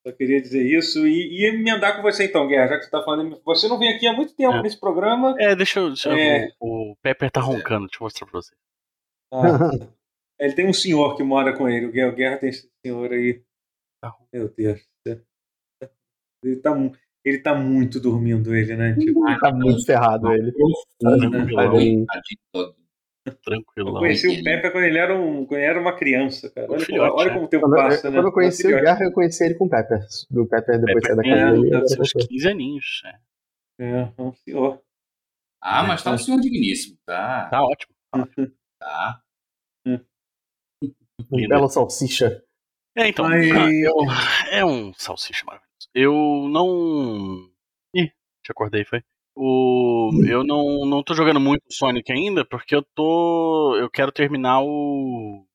Só 0.05 0.11
queria 0.11 0.39
dizer 0.39 0.63
isso 0.63 1.07
e, 1.07 1.39
e 1.41 1.45
emendar 1.47 1.95
com 1.95 2.03
você 2.03 2.25
então, 2.25 2.47
Guerra, 2.47 2.67
já 2.67 2.77
que 2.77 2.83
você 2.85 2.91
tá 2.91 3.01
falando. 3.03 3.41
Você 3.43 3.67
não 3.67 3.79
vem 3.79 3.89
aqui 3.95 4.05
há 4.05 4.13
muito 4.13 4.35
tempo 4.35 4.53
É. 4.53 4.61
nesse 4.61 4.79
programa. 4.79 5.35
É, 5.39 5.55
deixa 5.55 5.79
eu. 5.79 5.87
Deixa 5.87 6.09
É. 6.15 6.51
O, 6.59 6.91
o 6.91 6.95
Pepper 6.97 7.31
tá 7.31 7.39
é. 7.39 7.43
roncando, 7.43 7.87
deixa 7.87 7.97
eu 7.99 8.03
mostrar 8.05 8.27
pra 8.27 8.39
você. 8.41 8.53
Ah, 9.33 9.39
ele 10.39 10.53
tem 10.53 10.67
um 10.67 10.73
senhor 10.73 11.15
que 11.17 11.23
mora 11.23 11.57
com 11.57 11.67
ele. 11.67 11.87
O 11.87 11.91
Guerra, 11.91 12.11
o 12.11 12.15
Guerra 12.15 12.37
tem 12.37 12.49
esse 12.49 12.69
senhor 12.85 13.11
aí. 13.11 13.41
Tá. 13.99 14.13
Meu 14.31 14.47
Deus. 14.55 14.79
Ele 16.43 16.57
tá, 16.57 16.71
ele 17.23 17.39
tá 17.39 17.55
muito 17.55 17.99
dormindo, 17.99 18.53
ele, 18.55 18.75
né? 18.75 18.93
Tipo, 18.93 19.27
Ah, 19.27 19.39
Tá 19.39 19.51
muito 19.51 19.83
ferrado 19.83 20.31
ele. 20.31 20.51
profundo, 20.51 21.29
né? 21.31 21.45
Do- 23.25 23.63
eu 23.75 23.93
conheci 23.93 24.27
o 24.27 24.43
Pepe 24.43 24.69
quando 24.71 24.83
ele 24.83 24.97
era, 24.99 25.15
um, 25.15 25.45
quando 25.45 25.59
ele 25.59 25.67
era 25.69 25.79
uma 25.81 25.95
criança, 25.95 26.49
cara. 26.51 26.67
Olha, 26.71 26.79
filhote, 26.85 27.15
olha 27.17 27.33
como 27.33 27.45
o 27.45 27.47
tempo 27.47 27.63
Quando, 27.65 27.73
eu- 27.77 27.83
passa, 27.83 28.09
né? 28.09 28.17
quando 28.17 28.25
eu 28.27 28.31
conheci 28.31 28.67
o. 28.67 28.69
Guerra, 28.69 29.03
eu 29.03 29.11
conheci 29.11 29.43
ele 29.43 29.55
com 29.55 29.65
o 29.65 29.69
Pepper. 29.69 30.05
Do 30.29 30.45
Pepper 30.47 30.79
depois 30.79 31.07
Pepper 31.07 31.15
sair 31.15 31.15
da 31.15 31.23
casa 31.47 31.61
dele. 31.61 31.75
é, 31.75 31.87
seus 31.87 32.11
15 32.27 32.47
aninhos. 32.47 33.01
é. 33.05 33.15
É, 33.83 34.13
é 34.17 34.21
um 34.21 34.33
senhor. 34.33 34.81
Ah, 35.61 35.83
mas 35.83 36.03
tá 36.03 36.11
um 36.11 36.17
senhor 36.17 36.39
digníssimo. 36.39 36.97
Tá, 37.05 37.47
Tá 37.49 37.63
ótimo. 37.63 37.93
tá. 38.79 39.21
Um 41.31 41.47
belo 41.47 41.67
salsicha. 41.69 42.43
É, 42.95 43.07
então. 43.07 43.25
Mas- 43.27 43.51
ah, 43.51 43.69
eu- 43.71 43.95
é 44.51 44.65
um 44.65 44.93
salsicha 44.93 45.43
maravilhoso. 45.45 45.89
Eu 45.93 46.13
não. 46.49 47.49
Ih, 47.95 48.07
te 48.43 48.51
acordei, 48.51 48.85
foi? 48.85 49.01
O... 49.35 50.11
Eu 50.25 50.43
não, 50.45 50.85
não 50.85 51.03
tô 51.03 51.13
jogando 51.13 51.39
muito 51.41 51.63
Sonic 51.69 52.11
ainda, 52.11 52.45
porque 52.45 52.73
eu 52.73 52.81
tô. 52.95 53.75
Eu 53.77 53.89
quero 53.89 54.11
terminar 54.11 54.61
o. 54.61 55.45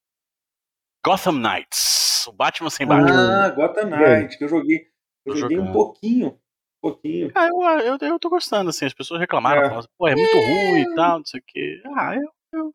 Gotham 1.04 1.32
Knights. 1.32 2.26
O 2.28 2.32
Batman 2.32 2.68
sem 2.68 2.86
Batman. 2.86 3.44
Ah, 3.46 3.48
Gotham 3.50 3.88
Knight, 3.88 4.36
que 4.36 4.44
eu 4.44 4.48
joguei. 4.48 4.86
Eu 5.24 5.32
Tô 5.32 5.38
joguei 5.38 5.56
um 5.56 5.60
jogando. 5.60 5.74
pouquinho. 5.74 6.28
Um 6.28 6.80
pouquinho. 6.82 7.32
Ah, 7.34 7.46
eu, 7.46 7.80
eu, 7.80 7.98
eu 8.08 8.18
tô 8.18 8.28
gostando, 8.28 8.68
assim. 8.70 8.84
As 8.84 8.92
pessoas 8.94 9.20
reclamaram, 9.20 9.60
É. 9.60 9.64
falaram 9.64 9.78
assim, 9.80 9.88
pô, 9.96 10.08
é 10.08 10.14
muito 10.14 10.36
ruim 10.36 10.80
e 10.82 10.94
tal, 10.94 11.18
não 11.18 11.24
sei 11.24 11.40
o 11.40 11.44
quê. 11.46 11.82
Ah, 11.96 12.14
eu. 12.16 12.30
eu... 12.52 12.74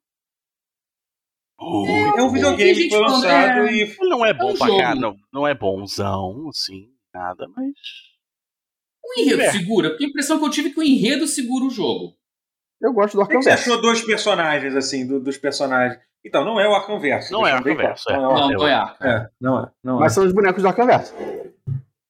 Ruim. 1.59 2.17
É 2.17 2.21
um 2.21 2.31
videogame 2.31 2.73
gente 2.73 2.89
que 2.89 2.95
foi 2.95 3.05
lançado 3.05 3.59
é. 3.59 3.73
e. 3.73 3.97
Não 4.01 4.25
é 4.25 4.33
bom 4.33 4.51
um 4.53 4.57
pra 4.57 4.77
cá, 4.77 4.95
não, 4.95 5.15
não 5.31 5.47
é 5.47 5.53
bonzão, 5.53 6.49
assim, 6.49 6.89
nada, 7.13 7.47
mas. 7.55 7.73
O 9.07 9.21
enredo 9.21 9.41
É. 9.41 9.51
segura, 9.51 9.89
porque 9.91 10.05
a 10.05 10.07
impressão 10.07 10.39
que 10.39 10.45
eu 10.45 10.49
tive 10.49 10.69
é 10.69 10.71
que 10.73 10.79
o 10.79 10.83
enredo 10.83 11.27
segura 11.27 11.65
o 11.65 11.69
jogo. 11.69 12.13
Eu 12.81 12.91
gosto 12.93 13.13
do 13.13 13.19
O 13.19 13.21
Arkham 13.23 13.41
você 13.41 13.49
Verso. 13.49 13.69
achou 13.71 13.81
dos 13.81 14.01
personagens, 14.01 14.75
assim, 14.75 15.07
do- 15.07 15.19
dos 15.19 15.37
personagens? 15.37 15.99
Então, 16.25 16.43
não 16.43 16.59
é 16.59 16.67
o 16.67 16.73
Arkham 16.73 16.99
Verso. 16.99 17.31
Não 17.31 17.45
é 17.45 17.51
Arkham 17.51 17.75
Verso, 17.75 18.09
é. 18.11 18.17
Não 18.17 18.23
é 18.23 18.27
o 18.27 18.33
Não, 18.39 18.51
eu- 18.51 18.57
não 18.59 18.67
é 18.67 18.73
Arkham. 18.73 19.07
É, 19.07 19.29
não 19.39 19.59
é. 19.63 19.69
Não 19.83 19.97
é. 19.97 19.99
Mas 20.01 20.13
são 20.13 20.25
os 20.25 20.33
bonecos 20.33 20.61
do 20.63 20.67
Arkham 20.67 20.85
Verso. 20.87 21.13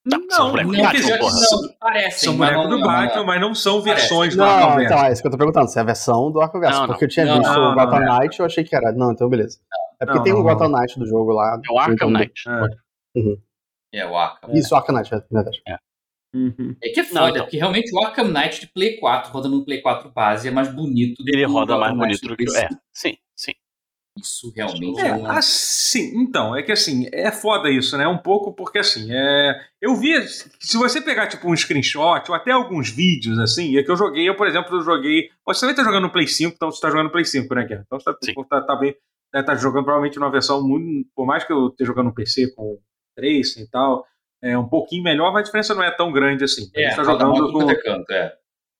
Não, 0.06 0.22
são 0.30 0.52
bonecos 0.52 0.72
Não, 0.72 0.84
do 0.84 0.84
Batman, 0.88 1.18
porra. 1.18 1.34
não, 1.34 1.74
parecem, 1.80 2.12
São 2.20 2.38
mas 2.38 2.50
bonecos 2.52 2.70
não- 2.70 2.78
do 2.78 2.82
não, 2.82 2.88
Batman, 2.88 3.16
não. 3.20 3.26
mas 3.26 3.42
não 3.42 3.56
são 3.56 3.84
Parece. 3.84 4.02
versões 4.08 4.36
do 4.36 4.44
Arkham 4.44 4.70
Não, 4.70 4.76
Verso. 4.78 4.94
então, 4.94 5.06
é 5.06 5.12
isso 5.12 5.22
que 5.22 5.28
eu 5.28 5.32
tô 5.32 5.38
perguntando. 5.38 5.68
Se 5.68 5.78
é 5.78 5.82
a 5.82 5.86
versão 5.86 6.32
do 6.32 6.42
Arkham 6.42 6.60
Verso. 6.62 6.74
Não, 6.76 6.82
não. 6.82 6.88
Porque 6.94 7.06
eu 7.06 7.10
tinha 7.10 7.26
Não, 7.26 7.38
visto 7.40 7.54
não, 7.54 7.72
o 7.72 7.76
Gotham 7.76 8.00
não. 8.00 8.20
Knight 8.20 8.40
eu 8.40 8.46
achei 8.46 8.64
que 8.64 8.76
era. 8.76 8.92
Não, 8.92 9.12
então 9.12 9.28
beleza. 9.30 9.60
É 10.00 10.06
porque 10.06 10.18
Não, 10.18 10.24
tem 10.24 10.34
não, 10.34 10.40
o 10.40 10.44
Gotham 10.44 10.70
não. 10.70 10.80
Knight 10.80 11.00
do 11.00 11.06
jogo 11.08 11.32
lá. 11.34 11.60
É 11.68 11.72
o 11.74 11.80
Arkham 11.80 12.10
Knight. 12.12 12.44
É. 13.94 14.00
É 14.02 14.06
o 14.06 14.16
Arkham. 14.18 14.54
Isso, 14.54 14.76
Arkham 14.76 14.96
Knight, 14.96 15.14
é 15.14 15.22
verdade. 15.32 15.62
Uhum. 16.36 16.76
É 16.84 16.90
que 16.90 17.00
é 17.00 17.04
Não, 17.04 17.10
foda, 17.12 17.30
então. 17.30 17.44
porque 17.44 17.56
realmente 17.56 17.96
o 17.96 18.04
Arkham 18.04 18.28
Knight 18.28 18.60
de 18.60 18.68
Play 18.68 18.98
4, 18.98 19.32
rodando 19.32 19.56
no 19.56 19.64
Play 19.64 19.82
4 19.82 20.12
base, 20.12 20.46
é 20.50 20.52
mais 20.52 20.68
bonito 20.68 21.24
do 21.24 21.30
Ele 21.30 21.46
que 21.46 21.50
o 21.50 21.54
roda 21.54 21.78
mais 21.78 21.96
bonito 21.98 22.28
do 22.28 22.36
que. 22.36 22.44
Play 22.44 22.64
É, 22.64 22.70
sim, 22.92 23.18
sim. 23.34 23.54
Isso 24.20 24.52
realmente 24.54 25.00
É, 25.00 25.08
é, 25.10 25.16
um... 25.16 25.26
assim, 25.28 26.12
então, 26.18 26.54
é 26.54 26.62
que 26.62 26.74
assim, 26.74 27.08
é 27.14 27.32
foda 27.32 27.70
isso, 27.70 27.98
né? 27.98 28.06
Um 28.06 28.18
pouco 28.18 28.54
porque 28.54 28.80
assim, 28.80 29.08
é, 29.12 29.56
eu 29.82 29.96
vi, 29.96 30.14
se 30.28 30.78
você 30.78 31.02
pegar 31.02 31.28
tipo 31.28 31.50
um 31.50 31.56
screenshot 31.56 32.24
ou 32.28 32.36
até 32.36 32.52
alguns 32.52 32.90
vídeos 32.90 33.40
assim, 33.40 33.78
é 33.78 33.84
que 33.84 33.92
eu 33.92 33.96
joguei, 33.96 34.28
eu 34.28 34.36
por 34.36 34.48
exemplo, 34.48 34.76
eu 34.76 34.82
joguei, 34.82 35.30
você 35.46 35.62
também 35.62 35.76
tá 35.76 35.84
jogando 35.86 36.04
no 36.04 36.12
Play 36.12 36.28
5, 36.28 36.54
então 36.54 36.70
você 36.70 36.82
tá 36.82 36.90
jogando 36.90 37.06
no 37.06 37.12
Play 37.12 37.24
5, 37.24 37.56
né, 37.56 37.66
Guerra? 37.66 37.84
Então 37.86 37.98
você 37.98 38.12
Sim. 38.24 38.34
tá, 38.34 38.62
tá, 38.62 38.68
tá 38.68 38.76
bem, 38.76 38.94
né, 39.34 39.42
tá 39.42 39.56
jogando 39.56 39.86
provavelmente 39.86 40.20
numa 40.20 40.32
versão 40.32 40.62
muito, 40.66 41.10
por 41.16 41.26
mais 41.26 41.46
que 41.46 41.54
eu 41.54 41.68
esteja 41.68 41.88
jogando 41.88 42.08
no 42.08 42.14
PC 42.14 42.54
com 42.56 42.78
Trace 43.16 43.62
e 43.62 43.70
tal, 43.70 44.06
é 44.42 44.58
um 44.58 44.68
pouquinho 44.68 45.04
melhor, 45.04 45.32
mas 45.34 45.42
a 45.42 45.46
diferença 45.46 45.74
não 45.76 45.84
é 45.84 45.92
tão 45.92 46.12
grande 46.12 46.44
assim. 46.44 46.70
A 46.76 46.80
É, 46.80 46.88
gente 46.90 46.96
tá 46.98 47.04
roda 47.04 47.26
mal 47.26 47.36
jogando 47.36 47.66
com, 47.66 47.72
é 47.72 47.76
canto, 47.82 48.12
é. 48.12 48.34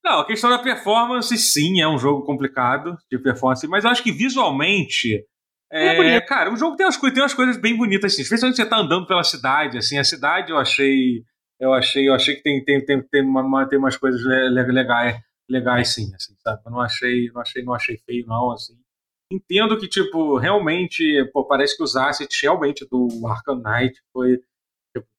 não, 0.04 0.20
a 0.20 0.26
questão 0.26 0.50
da 0.50 0.58
performance, 0.58 1.36
sim, 1.36 1.80
é 1.80 1.88
um 1.88 1.98
jogo 1.98 2.24
complicado 2.24 2.96
de 3.10 3.18
performance, 3.18 3.66
mas 3.66 3.84
eu 3.84 3.90
acho 3.90 4.02
que 4.02 4.12
visualmente. 4.12 5.24
É 5.72 6.16
É, 6.16 6.20
cara, 6.20 6.52
o 6.52 6.56
jogo 6.56 6.76
tem 6.76 6.86
umas, 6.86 6.96
tem 6.96 7.22
umas 7.22 7.34
coisas 7.34 7.56
bem 7.60 7.76
bonitas, 7.76 8.12
assim, 8.12 8.22
especialmente 8.22 8.56
você 8.56 8.66
tá 8.66 8.76
andando 8.78 9.06
pela 9.06 9.24
cidade, 9.24 9.76
assim, 9.78 9.98
a 9.98 10.04
cidade 10.04 10.52
eu 10.52 10.58
achei. 10.58 11.22
Eu 11.58 11.72
achei, 11.72 12.06
eu 12.08 12.14
achei 12.14 12.36
que 12.36 12.42
tem, 12.42 12.62
tem, 12.64 12.84
tem, 12.84 13.02
tem, 13.02 13.22
uma- 13.22 13.66
tem 13.66 13.78
umas 13.78 13.96
coisas 13.96 14.22
le- 14.22 14.50
le- 14.50 14.72
legais, 14.72 15.18
legais, 15.48 15.88
sim, 15.94 16.14
assim, 16.14 16.34
sabe? 16.44 16.60
Eu 16.66 16.70
não 16.70 16.80
achei, 16.80 17.30
não 17.32 17.40
achei, 17.40 17.64
não 17.64 17.74
achei 17.74 17.96
feio, 17.98 18.26
não, 18.26 18.52
assim. 18.52 18.74
Entendo 19.32 19.76
que, 19.78 19.88
tipo, 19.88 20.36
realmente, 20.38 21.24
pô, 21.32 21.44
parece 21.46 21.76
que 21.76 21.82
os 21.82 21.96
assets 21.96 22.38
realmente 22.42 22.86
do 22.88 23.08
Arkham 23.26 23.56
Knight 23.60 23.98
foi, 24.12 24.38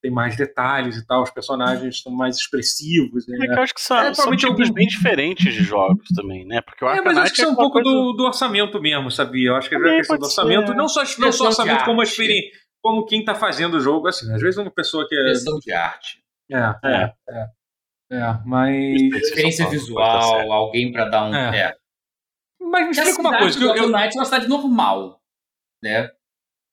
tem 0.02 0.12
mais 0.12 0.36
detalhes 0.36 0.96
e 0.98 1.06
tal, 1.06 1.24
os 1.24 1.32
personagens 1.32 2.02
são 2.02 2.12
mais 2.12 2.36
expressivos. 2.38 3.28
Né? 3.28 3.38
É 3.42 3.48
que 3.48 3.60
eu 3.60 3.64
acho 3.64 3.74
que 3.74 3.82
são, 3.82 3.98
É, 3.98 4.14
são 4.14 4.36
tipos 4.36 4.62
algum- 4.62 4.74
bem 4.74 4.88
diferentes 4.88 5.54
de 5.54 5.64
jogos 5.64 6.08
também, 6.16 6.46
né? 6.46 6.62
Porque 6.62 6.84
o 6.84 6.90
É, 6.90 7.02
mas 7.02 7.18
acho 7.18 7.34
que 7.34 7.42
isso 7.42 7.50
é 7.50 7.52
um 7.52 7.56
pouco 7.56 7.82
coisa- 7.82 7.90
do, 7.90 8.14
do 8.14 8.24
orçamento 8.24 8.82
mesmo, 8.82 9.10
sabia? 9.12 9.50
Eu 9.50 9.56
acho 9.56 9.70
que 9.70 9.76
é 9.76 9.78
a 9.78 9.82
questão 9.82 10.18
do 10.18 10.26
ser, 10.26 10.42
orçamento, 10.42 10.72
é. 10.72 10.76
não 10.76 10.88
só, 10.88 11.02
não 11.20 11.32
só 11.32 11.46
orçamento 11.48 11.84
como 11.86 12.02
experiência, 12.04 12.52
como 12.82 13.06
quem 13.06 13.24
tá 13.26 13.36
fazendo 13.36 13.78
o 13.78 13.80
jogo, 13.82 14.08
assim, 14.08 14.32
às 14.34 14.42
vezes 14.42 14.58
uma 14.58 14.72
pessoa 14.72 15.08
que 15.08 15.16
é. 15.16 15.20
Direção 15.24 15.60
de 15.60 15.72
arte. 15.74 16.22
É, 16.52 16.58
é, 16.86 17.14
é. 17.30 17.46
É, 18.10 18.40
mas. 18.46 19.02
Experiência 19.24 19.66
Tá 19.66 19.72
visual, 19.72 20.22
certo. 20.38 20.52
alguém 20.54 20.92
pra 20.94 21.10
dar 21.10 21.26
um. 21.30 21.36
É. 21.36 21.58
É. 21.60 21.76
Mas 22.62 22.86
me 22.86 22.92
explica 22.92 23.20
uma 23.22 23.38
coisa. 23.38 23.58
Que 23.58 23.66
eu, 23.66 23.76
eu- 23.76 23.90
Knights 23.90 24.16
é 24.16 24.20
uma 24.20 24.26
cidade 24.26 24.48
normal. 24.48 25.22
Né? 25.84 26.10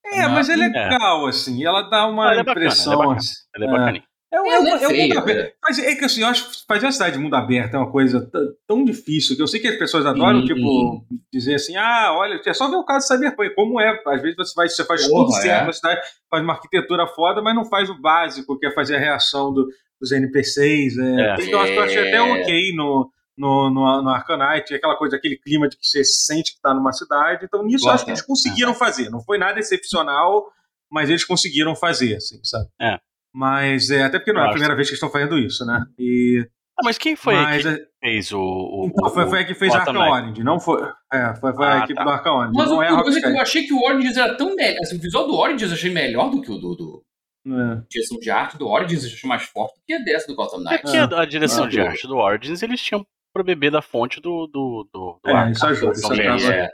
É, 0.05 0.29
mas 0.29 0.49
é 0.49 0.57
legal, 0.57 1.27
assim. 1.27 1.65
Ela 1.65 1.83
dá 1.83 2.07
uma 2.07 2.25
Ela 2.31 2.41
é 2.41 2.45
bacana, 2.45 2.67
impressão. 2.67 2.93
ela 2.93 3.03
é 3.03 3.07
bacana. 3.07 3.19
assim. 3.21 3.35
Ela 3.57 3.65
é 3.65 3.71
bacaninha. 3.79 4.05
É, 4.33 4.41
um- 4.41 4.47
é, 4.47 4.59
um- 4.61 4.67
é 4.67 4.83
é 4.85 4.89
um 4.89 4.97
mundo 4.97 5.19
aberto. 5.19 5.55
Mas 5.63 5.79
é 5.79 5.95
que 5.95 6.05
assim, 6.05 6.23
eu 6.23 6.27
acho 6.27 6.51
que 6.51 6.57
fazer 6.67 6.87
a 6.89 6.93
cidade 6.93 7.17
de 7.17 7.23
mundo 7.23 7.35
aberto 7.37 7.75
é 7.75 7.79
uma 7.79 7.91
coisa 7.91 8.29
tão 8.67 8.85
difícil 8.85 9.37
que 9.37 9.43
eu 9.43 9.47
sei 9.47 9.61
que 9.61 9.69
as 9.69 9.79
pessoas 9.79 10.05
adoram, 10.05 10.45
tipo, 10.45 11.05
dizer 11.33 11.55
assim, 11.55 11.77
ah, 11.77 12.13
olha, 12.17 12.41
é 12.45 12.53
só 12.53 12.69
ver 12.69 12.75
o 12.77 12.85
caso 12.85 13.07
do 13.07 13.15
Cyberpunk, 13.15 13.55
como 13.55 13.81
é. 13.81 13.97
Às 14.09 14.21
vezes 14.21 14.37
você, 14.37 14.53
vai, 14.57 14.69
você 14.69 14.85
faz 14.85 15.07
Porra, 15.07 15.27
tudo 15.27 15.35
certo 15.41 15.63
é. 15.63 15.67
na 15.67 15.73
cidade, 15.73 16.01
faz 16.29 16.43
uma 16.43 16.53
arquitetura 16.55 17.07
foda, 17.07 17.41
mas 17.41 17.55
não 17.55 17.65
faz 17.65 17.89
o 17.89 18.01
básico, 18.01 18.59
que 18.59 18.67
é 18.67 18.73
fazer 18.73 18.97
a 18.97 18.99
reação 18.99 19.53
do- 19.55 19.69
dos 20.01 20.11
NPCs. 20.11 20.99
É. 20.99 21.03
É. 21.21 21.35
Então, 21.35 21.51
eu 21.51 21.61
acho 21.61 21.73
que 21.73 21.79
eu 21.79 21.83
achei 21.85 21.99
até 22.09 22.17
É. 22.17 22.21
ok 22.23 22.73
no, 22.75 23.09
no, 23.37 23.69
no, 23.71 24.03
no 24.03 24.09
Arcanite, 24.11 24.75
aquela 24.75 24.97
coisa, 24.97 25.17
aquele 25.17 25.37
clima 25.37 25.69
de 25.69 25.77
que 25.77 25.87
você 25.87 26.05
sente 26.05 26.53
que 26.53 26.59
está 26.59 26.73
numa 26.75 26.93
cidade. 26.93 27.45
Então, 27.45 27.63
nisso 27.65 27.89
eu 27.89 27.93
acho 27.93 28.05
que 28.05 28.11
eles 28.11 28.23
conseguiram 28.23 28.75
fazer. 28.75 29.11
Não 29.11 29.21
foi 29.21 29.39
nada 29.39 29.59
excepcional, 29.59 30.47
mas 30.91 31.09
eles 31.11 31.25
conseguiram 31.25 31.75
fazer, 31.75 32.17
assim, 32.17 32.39
sabe? 32.45 32.69
É. 32.81 32.99
Mas 33.35 33.91
é, 33.91 34.05
até 34.05 34.19
porque 34.19 34.33
não 34.33 34.41
é 34.41 34.43
a 34.43 34.47
acho. 34.47 34.53
primeira 34.53 34.77
vez 34.77 34.89
que 34.89 34.93
eles 34.93 35.03
estão 35.03 35.11
fazendo 35.11 35.37
isso, 35.39 35.65
né? 35.67 35.85
E, 35.99 36.47
Ah, 36.79 36.83
mas 36.85 36.97
quem 36.99 37.17
foi 37.17 37.35
mas, 37.35 37.63
que 37.63 37.69
é, 37.69 37.79
fez 38.01 38.31
o. 38.33 38.39
o 38.41 38.87
então, 38.87 39.11
foi, 39.11 39.27
foi 39.29 39.41
a 39.41 39.45
que 39.45 39.55
fez 39.55 39.73
o 39.73 39.77
a 39.77 39.81
Arkham 39.81 39.93
Knight? 39.95 40.13
Origins, 40.13 40.45
não 40.45 40.61
foi? 40.61 40.83
É, 41.13 41.35
foi, 41.37 41.53
foi 41.53 41.67
a 41.67 41.75
Ah, 41.75 41.79
equipe 41.79 41.95
tá. 41.95 42.05
do 42.05 42.11
Arkham 42.11 42.33
Origins, 42.37 42.57
Mas 42.57 42.71
não 42.71 42.83
é 42.83 42.89
a 42.89 42.93
é 43.01 43.21
que 43.21 43.27
eu 43.27 43.41
achei 43.41 43.63
que 43.67 43.73
o 43.73 43.81
Origins 43.83 44.17
era 44.17 44.37
tão 44.37 44.55
melhor. 44.55 44.79
Assim, 44.83 44.97
o 44.97 45.01
visual 45.01 45.27
do 45.27 45.35
Origins 45.35 45.71
eu 45.71 45.75
achei 45.77 45.91
melhor 45.93 46.31
do 46.31 46.41
que 46.41 46.51
o 46.53 46.59
do. 46.59 46.75
do 46.77 47.05
É. 47.47 47.83
direção 47.91 48.19
de 48.21 48.31
arte 48.31 48.57
do 48.57 48.69
Origins 48.69 49.03
eu 49.05 49.11
achei 49.13 49.29
mais 49.29 49.43
forte 49.43 49.75
do 49.75 49.83
que 49.85 49.93
a 49.95 49.99
dessa 49.99 50.27
do 50.29 50.35
Gotham 50.37 50.61
É 50.61 50.65
Knights. 50.65 50.81
porque 50.83 50.97
a, 50.97 51.21
a 51.21 51.25
direção 51.27 51.65
Ah. 51.65 51.69
de 51.69 51.81
arte 51.81 52.07
do 52.07 52.17
Origins 52.17 52.63
eles 52.63 52.81
tinham 52.81 53.05
pra 53.35 53.43
beber 53.43 53.71
da 53.71 53.83
fonte 53.83 54.21
do. 54.21 54.47
do, 54.47 54.89
do, 54.91 55.21
do 55.23 55.31
É, 55.31 55.51
isso 55.51 55.67
ajuda, 55.67 55.93
isso 55.93 56.09
Também, 56.09 56.27
acaba- 56.29 56.55
é, 56.55 56.71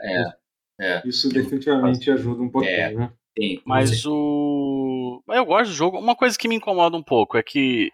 é, 0.79 1.01
Isso 1.05 1.27
definitivamente 1.29 2.09
ajuda 2.09 2.41
um 2.41 2.49
pouquinho, 2.49 2.73
É. 2.73 2.93
né? 2.93 3.13
tem. 3.35 3.61
Mas 3.65 4.05
o. 4.05 5.21
Eu 5.27 5.45
gosto 5.45 5.69
do 5.71 5.75
jogo. 5.75 5.97
Uma 5.99 6.15
coisa 6.15 6.37
que 6.37 6.47
me 6.47 6.55
incomoda 6.55 6.95
um 6.95 7.03
pouco 7.03 7.37
é 7.37 7.43
que 7.43 7.91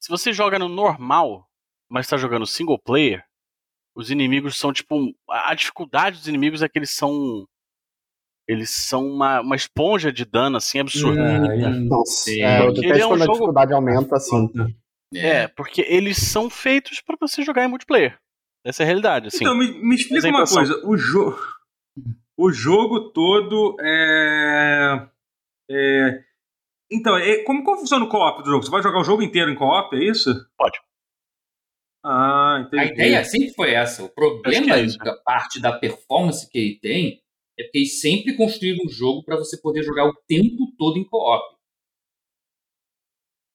se 0.00 0.08
você 0.10 0.32
joga 0.32 0.58
no 0.58 0.68
normal, 0.68 1.46
mas 1.90 2.06
tá 2.06 2.16
jogando 2.16 2.46
single 2.46 2.78
player, 2.78 3.24
os 3.96 4.10
inimigos 4.10 4.56
são 4.58 4.72
tipo. 4.72 4.96
A 5.28 5.54
dificuldade 5.54 6.18
dos 6.18 6.28
inimigos 6.28 6.62
é 6.62 6.68
que 6.68 6.78
eles 6.78 6.90
são. 6.94 7.46
Eles 8.46 8.70
são 8.70 9.06
uma, 9.06 9.40
uma 9.42 9.56
esponja 9.56 10.10
de 10.10 10.24
dano, 10.24 10.56
assim, 10.56 10.78
absurda. 10.78 11.20
É, 11.20 11.60
é. 11.64 11.68
Nossa, 11.68 12.24
Sim. 12.24 12.40
é, 12.42 12.66
eu 12.66 12.72
detesto 12.72 13.02
é 13.02 13.06
um 13.06 13.12
a 13.12 13.18
jogo- 13.18 13.32
dificuldade 13.32 13.72
aumenta 13.74 14.16
assim. 14.16 14.48
É, 15.14 15.48
porque 15.48 15.80
eles 15.82 16.18
são 16.18 16.50
feitos 16.50 17.00
pra 17.00 17.16
você 17.20 17.42
jogar 17.42 17.64
em 17.64 17.68
multiplayer. 17.68 18.18
Essa 18.64 18.82
é 18.82 18.84
a 18.84 18.86
realidade, 18.86 19.28
assim. 19.28 19.38
Então, 19.42 19.56
me, 19.56 19.66
me 19.82 19.94
explica 19.94 20.28
uma 20.28 20.40
impressão- 20.42 20.56
coisa. 20.58 20.86
O, 20.86 20.96
jo 20.96 21.34
o 22.36 22.52
jogo 22.52 23.10
todo 23.10 23.76
é. 23.80 25.08
é- 25.70 26.24
Então, 26.90 27.16
é- 27.16 27.42
como, 27.44 27.62
como 27.64 27.78
funciona 27.78 28.04
o 28.04 28.08
co-op 28.08 28.42
do 28.42 28.50
jogo? 28.50 28.64
Você 28.64 28.70
vai 28.70 28.82
jogar 28.82 29.00
o 29.00 29.04
jogo 29.04 29.22
inteiro 29.22 29.50
em 29.50 29.54
co-op, 29.54 29.94
é 29.96 30.04
isso? 30.04 30.30
Pode. 30.56 30.78
Ah, 32.04 32.62
entendi. 32.66 32.82
A 32.82 32.86
ideia 32.86 33.24
sempre 33.24 33.52
foi 33.54 33.72
essa. 33.72 34.04
O 34.04 34.08
problema 34.08 34.64
que 34.66 34.72
é 34.72 34.80
isso, 34.82 34.98
da 34.98 35.16
parte 35.16 35.60
da 35.60 35.78
performance 35.78 36.48
que 36.48 36.58
ele 36.58 36.78
tem 36.80 37.22
é 37.58 37.64
porque 37.64 37.78
eles 37.78 38.00
sempre 38.00 38.36
construíram 38.36 38.84
um 38.86 38.88
jogo 38.88 39.24
para 39.24 39.36
você 39.36 39.60
poder 39.60 39.82
jogar 39.82 40.06
o 40.06 40.14
tempo 40.28 40.72
todo 40.78 40.96
em 40.98 41.04
co-op. 41.04 41.57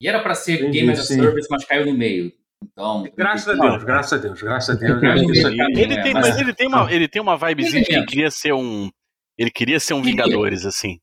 E 0.03 0.07
era 0.07 0.19
para 0.21 0.35
ser 0.35 0.59
Entendi, 0.59 0.79
Game 0.79 0.91
as 0.91 0.99
a 0.99 1.03
sim. 1.03 1.15
Service, 1.15 1.47
mas 1.49 1.63
caiu 1.65 1.85
no 1.85 1.97
meio. 1.97 2.31
Então. 2.61 3.03
Graças 3.15 3.47
a. 3.47 3.53
Deus, 3.53 3.83
graças 3.83 4.13
a 4.13 4.17
Deus, 4.21 4.41
graças 4.41 4.75
a 4.75 4.79
Deus. 4.79 5.01
Ele- 5.01 5.93
É, 5.95 6.01
tem, 6.03 6.13
mas- 6.13 6.37
ele 6.39 6.53
tem 6.53 6.67
uma, 6.67 6.93
ele 6.93 7.07
tem 7.07 7.21
uma 7.21 7.37
vibezinha 7.37 7.81
de 7.81 7.87
que 7.89 7.95
ele 7.95 8.05
queria 8.05 8.29
ser 8.31 8.53
um. 8.53 8.89
Ele 9.37 9.49
queria 9.49 9.79
ser 9.79 9.93
um 9.93 10.01
Vingadores, 10.01 10.65
assim. 10.65 10.99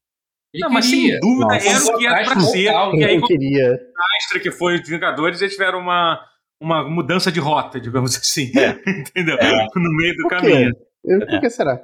Ele 0.53 0.64
Não, 0.64 0.70
mas 0.70 0.84
sem 0.84 1.01
queria. 1.01 1.20
dúvida 1.20 1.46
Nossa. 1.46 1.68
era 1.68 1.78
o 1.84 1.98
que 1.98 2.07
era 2.07 2.14
pra 2.24 2.34
Total. 2.34 2.40
ser. 2.51 2.98
E 2.98 3.05
aí, 3.05 3.22
queria. 3.22 3.72
a 3.72 4.16
extra 4.18 4.40
que 4.40 4.51
foi 4.51 4.74
os 4.80 4.88
Vingadores, 4.88 5.40
eles 5.40 5.55
tiveram 5.55 5.78
uma, 5.78 6.20
uma 6.61 6.88
mudança 6.88 7.30
de 7.32 7.40
rota, 7.40 7.80
digamos 7.80 8.14
assim. 8.16 8.51
É. 8.59 8.70
Entendeu? 9.01 9.36
É. 9.38 9.66
No 9.76 9.96
meio 9.96 10.14
do 10.16 10.22
Por 10.24 10.30
caminho. 10.30 10.72
Eu- 11.05 11.26
Por 11.26 11.40
que 11.40 11.48
será? 11.51 11.80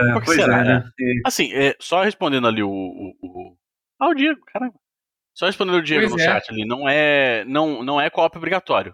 É, 0.00 0.12
Por 0.12 0.22
que 0.22 0.32
será, 0.34 0.58
é, 0.60 0.64
né? 0.64 0.84
Assim, 1.24 1.50
é, 1.52 1.74
só 1.80 2.02
respondendo 2.02 2.46
ali 2.46 2.62
o, 2.62 2.68
o, 2.70 3.14
o- 3.22 3.56
Ah, 4.00 4.08
o 4.10 4.14
Diego, 4.14 4.40
caramba. 4.52 4.74
Só 5.38 5.46
respondendo 5.46 5.76
o 5.76 5.82
Diego 5.82 6.00
Pois 6.08 6.12
no 6.12 6.20
é. 6.20 6.24
chat 6.24 6.50
ali, 6.50 6.64
não 6.66 6.88
é, 6.88 7.44
não, 7.44 7.82
não 7.84 8.00
é 8.00 8.10
co-op 8.10 8.36
obrigatório. 8.36 8.92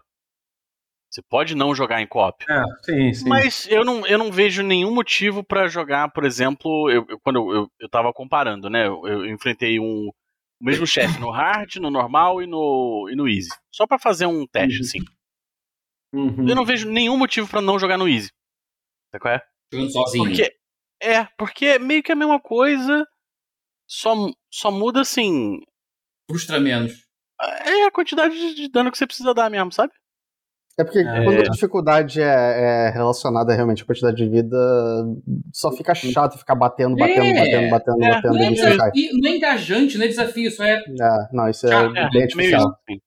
Você 1.10 1.22
pode 1.22 1.54
não 1.54 1.74
jogar 1.74 2.02
em 2.02 2.06
co-op. 2.06 2.44
É, 2.50 2.62
sim, 2.82 3.14
sim. 3.14 3.28
Mas 3.28 3.66
eu 3.70 3.82
não, 3.84 4.06
eu 4.06 4.18
não 4.18 4.30
vejo 4.30 4.62
nenhum 4.62 4.92
motivo 4.92 5.42
pra 5.42 5.68
jogar, 5.68 6.10
por 6.12 6.24
exemplo, 6.24 6.90
eu, 6.90 7.06
eu- 7.08 7.18
quando 7.20 7.36
eu, 7.36 7.56
eu, 7.62 7.72
eu 7.80 7.88
tava 7.88 8.12
comparando, 8.12 8.68
né? 8.68 8.86
Eu, 8.86 9.06
eu 9.06 9.26
enfrentei 9.26 9.78
um, 9.80 10.08
o 10.08 10.64
mesmo 10.64 10.86
chefe 10.86 11.18
no 11.18 11.30
hard, 11.30 11.76
no 11.76 11.90
normal 11.90 12.42
e 12.42 12.46
no, 12.46 13.08
e 13.10 13.16
no 13.16 13.26
easy. 13.28 13.48
Só 13.72 13.86
pra 13.86 13.98
fazer 13.98 14.26
um 14.26 14.46
teste, 14.46 14.80
Uhum. 14.80 14.84
assim. 14.84 14.98
Uhum. 16.12 16.48
Eu 16.48 16.54
não 16.54 16.64
vejo 16.66 16.90
nenhum 16.90 17.16
motivo 17.16 17.48
pra 17.48 17.62
não 17.62 17.78
jogar 17.78 17.96
no 17.96 18.08
easy. 18.08 18.28
Sabe 19.10 19.22
qual 19.22 19.34
é? 19.34 19.42
Jogando 19.72 19.92
sozinho. 19.92 20.24
Porque, 20.26 20.56
é, 21.00 21.24
porque 21.38 21.66
é 21.66 21.78
meio 21.78 22.02
que 22.02 22.12
a 22.12 22.16
mesma 22.16 22.40
coisa, 22.40 23.06
só, 23.88 24.14
só 24.50 24.70
muda 24.70 25.00
assim. 25.00 25.60
Frustra 26.28 26.58
menos. 26.60 27.04
É 27.64 27.84
a 27.84 27.90
quantidade 27.90 28.54
de- 28.54 28.68
dano 28.70 28.90
que 28.90 28.96
você 28.98 29.06
precisa 29.06 29.34
dar 29.34 29.50
mesmo, 29.50 29.72
sabe? 29.72 29.92
É 30.78 30.82
porque 30.82 30.98
É. 31.00 31.24
quando 31.24 31.38
a 31.40 31.42
dificuldade 31.44 32.20
é, 32.20 32.24
é 32.24 32.90
relacionada 32.90 33.54
realmente 33.54 33.82
à 33.82 33.86
quantidade 33.86 34.16
de 34.16 34.28
vida, 34.28 34.56
só 35.52 35.70
fica 35.70 35.94
chato 35.94 36.36
ficar 36.38 36.54
batendo, 36.56 36.96
batendo, 36.96 37.22
É. 37.26 37.34
batendo, 37.34 37.70
batendo, 37.70 38.04
É. 38.04 38.08
batendo, 38.10 38.34
Não 38.34 38.42
é, 38.42 38.50
desafio, 38.50 39.10
não 39.20 39.30
é 39.30 39.36
engajante, 39.36 39.98
não 39.98 40.04
é 40.04 40.08
desafio, 40.08 40.50
só 40.50 40.64
é. 40.64 40.72
É, 40.78 41.28
não, 41.32 41.48
isso 41.48 41.66
é 41.66 41.70
É, 41.74 41.88
bem 41.88 41.92
meio 42.10 42.22
artificial. 42.24 42.78
isso. 42.88 43.02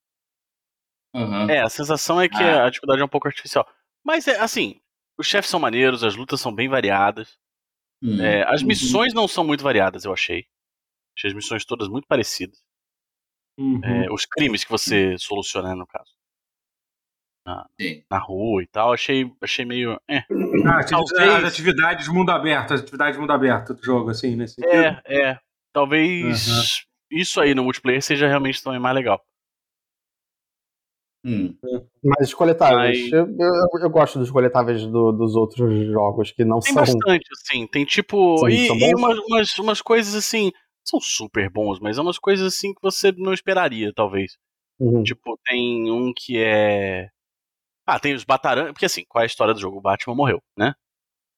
Aham. 1.16 1.50
É, 1.50 1.62
a 1.62 1.70
sensação 1.70 2.22
é 2.22 2.30
que 2.30 2.42
Ah. 2.42 2.66
a 2.66 2.70
dificuldade 2.70 3.02
é 3.02 3.06
um 3.06 3.10
pouco 3.10 3.28
artificial. 3.28 3.68
Mas 4.04 4.28
é 4.28 4.40
assim, 4.40 4.80
os 5.18 5.28
chefes 5.28 5.50
são 5.50 5.60
maneiros, 5.60 6.04
as 6.04 6.16
lutas 6.16 6.40
são 6.40 6.54
bem 6.54 6.70
variadas. 6.70 7.38
Hum. 8.02 8.22
É, 8.22 8.44
as 8.48 8.62
Uhum. 8.62 8.68
missões 8.68 9.14
não 9.14 9.28
são 9.28 9.44
muito 9.44 9.64
variadas, 9.64 10.06
eu 10.06 10.14
achei. 10.14 10.46
Achei 11.18 11.30
as 11.32 11.36
missões 11.36 11.66
todas 11.66 11.88
muito 11.90 12.08
parecidas. 12.08 12.60
Uhum. 13.58 13.82
É, 13.84 14.12
os 14.12 14.26
crimes 14.26 14.64
que 14.64 14.70
você 14.72 15.16
soluciona, 15.18 15.70
né, 15.70 15.76
no 15.76 15.88
caso. 15.88 16.12
Na, 17.46 17.66
Sim. 17.80 18.04
na 18.12 18.20
rua 18.20 18.62
e 18.62 18.68
tal, 18.68 18.92
achei, 18.94 19.32
achei 19.42 19.64
meio. 19.66 20.00
É, 20.10 20.18
Ah, 20.66 20.84
talvez- 20.84 21.30
as 21.44 21.44
atividades 21.46 22.06
de 22.06 22.12
mundo 22.12 22.30
aberto, 22.30 22.74
as 22.74 22.82
atividades 22.82 23.16
de 23.16 23.22
mundo 23.22 23.32
aberto 23.32 23.74
do 23.74 23.84
jogo, 23.84 24.10
assim, 24.10 24.36
nesse 24.36 24.56
sentido. 24.56 24.74
é, 24.74 25.02
é. 25.06 25.40
Talvez 25.74 26.86
isso 27.10 27.40
aí 27.40 27.56
no 27.56 27.64
multiplayer 27.64 28.02
seja 28.02 28.28
realmente 28.28 28.62
também 28.62 28.80
mais 28.80 28.96
legal. 28.96 29.24
Hum. 31.26 31.58
Mas 32.04 32.28
os 32.30 32.34
coletáveis, 32.34 33.02
Mas- 33.04 33.12
eu, 33.12 33.26
eu, 33.28 33.82
eu 33.82 33.90
gosto 33.90 34.18
dos 34.20 34.32
coletáveis 34.32 34.86
do- 34.86 35.12
dos 35.12 35.36
outros 35.36 35.86
jogos 35.88 36.32
que 36.32 36.46
não 36.46 36.60
Tem 36.60 36.74
são. 36.74 36.82
bastante, 36.82 37.28
assim. 37.34 37.68
Tem 37.68 37.84
tipo. 37.86 38.38
São- 38.40 38.50
e 38.50 38.68
e 38.68 38.96
umas, 38.96 39.18
umas, 39.20 39.60
umas 39.60 39.82
coisas 39.82 40.16
assim. 40.16 40.52
São 40.88 41.00
super 41.02 41.50
bons, 41.50 41.80
mas 41.80 41.98
é 41.98 42.02
umas 42.02 42.18
coisas 42.18 42.48
assim 42.48 42.74
que 42.74 42.82
você 42.82 43.12
não 43.12 43.34
esperaria, 43.34 43.92
talvez. 43.94 44.38
Uhum. 44.80 45.04
Tipo, 45.04 45.38
tem 45.46 45.92
um 45.92 46.14
que 46.16 46.38
é. 46.38 47.10
Ah, 47.86 48.00
tem 48.00 48.14
os 48.14 48.24
Bataran. 48.24 48.74
Porque 48.74 48.86
assim, 48.86 49.04
qual 49.08 49.22
é 49.22 49.26
a 49.26 49.28
história 49.28 49.54
do 49.54 49.60
jogo? 49.60 49.78
O 49.78 49.82
Batman 49.82 50.16
morreu, 50.16 50.42
né? 50.58 50.74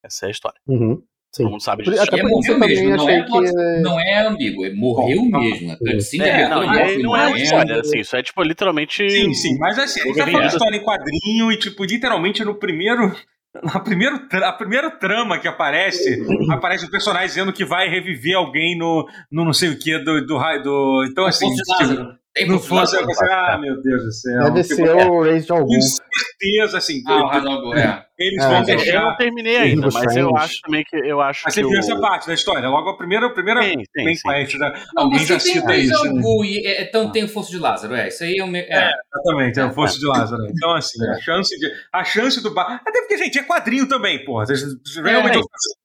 Essa 0.03 0.25
é 0.25 0.27
a 0.27 0.31
história. 0.31 0.59
Uhum. 0.67 1.01
Sim. 1.31 1.43
Todo 1.43 1.51
mundo 1.51 1.61
sabe 1.61 1.83
disso. 1.83 2.01
até 2.01 2.19
é 2.19 2.23
morreu 2.23 2.53
também 2.53 2.69
mesmo, 2.69 2.97
não 2.97 3.09
é, 3.09 3.23
que. 3.23 3.81
não 3.81 3.99
é 3.99 4.27
ambíguo, 4.27 4.65
é 4.65 4.73
morreu 4.73 5.21
Bom, 5.29 5.39
mesmo. 5.39 5.71
A 5.71 5.77
cutscene 5.77 6.23
É, 6.23 6.49
não, 6.49 6.61
abertura 6.61 6.91
e 6.91 6.95
do 6.95 6.97
aí 6.97 7.03
não 7.03 7.15
é 7.15 7.27
uma 7.27 7.39
história, 7.39 7.79
assim, 7.79 7.99
isso 7.99 8.15
é 8.15 8.23
tipo 8.23 8.41
literalmente. 8.41 9.07
Sim, 9.09 9.33
sim, 9.35 9.57
mas 9.59 9.77
assim, 9.77 10.01
a 10.01 10.05
gente 10.05 10.17
tá 10.17 10.25
falando 10.25 10.47
história 10.47 10.77
em 10.77 10.83
quadrinho 10.83 11.51
e, 11.51 11.59
tipo, 11.59 11.83
literalmente 11.83 12.43
no 12.43 12.55
primeiro. 12.55 13.15
Na 13.63 13.79
primeiro, 13.79 14.27
a 14.31 14.53
primeira 14.53 14.91
trama 14.91 15.39
que 15.39 15.47
aparece, 15.47 16.23
aparece 16.51 16.85
o 16.85 16.91
personagem 16.91 17.29
dizendo 17.29 17.53
que 17.53 17.65
vai 17.65 17.89
reviver 17.89 18.35
alguém 18.35 18.77
no, 18.77 19.07
no 19.31 19.43
não 19.43 19.53
sei 19.53 19.69
o 19.69 19.79
que 19.79 19.97
do, 19.99 20.25
do 20.25 20.37
raio. 20.37 20.61
Do, 20.63 21.07
então, 21.09 21.25
assim. 21.25 21.47
Tipo, 21.53 22.19
Tem 22.39 22.47
Não 22.47 22.55
eu 22.55 22.61
de 22.61 22.67
pensei, 22.69 22.99
ah, 23.31 23.57
meu 23.59 23.81
Deus 23.81 24.03
do 24.03 24.11
céu. 24.11 24.43
Deve 24.51 24.63
Tipo, 24.63 24.75
ser 24.75 25.07
o 25.07 25.23
Race 25.23 25.45
de 25.45 25.51
algum. 25.51 25.65
Com 25.75 25.81
certeza, 25.81 26.77
assim, 26.77 27.01
Ah, 27.05 27.41
o 27.41 27.73
é. 27.75 28.05
eles 28.17 28.43
É, 28.43 28.47
vão 28.47 28.55
é, 28.57 28.61
Eu 28.61 28.65
deixar. 28.65 29.01
não 29.01 29.15
terminei 29.17 29.57
ainda, 29.57 29.89
mas 29.91 30.15
eu 30.15 30.35
acho 30.37 30.61
também 30.61 30.83
que 30.83 30.95
eu 30.95 31.19
acho 31.21 31.41
Mas 31.45 31.53
que 31.53 31.61
você 31.61 31.67
viu 31.69 31.77
o... 31.77 31.79
essa 31.79 31.99
parte 31.99 32.27
da 32.27 32.33
história. 32.33 32.67
Logo 32.69 32.89
a 32.89 32.97
primeira, 32.97 33.27
a 33.27 33.29
primeira 33.29 33.61
Sim, 33.63 33.73
sim, 33.97 34.15
sim. 34.15 34.57
né? 34.57 34.73
Alguém 34.95 35.19
você 35.19 35.25
já 35.25 35.39
tem 35.39 35.51
o 35.51 35.53
cita 35.55 35.75
isso. 35.75 35.93
Razão 35.93 36.13
né? 36.15 36.21
E 36.45 36.67
é, 36.67 36.81
então 36.83 37.11
tem 37.11 37.23
o 37.23 37.27
Força 37.27 37.51
de 37.51 37.57
Lázaro, 37.57 37.95
é. 37.95 38.07
Isso 38.07 38.23
aí 38.23 38.37
é 38.37 38.43
o 38.43 38.47
meu. 38.47 38.61
É. 38.61 38.91
Exatamente, 39.15 39.59
é 39.59 39.65
o 39.65 39.73
Força 39.73 39.99
de 39.99 40.05
Lázaro. 40.05 40.45
Então, 40.49 40.73
assim, 40.75 41.05
É. 41.05 41.09
a 41.11 41.19
chance 41.21 41.59
de. 41.59 41.71
A 41.93 42.03
chance 42.03 42.41
do 42.41 42.53
Batman. 42.53 42.79
Até 42.85 42.99
porque, 43.01 43.17
gente, 43.17 43.37
é 43.39 43.43
quadrinho 43.43 43.87
também, 43.87 44.23
porra. 44.23 44.45
Vocês 44.45 44.61
realmente 45.03 45.37
É. 45.37 45.41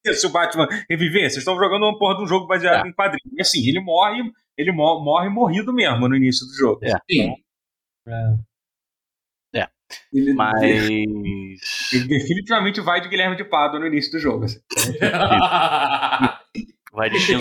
fazem 0.06 0.20
se 0.20 0.26
o 0.26 0.30
Batman 0.30 0.68
reviver. 0.88 1.22
Vocês 1.22 1.38
estão 1.38 1.56
jogando 1.56 1.82
uma 1.84 1.98
porra 1.98 2.16
de 2.16 2.22
um 2.22 2.26
jogo 2.26 2.46
baseado 2.46 2.84
É. 2.84 2.88
em 2.88 2.92
quadrinho. 2.92 3.34
E 3.36 3.40
assim, 3.42 3.66
ele 3.68 3.80
morre, 3.80 4.22
ele 4.56 4.72
mo- 4.72 5.02
morre 5.04 5.28
morrido 5.28 5.72
mesmo 5.72 6.08
no 6.08 6.16
início 6.16 6.46
do 6.46 6.52
jogo. 6.54 6.80
É. 6.84 6.96
Sim. 7.10 7.34
É. 8.06 8.36
Ele, 10.12 10.32
Mas. 10.32 10.62
ele 10.62 12.04
definitivamente 12.08 12.80
vai 12.80 13.00
de 13.00 13.08
Guilherme 13.08 13.36
de 13.36 13.44
Pádua 13.44 13.78
no 13.78 13.86
início 13.86 14.10
do 14.12 14.18
jogo. 14.18 14.44
assim. 14.46 14.58
Vai 16.92 17.10
de 17.10 17.16
Abe, 17.16 17.40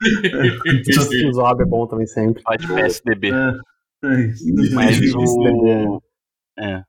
É. 0.24 1.62
É 1.62 1.66
bom 1.66 1.86
também 1.86 2.06
sempre. 2.06 2.42
vai 2.42 2.58
de 2.58 2.66
PSDB. 2.66 3.30
É 4.02 4.20
isso. 4.26 4.44
Mas 4.74 4.98
o. 5.14 6.02
É. 6.58 6.82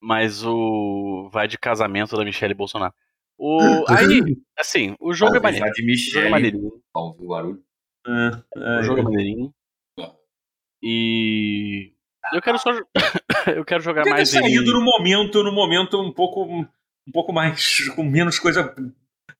Mas 0.00 0.44
o. 0.44 1.28
Vai 1.32 1.46
de 1.46 1.58
casamento 1.58 2.16
da 2.16 2.24
Michelle 2.24 2.54
Bolsonaro. 2.54 2.94
O. 3.38 3.58
Aí, 3.90 4.36
assim, 4.58 4.94
o 5.00 5.12
jogo 5.12 5.36
é 5.36 5.40
maneiro. 5.40 5.66
de 5.66 5.70
O 5.70 5.74
jogo 5.76 5.82
é 5.82 5.84
Michelle. 5.92 6.30
maneirinho. 6.30 6.72
Ouviu 6.94 7.24
o 7.24 7.28
barulho? 7.28 7.62
É, 8.06 8.80
O 8.80 8.82
jogo 8.82 9.00
é 9.00 9.02
maneirinho. 9.02 9.54
E. 10.82 11.92
Eu 12.32 12.42
quero 12.42 12.58
só. 12.58 12.70
eu 13.54 13.64
quero 13.64 13.82
jogar 13.82 14.04
mais 14.06 14.32
ele. 14.34 14.42
saído 14.44 14.72
no 14.72 14.80
momento, 14.84 15.42
no 15.42 15.52
momento 15.52 16.00
um 16.00 16.12
pouco, 16.12 16.44
um 16.44 16.66
pouco 17.12 17.32
mais, 17.32 17.78
com 17.94 18.02
menos 18.04 18.38
coisa 18.38 18.74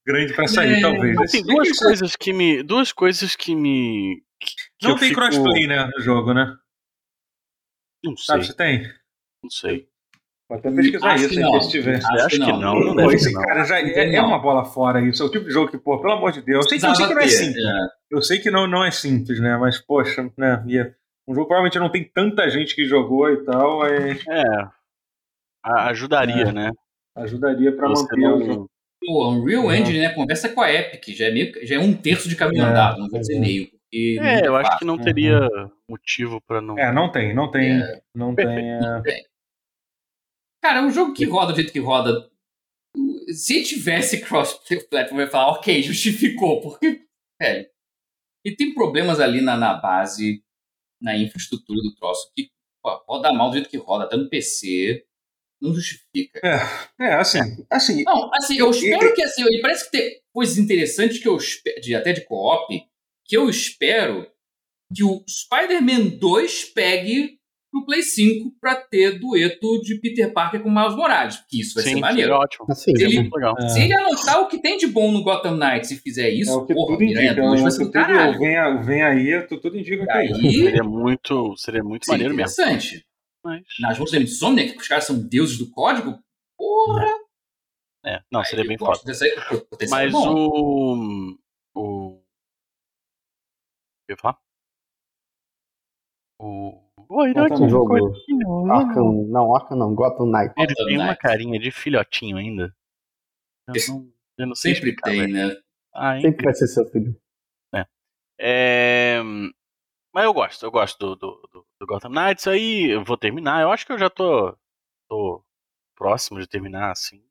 grande 0.05 0.33
pra 0.33 0.47
sair, 0.47 0.75
É, 0.77 0.81
talvez. 0.81 1.15
Mas 1.15 1.31
tem 1.31 1.41
Assim, 1.41 1.53
duas 1.53 1.67
isso- 1.69 1.83
coisas 1.83 2.15
que 2.15 2.33
me. 2.33 2.63
Duas 2.63 2.91
coisas 2.93 3.35
que 3.35 3.55
me. 3.55 4.23
que- 4.39 4.55
que 4.79 4.87
Não 4.87 4.97
tem 4.97 5.09
fico- 5.09 5.21
crossplay, 5.21 5.67
né, 5.67 5.85
no 5.95 6.01
jogo, 6.01 6.33
né? 6.33 6.55
Não 8.03 8.15
sei, 8.17 8.25
Sabe 8.25 8.45
se 8.45 8.55
tem? 8.55 8.83
não 9.43 9.49
sei. 9.49 9.87
Vou 10.53 10.59
até 10.59 10.71
pesquisar 10.71 11.11
Acho 11.13 11.23
isso 11.25 11.33
que 11.33 11.37
aí, 11.43 11.51
não. 11.51 11.61
se 11.63 11.69
tiver. 11.71 11.95
Acho 11.95 12.07
acho 12.13 12.29
que 12.29 12.45
que 12.45 12.51
não. 12.51 12.59
não, 12.59 12.79
não 12.79 12.95
deve 12.95 13.15
esse 13.15 13.33
não. 13.33 13.41
cara 13.41 13.63
já 13.63 13.79
é, 13.79 14.15
é 14.15 14.21
Não. 14.21 14.27
uma 14.27 14.39
bola 14.39 14.63
fora 14.65 15.01
isso. 15.01 15.23
É 15.23 15.25
o 15.25 15.31
tipo 15.31 15.45
de 15.45 15.51
jogo 15.51 15.71
que, 15.71 15.77
pô, 15.77 15.99
pelo 15.99 16.13
amor 16.13 16.31
de 16.31 16.41
Deus. 16.41 16.65
Eu 16.65 16.69
sei 16.69 16.79
que, 16.79 16.85
eu 16.85 16.95
sei 16.95 17.07
que 17.07 17.13
não 17.13 17.19
é 17.19 17.23
Precisava 17.23 17.45
simples. 17.45 17.65
é. 17.65 18.15
Eu 18.15 18.21
sei 18.21 18.39
que 18.39 18.51
não, 18.51 18.67
não 18.67 18.83
é 18.85 18.91
simples, 18.91 19.39
né? 19.39 19.57
Mas, 19.57 19.79
poxa, 19.79 20.29
né? 20.37 20.63
e 20.67 20.77
é- 20.77 20.93
um 21.27 21.33
jogo 21.33 21.47
provavelmente 21.47 21.79
não 21.79 21.89
tem 21.89 22.03
tanta 22.03 22.47
gente 22.49 22.75
que 22.75 22.85
jogou 22.85 23.29
e 23.31 23.37
tal, 23.45 23.79
mas 23.79 24.23
É. 24.27 24.43
a- 25.63 25.89
Ajudaria, 25.89 26.43
É. 26.43 26.51
né? 26.51 26.71
ajudaria 27.15 27.71
pra 27.75 27.87
Você 27.89 28.03
manter 28.03 28.27
o 28.27 28.39
jogo. 28.45 28.47
não. 28.61 28.67
Pô, 29.05 29.29
Unreal 29.31 29.71
É. 29.71 29.79
Engine, 29.79 29.99
né? 29.99 30.09
Conversa 30.09 30.49
com 30.49 30.61
a 30.61 30.71
Epic. 30.71 31.09
Já 31.15 31.25
é, 31.27 31.31
meio, 31.31 31.51
já 31.67 31.75
é 31.75 31.79
um 31.79 31.93
terço 31.93 32.29
de 32.29 32.35
caminho 32.35 32.63
É, 32.63 32.69
andado, 32.69 32.99
não 32.99 33.09
vou 33.09 33.19
dizer 33.19 33.35
é. 33.35 33.39
meio. 33.39 33.67
Não 34.17 34.23
É, 34.23 34.47
eu 34.47 34.55
acho 34.55 34.65
fácil. 34.65 34.79
que 34.79 34.85
não 34.85 34.97
teria 34.97 35.47
motivo 35.89 36.41
pra 36.47 36.59
não. 36.61 36.77
É, 36.79 36.91
não 36.91 37.11
tem, 37.11 37.33
não 37.35 37.51
tem. 37.51 37.79
Não 38.15 38.33
tem. 38.33 38.45
É, 40.63 40.67
Cara, 40.67 40.81
um 40.81 40.91
jogo 40.91 41.13
que 41.13 41.25
roda 41.25 41.51
do 41.51 41.55
jeito 41.57 41.73
que 41.73 41.79
roda. 41.79 42.29
Se 43.33 43.63
tivesse 43.63 44.21
cross-platform, 44.21 45.19
eu 45.19 45.25
ia 45.25 45.29
falar, 45.29 45.51
ok, 45.51 45.81
justificou, 45.83 46.61
porque. 46.61 47.05
Velho. 47.41 47.67
E 48.45 48.55
tem 48.55 48.73
problemas 48.73 49.19
ali 49.19 49.41
na, 49.41 49.57
na 49.57 49.73
base, 49.73 50.43
na 51.01 51.17
infraestrutura 51.17 51.81
do 51.81 51.95
troço, 51.95 52.31
que 52.35 52.49
pô, 52.81 53.03
roda 53.07 53.33
mal 53.33 53.49
do 53.49 53.55
jeito 53.55 53.69
que 53.69 53.77
roda, 53.77 54.05
até 54.05 54.17
no 54.17 54.29
PC. 54.29 55.05
Não 55.61 55.73
justifica. 55.73 56.41
É, 56.99 57.13
assim, 57.13 57.39
assim, 57.69 58.03
Não, 58.03 58.29
assim, 58.33 58.57
eu 58.57 58.69
espero 58.69 59.13
que 59.13 59.23
assim, 59.23 59.43
e 59.43 59.61
parece 59.61 59.85
que 59.85 59.97
tem 59.97 60.21
coisas 60.33 60.57
interessantes 60.57 61.19
que 61.19 61.27
eu 61.27 61.37
espero, 61.37 61.79
de, 61.79 61.95
até 61.95 62.11
de 62.11 62.25
co-op, 62.25 62.67
que 63.25 63.37
eu 63.37 63.49
espero 63.49 64.29
que 64.93 65.03
o 65.03 65.23
Spider-Man 65.27 66.17
2 66.19 66.65
pegue 66.65 67.39
pro 67.73 67.85
Play 67.85 68.03
5 68.03 68.51
pra 68.61 68.75
ter 68.75 69.19
dueto 69.19 69.81
de 69.81 69.99
Peter 69.99 70.31
Parker 70.31 70.61
com 70.61 70.69
Miles 70.69 70.95
Morales, 70.95 71.43
que 71.49 71.59
isso 71.61 71.73
vai 71.73 71.83
Sim, 71.83 71.89
ser 71.89 71.95
seria 71.95 72.01
maneiro. 72.07 72.33
ótimo. 72.35 72.65
Assim, 72.69 72.83
Se 72.83 72.89
ele- 72.91 72.99
Seria 72.99 73.21
muito 73.21 73.33
legal. 73.35 73.55
é, 73.59 73.67
Se 73.69 73.79
ele 73.81 73.93
anotar 73.95 74.41
o 74.41 74.47
que 74.47 74.61
tem 74.61 74.77
de 74.77 74.85
bom 74.87 75.11
no 75.11 75.23
Gotham 75.23 75.57
Knights 75.57 75.89
e 75.91 75.97
fizer 75.97 76.27
é 76.27 76.33
isso, 76.33 76.55
o 76.55 76.65
que 76.67 76.73
porra, 76.75 76.93
tudo 76.93 77.03
indica. 77.03 77.33
2 77.33 77.59
é 77.59 77.63
vai 77.63 77.71
ser 77.71 77.83
do 77.85 77.91
caralho. 77.91 78.37
vem, 78.39 78.81
vem 78.83 79.01
aí, 79.03 79.41
tu- 79.47 79.59
tudo 79.59 79.75
indica 79.77 80.05
que 80.05 80.11
é 80.11 80.25
isso. 80.25 80.39
Seria 80.39 80.83
muito, 80.83 81.57
seria 81.57 81.83
muito 81.83 82.05
seria 82.05 82.13
maneiro 82.29 82.35
mesmo. 82.35 82.53
interessante. 82.63 83.05
Mas, 83.43 83.63
Nas 83.81 83.97
mãos 83.97 84.11
da 84.11 84.19
Insomniac, 84.19 84.71
que 84.73 84.77
os 84.81 84.87
caras 84.87 85.05
são 85.05 85.19
deuses 85.27 85.57
do 85.57 85.69
código, 85.71 86.17
porra. 86.57 87.05
é, 88.05 88.21
não, 88.31 88.43
seria 88.45 88.63
Aí 88.63 88.67
bem 88.69 88.77
eu 88.79 88.85
gosto 88.85 89.01
foda. 89.01 89.11
dessa- 89.11 89.25
é 89.27 89.87
Mas 89.89 90.11
bom. 90.13 90.33
o. 90.35 91.37
O. 91.75 92.19
O 92.19 92.21
que 94.05 94.11
eu 94.11 94.13
ia 94.13 94.17
falar? 94.17 94.37
O. 96.39 96.79
Oi, 97.15 97.33
Qual 97.33 97.45
que 97.45 97.53
é 97.53 97.55
o 97.57 97.69
jogo? 97.69 97.87
coisinho, 98.11 98.71
Arkham, 98.71 99.13
não, 99.27 99.55
Arkham 99.55 99.77
não, 99.77 99.93
Gotham 99.93 100.25
Knight. 100.25 100.53
Ele 100.57 100.67
Gotham 100.73 100.85
tem 100.87 100.97
uma 100.97 101.15
carinha 101.15 101.59
de 101.59 101.69
filhotinho 101.71 102.37
ainda. 102.37 102.75
Eu 103.67 103.75
não, 103.87 104.13
eu 104.39 104.47
não 104.47 104.55
sei 104.55 104.73
Sempre 104.73 104.89
explicar, 104.89 105.09
tem, 105.11 105.19
velho. 105.21 105.33
né? 105.33 105.55
Ah, 105.93 106.19
Sempre 106.19 106.43
vai 106.43 106.53
ser 106.55 106.67
seu 106.67 106.85
filho. 106.89 107.15
É, 108.39 109.21
Mas 110.11 110.25
eu 110.25 110.33
gosto, 110.33 110.65
eu 110.65 110.71
gosto 110.71 110.97
do, 110.97 111.15
do, 111.15 111.47
do- 111.51 111.67
do 111.79 111.85
Gotham 111.87 112.09
Knights. 112.09 112.47
Aí 112.47 112.89
eu 112.91 113.03
vou 113.03 113.15
terminar. 113.15 113.61
Eu 113.61 113.71
acho 113.71 113.85
que 113.85 113.91
eu 113.91 113.97
já 113.99 114.09
tô, 114.09 114.57
tô 115.07 115.45
próximo 115.95 116.39
de 116.39 116.47
terminar, 116.47 116.91
assim. 116.91 117.23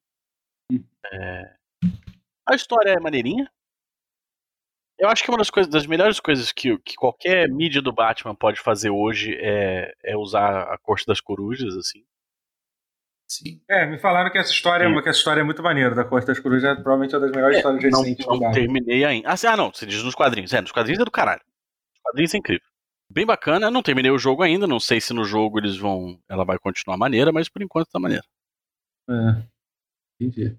É, 1.13 1.57
A 2.47 2.55
história 2.55 2.91
é 2.91 3.01
maneirinha. 3.01 3.51
Eu 5.03 5.09
acho 5.09 5.25
que 5.25 5.31
uma 5.31 5.39
das 5.39 5.51
coisas, 5.51 5.69
das 5.69 5.85
melhores 5.85 6.21
coisas 6.21 6.53
que, 6.53 6.79
que 6.79 6.95
qualquer 6.95 7.49
mídia 7.49 7.83
do 7.83 7.93
Batman 7.93 8.37
pode 8.37 8.61
fazer 8.61 8.89
hoje 8.89 9.37
é, 9.41 9.93
é 10.05 10.17
usar 10.17 10.63
a 10.73 10.79
corte 10.79 11.05
das 11.05 11.21
corujas, 11.21 11.77
assim. 11.77 12.05
Sim. 13.29 13.61
É, 13.69 13.85
me 13.85 13.99
falaram 13.99 14.31
que 14.31 14.39
essa 14.39 14.53
história, 14.53 14.87
Sim. 14.87 15.03
que 15.03 15.09
essa 15.09 15.19
história 15.19 15.41
é 15.41 15.45
muito 15.45 15.61
maneira 15.61 15.93
da 15.93 16.05
Costa 16.05 16.29
das 16.33 16.39
Corujas, 16.39 16.63
é 16.71 16.75
provavelmente 16.75 17.17
uma 17.17 17.21
das 17.23 17.33
melhores 17.33 17.57
É, 17.57 17.59
histórias 17.59 17.91
Não, 17.91 18.01
recentes 18.01 18.27
não 18.27 18.39
Batman. 18.39 18.53
terminei 18.53 19.05
ainda. 19.05 19.29
Ah, 19.29 19.35
ah, 19.53 19.57
não, 19.57 19.73
você 19.75 19.85
diz 19.87 20.05
nos 20.05 20.15
quadrinhos. 20.15 20.53
É, 20.53 20.61
nos 20.61 20.71
quadrinhos 20.71 21.01
é 21.01 21.05
do 21.05 21.11
caralho. 21.11 21.43
Nos 21.95 22.01
quadrinhos 22.01 22.35
é 22.35 22.39
incrível. 22.39 22.67
Bem 23.11 23.27
bacana, 23.27 23.73
não 23.73 23.83
terminei 23.83 24.13
o 24.13 24.19
jogo 24.19 24.45
ainda, 24.45 24.69
não 24.69 24.79
sei 24.79 25.01
se 25.01 25.13
no 25.13 25.25
jogo 25.25 25.59
eles 25.59 25.77
vão. 25.77 26.17
Ela 26.29 26.45
vai 26.45 26.61
continuar 26.61 26.97
maneira, 26.97 27.33
mas 27.33 27.49
por 27.49 27.61
enquanto 27.61 27.89
tá 27.91 27.99
maneira. 27.99 28.25
É. 29.11 29.43
Entendi. 30.21 30.57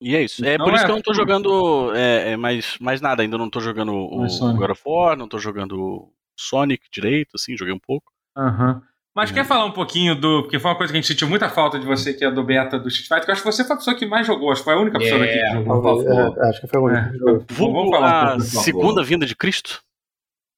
E 0.00 0.14
é 0.14 0.22
isso. 0.22 0.44
É 0.44 0.56
Não 0.56 0.64
por 0.64 0.74
isso 0.74 0.82
é- 0.84 0.86
que 0.86 0.92
eu 0.92 0.96
não 0.96 1.02
tô 1.02 1.12
jogando 1.14 1.92
é, 1.94 2.32
é, 2.32 2.36
mais, 2.36 2.78
mais 2.78 3.00
nada 3.00 3.22
ainda. 3.22 3.36
Não 3.36 3.50
tô 3.50 3.60
jogando 3.60 3.92
o 3.94 4.28
Sonic. 4.28 4.58
God 4.60 4.70
of 4.70 4.82
War, 4.86 5.16
não 5.16 5.26
tô 5.28 5.38
jogando 5.38 5.72
o 5.80 6.12
Sonic 6.38 6.84
direito, 6.92 7.30
assim, 7.34 7.56
joguei 7.56 7.74
um 7.74 7.80
pouco. 7.80 8.12
Aham. 8.36 8.80
Mas 9.16 9.30
É. 9.32 9.34
quer 9.34 9.44
falar 9.44 9.64
um 9.64 9.72
pouquinho 9.72 10.14
do. 10.14 10.42
Porque 10.42 10.60
foi 10.60 10.70
uma 10.70 10.76
coisa 10.76 10.92
que 10.92 10.98
a 10.98 11.00
gente 11.00 11.08
sentiu 11.10 11.28
muita 11.28 11.48
falta 11.48 11.76
de 11.80 11.84
você, 11.84 12.14
que 12.14 12.24
é 12.24 12.30
do 12.30 12.44
beta 12.44 12.78
do 12.78 12.86
Street 12.86 13.08
Fighter, 13.08 13.24
que 13.24 13.30
eu 13.30 13.32
acho 13.32 13.42
que 13.42 13.50
você 13.50 13.64
foi 13.64 13.74
a 13.74 13.78
pessoa 13.78 13.96
que 13.96 14.06
mais 14.06 14.24
jogou, 14.24 14.52
acho 14.52 14.60
que 14.60 14.64
foi 14.66 14.74
a 14.74 14.78
única 14.78 14.98
pessoa 15.00 15.24
É, 15.24 15.26
daqui 15.26 15.58
que 15.58 15.64
jogou. 15.64 16.08
É, 16.08 16.48
acho 16.48 16.60
que 16.60 16.66
foi 16.68 16.80
o 16.80 16.84
único 16.84 17.00
É. 17.00 17.10
que 17.10 17.18
jogou. 17.18 17.44
Vamos 17.50 17.90
falar 17.90 18.34
um 18.34 18.36
a 18.36 18.40
segunda 18.40 19.02
vinda 19.02 19.26
de 19.26 19.34
Cristo. 19.34 19.82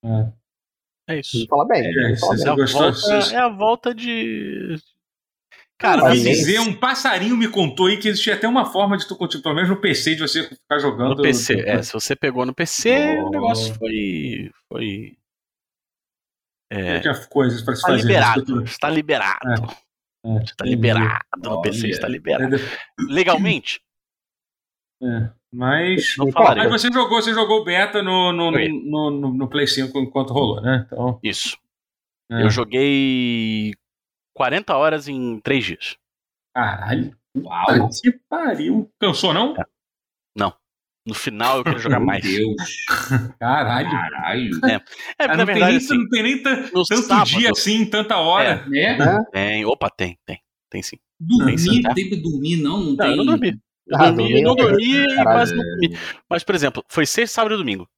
É. 0.05 0.27
É 1.15 1.21
isso. 1.21 1.47
Fala 1.49 1.67
bem, 1.67 1.81
É, 1.87 2.17
fala 2.19 2.35
bem. 2.37 2.45
É 2.45 2.49
a, 2.51 2.55
volta, 2.55 3.35
é 3.35 3.37
a 3.39 3.49
volta 3.49 3.95
de. 3.95 4.77
Cara, 5.81 6.11
nem- 6.11 6.23
dizer, 6.23 6.61
um 6.61 6.75
passarinho 6.75 7.37
me 7.37 7.49
contou 7.49 7.87
aí 7.87 7.97
que 7.97 8.07
existia 8.09 8.35
até 8.35 8.47
uma 8.47 8.67
forma 8.67 8.97
de 8.99 9.09
tu 9.09 9.17
continuar, 9.17 9.43
pelo 9.45 9.55
menos 9.55 9.71
no 9.71 9.81
PC, 9.81 10.15
de 10.15 10.21
você 10.21 10.43
ficar 10.49 10.79
jogando. 10.79 11.17
no 11.17 11.23
PC. 11.23 11.61
É, 11.67 11.83
se 11.83 11.93
você 11.93 12.15
pegou 12.15 12.45
no 12.45 12.55
PC, 12.55 13.19
o 13.19 13.27
Oh. 13.27 13.31
negócio 13.31 13.75
foi. 13.77 14.51
Foi. 14.69 15.17
É, 16.73 17.01
Tinha 17.01 17.15
coisas 17.29 17.63
pra 17.63 17.75
se 17.75 17.81
Está 17.81 17.93
fazer. 17.93 18.03
liberado. 18.07 18.63
Está 18.65 18.91
liberado. 18.91 19.49
É, 20.25 20.37
Está 20.43 20.67
entendi. 20.67 20.71
liberado 20.71 21.19
no 21.43 21.63
PC, 21.63 21.89
está 21.89 22.07
É, 22.07 22.11
liberado. 22.11 22.57
Legalmente, 23.09 23.81
é, 25.03 25.31
Mas. 25.53 26.15
não 26.19 26.27
Mas 26.31 26.71
você 26.71 26.93
jogou, 26.93 27.23
você 27.23 27.33
jogou 27.33 27.63
o 27.63 27.65
beta 27.65 28.03
no, 28.03 28.31
no, 28.33 28.51
no, 28.51 29.33
no 29.35 29.49
Play 29.49 29.67
5 29.67 29.99
enquanto 29.99 30.33
rolou, 30.35 30.61
né? 30.61 30.85
Então. 30.87 31.19
Isso. 31.25 31.57
é. 32.31 32.43
Eu 32.45 32.51
joguei 32.51 33.73
40 34.41 34.75
horas 34.75 35.07
em 35.07 35.39
3 35.41 35.63
dias. 35.67 35.97
Caralho. 36.55 37.15
Uau. 37.37 37.91
Que 37.91 38.11
pariu. 38.27 38.91
Cansou, 38.99 39.35
não? 39.35 39.55
No 41.07 41.15
final 41.15 41.59
eu 41.59 41.65
queria 41.65 41.79
jogar 41.79 41.99
Meu 41.99 42.07
mais. 42.07 42.23
Deus. 42.23 42.55
Caralho. 43.41 43.91
Caralho. 43.91 44.51
É, 44.67 44.75
Ah, 45.19 45.29
na 45.29 45.37
não, 45.39 45.47
tem 45.47 45.55
verdade, 45.55 45.73
nem, 45.73 45.77
assim, 45.79 45.97
não 45.99 46.09
tem 46.11 46.23
nem 46.23 46.43
tanto 46.43 46.85
sábado, 46.85 47.27
dia 47.27 47.51
assim, 47.51 47.85
tanta 47.87 48.17
hora. 48.19 48.67
Né? 48.69 48.97
Né? 48.99 49.25
tem. 49.33 49.65
Opa, 49.65 49.89
tem, 49.91 50.19
tem. 50.27 50.39
Tem 50.71 50.83
sim. 50.83 50.97
Dormir, 51.19 51.59
sim, 51.59 51.81
tá? 51.83 51.95
tem 51.95 52.09
que 52.09 52.17
dormir, 52.17 52.57
não? 52.59 52.79
Não, 52.81 52.87
Não, 52.91 52.97
tem. 52.97 53.11
eu 53.11 53.17
não 53.17 53.25
dormi. 53.25 53.61
Eu 53.89 53.97
Ah, 53.99 54.11
dormi, 54.11 54.43
não 54.43 54.53
é. 54.53 54.57
dormi 54.57 54.97
e 55.05 55.23
quase 55.25 55.55
não 55.55 55.65
dormi. 55.65 55.99
Mas, 56.29 56.45
por 56.45 56.55
exemplo, 56.55 56.85
foi 56.89 57.07
sexta, 57.07 57.35
sábado 57.37 57.55
e 57.55 57.59
domingo. 57.59 57.89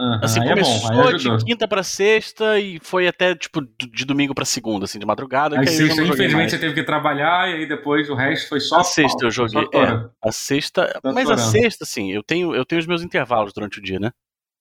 Aham, 0.00 0.20
Assim, 0.22 0.40
aí 0.40 0.48
é 0.48 0.54
bom, 0.54 0.80
começou 0.80 1.36
de 1.36 1.44
quinta 1.44 1.68
pra 1.68 1.82
sexta 1.82 2.58
e 2.58 2.80
foi 2.80 3.06
até, 3.06 3.34
tipo, 3.34 3.60
de 3.60 4.06
domingo 4.06 4.34
pra 4.34 4.46
segunda, 4.46 4.86
assim, 4.86 4.98
de 4.98 5.04
madrugada. 5.04 5.60
Aí 5.60 5.66
sexta, 5.66 6.02
infelizmente, 6.02 6.34
mais. 6.34 6.50
você 6.50 6.58
teve 6.58 6.74
que 6.74 6.82
trabalhar 6.82 7.50
e 7.50 7.56
aí 7.56 7.66
depois 7.66 8.08
o 8.08 8.14
resto 8.14 8.48
foi 8.48 8.60
só. 8.60 8.80
A 8.80 8.84
sexta 8.84 9.26
eu 9.26 9.30
joguei, 9.30 9.68
tora. 9.68 10.10
A 10.24 10.32
sexta. 10.32 10.86
Tá 11.02 11.12
mas 11.12 11.30
a 11.30 11.36
torando. 11.36 11.52
sexta, 11.52 11.84
assim, 11.84 12.10
eu 12.12 12.22
tenho, 12.22 12.54
eu 12.54 12.64
tenho 12.64 12.80
os 12.80 12.86
meus 12.86 13.02
intervalos 13.02 13.52
durante 13.52 13.78
o 13.78 13.82
dia, 13.82 14.00
né? 14.00 14.10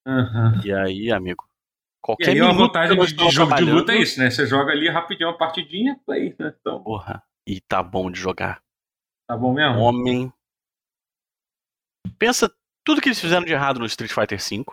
Aham. 0.06 0.60
E 0.66 0.74
aí, 0.74 1.10
amigo. 1.10 1.46
E 1.46 2.02
Qualquer 2.02 2.30
aí 2.32 2.42
a 2.42 2.52
vantagem 2.52 3.00
de, 3.00 3.30
jogo 3.30 3.56
de 3.56 3.64
luta 3.64 3.94
é 3.94 4.02
isso, 4.02 4.20
né? 4.20 4.30
Você 4.30 4.46
joga 4.46 4.74
ali 4.74 4.90
rapidinho 4.90 5.30
uma 5.30 5.38
partidinha, 5.38 5.98
play, 6.06 6.36
né? 6.38 6.54
Então, 6.60 6.84
Porra. 6.84 7.24
E 7.48 7.62
tá 7.62 7.82
bom 7.82 8.12
de 8.12 8.20
jogar. 8.20 8.62
tá 9.26 9.38
bom 9.38 9.54
mesmo? 9.54 9.80
Homem. 9.80 10.34
Pensa 12.18 12.52
tudo 12.84 13.00
que 13.00 13.08
eles 13.08 13.20
fizeram 13.22 13.46
de 13.46 13.54
errado 13.54 13.80
no 13.80 13.86
Street 13.86 14.12
Fighter 14.12 14.38
V. 14.38 14.66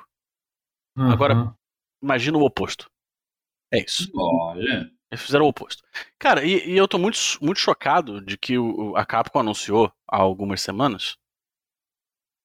Aham. 0.97 1.13
agora- 1.13 1.55
Imagina 2.03 2.39
o 2.39 2.43
oposto. 2.45 2.91
É 3.73 3.79
isso. 3.81 4.11
Olha. 4.15 4.91
Eles 5.11 5.23
fizeram 5.25 5.45
o 5.45 5.49
oposto. 5.49 5.83
Cara, 6.19 6.45
e, 6.45 6.69
e 6.69 6.77
eu 6.77 6.87
tô 6.89 6.99
muito, 6.99 7.19
muito 7.41 7.59
chocado 7.59 8.21
de 8.21 8.37
que 8.37 8.59
o, 8.59 8.97
a 8.97 9.05
Capcom 9.07 9.39
anunciou 9.41 9.93
há 10.09 10.17
algumas 10.19 10.61
semanas, 10.61 11.17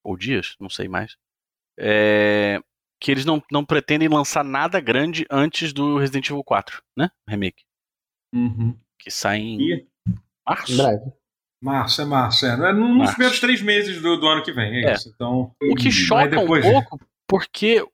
ou 0.04 0.16
dias, 0.16 0.56
não 0.60 0.68
sei 0.70 0.88
mais, 0.88 1.16
é, 1.78 2.60
que 3.00 3.10
eles 3.10 3.24
não, 3.24 3.42
não 3.50 3.64
pretendem 3.64 4.08
lançar 4.08 4.44
nada 4.44 4.80
grande 4.80 5.26
antes 5.30 5.72
do 5.72 5.98
Resident 5.98 6.28
Evil 6.30 6.44
4, 6.44 6.82
né? 6.96 7.10
Remake. 7.28 7.64
Uhum. 8.34 8.78
Que 8.98 9.10
sai 9.10 9.38
em 9.38 9.60
E 9.60 9.86
março. 10.46 10.72
Em 10.72 10.76
breve. 10.76 11.12
março, 11.62 12.00
é 12.02 12.04
março. 12.04 12.46
É, 12.46 12.50
é 12.52 12.72
nos 12.72 12.96
Março. 12.96 13.12
primeiros 13.14 13.40
três 13.40 13.60
meses 13.62 14.00
do, 14.00 14.16
do 14.18 14.26
ano 14.28 14.42
que 14.42 14.52
vem, 14.52 14.84
é, 14.84 14.90
É. 14.90 14.94
isso. 14.94 15.08
Então, 15.14 15.54
O 15.62 15.74
que 15.74 15.90
choca 15.90 16.28
depois- 16.28 16.64
um 16.64 16.72
pouco, 16.72 17.00
porque. 17.28 17.84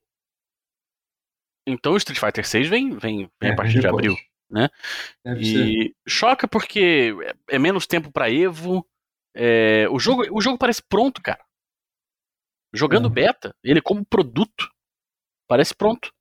Então 1.70 1.93
o 1.93 1.97
Street 1.97 2.19
Fighter 2.19 2.47
6 2.47 2.69
vem, 2.69 2.90
vem, 2.97 3.31
vem 3.40 3.51
É, 3.51 3.53
a 3.53 3.57
partir 3.57 3.81
de 3.81 3.86
abril. 3.86 4.16
né? 4.51 4.69
deve 5.24 5.45
ser. 5.45 5.66
E 5.69 5.95
choca 6.09 6.49
porque 6.49 7.15
é, 7.49 7.57
é 7.57 7.59
menos 7.59 7.86
tempo 7.86 8.11
pra 8.11 8.31
Evo. 8.31 8.86
é, 9.35 9.86
o, 9.90 9.99
jogo, 9.99 10.24
o 10.31 10.40
jogo 10.40 10.57
parece 10.59 10.82
pronto, 10.82 11.20
cara. 11.23 11.40
Jogando 12.74 13.09
É. 13.09 13.11
beta, 13.11 13.55
ele 13.62 13.81
como 13.81 14.05
produto, 14.05 14.69
parece 15.49 15.74
pronto. 15.74 16.12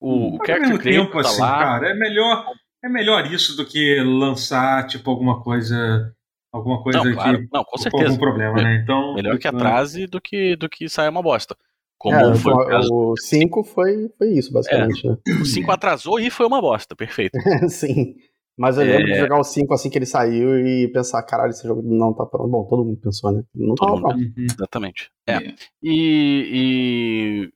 O, 0.00 0.36
o 0.36 0.38
Mas 0.38 0.40
ao 0.40 0.46
Character 0.46 0.82
tempo, 0.82 1.12
tá 1.12 1.20
assim, 1.28 1.40
lá. 1.40 1.58
cara, 1.58 1.90
é 1.90 1.94
melhor, 1.94 2.46
é 2.84 2.88
melhor 2.88 3.26
isso 3.32 3.56
do 3.56 3.66
que 3.66 4.00
lançar, 4.02 4.86
tipo, 4.86 5.10
alguma 5.10 5.42
coisa. 5.42 6.14
Alguma 6.52 6.82
coisa 6.82 7.04
Não, 7.04 7.12
claro. 7.12 7.38
que. 7.38 7.48
Não, 7.52 7.62
com 7.64 7.78
certeza. 7.78 8.04
algum 8.06 8.18
problema, 8.18 8.60
né? 8.62 8.74
Então. 8.82 9.14
Melhor 9.14 9.38
que 9.38 9.46
atrase 9.46 10.06
do 10.06 10.20
que, 10.20 10.56
do 10.56 10.68
que 10.68 10.88
saia 10.88 11.08
uma 11.10 11.22
bosta. 11.22 11.56
Como 12.00 12.16
É, 12.16 12.34
foi 12.34 12.52
o 12.54 12.56
o, 12.56 12.66
caso. 12.66 12.88
o 12.94 13.14
5 13.18 13.62
foi, 13.62 14.08
foi 14.16 14.30
isso, 14.32 14.50
basicamente. 14.52 15.06
né? 15.06 15.18
O 15.42 15.44
5 15.44 15.70
atrasou 15.70 16.18
e 16.18 16.30
foi 16.30 16.46
uma 16.46 16.58
bosta, 16.60 16.96
perfeito. 16.96 17.32
Sim. 17.68 18.14
Mas 18.56 18.78
eu 18.78 18.84
lembro 18.84 19.10
É. 19.10 19.12
de 19.12 19.18
jogar 19.20 19.38
o 19.38 19.44
5 19.44 19.74
assim 19.74 19.90
que 19.90 19.98
ele 19.98 20.06
saiu 20.06 20.58
e 20.66 20.88
pensar, 20.92 21.22
caralho, 21.24 21.50
esse 21.50 21.62
jogo 21.66 21.82
não 21.82 22.14
tá 22.14 22.24
pronto. 22.24 22.48
Bom, 22.50 22.64
todo 22.66 22.84
mundo 22.86 22.98
pensou, 23.00 23.30
né? 23.30 23.44
Não 23.54 23.68
mundo 23.68 23.76
pronto. 24.00 24.16
Uhum. 24.16 24.32
Exatamente. 24.38 25.10
É. 25.26 25.32
É. 25.34 25.54
E, 25.82 27.50
e, 27.50 27.52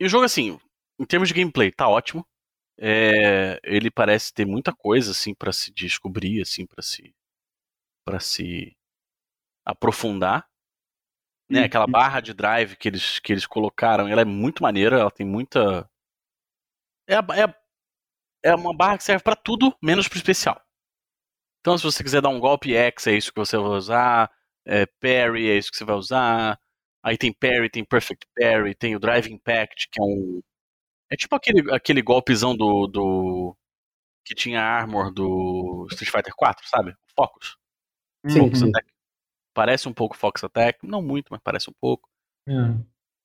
e 0.00 0.06
o 0.06 0.08
jogo, 0.08 0.24
assim, 0.24 0.56
em 1.00 1.04
termos 1.04 1.28
de 1.28 1.34
gameplay, 1.34 1.72
tá 1.72 1.88
ótimo. 1.88 2.24
É, 2.80 3.58
ele 3.64 3.90
parece 3.90 4.32
ter 4.32 4.46
muita 4.46 4.72
coisa, 4.72 5.10
assim, 5.10 5.34
para 5.34 5.52
se 5.52 5.72
descobrir, 5.74 6.40
assim, 6.40 6.64
para 6.66 6.82
se 6.82 7.12
para 8.06 8.20
se 8.20 8.72
aprofundar. 9.66 10.46
Né? 11.50 11.64
Aquela 11.64 11.86
barra 11.86 12.20
de 12.20 12.34
drive 12.34 12.76
que 12.76 12.88
eles, 12.88 13.18
que 13.20 13.32
eles 13.32 13.46
colocaram, 13.46 14.06
ela 14.08 14.20
é 14.20 14.24
muito 14.24 14.62
maneira, 14.62 14.98
ela 14.98 15.10
tem 15.10 15.26
muita... 15.26 15.88
É, 17.08 17.14
a- 17.16 17.26
é, 17.34 17.42
a- 17.44 17.54
é 18.44 18.54
uma 18.54 18.76
barra 18.76 18.98
que 18.98 19.04
serve 19.04 19.22
pra 19.24 19.34
tudo, 19.34 19.74
menos 19.82 20.06
pro 20.08 20.18
especial. 20.18 20.60
Então, 21.60 21.76
se 21.76 21.84
você 21.84 22.02
quiser 22.04 22.20
dar 22.20 22.28
um 22.28 22.38
golpe 22.40 22.74
X, 22.74 23.06
é 23.06 23.12
isso 23.16 23.32
que 23.32 23.38
você 23.38 23.56
vai 23.56 23.70
usar. 23.70 24.30
É, 24.66 24.86
parry, 25.00 25.48
é 25.50 25.56
isso 25.56 25.70
que 25.70 25.76
você 25.78 25.84
vai 25.84 25.96
usar. 25.96 26.58
Aí 27.02 27.16
tem 27.16 27.32
parry, 27.32 27.70
tem 27.70 27.84
perfect 27.84 28.26
parry, 28.36 28.74
tem 28.74 28.94
o 28.94 29.00
drive 29.00 29.28
impact, 29.32 29.88
que 29.90 30.00
é 30.00 30.04
um. 30.04 30.40
É 31.10 31.16
tipo 31.16 31.34
aquele, 31.34 31.72
aquele 31.74 32.02
golpezão 32.02 32.54
do, 32.56 32.86
do. 32.86 33.56
que 34.24 34.34
tinha 34.34 34.62
armor 34.62 35.10
do 35.12 35.86
Street 35.90 36.10
Fighter 36.12 36.34
4, 36.36 36.66
sabe? 36.68 36.94
Focus. 37.16 37.56
Sim, 38.28 38.40
Focus. 38.40 38.62
Attack. 38.62 38.86
Parece 39.58 39.88
um 39.88 39.92
pouco 39.92 40.16
Fox 40.16 40.44
Attack. 40.44 40.86
Não 40.86 41.02
muito, 41.02 41.30
mas 41.32 41.40
parece 41.42 41.68
um 41.68 41.72
pouco. 41.80 42.08
É. 42.46 42.52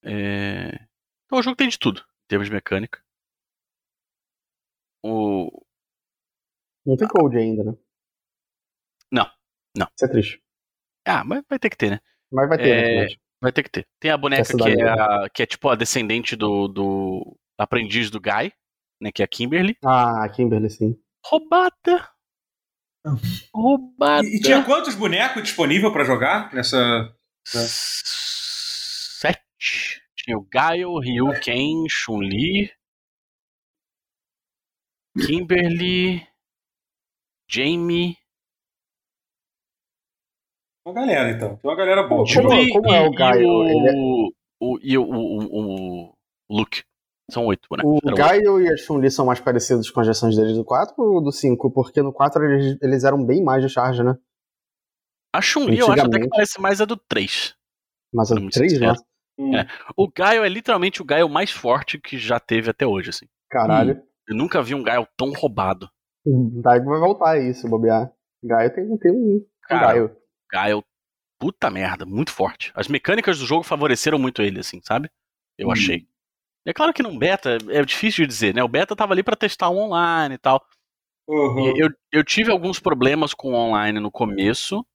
É, 0.03 0.87
Então 1.27 1.37
o 1.37 1.43
jogo 1.43 1.55
tem 1.55 1.69
de 1.69 1.77
tudo, 1.77 1.99
em 2.01 2.27
termos 2.27 2.47
de 2.47 2.53
mecânica. 2.55 2.99
O... 5.03 5.63
Não 6.83 6.97
tem 6.97 7.07
code 7.07 7.37
ainda, 7.37 7.63
né? 7.63 7.77
Não, 9.11 9.29
não. 9.77 9.85
Isso 9.95 10.05
é 10.05 10.07
triste. 10.07 10.43
Ah, 11.05 11.23
mas 11.23 11.43
vai 11.47 11.59
ter 11.59 11.69
que 11.69 11.77
ter, 11.77 11.91
né? 11.91 11.99
Mas 12.31 12.49
vai 12.49 12.57
ter, 12.57 12.63
É, 12.63 12.79
eventualmente. 12.79 13.21
Vai 13.39 13.51
ter 13.51 13.61
que 13.61 13.69
ter. 13.69 13.87
Tem 13.99 14.09
a 14.09 14.17
boneca 14.17 14.57
que 14.57 14.69
é, 14.69 14.75
né? 14.75 14.89
a, 14.89 15.29
que 15.29 15.43
é 15.43 15.45
tipo 15.45 15.69
a 15.69 15.75
descendente 15.75 16.35
do, 16.35 16.67
do 16.67 17.37
aprendiz 17.59 18.09
do 18.09 18.19
Guy, 18.19 18.51
né? 18.99 19.11
Que 19.11 19.21
é 19.21 19.25
a 19.25 19.27
Kimberly. 19.27 19.77
Ah, 19.85 20.27
Kimberly, 20.29 20.71
sim. 20.71 20.99
Roubada! 21.23 22.09
Roubada! 23.53 24.25
E, 24.27 24.37
e 24.37 24.39
tinha 24.41 24.63
quantos 24.63 24.95
bonecos 24.95 25.43
disponível 25.43 25.91
pra 25.91 26.03
jogar 26.03 26.53
nessa. 26.53 27.13
Sete. 29.19 30.01
Tinha 30.15 30.37
o 30.37 30.47
Gaio, 30.49 30.97
Ryu, 30.99 31.37
Ken, 31.41 31.85
Chun-Li, 31.89 32.71
Kimberly, 35.25 36.25
Jamie. 37.49 38.17
Uma 40.85 40.95
galera, 40.95 41.29
então. 41.31 41.57
Tem 41.57 41.69
uma 41.69 41.77
galera 41.77 42.03
boa. 42.07 42.25
Como- 42.25 42.49
como 42.73 42.93
é 42.93 43.01
o 43.01 43.11
e- 43.13 43.15
Gaio? 43.15 43.63
E 43.63 43.69
Ele 43.71 43.87
é- 43.89 43.93
o, 43.93 44.33
o, 44.61 44.79
e 44.81 44.97
o, 44.97 45.03
o, 45.03 46.07
o 46.09 46.13
Luke. 46.49 46.83
São 47.33 47.45
oito 47.47 47.67
bonecos. 47.69 47.99
O 48.03 48.15
Gaio 48.15 48.61
e 48.61 48.69
a 48.71 48.77
Chun-Li 48.77 49.09
são 49.09 49.25
mais 49.25 49.39
parecidos 49.39 49.89
com 49.89 49.99
as 49.99 50.05
versões 50.07 50.35
deles 50.35 50.55
do 50.55 50.63
4 50.63 50.93
ou 50.97 51.21
do 51.21 51.31
5? 51.31 51.71
Porque 51.71 52.01
no 52.01 52.13
4 52.13 52.43
eles, 52.45 52.77
eles 52.81 53.03
eram 53.03 53.25
bem 53.25 53.43
mais 53.43 53.63
de 53.63 53.69
charge, 53.69 54.03
né? 54.03 54.15
A 55.33 55.41
Chun-Li 55.41 55.79
eu 55.79 55.91
acho 55.91 56.05
até 56.05 56.19
que 56.19 56.29
parece 56.29 56.61
mais 56.61 56.79
a 56.79 56.85
do 56.85 56.95
3. 56.95 57.55
Mas 58.13 58.31
a 58.31 58.35
Muito 58.35 58.53
3, 58.53 58.79
né? 58.79 58.93
Hum. 59.39 59.55
É. 59.57 59.65
O 59.97 60.07
Gaio 60.07 60.43
é 60.43 60.49
literalmente 60.49 61.01
o 61.01 61.05
Gaio 61.05 61.27
mais 61.27 61.49
forte 61.49 61.99
que 61.99 62.19
já 62.19 62.39
teve 62.39 62.69
até 62.69 62.85
hoje, 62.85 63.09
assim. 63.09 63.25
Caralho. 63.49 64.03
Eu 64.27 64.35
nunca 64.35 64.61
vi 64.61 64.75
um 64.75 64.83
Gaio 64.83 65.07
tão 65.17 65.31
roubado. 65.31 65.89
O 66.25 66.61
Daigo 66.61 66.89
vai 66.89 66.99
voltar 66.99 67.31
aí, 67.31 67.51
se 67.53 67.67
bobear. 67.67 68.11
Gaio 68.43 68.73
tem, 68.73 68.97
tem 68.97 69.11
um, 69.11 69.15
um 69.15 69.45
Cara, 69.63 69.87
Gaio. 69.87 70.17
Gaio, 70.51 70.83
puta 71.39 71.71
merda, 71.71 72.05
muito 72.05 72.31
forte. 72.31 72.71
As 72.75 72.87
mecânicas 72.87 73.39
do 73.39 73.45
jogo 73.45 73.63
favoreceram 73.63 74.19
muito 74.19 74.41
ele, 74.43 74.59
assim, 74.59 74.79
sabe? 74.83 75.09
Eu 75.57 75.69
Hum. 75.69 75.71
achei. 75.71 76.07
É 76.65 76.73
claro 76.73 76.93
que 76.93 77.03
no 77.03 77.17
beta 77.17 77.57
é 77.69 77.83
difícil 77.83 78.25
de 78.25 78.29
dizer, 78.29 78.55
né? 78.55 78.63
O 78.63 78.67
beta 78.67 78.95
tava 78.95 79.13
ali 79.13 79.21
pra 79.21 79.35
testar 79.35 79.69
o 79.69 79.77
online 79.77 80.35
e 80.35 80.37
tal. 80.37 80.65
Uhum. 81.27 81.75
E 81.75 81.79
eu, 81.79 81.89
eu 82.11 82.23
tive 82.23 82.51
alguns 82.51 82.79
problemas 82.79 83.33
com 83.33 83.53
o 83.53 83.55
online 83.55 83.99
no 83.99 84.11
começo, 84.11 84.85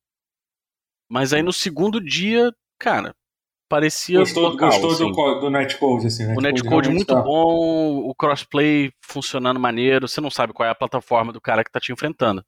mas 1.10 1.32
aí 1.32 1.42
no 1.42 1.52
segundo 1.52 2.00
dia, 2.00 2.52
cara, 2.78 3.14
parecia 3.68 4.18
Gostou, 4.18 4.50
local, 4.50 4.70
gostou 4.70 4.90
assim. 4.92 5.12
do, 5.12 5.40
do 5.40 5.50
netcode, 5.50 6.06
assim, 6.06 6.24
O 6.34 6.40
netcode 6.40 6.88
realmente 6.88 6.94
muito 6.94 7.14
tá- 7.14 7.22
bom, 7.22 7.98
o 7.98 8.14
crossplay 8.14 8.90
funcionando 9.02 9.60
maneiro. 9.60 10.08
Você 10.08 10.20
não 10.20 10.30
sabe 10.30 10.52
qual 10.52 10.66
é 10.66 10.70
a 10.70 10.74
plataforma 10.74 11.32
do 11.32 11.40
cara 11.40 11.62
que 11.62 11.70
tá 11.70 11.80
te 11.80 11.92
enfrentando. 11.92 12.44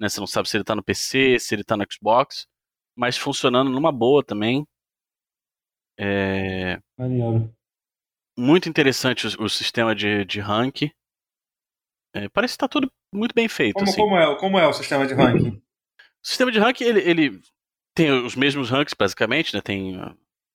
Né? 0.00 0.08
Você 0.08 0.20
não 0.20 0.26
sabe 0.26 0.48
se 0.48 0.56
ele 0.56 0.64
tá 0.64 0.74
no 0.74 0.82
PC, 0.82 1.38
se 1.38 1.54
ele 1.54 1.64
tá 1.64 1.76
no 1.76 1.84
Xbox, 1.90 2.46
mas 2.96 3.16
funcionando 3.16 3.70
numa 3.70 3.92
boa 3.92 4.22
também. 4.22 4.66
É 5.98 6.78
Maneiro. 6.98 7.50
Muito 8.36 8.68
interessante 8.68 9.26
o, 9.26 9.44
o 9.44 9.48
sistema 9.48 9.94
de, 9.94 10.24
de 10.24 10.40
rank. 10.40 10.82
É, 12.14 12.28
parece 12.28 12.54
que 12.54 12.58
tá 12.58 12.68
tudo 12.68 12.90
muito 13.12 13.34
bem 13.34 13.48
feito. 13.48 13.74
Como, 13.74 13.90
assim. 13.90 14.00
como, 14.00 14.16
é, 14.16 14.38
como 14.38 14.58
é 14.58 14.66
o 14.66 14.72
sistema 14.72 15.06
de 15.06 15.14
ranking? 15.14 15.50
O 15.50 15.62
sistema 16.26 16.50
de 16.50 16.58
rank, 16.58 16.80
ele, 16.80 17.00
ele 17.00 17.40
tem 17.94 18.10
os 18.10 18.34
mesmos 18.34 18.70
ranks, 18.70 18.94
basicamente, 18.98 19.54
né? 19.54 19.60
Tem, 19.60 19.96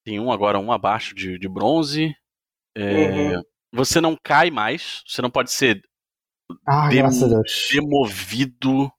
tem 0.04 0.20
um 0.20 0.32
agora, 0.32 0.60
um 0.60 0.72
abaixo 0.72 1.16
de, 1.16 1.38
de 1.38 1.48
bronze. 1.48 2.16
É, 2.76 3.36
Uhum. 3.38 3.44
Você 3.74 4.02
não 4.02 4.18
cai 4.22 4.52
mais, 4.52 5.04
você 5.08 5.22
não 5.22 5.30
pode 5.32 5.52
ser 5.52 5.82
Ah, 6.68 6.90
Dem- 6.90 7.10
demovido. 7.72 8.92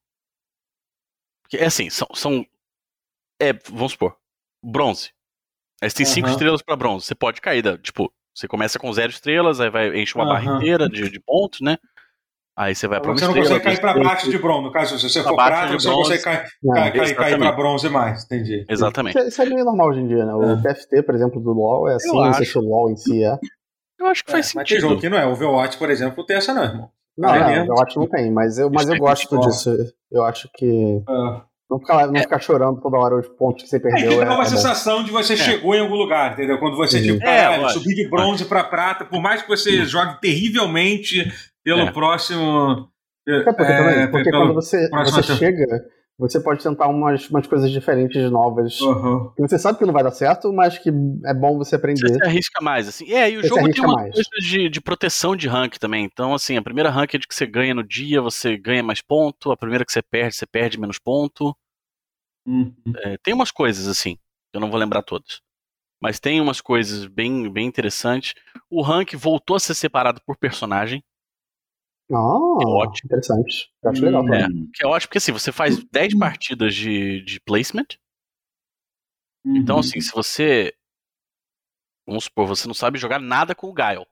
Porque, 1.42 1.56
é 1.58 1.66
assim, 1.66 1.90
são. 1.90 2.08
são 2.14 2.46
é, 3.40 3.52
vamos 3.52 3.92
supor, 3.92 4.16
bronze. 4.62 5.12
Aí 5.82 5.90
você 5.90 5.96
tem 5.96 6.06
cinco 6.06 6.26
Aham. 6.26 6.32
estrelas 6.34 6.62
pra 6.62 6.76
bronze. 6.76 7.06
Você 7.06 7.14
pode 7.14 7.40
cair, 7.40 7.60
da, 7.62 7.76
tipo, 7.76 8.12
você 8.34 8.48
começa 8.48 8.78
com 8.78 8.92
zero 8.92 9.10
estrelas, 9.10 9.60
aí 9.60 9.70
vai 9.70 9.96
enche 10.00 10.14
uma 10.14 10.24
barra 10.26 10.50
Aham. 10.50 10.56
inteira 10.58 10.88
de, 10.88 11.10
de 11.10 11.20
pontos, 11.20 11.60
né? 11.60 11.78
Aí 12.56 12.74
você 12.74 12.86
vai 12.86 13.00
pra 13.00 13.10
uma 13.10 13.16
Você 13.18 13.24
não 13.24 13.30
estrela, 13.30 13.48
consegue 13.48 13.64
cair 13.64 13.72
estrelas. 13.74 14.02
baixo 14.08 14.30
de 14.30 14.38
bronze. 14.38 14.62
No 14.64 14.72
caso, 14.72 14.98
se 14.98 15.08
você 15.08 15.20
Pra 15.22 15.30
for 15.30 15.36
baixo 15.36 15.50
prata, 15.52 15.66
de 15.76 15.82
você 15.82 15.88
não 15.88 15.94
bronze. 15.94 16.10
consegue 16.10 16.24
cair, 16.24 16.48
Não, 16.62 16.74
cair, 16.74 16.82
cair, 16.92 16.92
cair 16.92 17.14
pra 17.16 17.28
exatamente. 17.28 17.56
bronze 17.56 17.88
mais. 17.88 18.24
Entendi. 18.24 18.64
Exatamente. 18.68 19.16
Isso, 19.16 19.24
é- 19.24 19.28
isso 19.28 19.42
é 19.42 19.46
meio 19.46 19.64
normal 19.64 19.88
hoje 19.88 20.00
em 20.00 20.06
dia, 20.08 20.26
né? 20.26 20.34
O 20.34 20.42
É. 20.44 20.56
TFT, 20.62 21.02
por 21.02 21.14
exemplo, 21.14 21.40
do 21.40 21.50
LoL 21.52 21.88
é 21.88 21.94
assim, 21.94 22.08
Eu 22.08 22.14
não 22.26 22.32
sei 22.34 22.44
se 22.44 22.58
o 22.58 22.60
LoL 22.60 22.90
em 22.90 22.96
si 22.96 23.24
é. 23.24 23.38
Eu 23.98 24.06
acho 24.06 24.22
que 24.24 24.30
É, 24.30 24.34
faz 24.34 24.52
mas 24.54 24.68
tem 24.68 24.76
sentido. 24.76 24.88
jogo 24.90 25.00
que 25.00 25.08
não 25.08 25.16
é. 25.18 25.26
Overwatch, 25.26 25.78
por 25.78 25.88
exemplo, 25.90 26.14
não 26.18 26.26
tem 26.26 26.36
essa 26.36 26.52
não, 26.52 26.62
irmão. 26.64 26.90
Não, 27.16 27.28
Ah, 27.30 27.36
é 27.52 27.58
não, 27.64 27.74
eu 27.76 27.82
acho 27.82 27.92
que 27.94 27.98
não 28.00 28.08
tem, 28.08 28.30
mas 28.30 28.58
eu, 28.58 28.70
mas 28.70 28.88
eu 28.88 28.94
é 28.94 28.98
gosto 28.98 29.38
disso. 29.40 29.74
Eu 30.10 30.22
acho 30.24 30.48
que. 30.54 31.02
Ah. 31.08 31.44
Não 31.72 31.80
ficar, 31.80 32.06
não 32.06 32.20
ficar 32.20 32.38
chorando 32.40 32.80
toda 32.80 32.98
hora 32.98 33.16
os 33.18 33.28
pontos 33.28 33.62
que 33.64 33.68
você 33.70 33.76
É 33.76 33.80
perdeu. 33.80 34.08
que 34.10 34.14
É, 34.16 34.24
dá 34.24 34.34
uma 34.34 34.42
é 34.42 34.44
bom. 34.44 34.50
sensação 34.50 35.02
de 35.02 35.10
você 35.10 35.36
chegou 35.36 35.74
em 35.74 35.80
algum 35.80 35.94
lugar, 35.96 36.32
entendeu? 36.34 36.58
Quando 36.58 36.76
você, 36.76 37.00
tipo, 37.02 37.22
É, 37.22 37.42
caralho, 37.42 37.62
lógico. 37.62 37.80
subir 37.80 37.94
de 37.94 38.08
bronze 38.10 38.44
pra 38.44 38.62
prata, 38.64 39.04
por 39.04 39.20
mais 39.22 39.40
que 39.42 39.48
você 39.48 39.84
jogue 39.86 40.20
terrivelmente 40.20 41.32
pelo 41.64 41.80
É. 41.80 41.90
próximo. 41.92 42.88
É 43.28 43.40
porque, 43.44 43.62
é, 43.62 43.76
também, 43.76 44.10
porque 44.10 44.30
pelo- 44.30 44.42
quando 44.46 44.54
você, 44.54 44.88
você 44.90 45.22
tempo. 45.22 45.38
chega, 45.38 45.66
você 46.18 46.40
pode 46.40 46.60
tentar 46.62 46.88
umas, 46.88 47.28
umas 47.30 47.46
coisas 47.46 47.70
diferentes, 47.70 48.30
novas. 48.30 48.80
Uhum. 48.80 49.30
Que 49.36 49.42
você 49.42 49.58
sabe 49.58 49.78
que 49.78 49.86
não 49.86 49.92
vai 49.92 50.02
dar 50.02 50.10
certo, 50.10 50.52
mas 50.52 50.76
que 50.78 50.88
é 50.90 51.32
bom 51.34 51.56
você 51.56 51.70
Você 51.70 51.76
aprender. 51.76 52.12
se 52.14 52.24
arrisca 52.24 52.60
mais, 52.60 52.88
assim. 52.88 53.12
É, 53.12 53.30
e 53.30 53.38
o 53.38 53.42
Você 53.42 53.48
jogo 53.48 53.70
tem 53.70 53.84
uma 53.84 53.94
mais. 53.94 54.12
coisa 54.12 54.28
de, 54.40 54.68
de 54.68 54.80
proteção 54.80 55.34
de 55.36 55.46
rank 55.48 55.76
também. 55.78 56.04
Então, 56.04 56.34
assim, 56.34 56.56
a 56.56 56.62
primeira 56.62 56.90
rank 56.90 57.14
é 57.14 57.18
de 57.18 57.26
que 57.28 57.34
você 57.34 57.46
ganha 57.46 57.74
no 57.74 57.82
dia, 57.86 58.20
você 58.20 58.56
ganha 58.56 58.82
mais 58.82 59.00
ponto. 59.00 59.52
A 59.52 59.56
primeira 59.56 59.84
que 59.84 59.92
você 59.92 60.02
perde, 60.02 60.34
você 60.34 60.46
perde 60.46 60.78
menos 60.80 60.98
ponto. 60.98 61.56
Uhum. 62.46 62.74
É, 63.04 63.16
tem 63.18 63.32
umas 63.34 63.50
coisas, 63.50 63.86
assim, 63.86 64.18
eu 64.52 64.60
não 64.60 64.70
vou 64.70 64.78
lembrar 64.78 65.02
todas. 65.02 65.40
Mas 66.00 66.20
tem 66.20 66.40
umas 66.40 66.60
coisas 66.60 67.06
bem, 67.06 67.50
bem 67.52 67.66
interessantes. 67.66 68.34
O 68.70 68.82
rank 68.82 69.14
voltou 69.14 69.56
a 69.56 69.60
ser 69.60 69.74
separado 69.74 70.20
por 70.26 70.36
personagem, 70.36 71.02
Ah, 72.10 72.16
É 72.16 72.66
ótimo. 72.66 73.06
interessante. 73.06 73.70
Eu 73.82 73.90
acho 73.90 74.04
legal 74.04 74.22
Hum. 74.22 74.26
também. 74.26 74.42
É. 74.42 74.48
que 74.74 74.84
é 74.84 74.86
ótimo, 74.86 75.08
porque 75.08 75.18
assim, 75.18 75.32
você 75.32 75.50
faz 75.50 75.82
10 75.90 76.18
partidas 76.18 76.74
de, 76.74 77.22
de 77.24 77.40
placement. 77.40 77.86
Então, 79.44 79.76
Uhum. 79.76 79.80
assim, 79.80 80.00
se 80.00 80.12
você. 80.12 80.74
Vamos 82.06 82.24
supor, 82.24 82.46
você 82.46 82.66
não 82.66 82.74
sabe 82.74 82.98
jogar 82.98 83.18
nada 83.20 83.54
com 83.54 83.68
o 83.68 83.72
Guile. 83.74 84.06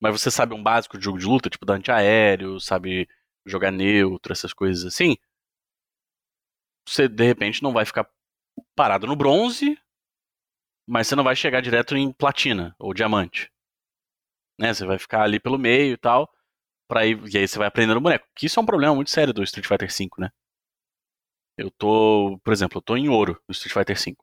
Mas 0.00 0.20
você 0.20 0.30
sabe 0.30 0.54
um 0.54 0.62
básico 0.62 0.98
de 0.98 1.04
jogo 1.04 1.18
de 1.18 1.26
luta, 1.26 1.48
tipo 1.50 1.64
dante 1.64 1.90
aéreo, 1.90 2.58
sabe 2.60 3.08
jogar 3.46 3.70
neutro, 3.70 4.32
essas 4.32 4.52
coisas 4.52 4.84
assim. 4.84 5.16
Você, 6.86 7.08
de 7.08 7.24
repente, 7.24 7.62
não 7.62 7.72
vai 7.72 7.84
ficar 7.84 8.08
parado 8.76 9.06
no 9.06 9.16
bronze, 9.16 9.78
mas 10.86 11.06
você 11.06 11.16
não 11.16 11.24
vai 11.24 11.34
chegar 11.34 11.60
direto 11.60 11.96
em 11.96 12.12
platina 12.12 12.74
ou 12.78 12.92
diamante. 12.92 13.50
Né? 14.58 14.72
Você 14.72 14.84
vai 14.86 14.98
ficar 14.98 15.22
ali 15.22 15.40
pelo 15.40 15.58
meio 15.58 15.94
e 15.94 15.96
tal. 15.96 16.30
Pra 16.86 17.06
ir, 17.06 17.18
e 17.34 17.38
aí 17.38 17.48
você 17.48 17.58
vai 17.58 17.66
aprendendo 17.66 17.96
o 17.96 18.00
boneco. 18.00 18.28
Que 18.36 18.46
isso 18.46 18.60
é 18.60 18.62
um 18.62 18.66
problema 18.66 18.94
muito 18.94 19.10
sério 19.10 19.32
do 19.32 19.42
Street 19.42 19.66
Fighter 19.66 19.88
V, 19.88 20.08
né? 20.18 20.30
Eu 21.56 21.70
tô, 21.70 22.38
por 22.44 22.52
exemplo, 22.52 22.78
eu 22.78 22.82
tô 22.82 22.96
em 22.96 23.08
ouro 23.08 23.40
no 23.48 23.52
Street 23.52 23.72
Fighter 23.72 23.96
V. 23.96 24.16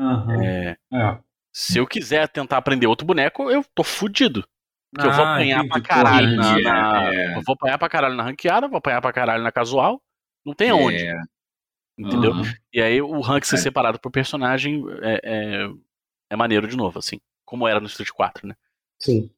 Uhum. 0.00 0.42
É, 0.42 0.76
É. 0.92 1.18
se 1.52 1.78
eu 1.78 1.86
quiser 1.86 2.28
tentar 2.28 2.56
aprender 2.58 2.86
outro 2.86 3.06
boneco, 3.06 3.50
eu 3.50 3.62
tô 3.74 3.82
fudido. 3.84 4.46
Porque 4.94 5.08
eu 5.08 5.12
vou 5.12 5.24
Ah, 5.24 5.34
apanhar 5.34 5.66
pra 5.68 5.80
caralho 5.82 6.36
na, 6.36 6.58
na- 6.60 7.12
é. 7.14 7.36
Eu 7.36 7.42
vou 7.42 7.54
apanhar 7.54 7.78
pra 7.78 7.88
caralho 7.88 8.14
na 8.14 8.22
ranqueada, 8.22 8.68
vou 8.68 8.78
apanhar 8.78 9.02
pra 9.02 9.12
caralho 9.12 9.42
na 9.42 9.52
casual. 9.52 10.00
Não 10.46 10.54
tem 10.54 10.70
aonde, 10.70 11.04
É, 11.04 11.20
entendeu? 11.98 12.30
aham. 12.30 12.54
E 12.72 12.80
aí 12.80 13.02
o 13.02 13.20
rank 13.20 13.44
ser 13.44 13.56
É. 13.56 13.58
separado 13.58 13.98
por 13.98 14.12
personagem 14.12 14.84
é, 15.02 15.20
é, 15.24 15.70
é 16.30 16.36
maneiro 16.36 16.68
de 16.68 16.76
novo, 16.76 17.00
assim. 17.00 17.20
Como 17.44 17.66
era 17.66 17.80
no 17.80 17.86
Street 17.88 18.10
4, 18.10 18.46
né? 18.46 18.54
Sim. 18.98 19.28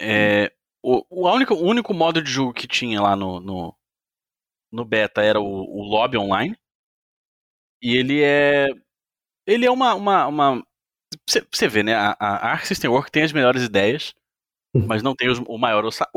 É, 0.00 0.50
o, 0.82 1.04
o, 1.10 1.28
único, 1.30 1.54
o 1.54 1.62
único 1.66 1.92
modo 1.92 2.22
de 2.22 2.30
jogo 2.30 2.54
que 2.54 2.66
tinha 2.66 3.00
lá 3.00 3.14
no, 3.14 3.40
no, 3.40 3.76
no 4.72 4.84
beta 4.84 5.22
era 5.22 5.38
o, 5.38 5.44
o 5.44 5.82
lobby 5.82 6.16
online. 6.16 6.56
E 7.82 7.94
ele 7.96 8.22
é. 8.22 8.68
Ele 9.46 9.66
é 9.66 9.70
uma. 9.70 9.94
uma, 9.94 10.26
uma 10.26 10.66
você, 11.28 11.68
vê, 11.68 11.82
né? 11.82 11.94
A, 11.94 12.16
a 12.18 12.52
Arc 12.52 12.66
System 12.66 12.90
Works 12.90 13.10
tem 13.10 13.22
as 13.22 13.32
melhores 13.32 13.62
ideias, 13.62 14.14
mas 14.86 15.02
não 15.02 15.14
tem 15.14 15.28
os- 15.28 15.38
o 15.46 15.58
maior 15.58 15.84
orça- 15.84 16.08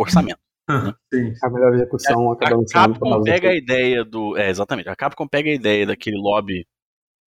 Sim. 1.13 1.33
A 1.43 1.49
melhor 1.49 1.73
execução 1.73 2.31
acaba 2.31 2.61
A 2.61 2.65
Capcom 2.73 3.23
pega 3.23 3.49
a 3.49 3.55
ideia 3.55 4.03
do. 4.05 4.37
É, 4.37 4.49
exatamente. 4.49 4.89
A 4.89 4.95
Capcom 4.95 5.27
pega 5.27 5.49
a 5.49 5.53
ideia 5.53 5.85
daquele 5.85 6.17
lobby 6.17 6.67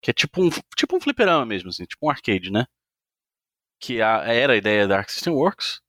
que 0.02 0.12
é 0.12 0.14
tipo 0.14 0.44
um, 0.44 0.50
tipo 0.76 0.96
um 0.98 1.02
fliperama 1.02 1.46
mesmo, 1.46 1.70
assim, 1.70 1.86
tipo 1.86 2.08
um 2.08 2.10
arcade, 2.10 2.52
né? 2.52 2.66
Que 3.80 4.02
a- 4.02 4.24
era 4.26 4.54
a 4.54 4.58
ideia 4.58 4.88
da 4.88 4.98
Arc 4.98 5.10
System 5.10 5.34
Works, 5.34 5.82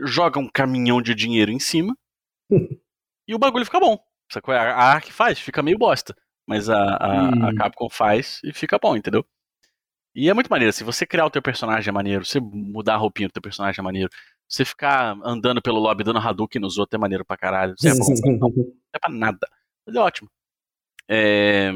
joga 0.00 0.38
um 0.40 0.48
caminhão 0.48 1.02
de 1.02 1.14
dinheiro 1.14 1.52
em 1.52 1.60
cima 1.60 1.96
e 3.28 3.34
o 3.34 3.38
bagulho 3.38 3.64
fica 3.64 3.80
bom. 3.80 3.98
Sacou? 4.30 4.54
A, 4.54 4.60
a 4.60 4.92
Arc 4.94 5.10
faz, 5.10 5.38
fica 5.38 5.62
meio 5.62 5.78
bosta. 5.78 6.16
Mas 6.46 6.68
a, 6.68 6.76
a, 6.78 7.28
a 7.48 7.52
Hum. 7.52 7.54
Capcom 7.56 7.88
faz 7.90 8.40
e 8.44 8.52
fica 8.52 8.78
bom, 8.78 8.96
entendeu? 8.96 9.24
E 10.14 10.28
é 10.30 10.34
muito 10.34 10.48
maneiro. 10.50 10.72
Se 10.72 10.84
você 10.84 11.06
criar 11.06 11.26
o 11.26 11.30
teu 11.30 11.42
personagem 11.42 11.88
é 11.88 11.92
maneiro, 11.92 12.24
você 12.24 12.40
mudar 12.40 12.94
a 12.94 12.98
roupinha 12.98 13.28
do 13.28 13.32
teu 13.32 13.42
personagem 13.42 13.80
é 13.80 13.82
maneiro, 13.84 14.10
você 14.52 14.64
ficar 14.64 15.16
andando 15.24 15.62
pelo 15.62 15.78
lobby 15.80 16.04
dando 16.04 16.18
Hadouken 16.18 16.60
nos 16.60 16.76
outros 16.78 16.96
é 16.96 17.00
maneiro 17.00 17.24
pra 17.24 17.36
caralho. 17.36 17.74
Você 17.78 17.88
é 17.88 17.94
bom 17.94 18.48
não 18.56 18.72
é 18.92 18.98
pra 18.98 19.10
nada. 19.10 19.48
Mas 19.86 19.94
é 19.96 19.98
ótimo. 19.98 20.30
É, 21.08 21.70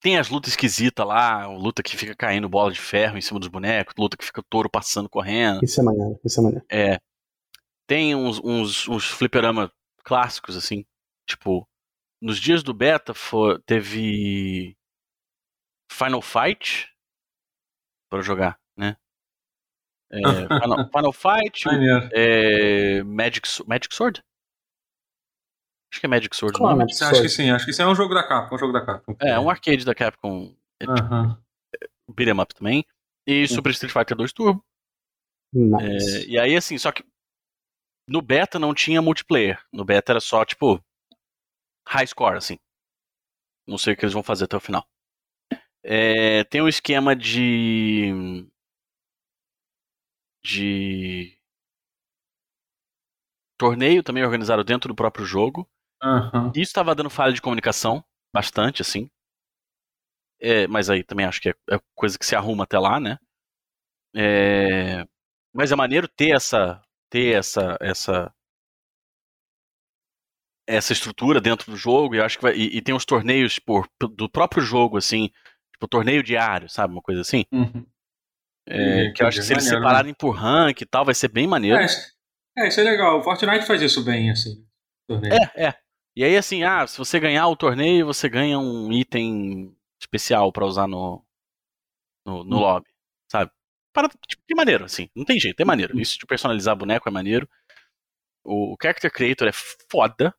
Tem 0.00 0.18
as 0.18 0.28
lutas 0.28 0.52
esquisitas 0.52 1.06
lá, 1.06 1.46
luta 1.46 1.82
que 1.82 1.96
fica 1.96 2.14
caindo 2.14 2.48
bola 2.48 2.72
de 2.72 2.80
ferro 2.80 3.16
em 3.16 3.20
cima 3.20 3.38
dos 3.40 3.48
bonecos, 3.48 3.94
luta 3.98 4.16
que 4.16 4.24
fica 4.24 4.40
o 4.40 4.44
touro 4.44 4.68
passando 4.70 5.08
correndo. 5.08 5.62
Isso 5.64 5.80
é 5.80 5.84
maneiro, 5.84 6.20
isso 6.24 6.40
é 6.40 6.42
maneiro. 6.42 6.66
É. 6.70 6.98
Tem 7.86 8.14
uns, 8.14 8.38
uns, 8.42 8.88
uns 8.88 9.04
fliperama 9.06 9.70
clássicos, 10.02 10.56
assim. 10.56 10.84
Tipo, 11.28 11.66
nos 12.20 12.38
dias 12.38 12.62
do 12.62 12.72
beta 12.74 13.12
fo- 13.14 13.58
teve 13.60 14.76
Final 15.92 16.20
Fight 16.22 16.88
pra 18.10 18.20
jogar? 18.22 18.58
É, 20.14 20.20
Final, 20.62 20.90
Final 20.90 21.12
Fight, 21.12 21.64
é, 22.12 23.02
Magic, 23.02 23.48
Magic 23.66 23.94
Sword? 23.94 24.22
Acho 25.92 26.00
que 26.00 26.06
é 26.06 26.08
Magic 26.08 26.34
Sword 26.34 26.58
Claro. 26.58 26.76
Magic 26.76 27.02
Acho 27.04 27.22
que 27.22 27.28
sim, 27.28 27.50
acho 27.50 27.64
que 27.64 27.70
isso 27.70 27.82
é 27.82 27.86
um 27.86 27.94
jogo 27.94 28.14
da 28.14 28.26
Capcom, 28.26 28.54
um 28.54 28.58
jogo 28.58 28.72
da 28.72 28.84
Capcom. 28.84 29.16
É, 29.20 29.38
um 29.38 29.48
arcade 29.48 29.84
da 29.84 29.94
Capcom, 29.94 30.54
é 30.80 30.86
tipo 30.86 30.98
Aham. 30.98 31.40
um 32.08 32.12
beat'em 32.12 32.40
up 32.40 32.54
também. 32.54 32.84
E 33.26 33.46
Super 33.48 33.70
Street 33.70 33.92
Fighter 33.92 34.16
2 34.16 34.32
Turbo. 34.32 34.64
É, 35.54 35.58
Nice. 35.58 36.28
e 36.28 36.38
aí, 36.38 36.56
assim, 36.56 36.76
só 36.76 36.90
que 36.92 37.04
no 38.08 38.20
beta 38.20 38.58
não 38.58 38.74
tinha 38.74 39.00
multiplayer. 39.00 39.58
No 39.72 39.84
beta 39.84 40.12
era 40.12 40.20
só, 40.20 40.44
tipo, 40.44 40.84
high 41.88 42.06
score, 42.06 42.36
assim. 42.36 42.58
Não 43.66 43.78
sei 43.78 43.94
o 43.94 43.96
que 43.96 44.04
eles 44.04 44.12
vão 44.12 44.22
fazer 44.22 44.44
até 44.44 44.56
o 44.56 44.60
final. 44.60 44.86
É, 45.82 46.44
tem 46.44 46.60
um 46.60 46.68
esquema 46.68 47.14
de. 47.14 48.46
De. 50.44 51.38
torneio 53.56 54.02
também 54.02 54.22
organizado 54.22 54.62
dentro 54.62 54.88
do 54.88 54.94
próprio 54.94 55.24
jogo. 55.24 55.68
Aham. 56.02 56.50
Isso 56.54 56.70
estava 56.70 56.94
dando 56.94 57.08
falha 57.08 57.32
de 57.32 57.40
comunicação, 57.40 58.04
bastante, 58.32 58.82
assim. 58.82 59.08
É, 60.40 60.66
mas 60.66 60.90
aí 60.90 61.02
também 61.02 61.24
acho 61.24 61.40
que 61.40 61.48
é, 61.48 61.54
é 61.70 61.80
coisa 61.94 62.18
que 62.18 62.26
se 62.26 62.36
arruma 62.36 62.64
até 62.64 62.78
lá, 62.78 63.00
né? 63.00 63.18
É, 64.14 65.04
mas 65.52 65.72
é 65.72 65.76
maneiro 65.76 66.06
ter 66.06 66.34
essa. 66.34 66.82
ter 67.08 67.38
essa. 67.38 67.78
essa. 67.80 68.34
essa 70.66 70.92
estrutura 70.92 71.40
dentro 71.40 71.70
do 71.70 71.76
jogo. 71.76 72.14
E 72.14 72.20
acho 72.20 72.36
que 72.36 72.42
vai, 72.42 72.54
e, 72.54 72.76
e 72.76 72.82
tem 72.82 72.94
uns 72.94 73.06
torneios 73.06 73.58
por, 73.58 73.88
do 74.14 74.28
próprio 74.28 74.62
jogo, 74.62 74.98
assim. 74.98 75.30
Tipo, 75.72 75.88
torneio 75.88 76.22
diário, 76.22 76.68
sabe? 76.68 76.92
Uma 76.92 77.02
coisa 77.02 77.22
assim. 77.22 77.46
Uhum. 77.50 77.86
É, 78.66 78.76
Entendi, 79.02 79.12
que 79.12 79.22
eu 79.22 79.26
acho 79.26 79.38
que 79.40 79.44
se 79.44 79.52
eles 79.52 79.64
maneiro, 79.64 79.80
né? 79.82 79.88
separarem 79.88 80.14
por 80.14 80.30
rank 80.30 80.80
e 80.80 80.86
tal, 80.86 81.04
vai 81.04 81.14
ser 81.14 81.28
bem 81.28 81.46
maneiro. 81.46 81.76
É, 81.78 81.84
isso- 81.84 82.12
é, 82.56 82.68
isso 82.68 82.80
é 82.80 82.84
legal. 82.84 83.18
O 83.18 83.22
Fortnite 83.22 83.66
faz 83.66 83.82
isso 83.82 84.02
bem, 84.04 84.30
assim. 84.30 84.64
torneio. 85.06 85.34
É, 85.54 85.66
é. 85.66 85.74
E 86.16 86.24
aí, 86.24 86.36
assim, 86.36 86.62
ah, 86.62 86.86
se 86.86 86.96
você 86.96 87.18
ganhar 87.20 87.46
o 87.48 87.56
torneio, 87.56 88.06
você 88.06 88.28
ganha 88.28 88.58
um 88.58 88.90
item 88.92 89.76
especial 90.00 90.50
pra 90.52 90.64
usar 90.64 90.86
no, 90.86 91.22
no, 92.24 92.42
no 92.44 92.56
Hum. 92.56 92.60
lobby, 92.60 92.86
sabe? 93.30 93.50
Para, 93.92 94.08
tipo, 94.26 94.42
de 94.48 94.54
maneiro, 94.54 94.84
assim. 94.84 95.08
Não 95.14 95.24
tem 95.24 95.38
jeito, 95.38 95.60
é 95.60 95.64
maneiro. 95.64 95.98
Isso 96.00 96.18
de 96.18 96.24
personalizar 96.26 96.74
boneco 96.76 97.08
é 97.08 97.12
maneiro. 97.12 97.48
O, 98.44 98.72
o 98.72 98.76
Character 98.80 99.12
Creator 99.12 99.48
é 99.48 99.52
foda. 99.90 100.34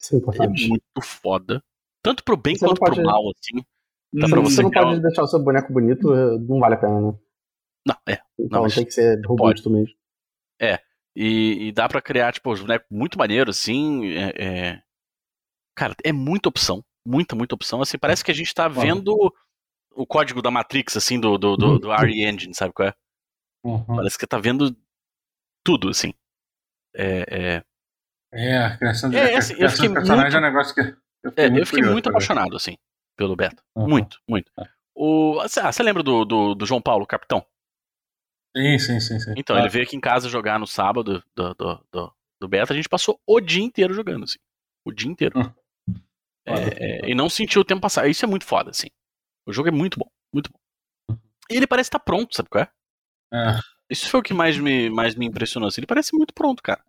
Isso 0.00 0.14
é 0.14 0.16
É 0.16 0.20
importante. 0.20 0.68
muito 0.68 0.82
foda. 1.02 1.62
Tanto 2.02 2.24
pro 2.24 2.36
bem 2.36 2.56
Você 2.56 2.64
quanto 2.66 2.78
pro 2.80 2.88
pode- 2.94 3.02
mal, 3.02 3.22
assim. 3.30 3.64
Se 4.14 4.30
pra 4.30 4.40
você 4.40 4.56
você 4.56 4.62
não 4.62 4.70
pode 4.70 5.00
deixar 5.00 5.22
o 5.22 5.26
seu 5.28 5.38
boneco 5.42 5.72
bonito, 5.72 6.12
eh, 6.14 6.38
não 6.40 6.58
vale 6.58 6.74
a 6.74 6.78
pena, 6.78 7.00
né? 7.00 7.18
Não, 7.86 7.96
é. 8.08 8.20
Então 8.38 8.62
mas 8.62 8.74
tem 8.74 8.84
que 8.84 8.92
ser 8.92 9.20
robusto 9.26 9.68
mesmo. 9.70 9.94
E, 11.14 11.68
e 11.68 11.72
dá 11.72 11.88
pra 11.88 12.00
criar, 12.00 12.32
tipo, 12.32 12.50
os 12.50 12.60
bonecos 12.60 12.86
muito 12.90 13.18
maneiros, 13.18 13.58
assim. 13.58 14.06
É, 14.12 14.32
é- 14.38 14.82
Cara, 15.76 15.94
é 16.04 16.12
muita 16.12 16.48
opção. 16.48 16.82
Muita, 17.06 17.34
muita 17.34 17.54
opção. 17.54 17.80
Assim, 17.82 17.98
parece 17.98 18.24
que 18.24 18.30
a 18.30 18.34
gente 18.34 18.54
tá 18.54 18.68
vendo 18.68 19.14
o 19.94 20.06
código 20.06 20.40
da 20.40 20.50
Matrix, 20.50 20.96
assim, 20.96 21.18
do, 21.20 21.36
do, 21.36 21.56
do, 21.56 21.78
do 21.78 21.92
RE 21.92 22.24
Engine, 22.24 22.54
sabe 22.54 22.72
qual 22.72 22.88
é? 22.88 22.94
Uhum. 23.64 23.84
Parece 23.84 24.18
que 24.18 24.26
tá 24.26 24.38
vendo 24.38 24.74
tudo, 25.64 25.88
assim. 25.88 26.14
É, 26.94 27.24
é, 27.30 27.64
É, 28.32 28.58
a 28.58 28.76
criação 28.76 29.10
de, 29.10 29.16
É, 29.16 29.36
assim, 29.36 29.52
eu 29.54 29.58
criação 29.58 29.86
de 29.88 29.94
personagem 29.94 30.22
muito- 30.22 30.36
é 30.36 30.38
um 30.38 30.42
negócio 30.42 30.74
que 30.74 30.80
eu 30.80 31.30
fiquei 31.30 31.44
é, 31.44 31.48
muito, 31.50 31.60
eu 31.62 31.66
fiquei 31.66 31.78
curioso 31.78 31.92
muito 31.92 32.08
apaixonado, 32.08 32.56
assim, 32.56 32.76
pelo 33.16 33.36
beta. 33.36 33.62
Uhum. 33.76 33.88
Muito, 33.88 34.18
muito. 34.28 34.50
O, 34.94 35.40
ah, 35.40 35.72
você 35.72 35.82
lembra 35.82 36.02
do, 36.02 36.24
do, 36.24 36.54
do 36.54 36.66
João 36.66 36.80
Paulo, 36.82 37.06
capitão? 37.06 37.44
Sim, 38.56 38.78
sim, 38.78 39.00
sim. 39.00 39.18
sim. 39.18 39.34
Então, 39.36 39.56
Ah, 39.56 39.60
ele 39.60 39.68
veio 39.68 39.84
aqui 39.84 39.96
em 39.96 40.00
casa 40.00 40.28
jogar 40.28 40.58
no 40.58 40.66
sábado 40.66 41.22
do, 41.34 41.54
do, 41.54 41.84
do, 41.90 42.14
do 42.40 42.48
beta, 42.48 42.72
a 42.72 42.76
gente 42.76 42.88
passou 42.88 43.18
o 43.26 43.40
dia 43.40 43.62
inteiro 43.62 43.94
jogando, 43.94 44.24
assim. 44.24 44.38
O 44.84 44.92
dia 44.92 45.10
inteiro. 45.10 45.38
Hum. 45.38 45.52
É, 46.44 47.06
é, 47.06 47.10
e 47.10 47.14
não 47.14 47.28
sentiu 47.28 47.62
o 47.62 47.64
tempo 47.64 47.80
passar. 47.80 48.08
Isso 48.08 48.24
é 48.24 48.28
muito 48.28 48.44
foda, 48.44 48.70
assim. 48.70 48.88
O 49.46 49.52
jogo 49.52 49.68
é 49.68 49.72
muito 49.72 49.98
bom, 49.98 50.08
muito 50.34 50.50
bom. 50.50 51.16
E 51.50 51.56
ele 51.56 51.66
parece 51.66 51.88
estar 51.88 52.00
pronto, 52.00 52.34
sabe 52.34 52.48
qual 52.48 52.64
é? 52.64 52.70
é. 53.32 53.60
Isso 53.90 54.08
foi 54.08 54.20
o 54.20 54.22
que 54.22 54.34
mais 54.34 54.58
me, 54.58 54.90
mais 54.90 55.14
me 55.14 55.26
impressionou. 55.26 55.68
Assim. 55.68 55.80
Ele 55.80 55.86
parece 55.86 56.16
muito 56.16 56.34
pronto, 56.34 56.62
cara. 56.62 56.82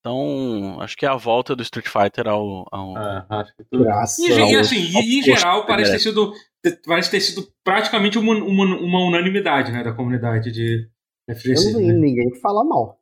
Então, 0.00 0.78
acho 0.80 0.96
que 0.96 1.04
é 1.04 1.08
a 1.08 1.16
volta 1.16 1.54
do 1.54 1.62
Street 1.62 1.86
Fighter 1.86 2.26
ao. 2.26 2.66
ao... 2.72 2.96
É, 2.98 3.26
acho 3.28 3.54
que 3.56 3.64
tudo. 3.70 3.84
Graças 3.84 4.18
E, 4.18 4.30
e, 4.32 4.56
assim, 4.56 4.76
e, 4.76 5.18
em 5.20 5.22
geral, 5.22 5.66
parece 5.66 5.90
ter 5.90 5.96
merece. 5.98 6.04
sido, 6.04 6.32
parece 6.86 7.10
ter 7.10 7.20
sido 7.20 7.46
praticamente 7.62 8.18
uma, 8.18 8.34
uma, 8.34 8.64
uma 8.78 8.98
unanimidade 9.06 9.70
né, 9.72 9.82
da 9.84 9.92
comunidade 9.92 10.50
de 10.50 10.88
Eu 11.28 11.34
FGC. 11.36 11.72
não 11.72 11.80
vi 11.80 11.86
Né? 11.88 11.92
ninguém 11.92 12.34
falar 12.40 12.64
mal. 12.64 12.98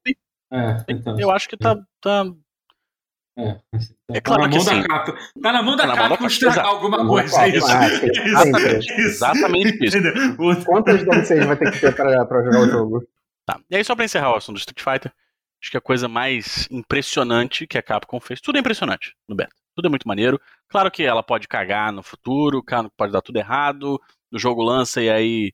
É, 0.53 0.85
então. 0.89 1.19
Eu 1.21 1.31
acho 1.31 1.49
que 1.49 1.57
tá. 1.57 1.77
tá... 2.01 2.25
É, 3.39 3.57
assim, 3.73 3.95
É 4.11 4.15
tá 4.15 4.21
claro 4.23 4.43
na 4.43 4.49
que 4.49 4.57
mão 4.57 4.65
da 4.65 4.73
assim- 4.73 4.83
capa. 4.83 5.19
Tá 5.41 5.53
na 5.53 5.63
mão 5.63 5.77
da 5.77 5.83
Tá 5.85 5.89
mão 5.89 5.97
da 5.97 6.09
Capcom 6.09 6.27
estragar 6.27 6.67
alguma 6.67 7.07
coisa, 7.07 7.43
é 7.45 7.49
isso. 7.57 7.67
Ah, 7.71 7.87
sim, 7.89 8.07
É 8.07 8.11
isso. 8.11 8.67
É 8.67 8.79
isso. 8.79 8.93
Exatamente 9.01 9.87
isso. 9.87 9.97
Entendeu? 9.99 10.35
O- 10.41 10.65
Quantas 10.65 11.05
DLCs 11.05 11.47
vai 11.47 11.57
ter 11.57 11.71
que 11.71 11.79
ter 11.81 11.95
pra, 11.95 12.25
pra 12.27 12.43
jogar 12.43 12.61
o 12.63 12.69
jogo? 12.69 13.07
Tá. 13.47 13.61
E 13.71 13.77
aí, 13.77 13.85
só 13.85 13.95
pra 13.95 14.05
encerrar 14.05 14.33
o 14.33 14.37
assunto 14.37 14.57
do 14.57 14.59
Street 14.59 14.81
Fighter, 14.83 15.13
acho 15.63 15.71
que 15.71 15.77
a 15.77 15.81
coisa 15.81 16.09
mais 16.09 16.69
impressionante 16.71 17.67
que 17.67 17.79
a 17.79 17.83
Capcom 17.83 18.21
fez, 18.21 18.41
tudo 18.41 18.57
é 18.57 18.61
impressionante 18.61 19.15
no 19.29 19.35
beta. 19.35 19.55
Tudo 19.75 19.87
é 19.87 19.89
muito 19.91 20.09
maneiro. 20.09 20.41
Claro 20.69 20.91
que 20.91 21.03
ela 21.05 21.23
pode 21.23 21.47
cagar 21.47 21.93
no 21.93 22.03
futuro, 22.03 22.65
pode 22.97 23.13
dar 23.13 23.23
tudo 23.23 23.37
errado, 23.39 24.01
o 24.33 24.39
jogo 24.39 24.63
lança 24.63 25.01
e 25.01 25.09
aí, 25.09 25.53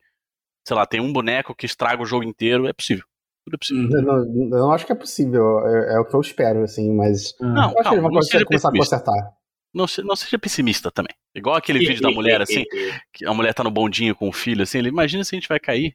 sei 0.67 0.77
lá, 0.77 0.87
tem 0.87 1.01
um 1.01 1.13
boneco 1.13 1.55
que 1.55 1.67
estraga 1.67 2.03
o 2.03 2.07
jogo 2.07 2.25
inteiro, 2.25 2.67
é 2.67 2.73
possível. 2.73 3.05
Tudo 3.45 3.55
é 3.55 3.59
possível. 3.59 3.91
Eu 3.99 4.03
não, 4.03 4.17
eu 4.19 4.49
não 4.49 4.73
acho 4.73 4.87
que 4.87 4.93
é 4.93 4.95
possível. 4.95 5.61
É, 5.67 5.97
é 5.97 5.99
o 6.01 6.05
que 6.07 6.15
eu 6.15 6.21
espero, 6.21 6.63
assim, 6.63 6.91
mas. 6.95 7.35
Não, 7.41 7.49
eu 7.51 7.61
acho 7.61 7.73
que 7.73 7.79
eles 7.79 7.85
calma, 7.85 8.03
vão 8.03 8.11
começar 8.11 8.69
a 8.69 8.73
consertar. 8.73 9.33
Não, 9.75 9.87
se- 9.87 10.03
não 10.03 10.17
seja 10.17 10.39
pessimista 10.39 10.91
também. 10.91 11.15
Igual 11.35 11.57
aquele 11.57 11.81
vídeo 11.81 12.01
da 12.01 12.11
mulher, 12.15 12.41
assim, 12.41 12.65
que 13.13 13.27
a 13.27 13.35
mulher 13.35 13.53
tá 13.53 13.63
no 13.63 13.71
bondinho 13.71 14.15
com 14.15 14.29
o 14.29 14.33
filho, 14.33 14.63
assim, 14.63 14.79
ele 14.79 14.89
imagina 14.89 15.25
se 15.25 15.35
a 15.35 15.39
gente 15.39 15.49
vai 15.49 15.61
cair. 15.61 15.95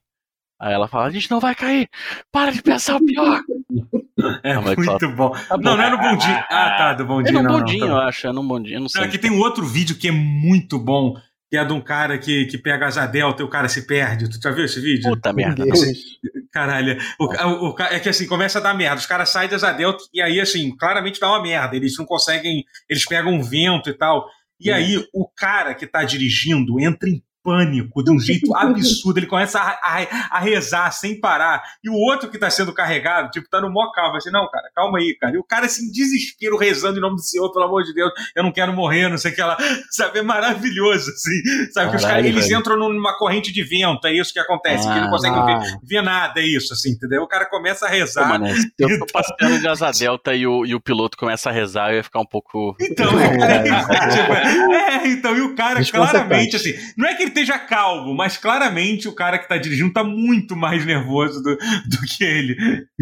Aí 0.60 0.74
ela 0.74 0.88
fala, 0.88 1.06
a 1.06 1.10
gente 1.12 1.32
não 1.32 1.40
vai 1.40 1.56
cair, 1.56 1.88
para 2.32 2.52
de 2.52 2.62
pensar 2.62 2.98
o 2.98 3.06
pior. 3.06 3.42
É 4.44 4.52
Ah, 4.52 4.60
mas 4.62 4.76
muito 4.76 5.10
bom. 5.16 5.30
Tá 5.30 5.56
bom. 5.56 5.64
Não, 5.64 5.78
não 5.78 5.84
é 5.84 5.90
no 5.90 5.98
bondinho. 5.98 6.36
Ah, 6.50 6.76
tá, 6.78 6.94
do 6.94 7.04
É 7.04 7.06
bondinho. 7.06 7.38
num 7.38 7.44
não, 7.44 7.52
não, 7.54 7.60
bondinho, 7.60 7.86
tá 7.86 7.92
eu 7.94 7.98
acho, 8.00 8.28
é 8.28 8.32
num 8.34 8.46
bondinho, 8.46 8.82
não 8.82 8.90
sei. 8.90 9.00
Não, 9.00 9.08
aqui 9.08 9.18
tem 9.18 9.32
um 9.32 9.40
outro 9.40 9.66
vídeo 9.66 9.96
que 9.96 10.10
é 10.10 10.12
muito 10.12 10.78
bom, 10.78 11.14
que 11.50 11.56
é 11.56 11.64
de 11.64 11.72
um 11.72 11.80
cara 11.80 12.18
que, 12.18 12.46
que 12.48 12.58
pega 12.58 12.86
asa 12.86 13.06
delta 13.06 13.42
e 13.42 13.46
o 13.46 13.50
cara 13.50 13.70
se 13.70 13.88
perde. 13.88 14.30
Tu 14.30 14.38
já 14.44 14.52
viu 14.52 14.66
esse 14.66 14.82
vídeo? 14.82 15.10
Puta 15.12 15.32
merda. 15.32 15.66
Não. 15.66 15.74
Caralho, 16.52 16.98
o, 17.18 17.26
o- 17.26 17.72
o 17.74 17.76
é 17.82 17.98
que 18.00 18.10
assim, 18.10 18.28
começa 18.28 18.60
a 18.60 18.62
dar 18.62 18.74
merda. 18.74 18.98
Os 18.98 19.06
caras 19.06 19.30
saem 19.30 19.50
das 19.50 19.64
Adelta 19.64 20.04
e 20.14 20.22
aí, 20.22 20.42
assim, 20.42 20.76
claramente 20.76 21.18
dá 21.20 21.30
uma 21.30 21.42
merda. 21.42 21.78
Eles 21.78 21.96
não 21.98 22.06
conseguem, 22.06 22.66
eles 22.90 23.06
pegam 23.06 23.32
um 23.34 23.42
vento 23.42 23.90
e 23.90 23.94
tal. 23.94 24.26
E 24.60 24.70
Hum. 24.70 24.76
aí, 24.76 25.08
o 25.14 25.30
cara 25.30 25.74
que 25.74 25.88
tá 25.88 26.04
dirigindo 26.04 26.78
entra 26.78 27.08
em 27.08 27.24
pânico 27.44 28.04
de 28.04 28.12
um 28.12 28.20
jeito 28.20 28.56
absurdo. 28.56 29.20
Ele 29.20 29.28
começa 29.28 29.60
a, 29.60 29.72
a- 29.82 30.28
a 30.32 30.40
rezar 30.40 30.92
sem 30.92 31.20
parar. 31.20 31.62
E 31.84 31.90
o 31.90 31.94
outro 31.94 32.30
que 32.30 32.38
tá 32.38 32.50
sendo 32.50 32.74
carregado, 32.74 33.30
tipo, 33.32 33.48
tá 33.50 33.60
no 33.62 33.72
mó 33.72 33.92
calma. 33.92 34.18
Assim, 34.18 34.32
não, 34.32 34.48
cara, 34.50 34.70
calma 34.76 35.00
aí, 35.00 35.16
cara. 35.20 35.36
E 35.36 35.38
o 35.38 35.44
cara, 35.44 35.66
assim, 35.66 35.92
desespero, 35.92 36.58
rezando 36.58 36.98
em 36.98 37.02
nome 37.02 37.16
do 37.16 37.22
Senhor, 37.22 37.52
pelo 37.52 37.66
amor 37.66 37.84
de 37.84 37.94
Deus, 37.94 38.12
eu 38.36 38.44
não 38.44 38.52
quero 38.52 38.74
morrer, 38.74 39.10
não 39.10 39.18
sei 39.18 39.32
o 39.32 39.36
que 39.36 39.42
lá. 39.42 39.58
Sabe, 39.92 40.20
é 40.20 40.22
maravilhoso, 40.22 41.10
assim. 41.12 41.72
Sabe, 41.72 41.90
que 41.92 41.96
os 41.98 42.02
caras, 42.02 42.04
Caralho, 42.04 42.28
eles 42.28 42.50
entram 42.50 42.78
numa 42.78 43.18
corrente 43.18 43.52
de 43.52 43.64
vento, 43.64 44.06
é 44.08 44.14
isso 44.14 44.34
que 44.34 44.40
acontece, 44.40 44.88
que 44.88 45.00
não 45.00 45.10
conseguem 45.10 45.46
ver 45.46 45.52
Ah, 45.54 45.62
vê 45.84 46.02
nada, 46.02 46.40
é 46.42 46.46
isso, 46.46 46.74
assim, 46.74 46.92
entendeu? 46.92 47.24
O 47.24 47.28
cara 47.28 47.46
começa 47.50 47.86
a 47.86 47.90
Pô, 47.90 47.96
rezar. 47.96 48.28
mano, 48.30 48.48
se 48.56 48.72
eu 48.80 49.00
tô 49.00 49.06
passeando 49.12 49.60
de 49.60 49.68
asa 49.68 49.92
delta 49.92 50.34
e 50.34 50.46
o, 50.46 50.66
e 50.66 50.76
o 50.76 50.80
piloto 50.82 51.18
começa 51.18 51.50
a 51.50 51.54
rezar, 51.54 51.92
eu 51.92 51.98
ia 51.98 52.04
ficar 52.04 52.20
um 52.20 52.26
pouco. 52.26 52.76
Então, 52.82 53.10
É. 53.20 53.64
tipo, 53.64 54.34
é, 54.74 55.08
então, 55.08 55.36
e 55.36 55.42
o 55.42 55.56
cara 55.56 55.80
claramente, 55.86 56.56
assim, 56.56 56.74
não 56.98 57.08
é 57.08 57.16
que 57.16 57.24
ele 57.24 57.29
esteja 57.30 57.58
calmo, 57.58 58.14
mas 58.14 58.38
claramente 58.38 59.08
o 59.08 59.16
cara 59.16 59.40
que 59.40 59.48
tá 59.48 59.58
dirigindo 59.58 59.94
tá 59.94 60.04
muito 60.04 60.56
mais 60.56 60.86
nervoso 60.86 61.42
do, 61.42 61.56
do 61.56 62.02
que 62.18 62.24
ele. 62.24 62.56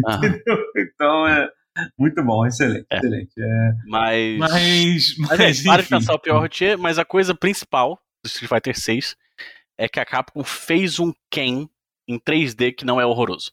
Ah, 0.06 0.20
Então, 0.76 1.26
é 1.26 1.48
muito 1.98 2.22
bom, 2.24 2.46
excelente, 2.46 2.86
É. 2.90 2.96
excelente. 2.96 3.32
É, 3.38 3.72
mas. 3.86 4.38
mas, 4.38 5.14
Mas, 5.18 5.38
mas, 5.38 5.62
para 5.62 5.82
de 5.82 5.88
pensar 5.88 6.14
o 6.14 6.18
pior 6.18 6.40
rotier, 6.40 6.78
mas 6.78 6.98
a 6.98 7.04
coisa 7.04 7.34
principal 7.34 7.98
do 8.24 8.26
Street 8.26 8.48
Fighter 8.48 8.78
6 8.78 9.16
é 9.78 9.88
que 9.88 10.00
a 10.00 10.04
Capcom 10.04 10.42
fez 10.42 10.98
um 10.98 11.12
Ken 11.30 11.68
em 12.08 12.18
3D 12.18 12.74
que 12.74 12.84
não 12.84 13.00
é 13.00 13.06
horroroso. 13.06 13.52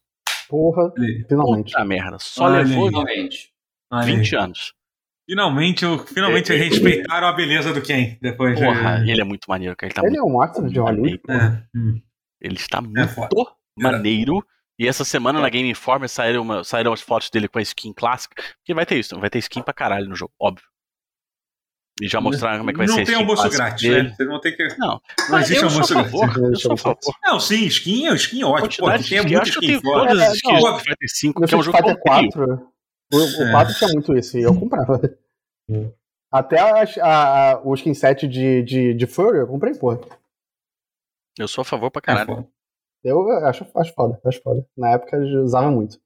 porra, 0.49 0.91
finalmente. 1.27 1.71
Puta 1.71 1.85
merda, 1.85 2.17
só 2.19 2.45
Olha 2.45 2.63
levou 2.63 2.85
aí. 2.85 2.89
Finalmente. 2.89 3.51
Olha 3.91 4.05
aí. 4.05 4.15
20 4.17 4.35
anos. 4.35 4.73
Finalmente, 5.27 5.85
o- 5.85 5.99
finalmente 6.05 6.53
respeitaram 6.53 7.27
a 7.27 7.33
beleza 7.33 7.73
do 7.73 7.81
Ken. 7.81 8.17
Depois 8.21 8.55
de- 8.57 8.63
Porra, 8.63 9.03
ele 9.07 9.19
é 9.21 9.23
muito 9.23 9.45
maneiro, 9.47 9.75
cara. 9.75 9.87
Ele 9.87 9.93
tá 9.95 10.01
Ele 10.05 10.17
é 10.17 10.19
muito 10.21 10.33
um 10.35 10.41
astro 10.41 10.69
de 10.69 10.79
Hollywood. 10.79 11.21
É, 11.27 11.63
hum. 11.75 12.01
Ele 12.41 12.55
está 12.55 12.79
muito 12.81 13.07
foda. 13.09 13.29
maneiro. 13.77 14.45
E 14.77 14.87
essa 14.87 15.03
semana 15.05 15.39
na 15.39 15.49
Game 15.49 15.69
Informer 15.69 16.09
saíram, 16.09 16.41
uma, 16.41 16.63
saíram 16.63 16.91
as 16.93 17.01
fotos 17.01 17.29
dele 17.29 17.47
com 17.47 17.57
a 17.57 17.61
skin 17.61 17.93
clássica. 17.93 18.35
Porque 18.57 18.73
vai 18.73 18.85
ter 18.85 18.99
isso, 18.99 19.17
vai 19.19 19.29
ter 19.29 19.39
skin 19.39 19.61
pra 19.63 19.73
caralho 19.73 20.07
no 20.07 20.15
jogo, 20.15 20.33
óbvio. 20.39 20.65
E 22.01 22.09
já 22.09 22.19
mostraram 22.19 22.57
como 22.57 22.71
é 22.71 22.73
que 22.73 22.77
vai 22.79 22.87
não 22.87 22.93
ser 22.95 23.01
a 23.03 23.05
tem 23.05 23.15
almoço 23.15 23.49
grátis, 23.49 23.81
dele. 23.89 24.09
né? 24.09 24.13
Vocês 24.15 24.27
vão 24.29 24.41
ter 24.41 24.51
que. 24.51 24.67
Não, 24.77 25.01
Não 25.29 25.39
existe 25.39 25.63
eu 25.63 25.69
sou 25.69 25.79
a 25.79 25.83
almoço 25.83 25.93
grátis. 25.93 26.11
favor. 26.11 26.49
Eu 26.51 26.55
sou 26.57 26.73
a 26.73 26.77
favor. 26.77 26.99
Não, 27.23 27.39
sim, 27.39 27.65
skin, 27.67 28.13
skin 28.15 28.41
é 28.41 28.45
ótimo. 28.45 28.85
Pô, 28.87 28.91
tem 28.91 28.99
skin. 29.01 29.15
Eu 29.15 29.23
muito 29.23 29.37
acho 29.41 29.51
que 29.53 29.57
eu 29.57 29.61
tenho 29.61 29.81
todas 29.81 30.19
É, 30.19 30.25
as 30.27 30.33
skins 30.33 30.51
não, 30.51 30.59
Street 30.59 30.79
Fighter 30.83 31.09
5, 31.09 31.39
No 31.41 31.47
que 31.47 31.53
é 31.53 31.57
um 31.57 31.63
jogo 31.63 31.77
Fighter 31.77 31.95
completo. 31.97 32.31
4, 32.37 32.67
o, 33.13 33.17
o 33.17 33.43
É. 33.47 33.51
4 33.51 33.73
tinha 33.75 33.89
muito 33.93 34.17
isso, 34.17 34.37
e 34.37 34.41
eu 34.43 34.57
comprava. 34.57 34.99
Até 36.31 36.59
as- 36.59 36.97
a, 36.97 37.51
a, 37.53 37.61
o 37.61 37.73
skin 37.75 37.93
set 37.93 38.27
de, 38.27 38.61
de, 38.63 38.93
de 38.93 39.07
Furry 39.07 39.39
eu 39.39 39.47
comprei, 39.47 39.73
porra. 39.73 39.99
Eu 41.37 41.47
sou 41.47 41.61
a 41.61 41.65
favor 41.65 41.89
pra 41.91 41.99
É 41.99 42.01
caralho. 42.01 42.47
Eu 43.03 43.29
acho, 43.45 43.65
acho 43.75 43.93
foda, 43.93 44.19
acho 44.25 44.41
foda. 44.41 44.65
Na 44.75 44.91
época 44.91 45.15
eu 45.17 45.43
usava 45.43 45.69
muito 45.71 45.99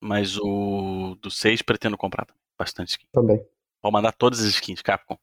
Mas 0.00 0.36
o 0.38 1.16
do 1.20 1.28
6 1.28 1.60
pretendo 1.62 1.98
comprar. 1.98 2.26
Bastante 2.56 2.90
skin. 2.90 3.06
também. 3.12 3.44
Vou 3.82 3.90
mandar 3.90 4.12
todas 4.12 4.38
as 4.40 4.46
skins, 4.46 4.80
Capcom. 4.80 5.16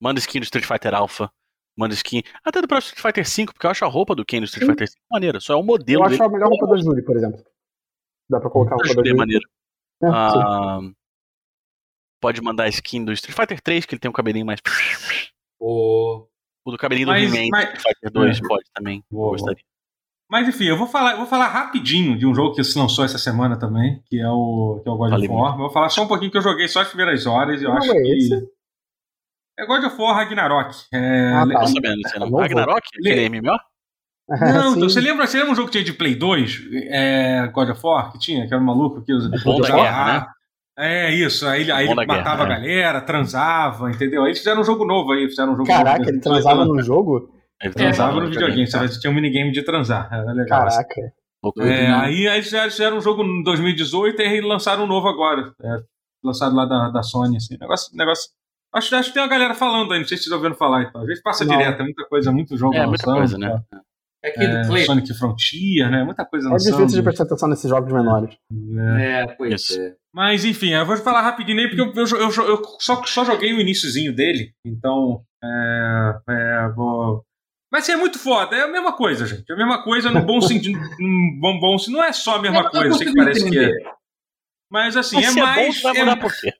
Manda 0.00 0.18
skin 0.18 0.40
do 0.40 0.44
Street 0.44 0.64
Fighter 0.66 0.92
Alpha. 0.94 1.30
Manda 1.76 1.94
skin. 1.94 2.22
Até 2.44 2.60
do 2.60 2.66
próprio 2.66 2.86
Street 2.88 3.00
Fighter 3.00 3.28
5, 3.28 3.52
porque 3.54 3.64
eu 3.66 3.70
acho 3.70 3.84
a 3.84 3.88
roupa 3.88 4.14
do 4.16 4.24
Ken 4.24 4.40
do 4.40 4.44
Street 4.46 4.64
Sim. 4.66 4.72
Fighter 4.72 4.88
5 4.90 5.00
maneira. 5.10 5.38
Só 5.40 5.52
é 5.52 5.56
o 5.56 5.62
modelo 5.62 6.02
Eu 6.04 6.08
dele. 6.10 6.20
acho 6.20 6.28
a 6.28 6.32
melhor 6.32 6.48
roupa 6.48 6.66
da 6.66 6.76
Julie, 6.78 7.02
por 7.04 7.16
exemplo. 7.16 7.44
Dá 8.28 8.40
pra 8.40 8.50
colocar 8.50 8.72
a 8.74 8.76
roupa 8.76 8.88
da 8.88 9.08
Julie 9.08 9.36
é. 9.36 9.40
É, 10.02 10.06
sim. 10.06 10.12
Ah, 10.12 10.80
pode 12.20 12.40
mandar 12.40 12.64
a 12.64 12.68
skin 12.68 13.04
do 13.04 13.12
Street 13.12 13.36
Fighter 13.36 13.60
3, 13.60 13.84
que 13.86 13.94
ele 13.94 14.00
tem 14.00 14.08
um 14.08 14.12
cabelinho 14.14 14.46
mais. 14.46 14.60
O... 15.60 16.26
O 16.64 16.70
do 16.70 16.78
cabelinho 16.78 17.08
Mas- 17.08 17.28
do 17.30 17.36
He-Man 17.36 17.48
mas- 17.50 17.64
Street 17.74 17.82
Fighter 17.82 18.10
2 18.12 18.38
É. 18.38 18.40
pode 18.48 18.64
também. 18.74 19.04
Boa, 19.10 19.32
Gostaria. 19.32 19.64
Mas 20.30 20.48
enfim, 20.48 20.64
eu 20.64 20.78
vou 20.78 20.86
falar, 20.86 21.12
eu 21.12 21.18
vou 21.18 21.26
falar 21.26 21.48
rapidinho 21.48 22.16
de 22.16 22.26
um 22.26 22.34
jogo 22.34 22.54
que 22.54 22.64
se 22.64 22.78
lançou 22.78 23.04
essa 23.04 23.18
semana 23.18 23.58
também, 23.58 24.02
que 24.06 24.18
é 24.18 24.28
o, 24.30 24.80
que 24.82 24.88
é 24.88 24.92
o 24.92 24.96
God 24.96 25.10
Fale 25.10 25.26
of 25.28 25.34
War. 25.36 25.56
Vou 25.58 25.70
falar 25.70 25.90
só 25.90 26.04
um 26.04 26.08
pouquinho 26.08 26.30
que 26.30 26.38
eu 26.38 26.42
joguei 26.42 26.66
só 26.68 26.80
as 26.80 26.88
primeiras 26.88 27.26
horas 27.26 27.60
e 27.60 27.64
eu 27.64 27.70
Não 27.70 27.76
acho 27.76 27.90
é 27.90 27.94
que. 28.00 28.16
esse? 28.16 28.50
É 29.58 29.66
God 29.66 29.84
of 29.84 30.00
War 30.00 30.16
Ragnarok. 30.16 30.74
É, 30.94 31.32
Ah, 31.34 31.46
tá. 31.46 31.66
Sabendo 31.66 32.00
não. 32.18 32.26
Novo? 32.30 32.38
Ragnarok? 32.40 32.80
Aquele 32.98 33.28
MMO? 33.28 33.58
Não, 34.40 34.74
então, 34.76 34.88
você 34.88 35.00
lembra, 35.00 35.26
você 35.26 35.36
lembra 35.38 35.52
um 35.52 35.56
jogo 35.56 35.66
que 35.68 35.72
tinha 35.72 35.84
de 35.84 35.92
Play 35.92 36.14
2? 36.14 36.60
É, 36.90 37.46
God 37.52 37.70
of 37.70 37.80
War, 37.84 38.12
que 38.12 38.18
tinha, 38.18 38.46
que 38.46 38.52
era 38.54 38.62
um 38.62 38.66
maluco 38.66 39.02
que 39.02 39.12
O 39.12 39.28
bom 39.44 39.60
da 39.60 39.64
usava- 39.66 39.82
guerra, 39.82 40.12
né? 40.12 40.26
É 40.78 41.12
isso, 41.14 41.46
aí, 41.46 41.60
ele- 41.62 41.72
aí 41.72 41.84
ele 41.86 41.94
matava 41.94 42.14
guerra, 42.22 42.42
a 42.42 42.46
galera, 42.60 43.00
transava, 43.02 43.90
entendeu? 43.90 44.22
Aí 44.22 44.28
eles 44.28 44.38
fizeram 44.38 44.62
um 44.62 44.64
jogo 44.64 44.84
novo 44.86 45.12
aí, 45.12 45.28
fizeram 45.28 45.52
um 45.52 45.56
jogo 45.56 45.66
Caraca, 45.68 45.98
novo. 45.98 46.10
ele 46.10 46.20
transava 46.20 46.64
no 46.64 46.82
jogo? 46.82 47.30
Ele 47.62 47.74
Transava 47.74 48.12
no 48.14 48.20
no 48.22 48.30
videogame, 48.30 48.68
tá? 48.68 48.80
você 48.88 48.98
tinha 48.98 49.10
um 49.10 49.14
minigame 49.14 49.52
de 49.52 49.62
transar, 49.62 50.08
era 50.10 50.32
legal. 50.32 50.66
assim. 50.66 50.78
Caraca. 50.82 51.12
É, 51.60 51.92
aí, 51.92 52.26
aí 52.28 52.40
já 52.42 52.64
fizeram 52.70 52.96
um 52.96 53.00
jogo 53.00 53.22
em 53.22 53.42
2018 53.42 54.20
e 54.22 54.40
lançaram 54.40 54.84
um 54.84 54.86
novo 54.86 55.08
agora. 55.08 55.52
É, 55.62 55.76
lançado 56.24 56.54
lá 56.56 56.64
da, 56.64 56.88
da 56.88 57.02
Sony, 57.02 57.36
assim. 57.36 57.56
Negócio. 57.60 57.94
negócio 57.96 58.30
acho, 58.74 58.94
acho 58.96 59.08
que 59.08 59.14
tem 59.14 59.22
uma 59.22 59.28
galera 59.28 59.54
falando 59.54 59.92
aí, 59.92 60.00
não 60.00 60.06
sei 60.08 60.16
se 60.16 60.24
vocês 60.24 60.32
estão 60.32 60.38
ouvindo 60.38 60.56
falar 60.56 60.82
e 60.82 60.90
tal. 60.92 61.02
Às 61.02 61.06
vezes 61.08 61.22
passa 61.22 61.44
Não. 61.44 61.56
direto, 61.56 61.80
é 61.80 61.82
muita 61.84 62.04
coisa, 62.06 62.32
muito 62.32 62.56
jogo 62.56 62.74
É, 62.74 62.86
muita 62.86 63.04
coisa, 63.04 63.36
né? 63.36 63.60
tá? 63.70 63.80
É 64.24 64.28
aquele 64.28 64.52
É, 64.52 64.60
do 64.62 64.68
Clay. 64.68 64.84
Sonic 64.84 65.14
Frontier, 65.14 65.90
né? 65.90 66.04
Muita 66.04 66.24
coisa 66.24 66.48
É 66.48 66.52
lançando. 66.52 66.76
difícil 66.76 66.98
de 66.98 67.02
prestar 67.02 67.24
atenção 67.24 67.48
nesses 67.48 67.68
jogos 67.68 67.92
menores. 67.92 68.36
É. 68.98 69.22
É, 69.22 69.26
pois 69.34 69.54
Isso. 69.54 69.80
é. 69.80 69.94
Mas 70.14 70.44
enfim, 70.44 70.70
eu 70.70 70.86
vou 70.86 70.96
falar 70.98 71.22
rapidinho 71.22 71.58
aí, 71.58 71.68
porque 71.68 71.80
eu, 71.80 72.04
eu, 72.04 72.30
eu, 72.30 72.30
eu 72.48 72.62
só, 72.78 73.02
só 73.04 73.24
joguei 73.24 73.52
o 73.52 73.60
iníciozinho 73.60 74.14
dele, 74.14 74.52
então. 74.64 75.24
É, 75.42 76.14
é, 76.28 76.68
vou. 76.68 77.24
Mas 77.72 77.82
assim, 77.84 77.92
é 77.92 77.96
muito 77.96 78.18
foda, 78.18 78.54
é 78.54 78.62
a 78.62 78.68
mesma 78.68 78.92
coisa, 78.92 79.26
gente. 79.26 79.50
É 79.50 79.54
a 79.54 79.56
mesma 79.56 79.82
coisa 79.82 80.10
no 80.10 80.22
bom 80.24 80.40
sentido. 80.40 80.78
num 81.00 81.38
bom, 81.40 81.58
bom, 81.58 81.76
não 81.88 82.04
é 82.04 82.12
só 82.12 82.36
a 82.36 82.42
mesma 82.42 82.70
coisa, 82.70 82.94
sei 82.96 83.06
que 83.08 83.14
parece 83.14 83.48
que 83.50 83.58
é. 83.58 83.62
entender. 83.64 83.90
Mas 84.70 84.96
assim, 84.96 85.16
Mas 85.16 85.24
é 85.26 85.30
se 85.30 85.38
é 85.40 85.42
bom, 85.42 85.48
mais. 85.48 85.82
vai 85.82 85.96
é- 85.96 86.00
mudar 86.04 86.16
por 86.18 86.32
quê? 86.32 86.52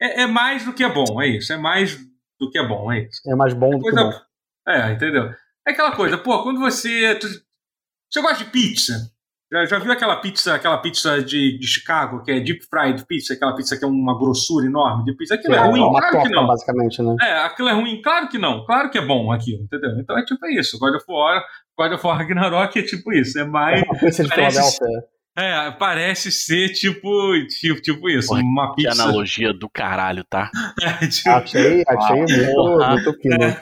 É, 0.00 0.22
é 0.22 0.26
mais 0.26 0.64
do 0.64 0.72
que 0.72 0.84
é 0.84 0.88
bom, 0.92 1.20
é 1.20 1.26
isso. 1.28 1.52
É 1.52 1.56
mais 1.56 1.96
do 2.38 2.50
que 2.50 2.58
é 2.58 2.66
bom, 2.68 2.92
é 2.92 3.00
isso. 3.04 3.20
É 3.26 3.34
mais 3.34 3.54
bom 3.54 3.70
do 3.70 3.82
que 3.82 3.90
bom. 3.90 4.12
É, 4.68 4.92
entendeu? 4.92 5.30
É 5.66 5.72
aquela 5.72 5.92
coisa, 5.92 6.16
pô, 6.18 6.42
quando 6.42 6.60
você. 6.60 7.14
tu- 7.16 7.28
Você 8.10 8.20
gosta 8.22 8.44
de 8.44 8.50
pizza? 8.50 8.94
Já, 9.52 9.64
já 9.64 9.78
viu 9.78 9.92
aquela 9.92 10.16
pizza, 10.16 10.54
aquela 10.54 10.78
pizza 10.78 11.22
de, 11.22 11.56
de 11.58 11.66
Chicago, 11.68 12.22
que 12.22 12.30
é 12.32 12.40
deep 12.40 12.64
fried 12.68 13.04
pizza, 13.06 13.32
aquela 13.34 13.54
pizza 13.54 13.76
que 13.76 13.84
é 13.84 13.88
uma 13.88 14.18
grossura 14.18 14.66
enorme 14.66 15.04
de 15.04 15.16
pizza? 15.16 15.34
Aquilo 15.34 15.54
é, 15.54 15.58
É, 15.58 15.60
ruim? 15.62 15.80
uma 15.80 16.00
Claro 16.00 16.06
que 16.16 16.22
torta, 16.22 16.30
não. 16.34 16.46
basicamente, 16.48 17.02
né? 17.02 17.16
É, 17.20 17.32
aquilo 17.44 17.68
é 17.68 17.72
ruim? 17.72 18.00
Claro 18.02 18.28
que 18.28 18.38
não. 18.38 18.64
Claro 18.64 18.90
que 18.90 18.98
é 18.98 19.04
bom 19.06 19.30
aquilo, 19.32 19.62
entendeu? 19.64 19.90
Então 20.00 20.18
é 20.18 20.24
tipo 20.24 20.44
isso. 20.46 20.78
God 20.78 20.94
of 20.96 21.04
War, 21.08 21.44
God 21.78 21.92
of 21.92 22.06
War 22.06 22.18
Ragnarok 22.18 22.76
é 22.78 22.82
tipo 22.82 23.12
isso. 23.12 23.38
É 23.38 23.44
mais. 23.44 23.82
Uma 23.86 23.98
pizza 23.98 24.22
de 24.24 24.28
parece-. 24.28 24.78
É, 25.38 25.70
parece 25.72 26.32
ser 26.32 26.70
tipo, 26.70 27.08
tipo, 27.60 27.80
tipo 27.82 28.08
isso. 28.08 28.28
Porra, 28.28 28.40
uma 28.40 28.70
Que 28.74 28.82
pizza. 28.84 29.02
analogia 29.02 29.52
do 29.52 29.68
caralho, 29.68 30.24
tá? 30.24 30.50
É, 30.82 31.06
tipo, 31.06 31.28
Achei, 31.30 31.84
achei 31.86 32.16
muito, 32.16 32.52
Porra. 32.54 32.90
muito 32.92 33.12
fino. 33.20 33.56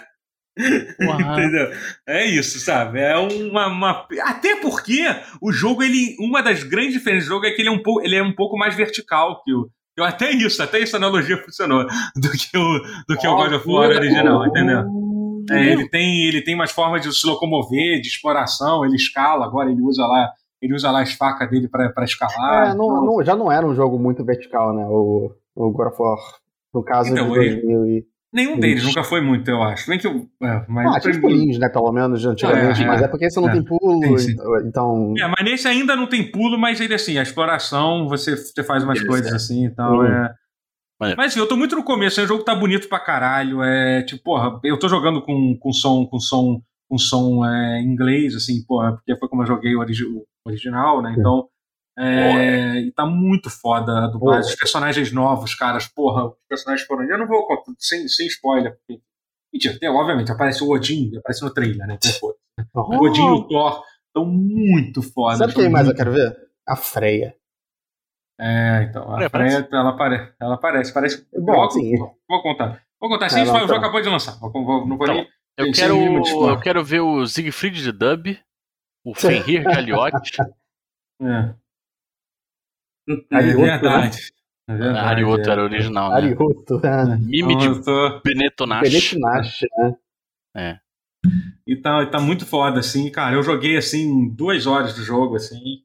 Entendeu? 1.01 1.71
É 2.07 2.25
isso, 2.27 2.61
sabe? 2.61 3.01
É 3.01 3.17
uma, 3.17 3.67
uma- 3.67 4.07
Até 4.23 4.57
porque 4.57 5.01
o 5.41 5.51
jogo, 5.53 5.83
ele. 5.83 6.17
Uma 6.21 6.43
das 6.43 6.63
grandes 6.63 6.93
diferenças 6.95 7.25
do 7.29 7.35
jogo 7.35 7.47
é 7.47 7.51
que 7.51 7.61
ele 7.63 7.69
é 7.69 7.73
um 7.73 7.83
pouco, 7.83 8.03
ele 8.03 8.17
é 8.17 8.23
um 8.23 8.33
pouco 8.35 8.57
mais 8.57 8.75
vertical 8.75 9.43
que 9.43 9.53
o. 9.53 9.69
eu- 9.97 10.05
Até 10.05 10.31
isso, 10.31 10.63
até 10.63 10.81
essa 10.81 10.97
analogia 10.97 11.37
funcionou 11.45 11.85
do 12.17 12.31
que 12.31 12.57
o, 12.57 12.79
do 13.09 13.17
que 13.17 13.27
o 13.27 13.37
God 13.37 13.53
of 13.55 13.69
War 13.69 13.91
original, 13.91 14.47
entendeu? 14.47 14.85
É, 15.51 15.73
ele, 15.73 15.89
tem, 15.91 16.25
ele 16.27 16.41
tem 16.41 16.55
umas 16.55 16.71
formas 16.71 17.03
de 17.03 17.13
se 17.15 17.27
locomover, 17.27 18.01
de 18.01 18.09
exploração, 18.09 18.83
ele 18.85 18.97
escala, 18.97 19.45
agora 19.45 19.71
ele 19.71 19.83
usa 19.83 20.07
lá, 20.07 20.31
ele 20.63 20.73
usa 20.75 20.91
lá 20.91 21.03
as 21.03 21.13
facas 21.13 21.51
dele 21.51 21.69
pra, 21.69 21.91
pra 21.91 22.05
escalar. 22.05 22.69
É, 22.71 22.75
não, 22.75 22.87
então- 22.87 23.05
não- 23.05 23.23
já 23.25 23.37
não 23.37 23.53
era 23.53 23.67
um 23.67 23.75
jogo 23.75 23.99
muito 23.99 24.25
vertical, 24.25 24.75
né? 24.75 24.87
O, 24.89 25.33
o 25.55 25.71
God 25.71 25.89
of 25.89 26.01
War. 26.01 26.17
No 26.73 26.83
caso 26.83 27.11
Então, 27.13 27.31
de 27.31 27.39
ele- 27.39 27.55
2000 27.61 27.87
e... 27.87 28.07
Nenhum 28.35 28.59
deles 28.59 28.79
Ixi. 28.79 28.87
nunca 28.89 29.05
foi 29.05 29.21
muito, 29.21 29.49
eu 29.49 29.63
acho. 29.63 29.89
Bem 29.89 29.99
que 29.99 30.07
eu. 30.09 30.29
É, 30.43 30.65
mas 30.69 30.97
Ah, 30.97 31.01
tinha 31.01 31.13
os 31.13 31.19
pulinhos, 31.19 31.57
né? 31.59 31.69
Pelo 31.69 31.93
menos, 31.93 32.27
antigamente. 32.27 32.83
É, 32.83 32.87
mas 32.87 33.01
é. 33.01 33.05
é 33.05 33.09
porque 33.09 33.31
você 33.31 33.41
não 33.41 33.49
É. 33.49 33.53
tem 33.53 33.65
pulo, 33.65 34.19
Sim, 34.19 34.33
sim. 34.33 34.37
então... 34.67 35.15
É, 35.19 35.29
mas 35.29 35.45
nesse 35.45 35.69
ainda 35.69 35.95
não 35.95 36.09
tem 36.09 36.31
pulo, 36.33 36.59
mas 36.59 36.81
ele 36.81 36.95
assim, 36.95 37.17
a 37.17 37.23
exploração, 37.23 38.09
você, 38.09 38.37
você 38.37 38.65
faz 38.65 38.83
umas 38.83 38.99
Isso, 38.99 39.07
coisas 39.07 39.33
é. 39.33 39.37
assim 39.37 39.67
e 39.67 39.71
tal. 39.71 40.05
É... 40.05 40.35
Maneiro. 41.01 41.17
Mas 41.17 41.33
assim, 41.33 41.39
eu 41.41 41.47
tô 41.49 41.57
muito 41.57 41.77
no 41.77 41.85
começo, 41.85 42.19
né? 42.21 42.25
o 42.25 42.29
jogo 42.29 42.43
tá 42.45 42.55
bonito 42.55 42.89
pra 42.89 42.99
caralho. 43.01 43.63
É 43.63 44.03
tipo, 44.03 44.23
porra, 44.25 44.59
eu 44.65 44.79
tô 44.79 44.89
jogando 44.89 45.23
com, 45.23 45.57
com 45.59 45.73
som, 45.73 46.05
com 46.07 46.19
som, 46.19 46.61
com 46.89 46.99
som 46.99 47.45
é, 47.45 47.81
em 47.81 47.87
inglês, 47.93 48.35
assim, 48.35 48.65
porra, 48.67 48.93
porque 48.93 49.17
foi 49.17 49.29
como 49.29 49.43
eu 49.43 49.47
joguei 49.47 49.75
o, 49.77 49.81
origi- 49.81 50.05
o 50.05 50.25
original, 50.47 51.01
né? 51.03 51.15
Então. 51.19 51.47
É, 51.97 52.81
e 52.81 52.93
tá 52.93 53.07
muito 53.07 53.49
foda 53.49 54.05
a 54.05 54.07
dublagem. 54.09 54.51
Os 54.51 54.57
personagens 54.57 55.13
novos, 55.13 55.55
caras, 55.55 55.87
porra, 55.87 56.27
os 56.27 56.35
personagens 56.49 56.87
foram. 56.87 57.05
Eu 57.09 57.19
não 57.19 57.27
vou 57.27 57.47
contar, 57.47 57.73
sem, 57.79 58.09
sem 58.09 58.27
spoiler. 58.27 58.77
Porque... 58.77 59.01
Mentira, 59.53 59.79
tem, 59.79 59.89
obviamente, 59.89 60.33
aparece 60.33 60.65
o 60.65 60.71
Odin, 60.71 61.17
aparece 61.17 61.43
no 61.45 61.53
trailer, 61.55 61.87
né? 61.87 61.99
Então, 62.03 62.35
Oh, 62.75 62.81
o 62.97 63.09
Odin 63.09 63.21
e 63.27 63.31
o 63.31 63.43
Thor 63.49 63.83
estão 64.09 64.25
muito 64.27 65.03
foda. 65.03 65.37
Sabe 65.39 65.55
quem 65.55 65.69
mais 65.69 65.89
eu 65.89 65.95
quero 65.95 66.13
ver? 66.13 66.37
A 66.67 66.77
Freya. 66.77 67.35
É, 68.41 68.87
então, 68.89 69.11
a 69.13 69.29
Freya 69.29 69.31
Freya, 69.31 69.69
ela, 69.73 69.91
apare... 69.91 70.35
ela 70.41 70.55
aparece. 70.55 70.93
Parece. 70.93 71.27
Bom, 71.33 71.53
Logo- 71.53 71.71
sim. 71.71 71.97
Vou 72.29 72.43
contar. 72.43 72.83
Vou 73.01 73.11
contar. 73.11 73.29
Sim, 73.29 73.41
É, 73.41 73.43
o 73.43 73.47
jogo 73.47 73.67
tá. 73.69 73.77
acabou 73.77 74.01
de 74.03 74.09
lançar. 74.09 74.39
Vou- 74.41 74.51
vou- 74.53 74.87
não 74.87 74.97
vou 74.97 75.07
Tá 75.07 75.15
nem. 75.15 75.29
Eu 75.57 75.71
quero, 75.73 75.97
eu 76.49 76.61
quero 76.61 76.85
ver 76.85 76.99
o 77.01 77.25
Siegfried 77.27 77.81
de 77.81 77.93
Dub, 77.93 78.37
o 79.05 79.15
Fenrir 79.15 79.63
Galiote, 79.63 80.33
É, 81.23 81.55
é 83.09 83.37
Arioto, 83.37 83.61
né? 83.61 83.71
verdade. 83.71 84.33
É 84.69 84.75
verdade. 84.75 85.09
Arioto 85.09 85.49
é. 85.49 85.53
era 85.53 85.63
original, 85.63 86.11
né? 86.11 86.17
Arioto. 86.17 86.81
É. 86.85 87.17
Mime 87.19 87.55
Então, 87.55 87.75
de 87.75 87.83
né? 90.55 90.81
E 91.67 91.77
tá, 91.77 92.03
e 92.03 92.11
tá 92.11 92.21
muito 92.21 92.45
foda, 92.45 92.81
assim, 92.81 93.11
cara. 93.11 93.35
Eu 93.35 93.43
joguei, 93.43 93.77
assim, 93.77 94.29
duas 94.29 94.67
horas 94.67 94.95
do 94.95 95.03
jogo, 95.03 95.37
assim. 95.37 95.83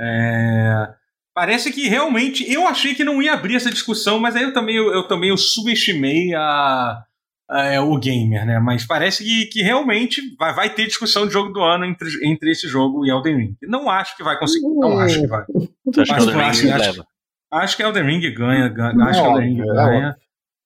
É, 0.00 0.94
Parece 1.38 1.70
que 1.70 1.86
realmente. 1.86 2.50
Eu 2.52 2.66
achei 2.66 2.96
que 2.96 3.04
não 3.04 3.22
ia 3.22 3.32
abrir 3.32 3.54
essa 3.54 3.70
discussão, 3.70 4.18
mas 4.18 4.34
aí 4.34 4.42
eu 4.42 4.52
também, 4.52 4.74
eu, 4.74 4.92
eu 4.92 5.06
também 5.06 5.30
eu 5.30 5.36
subestimei 5.36 6.34
a, 6.34 7.04
a- 7.48 7.80
o 7.82 7.98
gamer, 7.98 8.44
né? 8.46 8.58
Mas 8.58 8.86
parece 8.86 9.24
que, 9.24 9.46
que 9.46 9.62
realmente 9.62 10.20
vai, 10.38 10.54
vai 10.54 10.70
ter 10.70 10.86
discussão 10.86 11.26
de 11.26 11.32
jogo 11.32 11.50
do 11.52 11.60
ano 11.62 11.84
entre, 11.84 12.08
entre 12.24 12.50
esse 12.50 12.68
jogo 12.68 13.06
e 13.06 13.10
Elden 13.10 13.36
Ring. 13.36 13.56
Não 13.62 13.88
acho 13.88 14.16
que 14.16 14.22
vai 14.22 14.38
conseguir. 14.38 14.66
Não 14.68 14.98
acho 14.98 15.20
que 15.20 15.26
vai. 15.26 15.44
Você 15.86 16.00
acha 16.02 16.04
que 16.04 16.12
Acho- 16.12 16.26
o 16.26 16.30
Elden 16.30 16.42
acho- 16.46 16.62
Ring 16.62 16.70
acho- 16.72 16.84
leva? 16.90 17.06
Acho 17.50 17.76
que 17.76 17.82
Elden 17.82 18.04
Ring 18.04 18.34
ganha, 18.34 18.68
ganha 18.68 19.04
acho 19.06 19.22
que 19.22 19.28
Elden 19.28 19.48
Ring 19.54 19.60
é 19.62 19.64
ganha. 19.64 20.16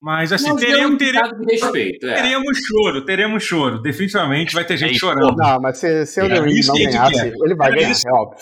Mas 0.05 0.33
assim, 0.33 0.57
teremos, 0.57 0.99
teremos, 0.99 1.47
de 1.47 1.53
respeito. 1.55 2.07
É. 2.09 2.15
teremos 2.15 2.59
choro, 2.59 3.05
teremos 3.05 3.45
choro. 3.45 3.81
Definitivamente 3.81 4.53
vai 4.53 4.65
ter 4.65 4.77
gente 4.77 4.97
É, 4.97 4.99
chorando. 4.99 5.37
Não, 5.37 5.61
mas 5.61 5.79
se, 5.79 6.05
se 6.07 6.21
o 6.21 6.25
É 6.25 6.27
Elden 6.27 6.43
Ring 6.53 6.67
não 6.67 6.75
que 6.75 6.85
ganhasse, 6.87 7.15
quer. 7.15 7.35
ele 7.41 7.55
vai 7.55 7.71
É 7.71 7.75
ganhar, 7.77 7.91
isso. 7.93 8.09
é 8.09 8.13
óbvio. 8.13 8.37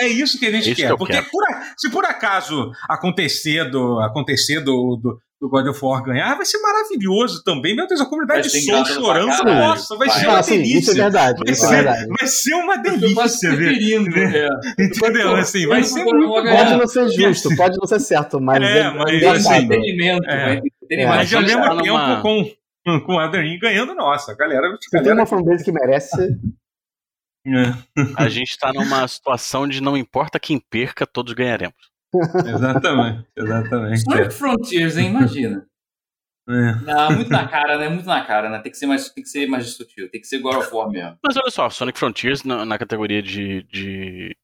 É 0.00 0.08
isso 0.08 0.38
que 0.40 0.46
a 0.46 0.50
gente 0.50 0.70
Isso 0.70 0.80
quer. 0.80 0.90
que 0.92 0.96
porque 0.96 1.20
por 1.20 1.42
se 1.76 1.90
por 1.90 2.06
acaso 2.06 2.72
acontecer 2.88 3.64
do, 3.70 4.00
acontecer 4.00 4.60
do, 4.60 4.96
do, 4.96 5.18
do 5.42 5.48
God 5.48 5.66
of 5.66 5.84
War 5.84 6.04
ganhar, 6.04 6.36
vai 6.36 6.46
ser 6.46 6.58
maravilhoso 6.60 7.42
também. 7.42 7.74
Meu 7.74 7.88
Deus, 7.88 8.00
a 8.00 8.06
comunidade 8.06 8.42
de 8.44 8.50
ser 8.50 8.60
Soul 8.60 8.78
engraçado 8.78 8.94
pra 9.02 9.04
chorando. 9.32 9.44
Nossa, 9.58 9.96
vai, 9.96 10.06
Vai. 10.08 10.20
ser 10.20 10.28
uma 10.28 10.42
sim, 10.44 10.54
isso 10.54 10.62
é 10.62 10.68
delícia. 10.68 10.94
verdade, 10.94 11.38
Vai 11.44 11.52
isso 11.52 11.64
é 11.64 11.68
ser, 11.68 11.74
verdade. 11.74 12.06
vai 12.06 12.28
ser 12.28 12.54
uma 12.54 12.76
delícia, 12.78 13.50
velho. 13.50 13.56
preferindo. 13.64 14.18
É. 14.18 14.48
Entendeu? 14.78 15.34
Assim, 15.34 15.66
vai 15.66 15.82
ser 15.82 16.04
muito 16.04 16.28
bom. 16.28 16.42
Pode 16.44 16.76
não 16.76 16.86
ser 16.86 17.08
justo, 17.10 17.56
pode 17.56 17.76
não 17.76 17.88
ser 17.88 17.98
certo, 17.98 18.40
mas 18.40 18.62
É, 18.62 18.78
é, 18.78 18.90
mas, 18.92 19.12
engraçado. 19.14 19.52
assim, 19.54 19.64
Entretenimento. 19.64 20.30
É. 20.30 20.62
Mas 21.08 21.34
ao 21.34 21.42
mesmo 21.42 21.62
tempo 21.62 21.86
numa- 21.98 22.22
com, 22.22 23.00
com 23.04 23.18
a 23.18 23.24
Elden 23.24 23.58
ganhando, 23.58 23.94
nossa, 23.96 24.30
a 24.30 24.36
galera. 24.36 24.68
a 24.68 24.76
Se 24.80 25.02
tem 25.02 25.12
uma 25.12 25.26
fanbase 25.26 25.64
que 25.64 25.72
merece, 25.72 26.38
é, 27.44 27.72
A 28.16 28.28
gente 28.28 28.56
tá 28.56 28.72
numa 28.72 29.06
situação 29.08 29.66
de 29.66 29.82
não 29.82 29.96
importa 29.96 30.38
quem 30.38 30.60
perca, 30.70 31.04
todos 31.04 31.32
ganharemos. 31.32 31.90
Exatamente, 32.14 33.26
exatamente. 33.36 34.00
Sonic 34.02 34.30
Frontiers, 34.34 34.96
hein? 34.96 35.06
Imagina. 35.10 35.66
É. 36.48 36.74
Não, 36.84 37.12
muito 37.12 37.30
na 37.30 37.46
cara, 37.46 37.78
né? 37.78 37.88
Muito 37.88 38.06
na 38.06 38.24
cara, 38.24 38.50
né? 38.50 38.58
Tem 38.58 38.72
que 38.72 38.76
ser 38.78 38.86
mais, 38.86 39.08
tem 39.10 39.22
que 39.22 39.30
ser 39.30 39.46
mais 39.46 39.66
sutil. 39.74 40.10
Tem 40.10 40.20
que 40.20 40.26
ser 40.26 40.40
God 40.40 40.56
of 40.56 40.74
War 40.74 40.88
mesmo. 40.90 41.16
Mas 41.24 41.36
olha 41.36 41.50
só, 41.50 41.70
Sonic 41.70 41.98
Frontiers 41.98 42.42
na, 42.42 42.64
na 42.64 42.76
categoria 42.78 43.22
de, 43.22 43.62
de, 43.64 44.36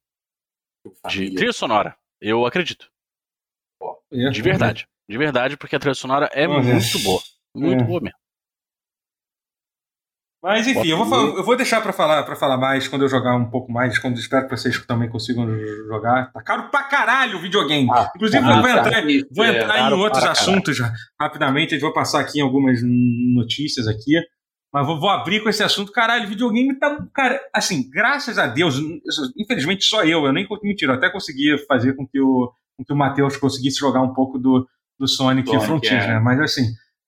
de 1.08 1.34
trilha 1.34 1.52
sonora, 1.52 1.96
eu 2.20 2.46
acredito. 2.46 2.88
É. 4.12 4.30
De 4.30 4.42
verdade. 4.42 4.86
De 5.08 5.18
verdade, 5.18 5.56
porque 5.56 5.74
a 5.74 5.78
trilha 5.78 5.94
sonora 5.94 6.30
é 6.32 6.46
Uhum. 6.46 6.62
muito 6.62 6.98
boa. 7.02 7.20
Muito 7.54 7.82
É. 7.82 7.86
boa 7.86 8.00
mesmo. 8.00 8.18
Mas 10.42 10.68
enfim, 10.68 10.86
eu 10.88 11.04
vou, 11.04 11.36
eu 11.36 11.44
vou 11.44 11.56
deixar 11.56 11.80
pra 11.80 11.92
falar, 11.92 12.22
pra 12.22 12.36
falar 12.36 12.56
mais 12.56 12.86
quando 12.86 13.02
eu 13.02 13.08
jogar 13.08 13.34
um 13.34 13.50
pouco 13.50 13.72
mais, 13.72 13.98
quando 13.98 14.18
espero 14.18 14.46
que 14.46 14.56
vocês 14.56 14.78
também 14.86 15.08
consigam 15.08 15.48
jogar. 15.88 16.30
Tá 16.32 16.40
caro 16.42 16.70
pra 16.70 16.84
caralho 16.84 17.38
o 17.38 17.40
videogame. 17.40 17.88
Ah, 17.90 18.10
Inclusive, 18.14 18.44
ah, 18.44 18.60
vou 18.60 18.62
tá. 18.62 18.78
entrar, 18.78 19.10
Isso, 19.10 19.26
vou 19.34 19.44
é. 19.44 19.48
entrar 19.48 19.74
caro 19.74 19.96
em 19.96 19.98
outros 19.98 20.22
para 20.22 20.32
caralho. 20.34 20.50
assuntos 20.50 20.76
já, 20.76 20.92
rapidamente. 21.20 21.74
Eu 21.74 21.80
vou 21.80 21.92
passar 21.92 22.20
aqui 22.20 22.38
em 22.38 22.42
algumas 22.42 22.80
notícias 23.34 23.88
aqui. 23.88 24.14
Mas 24.72 24.86
vou, 24.86 25.00
vou 25.00 25.10
abrir 25.10 25.42
com 25.42 25.48
esse 25.48 25.62
assunto. 25.64 25.90
Caralho, 25.90 26.28
videogame 26.28 26.78
tá. 26.78 26.96
Cara, 27.12 27.40
assim, 27.52 27.88
graças 27.90 28.38
a 28.38 28.46
Deus, 28.46 28.78
infelizmente 29.36 29.84
só 29.84 30.04
eu, 30.04 30.24
eu 30.24 30.32
nem 30.32 30.46
mentira, 30.62 30.92
eu 30.92 30.96
até 30.96 31.10
consegui 31.10 31.56
fazer 31.66 31.96
com 31.96 32.06
que 32.06 32.20
o, 32.20 32.52
com 32.76 32.84
que 32.84 32.92
o 32.92 32.96
Matheus 32.96 33.36
conseguisse 33.36 33.78
jogar 33.78 34.02
um 34.02 34.14
pouco 34.14 34.38
do, 34.38 34.68
do 34.98 35.08
Sonic, 35.08 35.48
Sonic, 35.48 35.66
Frontiers, 35.66 36.04
é. 36.04 36.08
né? 36.08 36.20
Mas 36.20 36.38
assim, 36.40 36.62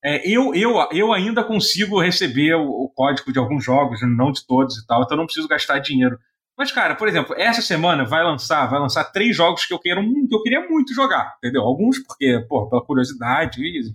é, 0.04 0.26
eu, 0.28 0.54
eu, 0.54 0.74
eu 0.92 1.12
ainda 1.12 1.44
consigo 1.44 2.00
receber 2.00 2.54
o, 2.54 2.66
o 2.84 2.88
código 2.94 3.32
de 3.32 3.38
alguns 3.38 3.64
jogos, 3.64 4.00
não 4.02 4.32
de 4.32 4.46
todos 4.46 4.76
e 4.78 4.86
tal, 4.86 5.02
então 5.02 5.16
não 5.16 5.24
preciso 5.26 5.48
gastar 5.48 5.78
dinheiro. 5.78 6.18
Mas, 6.56 6.72
cara, 6.72 6.94
por 6.94 7.08
exemplo, 7.08 7.34
essa 7.38 7.62
semana 7.62 8.04
vai 8.04 8.22
lançar, 8.22 8.66
vai 8.66 8.78
lançar 8.78 9.04
três 9.04 9.34
jogos 9.34 9.64
que 9.64 9.72
eu 9.72 9.78
quero 9.78 10.02
que 10.02 10.34
eu 10.34 10.42
queria 10.42 10.68
muito 10.68 10.94
jogar, 10.94 11.34
entendeu? 11.38 11.62
Alguns 11.62 11.98
porque, 11.98 12.38
pô, 12.48 12.68
pela 12.68 12.84
curiosidade, 12.84 13.62
e- 13.62 13.94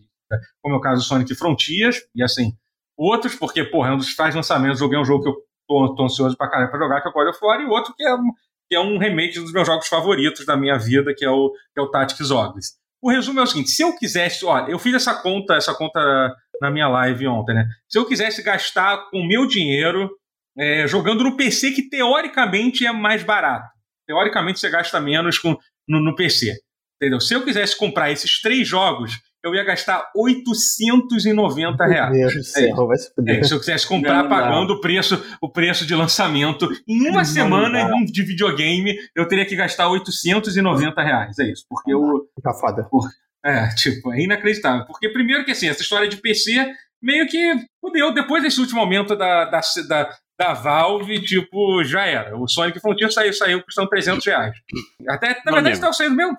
como 0.61 0.76
é 0.76 0.77
o 0.77 0.82
caso 0.82 1.02
do 1.02 1.06
Sonic 1.06 1.36
Frontiers, 1.36 2.02
e 2.15 2.23
assim, 2.23 2.53
outros 2.98 3.36
porque, 3.36 3.64
porra, 3.64 3.90
é 3.90 3.94
um 3.94 3.98
dos 3.98 4.14
faz 4.14 4.34
lançamentos, 4.34 4.80
joguei 4.80 4.98
um 4.99 5.06
jogo 5.06 5.23
que 5.23 5.30
eu 5.30 5.36
tô, 5.68 5.95
tô 5.95 6.03
ansioso 6.06 6.36
pra 6.36 6.49
caralho 6.49 6.72
pra 6.72 6.80
jogar, 6.80 7.02
que 7.02 7.07
é 7.07 7.11
o 7.11 7.14
God 7.14 7.27
of 7.30 7.40
War, 7.44 7.61
e 7.61 7.65
outro 7.65 7.94
que 7.95 8.03
é, 8.03 8.15
um- 8.15 8.34
que 8.68 8.76
é 8.76 8.80
um 8.80 8.98
remake 8.98 9.40
dos 9.40 9.52
meus 9.53 9.68
jogos 9.68 9.88
favoritos 9.88 10.44
da 10.45 10.57
minha 10.57 10.77
vida, 10.77 11.14
que 11.15 11.23
é 11.23 11.30
o, 11.30 11.52
que 11.52 11.80
é 11.80 11.82
o 11.84 11.91
Tactics 11.91 12.32
Ogres. 12.32 12.73
O 13.06 13.11
resumo 13.11 13.40
é 13.40 13.44
o 13.44 13.45
seguinte: 13.45 13.69
se 13.69 13.84
eu 13.84 13.95
quisesse, 13.95 14.44
olha, 14.44 14.72
eu 14.72 14.80
fiz 14.80 14.95
essa 14.95 15.14
conta, 15.14 15.53
essa 15.53 15.76
conta 15.76 16.36
na 16.60 16.72
minha 16.72 16.88
live 16.88 17.27
ontem, 17.27 17.53
né? 17.53 17.68
Se 17.88 17.99
eu 17.99 18.06
quisesse 18.07 18.41
gastar 18.41 19.11
com 19.11 19.19
o 19.19 19.27
meu 19.27 19.45
dinheiro 19.45 20.10
é, 20.57 20.88
jogando 20.88 21.23
no 21.23 21.38
PC, 21.38 21.69
que 21.69 21.88
teoricamente 21.88 22.84
é 22.84 22.91
mais 22.91 23.22
barato. 23.22 23.69
Teoricamente 24.07 24.60
você 24.60 24.72
gasta 24.72 24.99
menos 24.99 25.38
com, 25.38 25.56
no, 25.88 26.02
no 26.02 26.15
PC. 26.15 26.56
Entendeu? 26.99 27.19
Se 27.19 27.36
eu 27.36 27.45
quisesse 27.45 27.77
comprar 27.77 28.10
esses 28.10 28.41
três 28.41 28.68
jogos, 28.68 29.11
eu 29.45 29.53
ia 29.53 29.63
gastar 29.63 30.09
890 30.15 31.77
Meu 31.85 31.93
reais. 31.93 32.11
Deus 32.13 32.34
do 32.34 32.43
céu, 32.43 32.88
vai 32.88 32.97
se 32.97 33.11
É, 33.27 33.43
se 33.43 33.53
eu 33.53 33.59
quisesse 33.59 33.88
comprar 33.88 34.23
Não 34.23 34.30
pagando 34.30 34.73
o 34.73 34.81
preço, 34.81 35.23
o 35.41 35.49
preço 35.49 35.85
de 35.85 35.93
lançamento, 35.93 36.67
em 36.88 37.01
uma 37.09 37.19
Não 37.19 37.26
semana 37.26 37.89
de 38.05 38.23
videogame, 38.23 38.95
eu 39.15 39.27
teria 39.27 39.45
que 39.45 39.55
gastar 39.55 39.88
890 39.88 41.01
reais. 41.01 41.38
É 41.39 41.51
isso. 41.51 41.65
Porque 41.69 41.93
eu, 41.93 42.27
Tá 42.41 42.53
foda. 42.53 42.88
é, 43.45 43.67
tipo, 43.76 44.11
é 44.13 44.22
inacreditável. 44.22 44.85
Porque, 44.85 45.09
primeiro 45.09 45.45
que 45.45 45.51
assim, 45.51 45.69
essa 45.69 45.81
história 45.81 46.07
de 46.07 46.17
PC 46.17 46.67
meio 47.01 47.27
que 47.27 47.53
fudeu 47.80 48.11
depois 48.13 48.41
desse 48.41 48.59
último 48.59 48.80
aumento 48.80 49.15
da, 49.15 49.45
da, 49.45 49.61
da, 49.88 50.09
da 50.39 50.53
Valve, 50.53 51.22
tipo, 51.22 51.84
já 51.84 52.03
era. 52.05 52.35
O 52.35 52.47
Sonic 52.47 52.80
Frontier 52.80 53.11
saiu, 53.11 53.31
saiu 53.34 53.63
custando 53.63 53.89
300 53.89 54.26
reais. 54.26 54.55
Até, 55.07 55.30
na 55.30 55.35
Não 55.45 55.53
verdade, 55.53 55.76
estava 55.76 55.93
saindo 55.93 56.15
mesmo, 56.15 56.35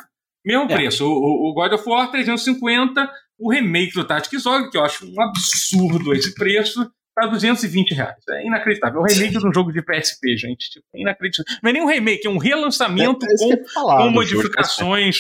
mesmo 0.47 0.65
É. 0.71 0.75
preço. 0.75 1.05
O, 1.07 1.51
o- 1.51 1.55
God 1.55 1.73
of 1.73 1.89
War 1.89 2.11
350, 2.11 3.11
o 3.39 3.51
remake 3.53 3.93
do 3.95 4.05
Tactics 4.05 4.47
Ogre, 4.47 4.71
que 4.71 4.79
eu 4.79 4.85
acho 4.85 5.05
um 5.07 5.21
absurdo 5.21 6.15
esse 6.15 6.35
preço, 6.35 6.91
tá 7.15 7.27
220 7.27 7.93
reais. 7.95 8.17
É 8.31 8.47
inacreditável. 8.47 9.01
É 9.01 9.03
o 9.03 9.07
remake 9.07 9.39
de 9.39 9.47
um 9.47 9.53
jogo 9.53 9.73
de 9.73 9.83
PSP, 9.83 10.37
gente. 10.37 10.71
Tipo, 10.71 10.87
é 10.95 11.01
inacreditável. 11.01 11.59
Não 11.63 11.71
é 11.71 11.73
nem 11.73 11.83
um 11.83 11.87
remake, 11.87 12.27
é 12.27 12.31
um 12.31 12.39
relançamento 12.39 13.27
É, 13.27 13.33
é 13.33 13.57
com 13.57 13.69
falar. 13.69 13.99
com 14.05 14.11
modificações. 14.11 15.19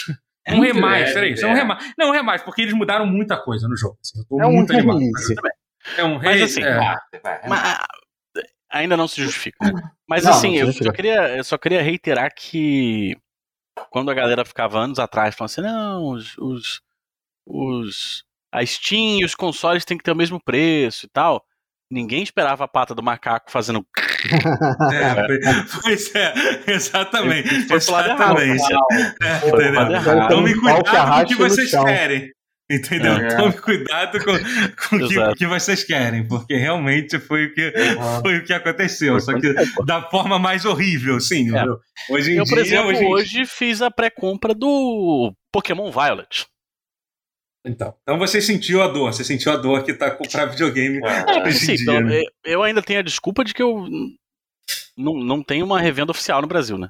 É 0.49 0.55
um 0.55 0.61
remaster, 0.61 1.15
leve, 1.17 1.27
é 1.27 1.33
isso. 1.33 1.45
É 1.45 1.49
um 1.49 1.53
é. 1.53 1.55
remaster. 1.57 1.93
Não, 1.99 2.09
um 2.09 2.13
remaster, 2.13 2.45
porque 2.45 2.63
eles 2.63 2.73
mudaram 2.75 3.05
muita 3.07 3.37
coisa 3.37 3.67
no 3.67 3.77
jogo. 3.77 3.99
assim. 4.01 4.21
Eu 4.21 4.25
tô 4.27 4.41
É 4.41 4.47
um 4.47 4.53
muito 4.53 4.73
animado. 4.73 4.99
release. 4.99 5.35
É 5.99 6.05
um 6.05 6.19
Mas 6.19 6.37
re- 6.37 6.43
assim, 6.45 6.63
é. 6.63 6.73
Ah, 6.79 7.01
vai. 7.23 7.41
Mas, 7.49 7.79
ainda 8.71 8.97
não 8.97 9.09
se 9.09 9.21
justifica. 9.23 9.59
Mas 10.09 10.25
Não, 10.25 10.31
assim, 10.33 10.61
não 10.61 10.67
eu 10.69 10.73
só, 10.73 10.93
queria, 10.93 11.37
eu 11.37 11.45
só 11.45 11.59
queria 11.59 11.83
reiterar 11.83 12.33
que 12.35 13.17
quando 13.91 14.11
a 14.11 14.15
galera 14.15 14.45
ficava 14.45 14.79
anos 14.79 14.99
atrás 14.99 15.35
falando 15.35 15.51
assim, 15.51 15.61
não, 15.63 16.05
os, 16.11 16.37
os, 16.39 16.81
os 17.47 18.25
a 18.53 18.65
Steam 18.65 19.21
e 19.21 19.25
os 19.25 19.35
consoles 19.35 19.85
têm 19.85 19.99
que 19.99 20.05
ter 20.05 20.13
o 20.13 20.17
mesmo 20.17 20.43
preço 20.43 21.07
e 21.07 21.09
tal. 21.09 21.45
Ninguém 21.91 22.23
esperava 22.23 22.65
a 22.65 22.69
pata 22.69 22.95
do 22.95 23.03
macaco 23.03 23.51
fazendo. 23.51 23.87
É, 24.93 25.15
foi- 25.69 25.81
pois 25.83 26.15
é, 26.17 26.35
exatamente. 26.67 27.49
Foi 27.69 27.77
errado, 27.77 28.41
exatamente. 28.41 28.73
É, 29.23 29.49
entendeu? 29.49 29.91
errado. 29.93 30.37
Um 30.37 30.61
pau 30.63 30.83
que 30.83 30.91
cuidado 30.91 31.15
com 31.15 31.21
o 31.23 31.27
que 31.27 31.35
vocês 31.37 31.71
querem. 31.71 32.33
Entendeu? 32.69 33.13
É. 33.13 33.37
Tome 33.37 33.53
cuidado 33.61 34.19
com, 34.25 34.33
com 34.89 34.97
o 34.97 35.09
que, 35.09 35.35
que 35.37 35.47
vocês 35.47 35.85
querem, 35.85 36.27
porque 36.27 36.57
realmente 36.57 37.19
foi 37.21 37.47
o 37.47 37.55
que, 37.55 37.73
foi 38.23 38.39
o 38.39 38.45
que 38.45 38.53
aconteceu. 38.53 39.21
Só 39.21 39.39
que 39.39 39.53
da 39.85 40.03
forma 40.11 40.37
mais 40.39 40.65
horrível, 40.65 41.21
sim. 41.21 41.57
É. 41.57 41.65
Hoje 42.13 42.33
em 42.33 42.37
Eu, 42.39 42.45
por 42.45 42.55
dia, 42.55 42.63
exemplo, 42.63 42.89
hoje, 42.89 43.05
hoje 43.05 43.47
fiz 43.47 43.81
a 43.83 43.91
pré-compra 43.91 44.53
do 44.53 45.33
Pokémon 45.53 45.93
Violet. 45.93 46.47
Então, 47.65 47.95
então 48.03 48.19
você 48.19 48.41
sentiu 48.41 48.83
a 48.83 48.89
dor, 48.89 49.13
você 49.13 49.23
sentiu 49.25 49.53
a 49.53 49.57
dor 49.57 49.85
que 49.85 49.93
tá 49.95 50.11
comprar 50.11 50.47
videogame 50.47 51.01
É, 51.05 51.43
hoje 51.47 51.59
Sim, 51.59 51.73
em 51.73 51.75
dia. 51.77 51.83
então, 51.85 52.01
né? 52.01 52.21
eu- 52.21 52.31
eu 52.53 52.63
ainda 52.63 52.83
tenho 52.83 52.99
a 53.01 53.03
desculpa 53.03 53.45
de 53.45 53.53
que 53.55 53.63
eu 53.63 53.87
não, 54.97 55.15
não 55.15 55.43
tenho 55.43 55.65
uma 55.65 55.81
revenda 55.81 56.11
oficial 56.11 56.41
no 56.43 56.49
Brasil, 56.49 56.79
né? 56.79 56.89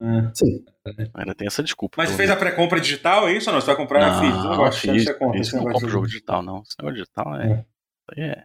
É. 0.00 0.30
Sim. 0.34 0.64
Ainda 1.14 1.34
tem 1.34 1.46
essa 1.46 1.62
desculpa. 1.62 1.96
Mas 1.98 2.12
fez 2.12 2.30
a 2.30 2.36
pré-compra 2.36 2.80
digital, 2.80 3.28
é 3.28 3.32
isso 3.32 3.48
ou 3.48 3.54
não? 3.54 3.60
Você 3.60 3.66
vai 3.66 3.76
comprar 3.76 4.00
não, 4.00 4.20
físico? 4.20 4.44
Eu 4.44 4.50
não 4.50 4.56
gosto 4.56 4.80
fiz, 4.80 5.12
compra 5.12 5.40
esse 5.40 5.56
não 5.56 5.64
compro 5.64 5.86
de 5.86 5.92
jogo 5.92 6.06
digital, 6.06 6.42
não. 6.42 6.62
Esse 6.62 6.76
negócio 6.78 6.96
digital 6.96 7.40
é. 7.40 7.66
É. 8.16 8.44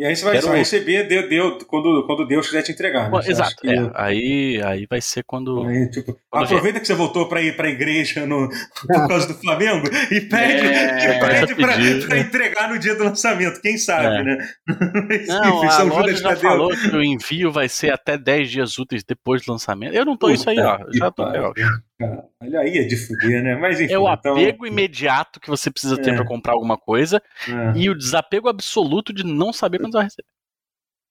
é- 0.00 0.04
E 0.04 0.06
aí 0.06 0.16
você 0.16 0.24
vai, 0.24 0.32
Quero- 0.32 0.42
você 0.44 0.48
vai 0.50 0.58
receber 0.58 1.06
de, 1.08 1.28
de- 1.28 1.64
quando, 1.66 2.04
quando 2.06 2.26
Deus 2.26 2.46
quiser 2.46 2.62
te 2.62 2.72
entregar. 2.72 3.10
Né? 3.10 3.20
Exato, 3.26 3.56
que- 3.56 3.68
é. 3.68 3.90
Aí, 3.94 4.60
aí 4.64 4.86
vai 4.88 5.00
ser 5.00 5.22
quando. 5.24 5.62
Aí, 5.64 5.90
tipo, 5.90 6.18
Quando 6.30 6.44
aproveita 6.44 6.80
que 6.80 6.86
você 6.86 6.94
voltou 6.94 7.28
pra 7.28 7.42
ir 7.42 7.56
pra 7.56 7.68
igreja 7.68 8.26
no, 8.26 8.48
por 8.48 9.08
causa 9.08 9.28
do 9.28 9.34
Flamengo 9.34 9.86
e 10.10 10.20
pede, 10.20 10.66
É, 10.66 11.18
pede 11.18 11.52
a 11.52 11.56
pra 11.56 11.76
né? 11.76 12.18
entregar 12.20 12.68
no 12.70 12.78
dia 12.78 12.94
do 12.94 13.04
lançamento, 13.04 13.60
quem 13.60 13.76
sabe, 13.76 14.06
É. 14.16 14.22
né? 14.24 14.38
Mas, 15.08 15.26
Não, 15.28 15.58
enfim, 15.58 15.66
a 15.66 15.70
São 15.70 15.88
loja 15.88 16.16
já 16.16 16.36
falou 16.36 16.70
que 16.70 16.96
o 16.96 17.02
envio 17.02 17.50
vai 17.52 17.68
ser 17.68 17.92
até 17.92 18.16
10 18.16 18.50
dias 18.50 18.78
úteis 18.78 19.02
depois 19.04 19.44
do 19.44 19.52
lançamento. 19.52 19.94
Eu 19.94 20.04
não 20.04 20.16
tô 20.16 20.30
isso 20.30 20.48
aí, 20.48 20.58
ó. 20.58 20.78
Puta 20.78 20.90
Já 20.98 21.10
tô. 21.10 21.22
ó. 21.22 21.52
Cara. 22.00 22.28
Olha 22.42 22.60
aí, 22.60 22.78
é 22.78 22.84
de 22.84 22.96
fuder, 22.96 23.42
né? 23.42 23.54
Mas 23.56 23.80
enfim. 23.80 23.92
É 23.92 23.98
o 23.98 24.02
então, 24.12 24.32
apego 24.32 24.66
imediato 24.66 25.38
que 25.38 25.48
você 25.48 25.70
precisa 25.70 25.96
ter 26.00 26.10
É. 26.12 26.16
pra 26.16 26.26
comprar 26.26 26.54
alguma 26.54 26.76
coisa 26.78 27.22
é, 27.48 27.78
e 27.78 27.88
o 27.90 27.94
desapego 27.96 28.48
absoluto 28.48 29.12
de 29.12 29.24
não 29.24 29.52
saber 29.52 29.78
quando 29.78 29.92
você 29.92 29.98
vai 29.98 30.04
receber. 30.06 30.28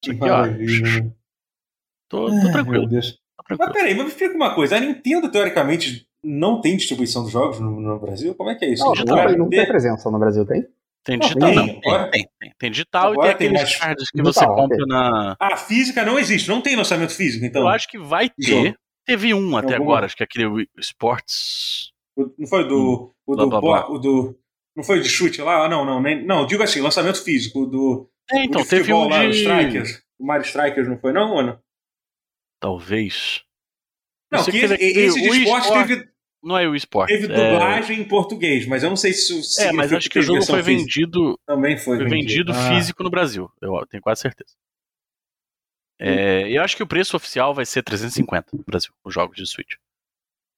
que 0.04 0.12
Isso 0.12 0.24
aqui, 0.24 0.32
ó. 0.32 0.46
né? 0.46 1.12
Tô, 2.10 2.26
tô 2.28 2.32
Meu 2.34 2.52
tranquilo, 2.52 2.88
Deus. 2.88 3.12
tô 3.12 3.18
Mas 3.50 3.58
tranquilo. 3.58 3.74
peraí, 3.74 3.94
mas 3.96 4.04
me 4.06 4.10
explica 4.12 4.36
uma 4.36 4.56
coisa. 4.56 4.78
A 4.78 4.80
Nintendo, 4.80 5.30
teoricamente, 5.32 6.08
não 6.24 6.60
tem 6.60 6.76
distribuição 6.76 7.24
dos 7.24 7.32
jogos 7.32 7.60
no, 7.60 7.80
no 7.80 8.00
Brasil? 8.00 8.34
Como 8.36 8.50
é 8.50 8.56
que 8.56 8.66
é 8.66 8.74
isso? 8.74 8.84
Não, 8.84 8.94
digital, 8.94 9.16
não, 9.18 9.28
tem, 9.28 9.38
não 9.38 9.50
tem 9.50 9.68
presença 9.68 10.10
no 10.12 10.20
Brasil, 10.20 10.46
tem? 10.46 10.66
Tem 11.04 11.18
Não, 11.18 11.28
digital, 11.28 11.50
tem, 11.50 11.56
não. 11.56 11.78
agora- 11.78 12.12
Tem, 12.12 12.28
tem, 12.40 12.54
tem. 12.60 12.72
Digital 12.72 13.12
Agora 13.14 13.32
e 13.32 13.36
tem 13.36 13.48
tem 13.48 13.58
aqueles 13.58 13.72
mais 13.72 13.80
cards 13.80 14.10
que 14.12 14.22
digital, 14.22 14.34
você 14.50 14.62
compra 14.62 14.86
na. 14.86 15.36
Ah, 15.40 15.56
física 15.56 16.04
não 16.04 16.20
existe, 16.20 16.50
não 16.50 16.62
tem 16.62 16.76
lançamento 16.76 17.14
físico, 17.16 17.46
então. 17.46 17.62
Eu 17.62 17.68
acho 17.70 17.88
que 17.88 17.98
vai 17.98 18.30
ter. 18.30 18.76
Teve 19.10 19.34
um 19.34 19.58
até 19.58 19.74
Alguma- 19.74 19.92
agora, 19.94 20.06
acho 20.06 20.16
que 20.16 20.22
é 20.24 20.26
aquele 20.26 20.68
Sports. 20.78 21.92
O- 22.16 22.32
Não 22.38 22.48
foi 22.48 22.68
do. 22.68 23.14
O 23.26 23.36
Blá, 23.36 23.44
do, 23.44 23.50
blá, 23.50 23.60
blá. 23.62 23.90
o 23.90 23.98
do. 23.98 24.40
Não 24.76 24.84
foi 24.84 25.02
de 25.02 25.10
chute 25.10 25.42
lá? 25.42 25.66
Ah, 25.66 25.70
não, 25.70 25.84
não. 25.84 26.00
Nem, 26.02 26.24
não, 26.26 26.46
digo 26.46 26.62
assim, 26.62 26.80
lançamento 26.80 27.24
físico. 27.24 27.62
o 27.62 27.66
Do, 27.66 28.10
É, 28.32 28.44
então, 28.44 28.62
o 28.62 28.64
de 28.64 28.70
teve 28.70 28.84
futebol 28.84 29.06
um 29.08 29.10
lá, 29.10 29.26
o 29.26 29.32
de. 29.32 29.38
Strikers. 29.38 30.04
O 30.20 30.26
Mario 30.26 30.46
Strikers 30.46 30.88
não 30.88 31.00
foi, 31.00 31.12
não, 31.12 31.40
Ana? 31.40 31.62
Talvez. 32.60 33.42
Não, 34.32 34.44
que 34.44 34.52
que 34.52 34.58
esse, 34.58 34.78
teve 34.78 35.00
esse 35.06 35.22
de 35.22 35.28
esporte 35.44 35.64
Sport. 35.66 35.88
teve, 35.88 36.10
Não 36.44 36.58
é 36.58 36.68
o 36.68 36.76
Esports. 36.76 37.12
teve 37.20 37.34
é... 37.34 37.52
dublagem 37.52 38.00
em 38.02 38.04
português, 38.04 38.68
mas 38.68 38.84
eu 38.84 38.90
não 38.90 38.98
sei 38.98 39.12
se 39.14 39.34
o 39.34 39.42
é, 39.64 39.72
mas 39.72 39.92
acho 39.92 40.10
que 40.10 40.20
o 40.20 40.22
jogo 40.22 40.46
foi 40.46 40.62
vendido, 40.62 41.40
Também 41.48 41.78
foi, 41.78 41.98
foi 41.98 42.08
vendido 42.08 42.52
Ah, 42.52 42.70
físico 42.76 43.02
no 43.04 43.10
Brasil. 43.10 43.50
Eu 43.62 43.86
tenho 43.88 44.04
quase 44.04 44.22
certeza. 44.22 44.54
É, 46.00 46.50
eu 46.50 46.62
acho 46.64 46.78
que 46.78 46.84
o 46.84 46.88
preço 46.88 47.16
oficial 47.18 47.54
vai 47.54 47.66
ser 47.66 47.84
350 47.84 48.48
no 48.56 48.64
Brasil, 48.66 48.92
os 49.04 49.14
jogos 49.14 49.36
de 49.36 49.46
Switch. 49.46 49.74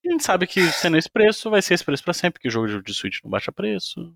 E 0.04 0.10
a 0.10 0.12
gente 0.12 0.24
sabe 0.24 0.46
que 0.48 0.62
sendo 0.72 0.98
esse 0.98 1.10
preço, 1.10 1.50
vai 1.50 1.62
ser 1.62 1.74
esse 1.76 1.84
preço 1.84 2.04
pra 2.04 2.14
sempre, 2.14 2.34
porque 2.34 2.48
o 2.48 2.52
jogo 2.52 2.82
de 2.82 2.94
Switch 2.94 3.20
não 3.24 3.30
baixa 3.32 3.52
preço. 3.52 4.14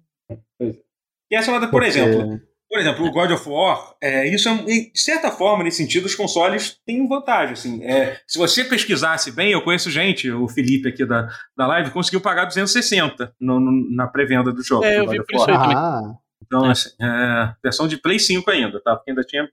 E 0.60 1.35
essa 1.35 1.52
moda, 1.52 1.68
por 1.68 1.81
Porque- 1.81 1.88
exemplo, 1.99 2.39
por 2.69 2.80
exemplo, 2.80 3.06
o 3.06 3.11
God 3.11 3.31
of 3.31 3.47
War, 3.49 3.95
é, 4.02 4.27
isso 4.27 4.47
é, 4.49 4.52
um- 4.52 4.65
de 4.65 4.91
certa 4.95 5.31
forma, 5.31 5.64
nesse 5.64 5.77
sentido, 5.77 6.06
os 6.06 6.15
consoles 6.15 6.80
têm 6.85 7.07
vantagem. 7.07 7.53
Assim, 7.53 7.84
é, 7.84 8.19
se 8.27 8.38
você 8.38 8.64
pesquisasse 8.64 9.31
bem, 9.31 9.52
eu 9.52 9.61
conheço 9.64 9.89
gente, 9.91 10.30
o 10.31 10.47
Felipe 10.47 10.89
aqui 10.89 11.06
da, 11.06 11.27
da 11.56 11.68
live, 11.68 11.91
conseguiu 11.91 12.22
pagar 12.22 12.45
260 12.45 13.34
no, 13.39 13.60
no- 13.60 13.95
na 13.95 14.07
pré-venda 14.07 14.52
do 14.52 14.64
jogo. 14.64 14.84
É, 14.85 14.95
do 14.95 15.02
eu 15.02 15.06
God 15.06 15.14
vi 15.14 15.19
of 15.22 15.27
por 15.31 15.35
isso 15.38 15.45
War. 15.45 15.61
aí 15.61 15.61
também. 15.61 15.77
Ah, 15.77 16.18
Então, 16.43 16.65
É. 16.68 16.72
assim, 16.72 16.89
é, 17.02 17.56
versão 17.64 17.88
de 17.88 17.97
Play 17.97 18.19
5 18.19 18.49
ainda, 18.52 18.80
tá? 18.81 18.95
Porque 18.95 19.10
ainda 19.11 19.23
tinha. 19.23 19.47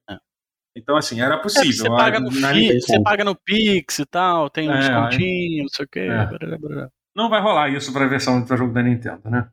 É. 0.75 0.79
Então, 0.81 0.97
assim, 0.97 1.21
era 1.21 1.35
É, 1.35 1.39
possível. 1.39 1.73
você, 1.73 1.89
paga 1.89 2.19
no 2.21 2.31
Na- 2.41 2.53
Fi- 2.53 2.81
você 2.81 3.03
paga 3.03 3.25
no 3.25 3.35
Pix 3.37 3.99
e 3.99 4.07
tal, 4.07 4.49
tem 4.51 4.69
um 4.69 4.73
É, 4.73 4.79
descontinho, 4.79 5.63
não 5.65 5.69
sei 5.69 5.85
o 5.85 5.89
que. 5.89 5.99
É. 6.01 6.89
Não 7.15 7.29
vai 7.29 7.41
rolar 7.43 7.69
isso 7.69 7.93
pra 7.93 8.07
versão 8.07 8.45
para 8.45 8.57
jogo 8.57 8.73
da 8.73 8.83
Nintendo, 8.83 9.21
né? 9.31 9.49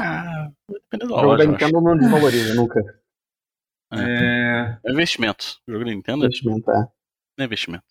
Ah, 0.00 0.50
vai 0.68 0.80
depender 0.80 1.06
da 1.06 1.14
o 1.16 1.20
jogo 1.20 1.36
da. 1.36 1.44
Nintendo 1.46 1.80
não 1.80 1.96
desvaloriza 1.96 2.54
nunca. 2.54 2.80
É, 3.92 4.78
É 4.84 4.92
investimento. 4.92 5.58
O 5.68 5.72
jogo 5.72 5.84
da 5.84 5.90
Nintendo 5.92 6.24
Investimento, 6.26 6.70
é. 6.72 6.88
é 7.38 7.44
investimento. 7.44 7.84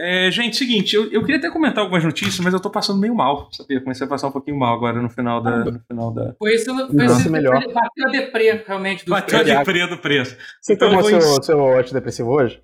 É, 0.00 0.30
gente, 0.30 0.56
seguinte, 0.56 0.96
eu, 0.96 1.10
eu 1.12 1.20
queria 1.20 1.36
até 1.36 1.50
comentar 1.50 1.82
algumas 1.84 2.02
notícias, 2.02 2.40
mas 2.40 2.54
eu 2.54 2.60
tô 2.60 2.70
passando 2.70 2.98
meio 2.98 3.14
mal, 3.14 3.48
sabia? 3.52 3.80
Comecei 3.80 4.06
a 4.06 4.08
passar 4.08 4.28
um 4.28 4.32
pouquinho 4.32 4.58
mal 4.58 4.74
agora 4.74 5.00
no 5.00 5.10
final 5.10 5.42
da. 5.42 5.64
No 5.64 5.80
final 5.80 6.12
da... 6.12 6.34
Foi 6.38 6.52
esse, 6.52 6.64
foi 6.64 7.04
esse 7.06 7.28
melhor. 7.28 7.54
bateu 7.72 8.08
a 8.08 8.10
deprê, 8.10 8.64
realmente, 8.66 9.04
do 9.04 9.10
Bateu 9.10 9.38
a 9.38 9.42
preço. 9.42 9.58
deprê 9.58 9.86
do 9.86 9.98
preço. 9.98 10.36
Você 10.60 10.72
Então 10.72 10.88
tomou 10.88 11.02
vou 11.02 11.20
seu, 11.20 11.42
seu 11.42 11.78
antidepressivo 11.78 12.30
hoje? 12.30 12.62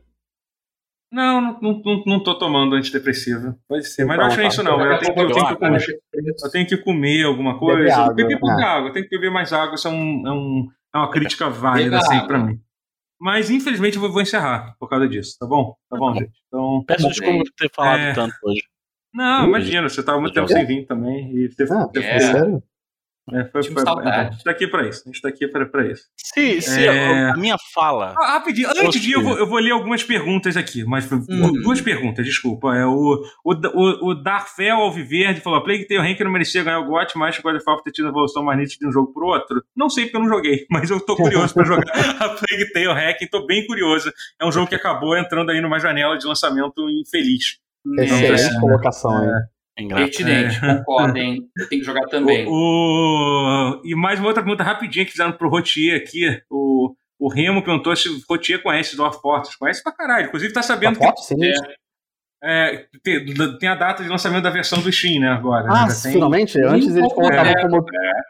Não, 1.12 1.40
não, 1.40 1.58
não, 1.60 1.82
não, 1.84 2.02
não 2.06 2.22
tô 2.22 2.34
tomando 2.36 2.74
antidepressivo. 2.74 3.54
Pode 3.68 3.86
ser, 3.86 4.04
mas 4.04 4.18
não 4.18 4.24
Então, 4.26 4.34
acho 4.34 4.42
tá. 4.42 4.48
isso 4.48 4.62
não. 4.62 4.76
Daqui 4.78 4.88
Eu 4.88 4.94
a 4.94 4.98
tenho, 4.98 5.14
pouco 5.14 5.30
eu 5.30 5.34
tenho 5.34 5.46
que 5.48 5.56
comer. 5.56 6.00
Eu 6.44 6.50
tenho 6.50 6.66
que 6.66 6.76
comer 6.78 7.24
alguma 7.24 7.52
Beber 7.52 7.76
coisa. 7.76 7.96
água, 7.96 8.14
Beber 8.14 8.40
pouca 8.40 8.60
é. 8.62 8.64
água, 8.64 8.88
eu 8.88 8.92
tenho 8.92 9.08
que 9.08 9.16
beber 9.16 9.30
mais 9.30 9.52
água. 9.52 9.74
Isso 9.76 9.86
é, 9.88 9.90
um, 9.90 10.26
é, 10.26 10.32
um, 10.32 10.68
é 10.94 10.98
uma 10.98 11.10
crítica 11.10 11.48
válida, 11.48 11.98
assim, 11.98 12.26
pra 12.26 12.38
mim. 12.38 12.60
Mas, 13.18 13.50
infelizmente, 13.50 13.96
eu 13.96 14.12
vou, 14.12 14.20
encerrar 14.20 14.76
por 14.78 14.88
causa 14.88 15.08
disso, 15.08 15.36
tá 15.38 15.46
bom? 15.46 15.74
Tá 15.88 15.96
bom, 15.96 16.06
Tá 16.08 16.12
bom. 16.14 16.20
gente? 16.20 16.42
Então. 16.48 16.84
Peço 16.86 17.02
Bom, 17.04 17.08
desculpa 17.08 17.38
por 17.44 17.52
ter 17.56 17.70
falado 17.74 18.00
é. 18.00 18.12
tanto 18.14 18.34
hoje. 18.42 18.62
Não, 19.14 19.46
imagina, 19.46 19.88
você 19.88 20.02
tava 20.02 20.20
muito 20.20 20.34
tempo 20.34 20.48
sem 20.48 20.66
vir 20.66 20.86
também. 20.86 21.34
E 21.34 21.48
você, 21.48 21.62
Ah, 21.72 21.88
é. 21.94 22.20
sério? 22.20 22.62
É, 23.32 23.44
foi, 23.46 23.62
foi- 23.64 23.82
saudade. 23.82 24.08
é, 24.08 24.20
a 24.28 24.30
gente 24.30 24.44
tá 24.44 24.50
aqui 24.50 24.66
pra 24.68 24.88
isso. 24.88 25.02
A 25.04 25.08
gente 25.08 25.20
tá 25.20 25.28
aqui 25.28 25.48
pra, 25.48 25.66
pra 25.66 25.86
isso. 25.90 26.04
Se, 26.16 26.60
se 26.60 26.86
É. 26.86 27.30
a 27.30 27.36
minha 27.36 27.56
fala. 27.74 28.14
Ah, 28.18 28.34
rapidinho, 28.34 28.68
antes 28.70 29.00
de 29.00 29.10
ir, 29.10 29.12
eu 29.14 29.22
vou, 29.22 29.36
eu 29.38 29.46
vou 29.46 29.58
ler 29.58 29.72
algumas 29.72 30.02
perguntas 30.04 30.56
aqui, 30.56 30.84
mas 30.84 31.10
Hum. 31.10 31.52
duas 31.62 31.80
perguntas, 31.80 32.24
desculpa. 32.24 32.74
É, 32.76 32.84
o, 32.86 33.22
o, 33.44 33.52
o, 33.52 34.10
o 34.10 34.14
Darfel 34.14 34.76
Alviverde 34.76 35.40
falou: 35.40 35.62
Plague 35.64 35.86
Tale 35.88 36.00
Rank 36.08 36.20
não 36.20 36.30
merecia 36.30 36.62
ganhar 36.62 36.78
o 36.80 36.86
GOT, 36.86 37.16
mas 37.18 37.38
o 37.38 37.42
God 37.42 37.56
of 37.56 37.64
War 37.66 37.82
ter 37.82 37.90
tido 37.92 38.06
a 38.06 38.10
evolução 38.10 38.42
mais 38.44 38.58
nítida 38.58 38.80
de 38.84 38.88
um 38.88 38.92
jogo 38.92 39.12
pro 39.12 39.26
outro. 39.26 39.62
Não 39.76 39.88
sei 39.90 40.04
porque 40.04 40.16
eu 40.16 40.20
não 40.22 40.28
joguei, 40.28 40.66
mas 40.70 40.90
eu 40.90 41.00
tô 41.00 41.16
curioso 41.16 41.52
pra 41.54 41.64
jogar 41.64 41.82
a 42.20 42.28
Plague 42.28 42.72
Tale 42.72 42.92
Hack, 42.92 43.18
tô 43.30 43.44
bem 43.46 43.66
curioso. 43.66 44.12
É 44.40 44.46
um 44.46 44.52
jogo 44.52 44.66
que 44.68 44.74
acabou 44.74 45.16
entrando 45.16 45.50
aí 45.50 45.60
numa 45.60 45.78
janela 45.80 46.16
de 46.16 46.26
lançamento 46.26 46.88
infeliz. 46.90 47.58
Excelente 47.98 48.56
É. 48.56 48.60
colocação 48.60 49.10
aí. 49.16 49.28
Ingrato. 49.78 50.04
Pertinente, 50.04 50.58
hein? 51.18 51.48
Eu 51.56 51.68
tenho 51.68 51.80
que 51.82 51.86
jogar 51.86 52.06
também. 52.06 52.46
O, 52.48 52.50
o- 52.52 53.82
E 53.84 53.94
mais 53.94 54.18
uma 54.18 54.28
outra 54.28 54.42
pergunta 54.42 54.64
rapidinha 54.64 55.04
que 55.04 55.10
fizeram 55.12 55.32
pro 55.32 55.48
Rotier 55.50 55.96
aqui. 56.00 56.40
O, 56.50 56.94
o 57.18 57.28
Remo 57.28 57.62
perguntou 57.62 57.94
se 57.94 58.08
o 58.08 58.18
Rotier 58.28 58.62
conhece 58.62 58.96
Dwarf 58.96 59.20
Fortress. 59.20 59.58
Conhece 59.58 59.82
pra 59.82 59.92
caralho. 59.92 60.26
Inclusive 60.28 60.52
tá 60.52 60.62
sabendo 60.62 60.98
que 60.98 61.16
sim. 61.22 61.36
É, 62.42 62.84
tem, 63.02 63.24
tem 63.58 63.68
a 63.68 63.74
data 63.74 64.02
de 64.02 64.08
lançamento 64.08 64.42
da 64.44 64.50
versão 64.50 64.80
do 64.80 64.92
Steam, 64.92 65.20
né? 65.20 65.28
Agora. 65.30 65.64
né? 65.64 65.70
Ah, 65.74 65.86
tem- 66.02 66.12
finalmente? 66.12 66.60
Antes 66.62 66.94
eles 66.94 67.12
colocavam 67.12 67.52
é, 67.52 67.62
como. 67.62 67.84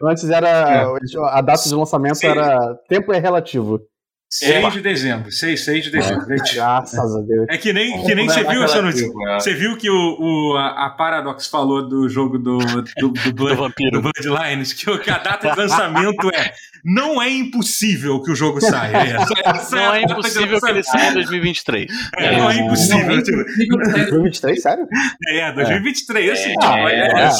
Antes 0.04 0.30
era. 0.30 0.88
A 1.32 1.40
data 1.42 1.68
de 1.68 1.74
lançamento 1.74 2.14
Sim. 2.16 2.28
era. 2.28 2.74
Tempo 2.88 3.12
é 3.12 3.18
relativo. 3.18 3.80
6 4.28 4.72
de 4.72 4.80
dezembro. 4.80 5.30
6, 5.30 5.64
6 5.64 5.84
de 5.84 5.90
dezembro. 5.90 6.26
Graças 6.26 7.16
a 7.16 7.20
Deus. 7.20 7.46
É 7.48 7.56
que 7.56 7.72
nem, 7.72 8.02
que 8.04 8.14
nem 8.14 8.28
você 8.28 8.42
viu 8.42 8.62
essa 8.64 8.82
notícia. 8.82 9.08
Você 9.38 9.54
viu 9.54 9.76
que 9.76 9.88
o, 9.88 10.16
o, 10.18 10.56
a, 10.56 10.90
Paradox 10.90 11.46
falou 11.46 11.88
do 11.88 12.08
jogo 12.08 12.38
do, 12.38 12.58
do, 12.58 12.82
do, 13.12 13.32
Blood, 13.32 13.72
do 13.92 14.02
Bloodlines, 14.02 14.72
que, 14.72 14.98
que 14.98 15.10
a 15.10 15.18
data 15.18 15.50
de 15.50 15.56
lançamento 15.56 16.28
é. 16.34 16.52
Não 16.84 17.20
é 17.20 17.28
impossível 17.28 18.22
que 18.22 18.30
o 18.30 18.34
jogo 18.34 18.60
saia. 18.60 18.96
É, 18.96 19.16
essa 19.50 19.76
não 19.76 19.94
é, 19.94 19.98
é 19.98 20.02
impossível 20.04 20.60
que 20.60 20.70
ele 20.70 20.82
saia 20.84 21.10
em 21.10 21.14
2023. 21.14 21.90
É, 22.16 22.36
não 22.36 22.50
é 22.50 22.56
impossível. 22.58 23.16
Não, 23.16 23.22
tipo... 23.22 23.36
2023, 23.36 24.62
sério? 24.62 24.86
É, 25.28 25.52
2023, 25.52 26.30
assim, 26.30 26.52
tipo, 26.52 26.64
é, 26.64 26.94
é, 26.94 26.98
é, 26.98 27.22
é, 27.22 27.30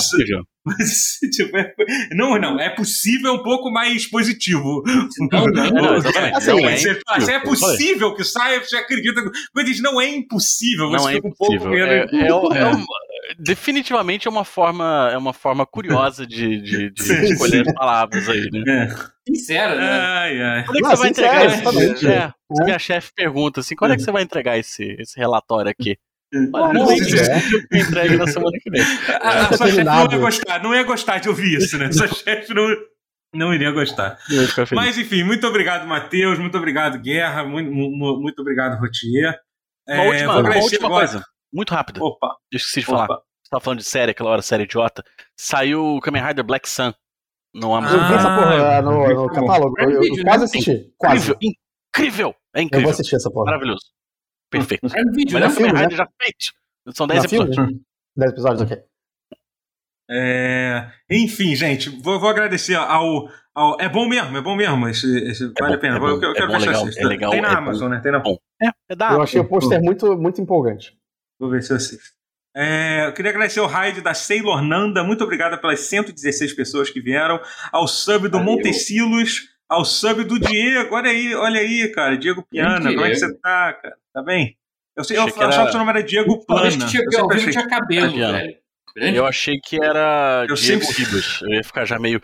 mas, 0.67 1.19
tipo, 1.33 1.57
é, 1.57 1.73
não, 2.13 2.37
não, 2.39 2.59
é 2.59 2.69
possível 2.71 3.35
um 3.35 3.43
pouco 3.43 3.71
mais 3.71 4.05
positivo. 4.07 4.83
Não, 5.31 5.47
não, 5.47 5.71
não, 5.71 5.95
assim, 5.95 6.51
não 6.51 6.69
é, 6.69 6.77
você, 6.77 7.01
fala, 7.07 7.33
é 7.33 7.41
possível 7.41 8.15
que 8.15 8.25
saia, 8.25 8.61
você 8.61 8.77
acredita. 8.77 9.23
Quando 9.53 9.67
diz 9.67 9.81
não 9.81 10.01
é 10.01 10.09
impossível, 10.09 10.91
não 10.91 11.09
é 11.09 11.19
impossível. 11.19 11.71
Um 11.71 11.75
é, 11.75 11.81
é, 11.81 12.17
é, 12.17 12.27
é 12.27 13.37
definitivamente 13.39 14.27
é 14.27 14.31
uma 14.31 14.45
forma, 14.45 15.11
é 15.13 15.17
uma 15.17 15.33
forma 15.33 15.65
curiosa 15.65 16.27
de, 16.27 16.61
de, 16.61 16.91
de 16.91 17.03
sim, 17.03 17.25
escolher 17.25 17.65
sim. 17.65 17.71
as 17.71 17.75
palavras 17.75 18.29
aí, 18.29 18.49
né? 18.53 18.63
É. 18.69 19.17
Sincero, 19.29 19.77
né? 19.77 19.89
Ai, 19.89 20.43
ai. 20.43 20.65
Quando 20.65 20.77
é 20.77 20.81
que 20.81 20.83
não, 20.83 20.91
você 20.91 20.97
vai 20.97 21.11
entregar 21.11 21.47
esse... 21.47 22.07
É, 22.09 22.13
é. 22.13 22.33
Minha 22.65 22.79
chefe 22.79 23.13
pergunta 23.15 23.61
assim, 23.61 23.75
quando 23.75 23.93
é 23.93 23.97
que 23.97 24.03
você 24.03 24.13
vai 24.13 24.23
entregar 24.23 24.59
esse, 24.59 24.97
esse 24.99 25.19
relatório 25.19 25.71
aqui? 25.71 25.97
Olha, 26.53 26.73
não, 26.73 26.91
é 26.91 26.97
que 26.97 27.79
entregue 27.79 28.17
na 28.17 28.27
semana 28.27 28.57
que 28.63 28.71
vem. 28.71 28.83
A, 29.21 29.49
a 29.49 29.57
sua 29.57 29.67
chefe 29.67 29.85
não 29.85 30.11
ia 30.11 30.19
gostar, 30.19 30.63
não 30.63 30.75
ia 30.75 30.83
gostar 30.83 31.19
de 31.19 31.29
ouvir 31.29 31.59
isso, 31.59 31.79
né? 31.79 31.91
Sua 31.93 32.09
chefe 32.09 32.53
não, 32.55 32.69
não 33.35 33.55
iria 33.55 33.71
gostar. 33.71 34.19
Mas 34.73 34.99
enfim, 34.99 35.23
muito 35.23 35.47
obregado, 35.47 35.87
Matheus, 35.87 36.39
muito 36.39 36.57
obrigado, 36.57 36.99
Guerra, 37.01 37.45
muito, 37.45 37.71
muito 37.71 38.41
obrigado, 38.41 38.81
Rotier. 38.81 39.39
Uma 39.89 39.97
é, 39.97 40.09
última, 40.09 40.39
uma 40.39 40.57
última 40.57 40.89
coisa, 40.89 41.25
muito 41.53 41.75
rápido. 41.75 42.03
Opa. 42.03 42.35
Eu 42.51 42.57
esqueci 42.57 42.81
de 42.81 42.87
falar. 42.87 43.07
Você 43.07 43.51
tava 43.51 43.61
falando 43.63 43.79
de 43.79 43.85
série, 43.85 44.11
aquela 44.11 44.31
hora, 44.31 44.43
série 44.43 44.65
idiota. 44.65 45.05
Saiu 45.39 45.97
o 45.97 46.01
Kamen 46.01 46.21
Rider 46.21 46.45
Black 46.45 46.69
Sun 46.69 46.93
no 47.55 47.75
Amazon. 47.75 48.01
Eu 48.01 48.09
vi 48.09 48.15
essa 48.15 48.37
porra 48.37 48.83
no, 48.83 49.09
no 49.15 49.29
catálogo. 49.29 49.75
Eu, 49.79 49.91
eu, 49.91 50.03
eu 50.03 50.25
quase 50.25 50.45
assisti. 50.45 50.93
Quase. 50.99 51.31
Incrível, 51.31 51.39
incrível. 51.97 52.35
É 52.55 52.63
incrível. 52.63 52.81
Eu 52.81 52.83
vou 52.83 52.91
assistir 52.93 53.17
essa 53.17 53.31
porra. 53.31 53.47
Maravilhoso. 53.47 53.85
Perfeito. 54.51 54.87
É 54.95 55.03
um 55.03 55.13
vídeo, 55.13 55.35
Melhor 55.35 55.51
né? 55.51 55.67
Rider 55.67 55.91
né? 55.91 55.97
já 55.97 56.09
feito. 56.21 56.53
São 56.95 57.07
10 57.07 57.25
episódios. 57.25 57.57
10 58.17 58.33
episódios, 58.33 58.63
ok. 58.63 58.79
É... 60.09 60.89
Enfim, 61.11 61.55
gente, 61.57 61.91
vou, 61.91 62.21
vou 62.21 62.29
agradecer 62.29 62.77
ao, 62.77 63.29
ao, 63.53 63.81
É 63.81 63.89
bom 63.89 64.09
mesmo, 64.09 64.37
é 64.37 64.41
bom 64.41 64.55
mesmo. 64.55 64.89
Esse, 64.89 65.07
esse 65.25 65.45
é 65.45 65.61
vale 65.61 65.73
bom, 65.73 65.79
a 65.79 65.79
pena. 65.79 65.97
É 65.97 66.01
bom, 66.01 66.09
eu, 66.09 66.23
eu 66.23 66.33
quero 66.33 66.53
é 66.53 66.59
bom, 66.59 66.59
legal, 66.59 66.89
é 66.89 67.05
legal, 67.05 67.31
Tem 67.33 67.41
na 67.41 67.59
Amazon, 67.59 67.91
né? 67.91 68.01
Tem 68.01 68.13
na. 68.13 68.21
Bom. 68.21 68.39
É, 68.63 68.69
é 68.89 68.97
da 68.97 69.13
Eu 69.13 69.23
achei 69.23 69.41
o 69.41 69.49
pôster 69.49 69.83
muito, 69.83 70.17
muito 70.17 70.41
empolgante. 70.41 70.97
Vou 71.39 71.51
ver 71.51 71.63
se 71.63 71.73
eu 71.73 71.77
assisto. 71.77 72.17
É, 72.59 73.07
eu 73.07 73.13
queria 73.13 73.33
agradecer 73.33 73.61
o 73.61 73.67
raid 73.67 74.01
da 74.01 74.15
Sailor 74.15 74.63
Nanda, 74.63 75.05
muito 75.05 75.23
obrigada 75.23 75.59
pelas 75.59 75.81
116 75.81 76.55
pessoas 76.55 76.89
que 76.89 77.03
vieram, 77.03 77.39
ao 77.71 77.87
sub 77.87 78.29
do 78.29 78.39
Valeu. 78.39 78.55
Montecilos, 78.55 79.51
ao 79.69 79.85
sub 79.85 80.25
do 80.25 80.39
Diego, 80.39 80.95
olha 80.95 81.11
aí, 81.11 81.35
olha 81.35 81.61
aí, 81.61 81.89
cara, 81.93 82.17
Diego 82.17 82.43
Piana, 82.43 82.93
como 82.93 83.05
é 83.05 83.11
que 83.11 83.17
você 83.17 83.35
tá, 83.39 83.73
cara? 83.73 83.97
Tá 84.13 84.23
bem? 84.23 84.57
Eu, 84.97 85.05
sei, 85.05 85.17
eu 85.17 85.25
achava 85.25 85.53
era... 85.53 85.65
que 85.65 85.71
seu 85.71 85.79
nome 85.79 85.91
era 85.91 86.03
Diego 86.03 86.45
Plana. 86.47 86.67
Eu 86.69 86.89
tinha, 86.89 87.03
eu 87.13 87.31
achei... 87.31 87.51
tinha 87.51 87.69
cabelo, 87.69 88.17
velho. 88.17 88.57
Eu 88.97 89.27
achei 89.27 89.61
que 89.61 89.77
era 89.77 90.47
eu 90.49 90.55
Diego 90.55 90.83
sempre... 90.83 91.05
Ribas. 91.05 91.41
Eu 91.43 91.51
ia 91.51 91.65
ficar 91.65 91.85
já 91.85 91.99
meio. 91.99 92.21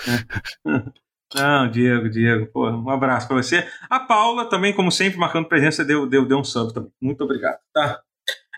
Não, 1.34 1.70
Diego, 1.70 2.10
Diego, 2.10 2.46
pô, 2.46 2.70
um 2.70 2.90
abraço 2.90 3.26
para 3.26 3.36
você. 3.36 3.66
A 3.88 4.00
Paula 4.00 4.48
também, 4.48 4.72
como 4.72 4.92
sempre, 4.92 5.18
marcando 5.18 5.48
presença, 5.48 5.84
deu, 5.84 6.06
deu, 6.06 6.26
deu 6.26 6.38
um 6.38 6.44
sub 6.44 6.72
também. 6.72 6.90
Muito 7.00 7.24
obrigado, 7.24 7.58
tá? 7.72 8.00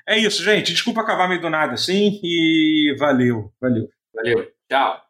É 0.07 0.19
isso, 0.19 0.43
gente. 0.43 0.73
Desculpa 0.73 1.01
acabar 1.01 1.29
meio 1.29 1.41
do 1.41 1.49
nada 1.49 1.75
assim 1.75 2.21
e 2.23 2.95
valeu, 2.99 3.53
valeu. 3.61 3.89
Valeu. 4.15 4.49
Tchau. 4.69 5.04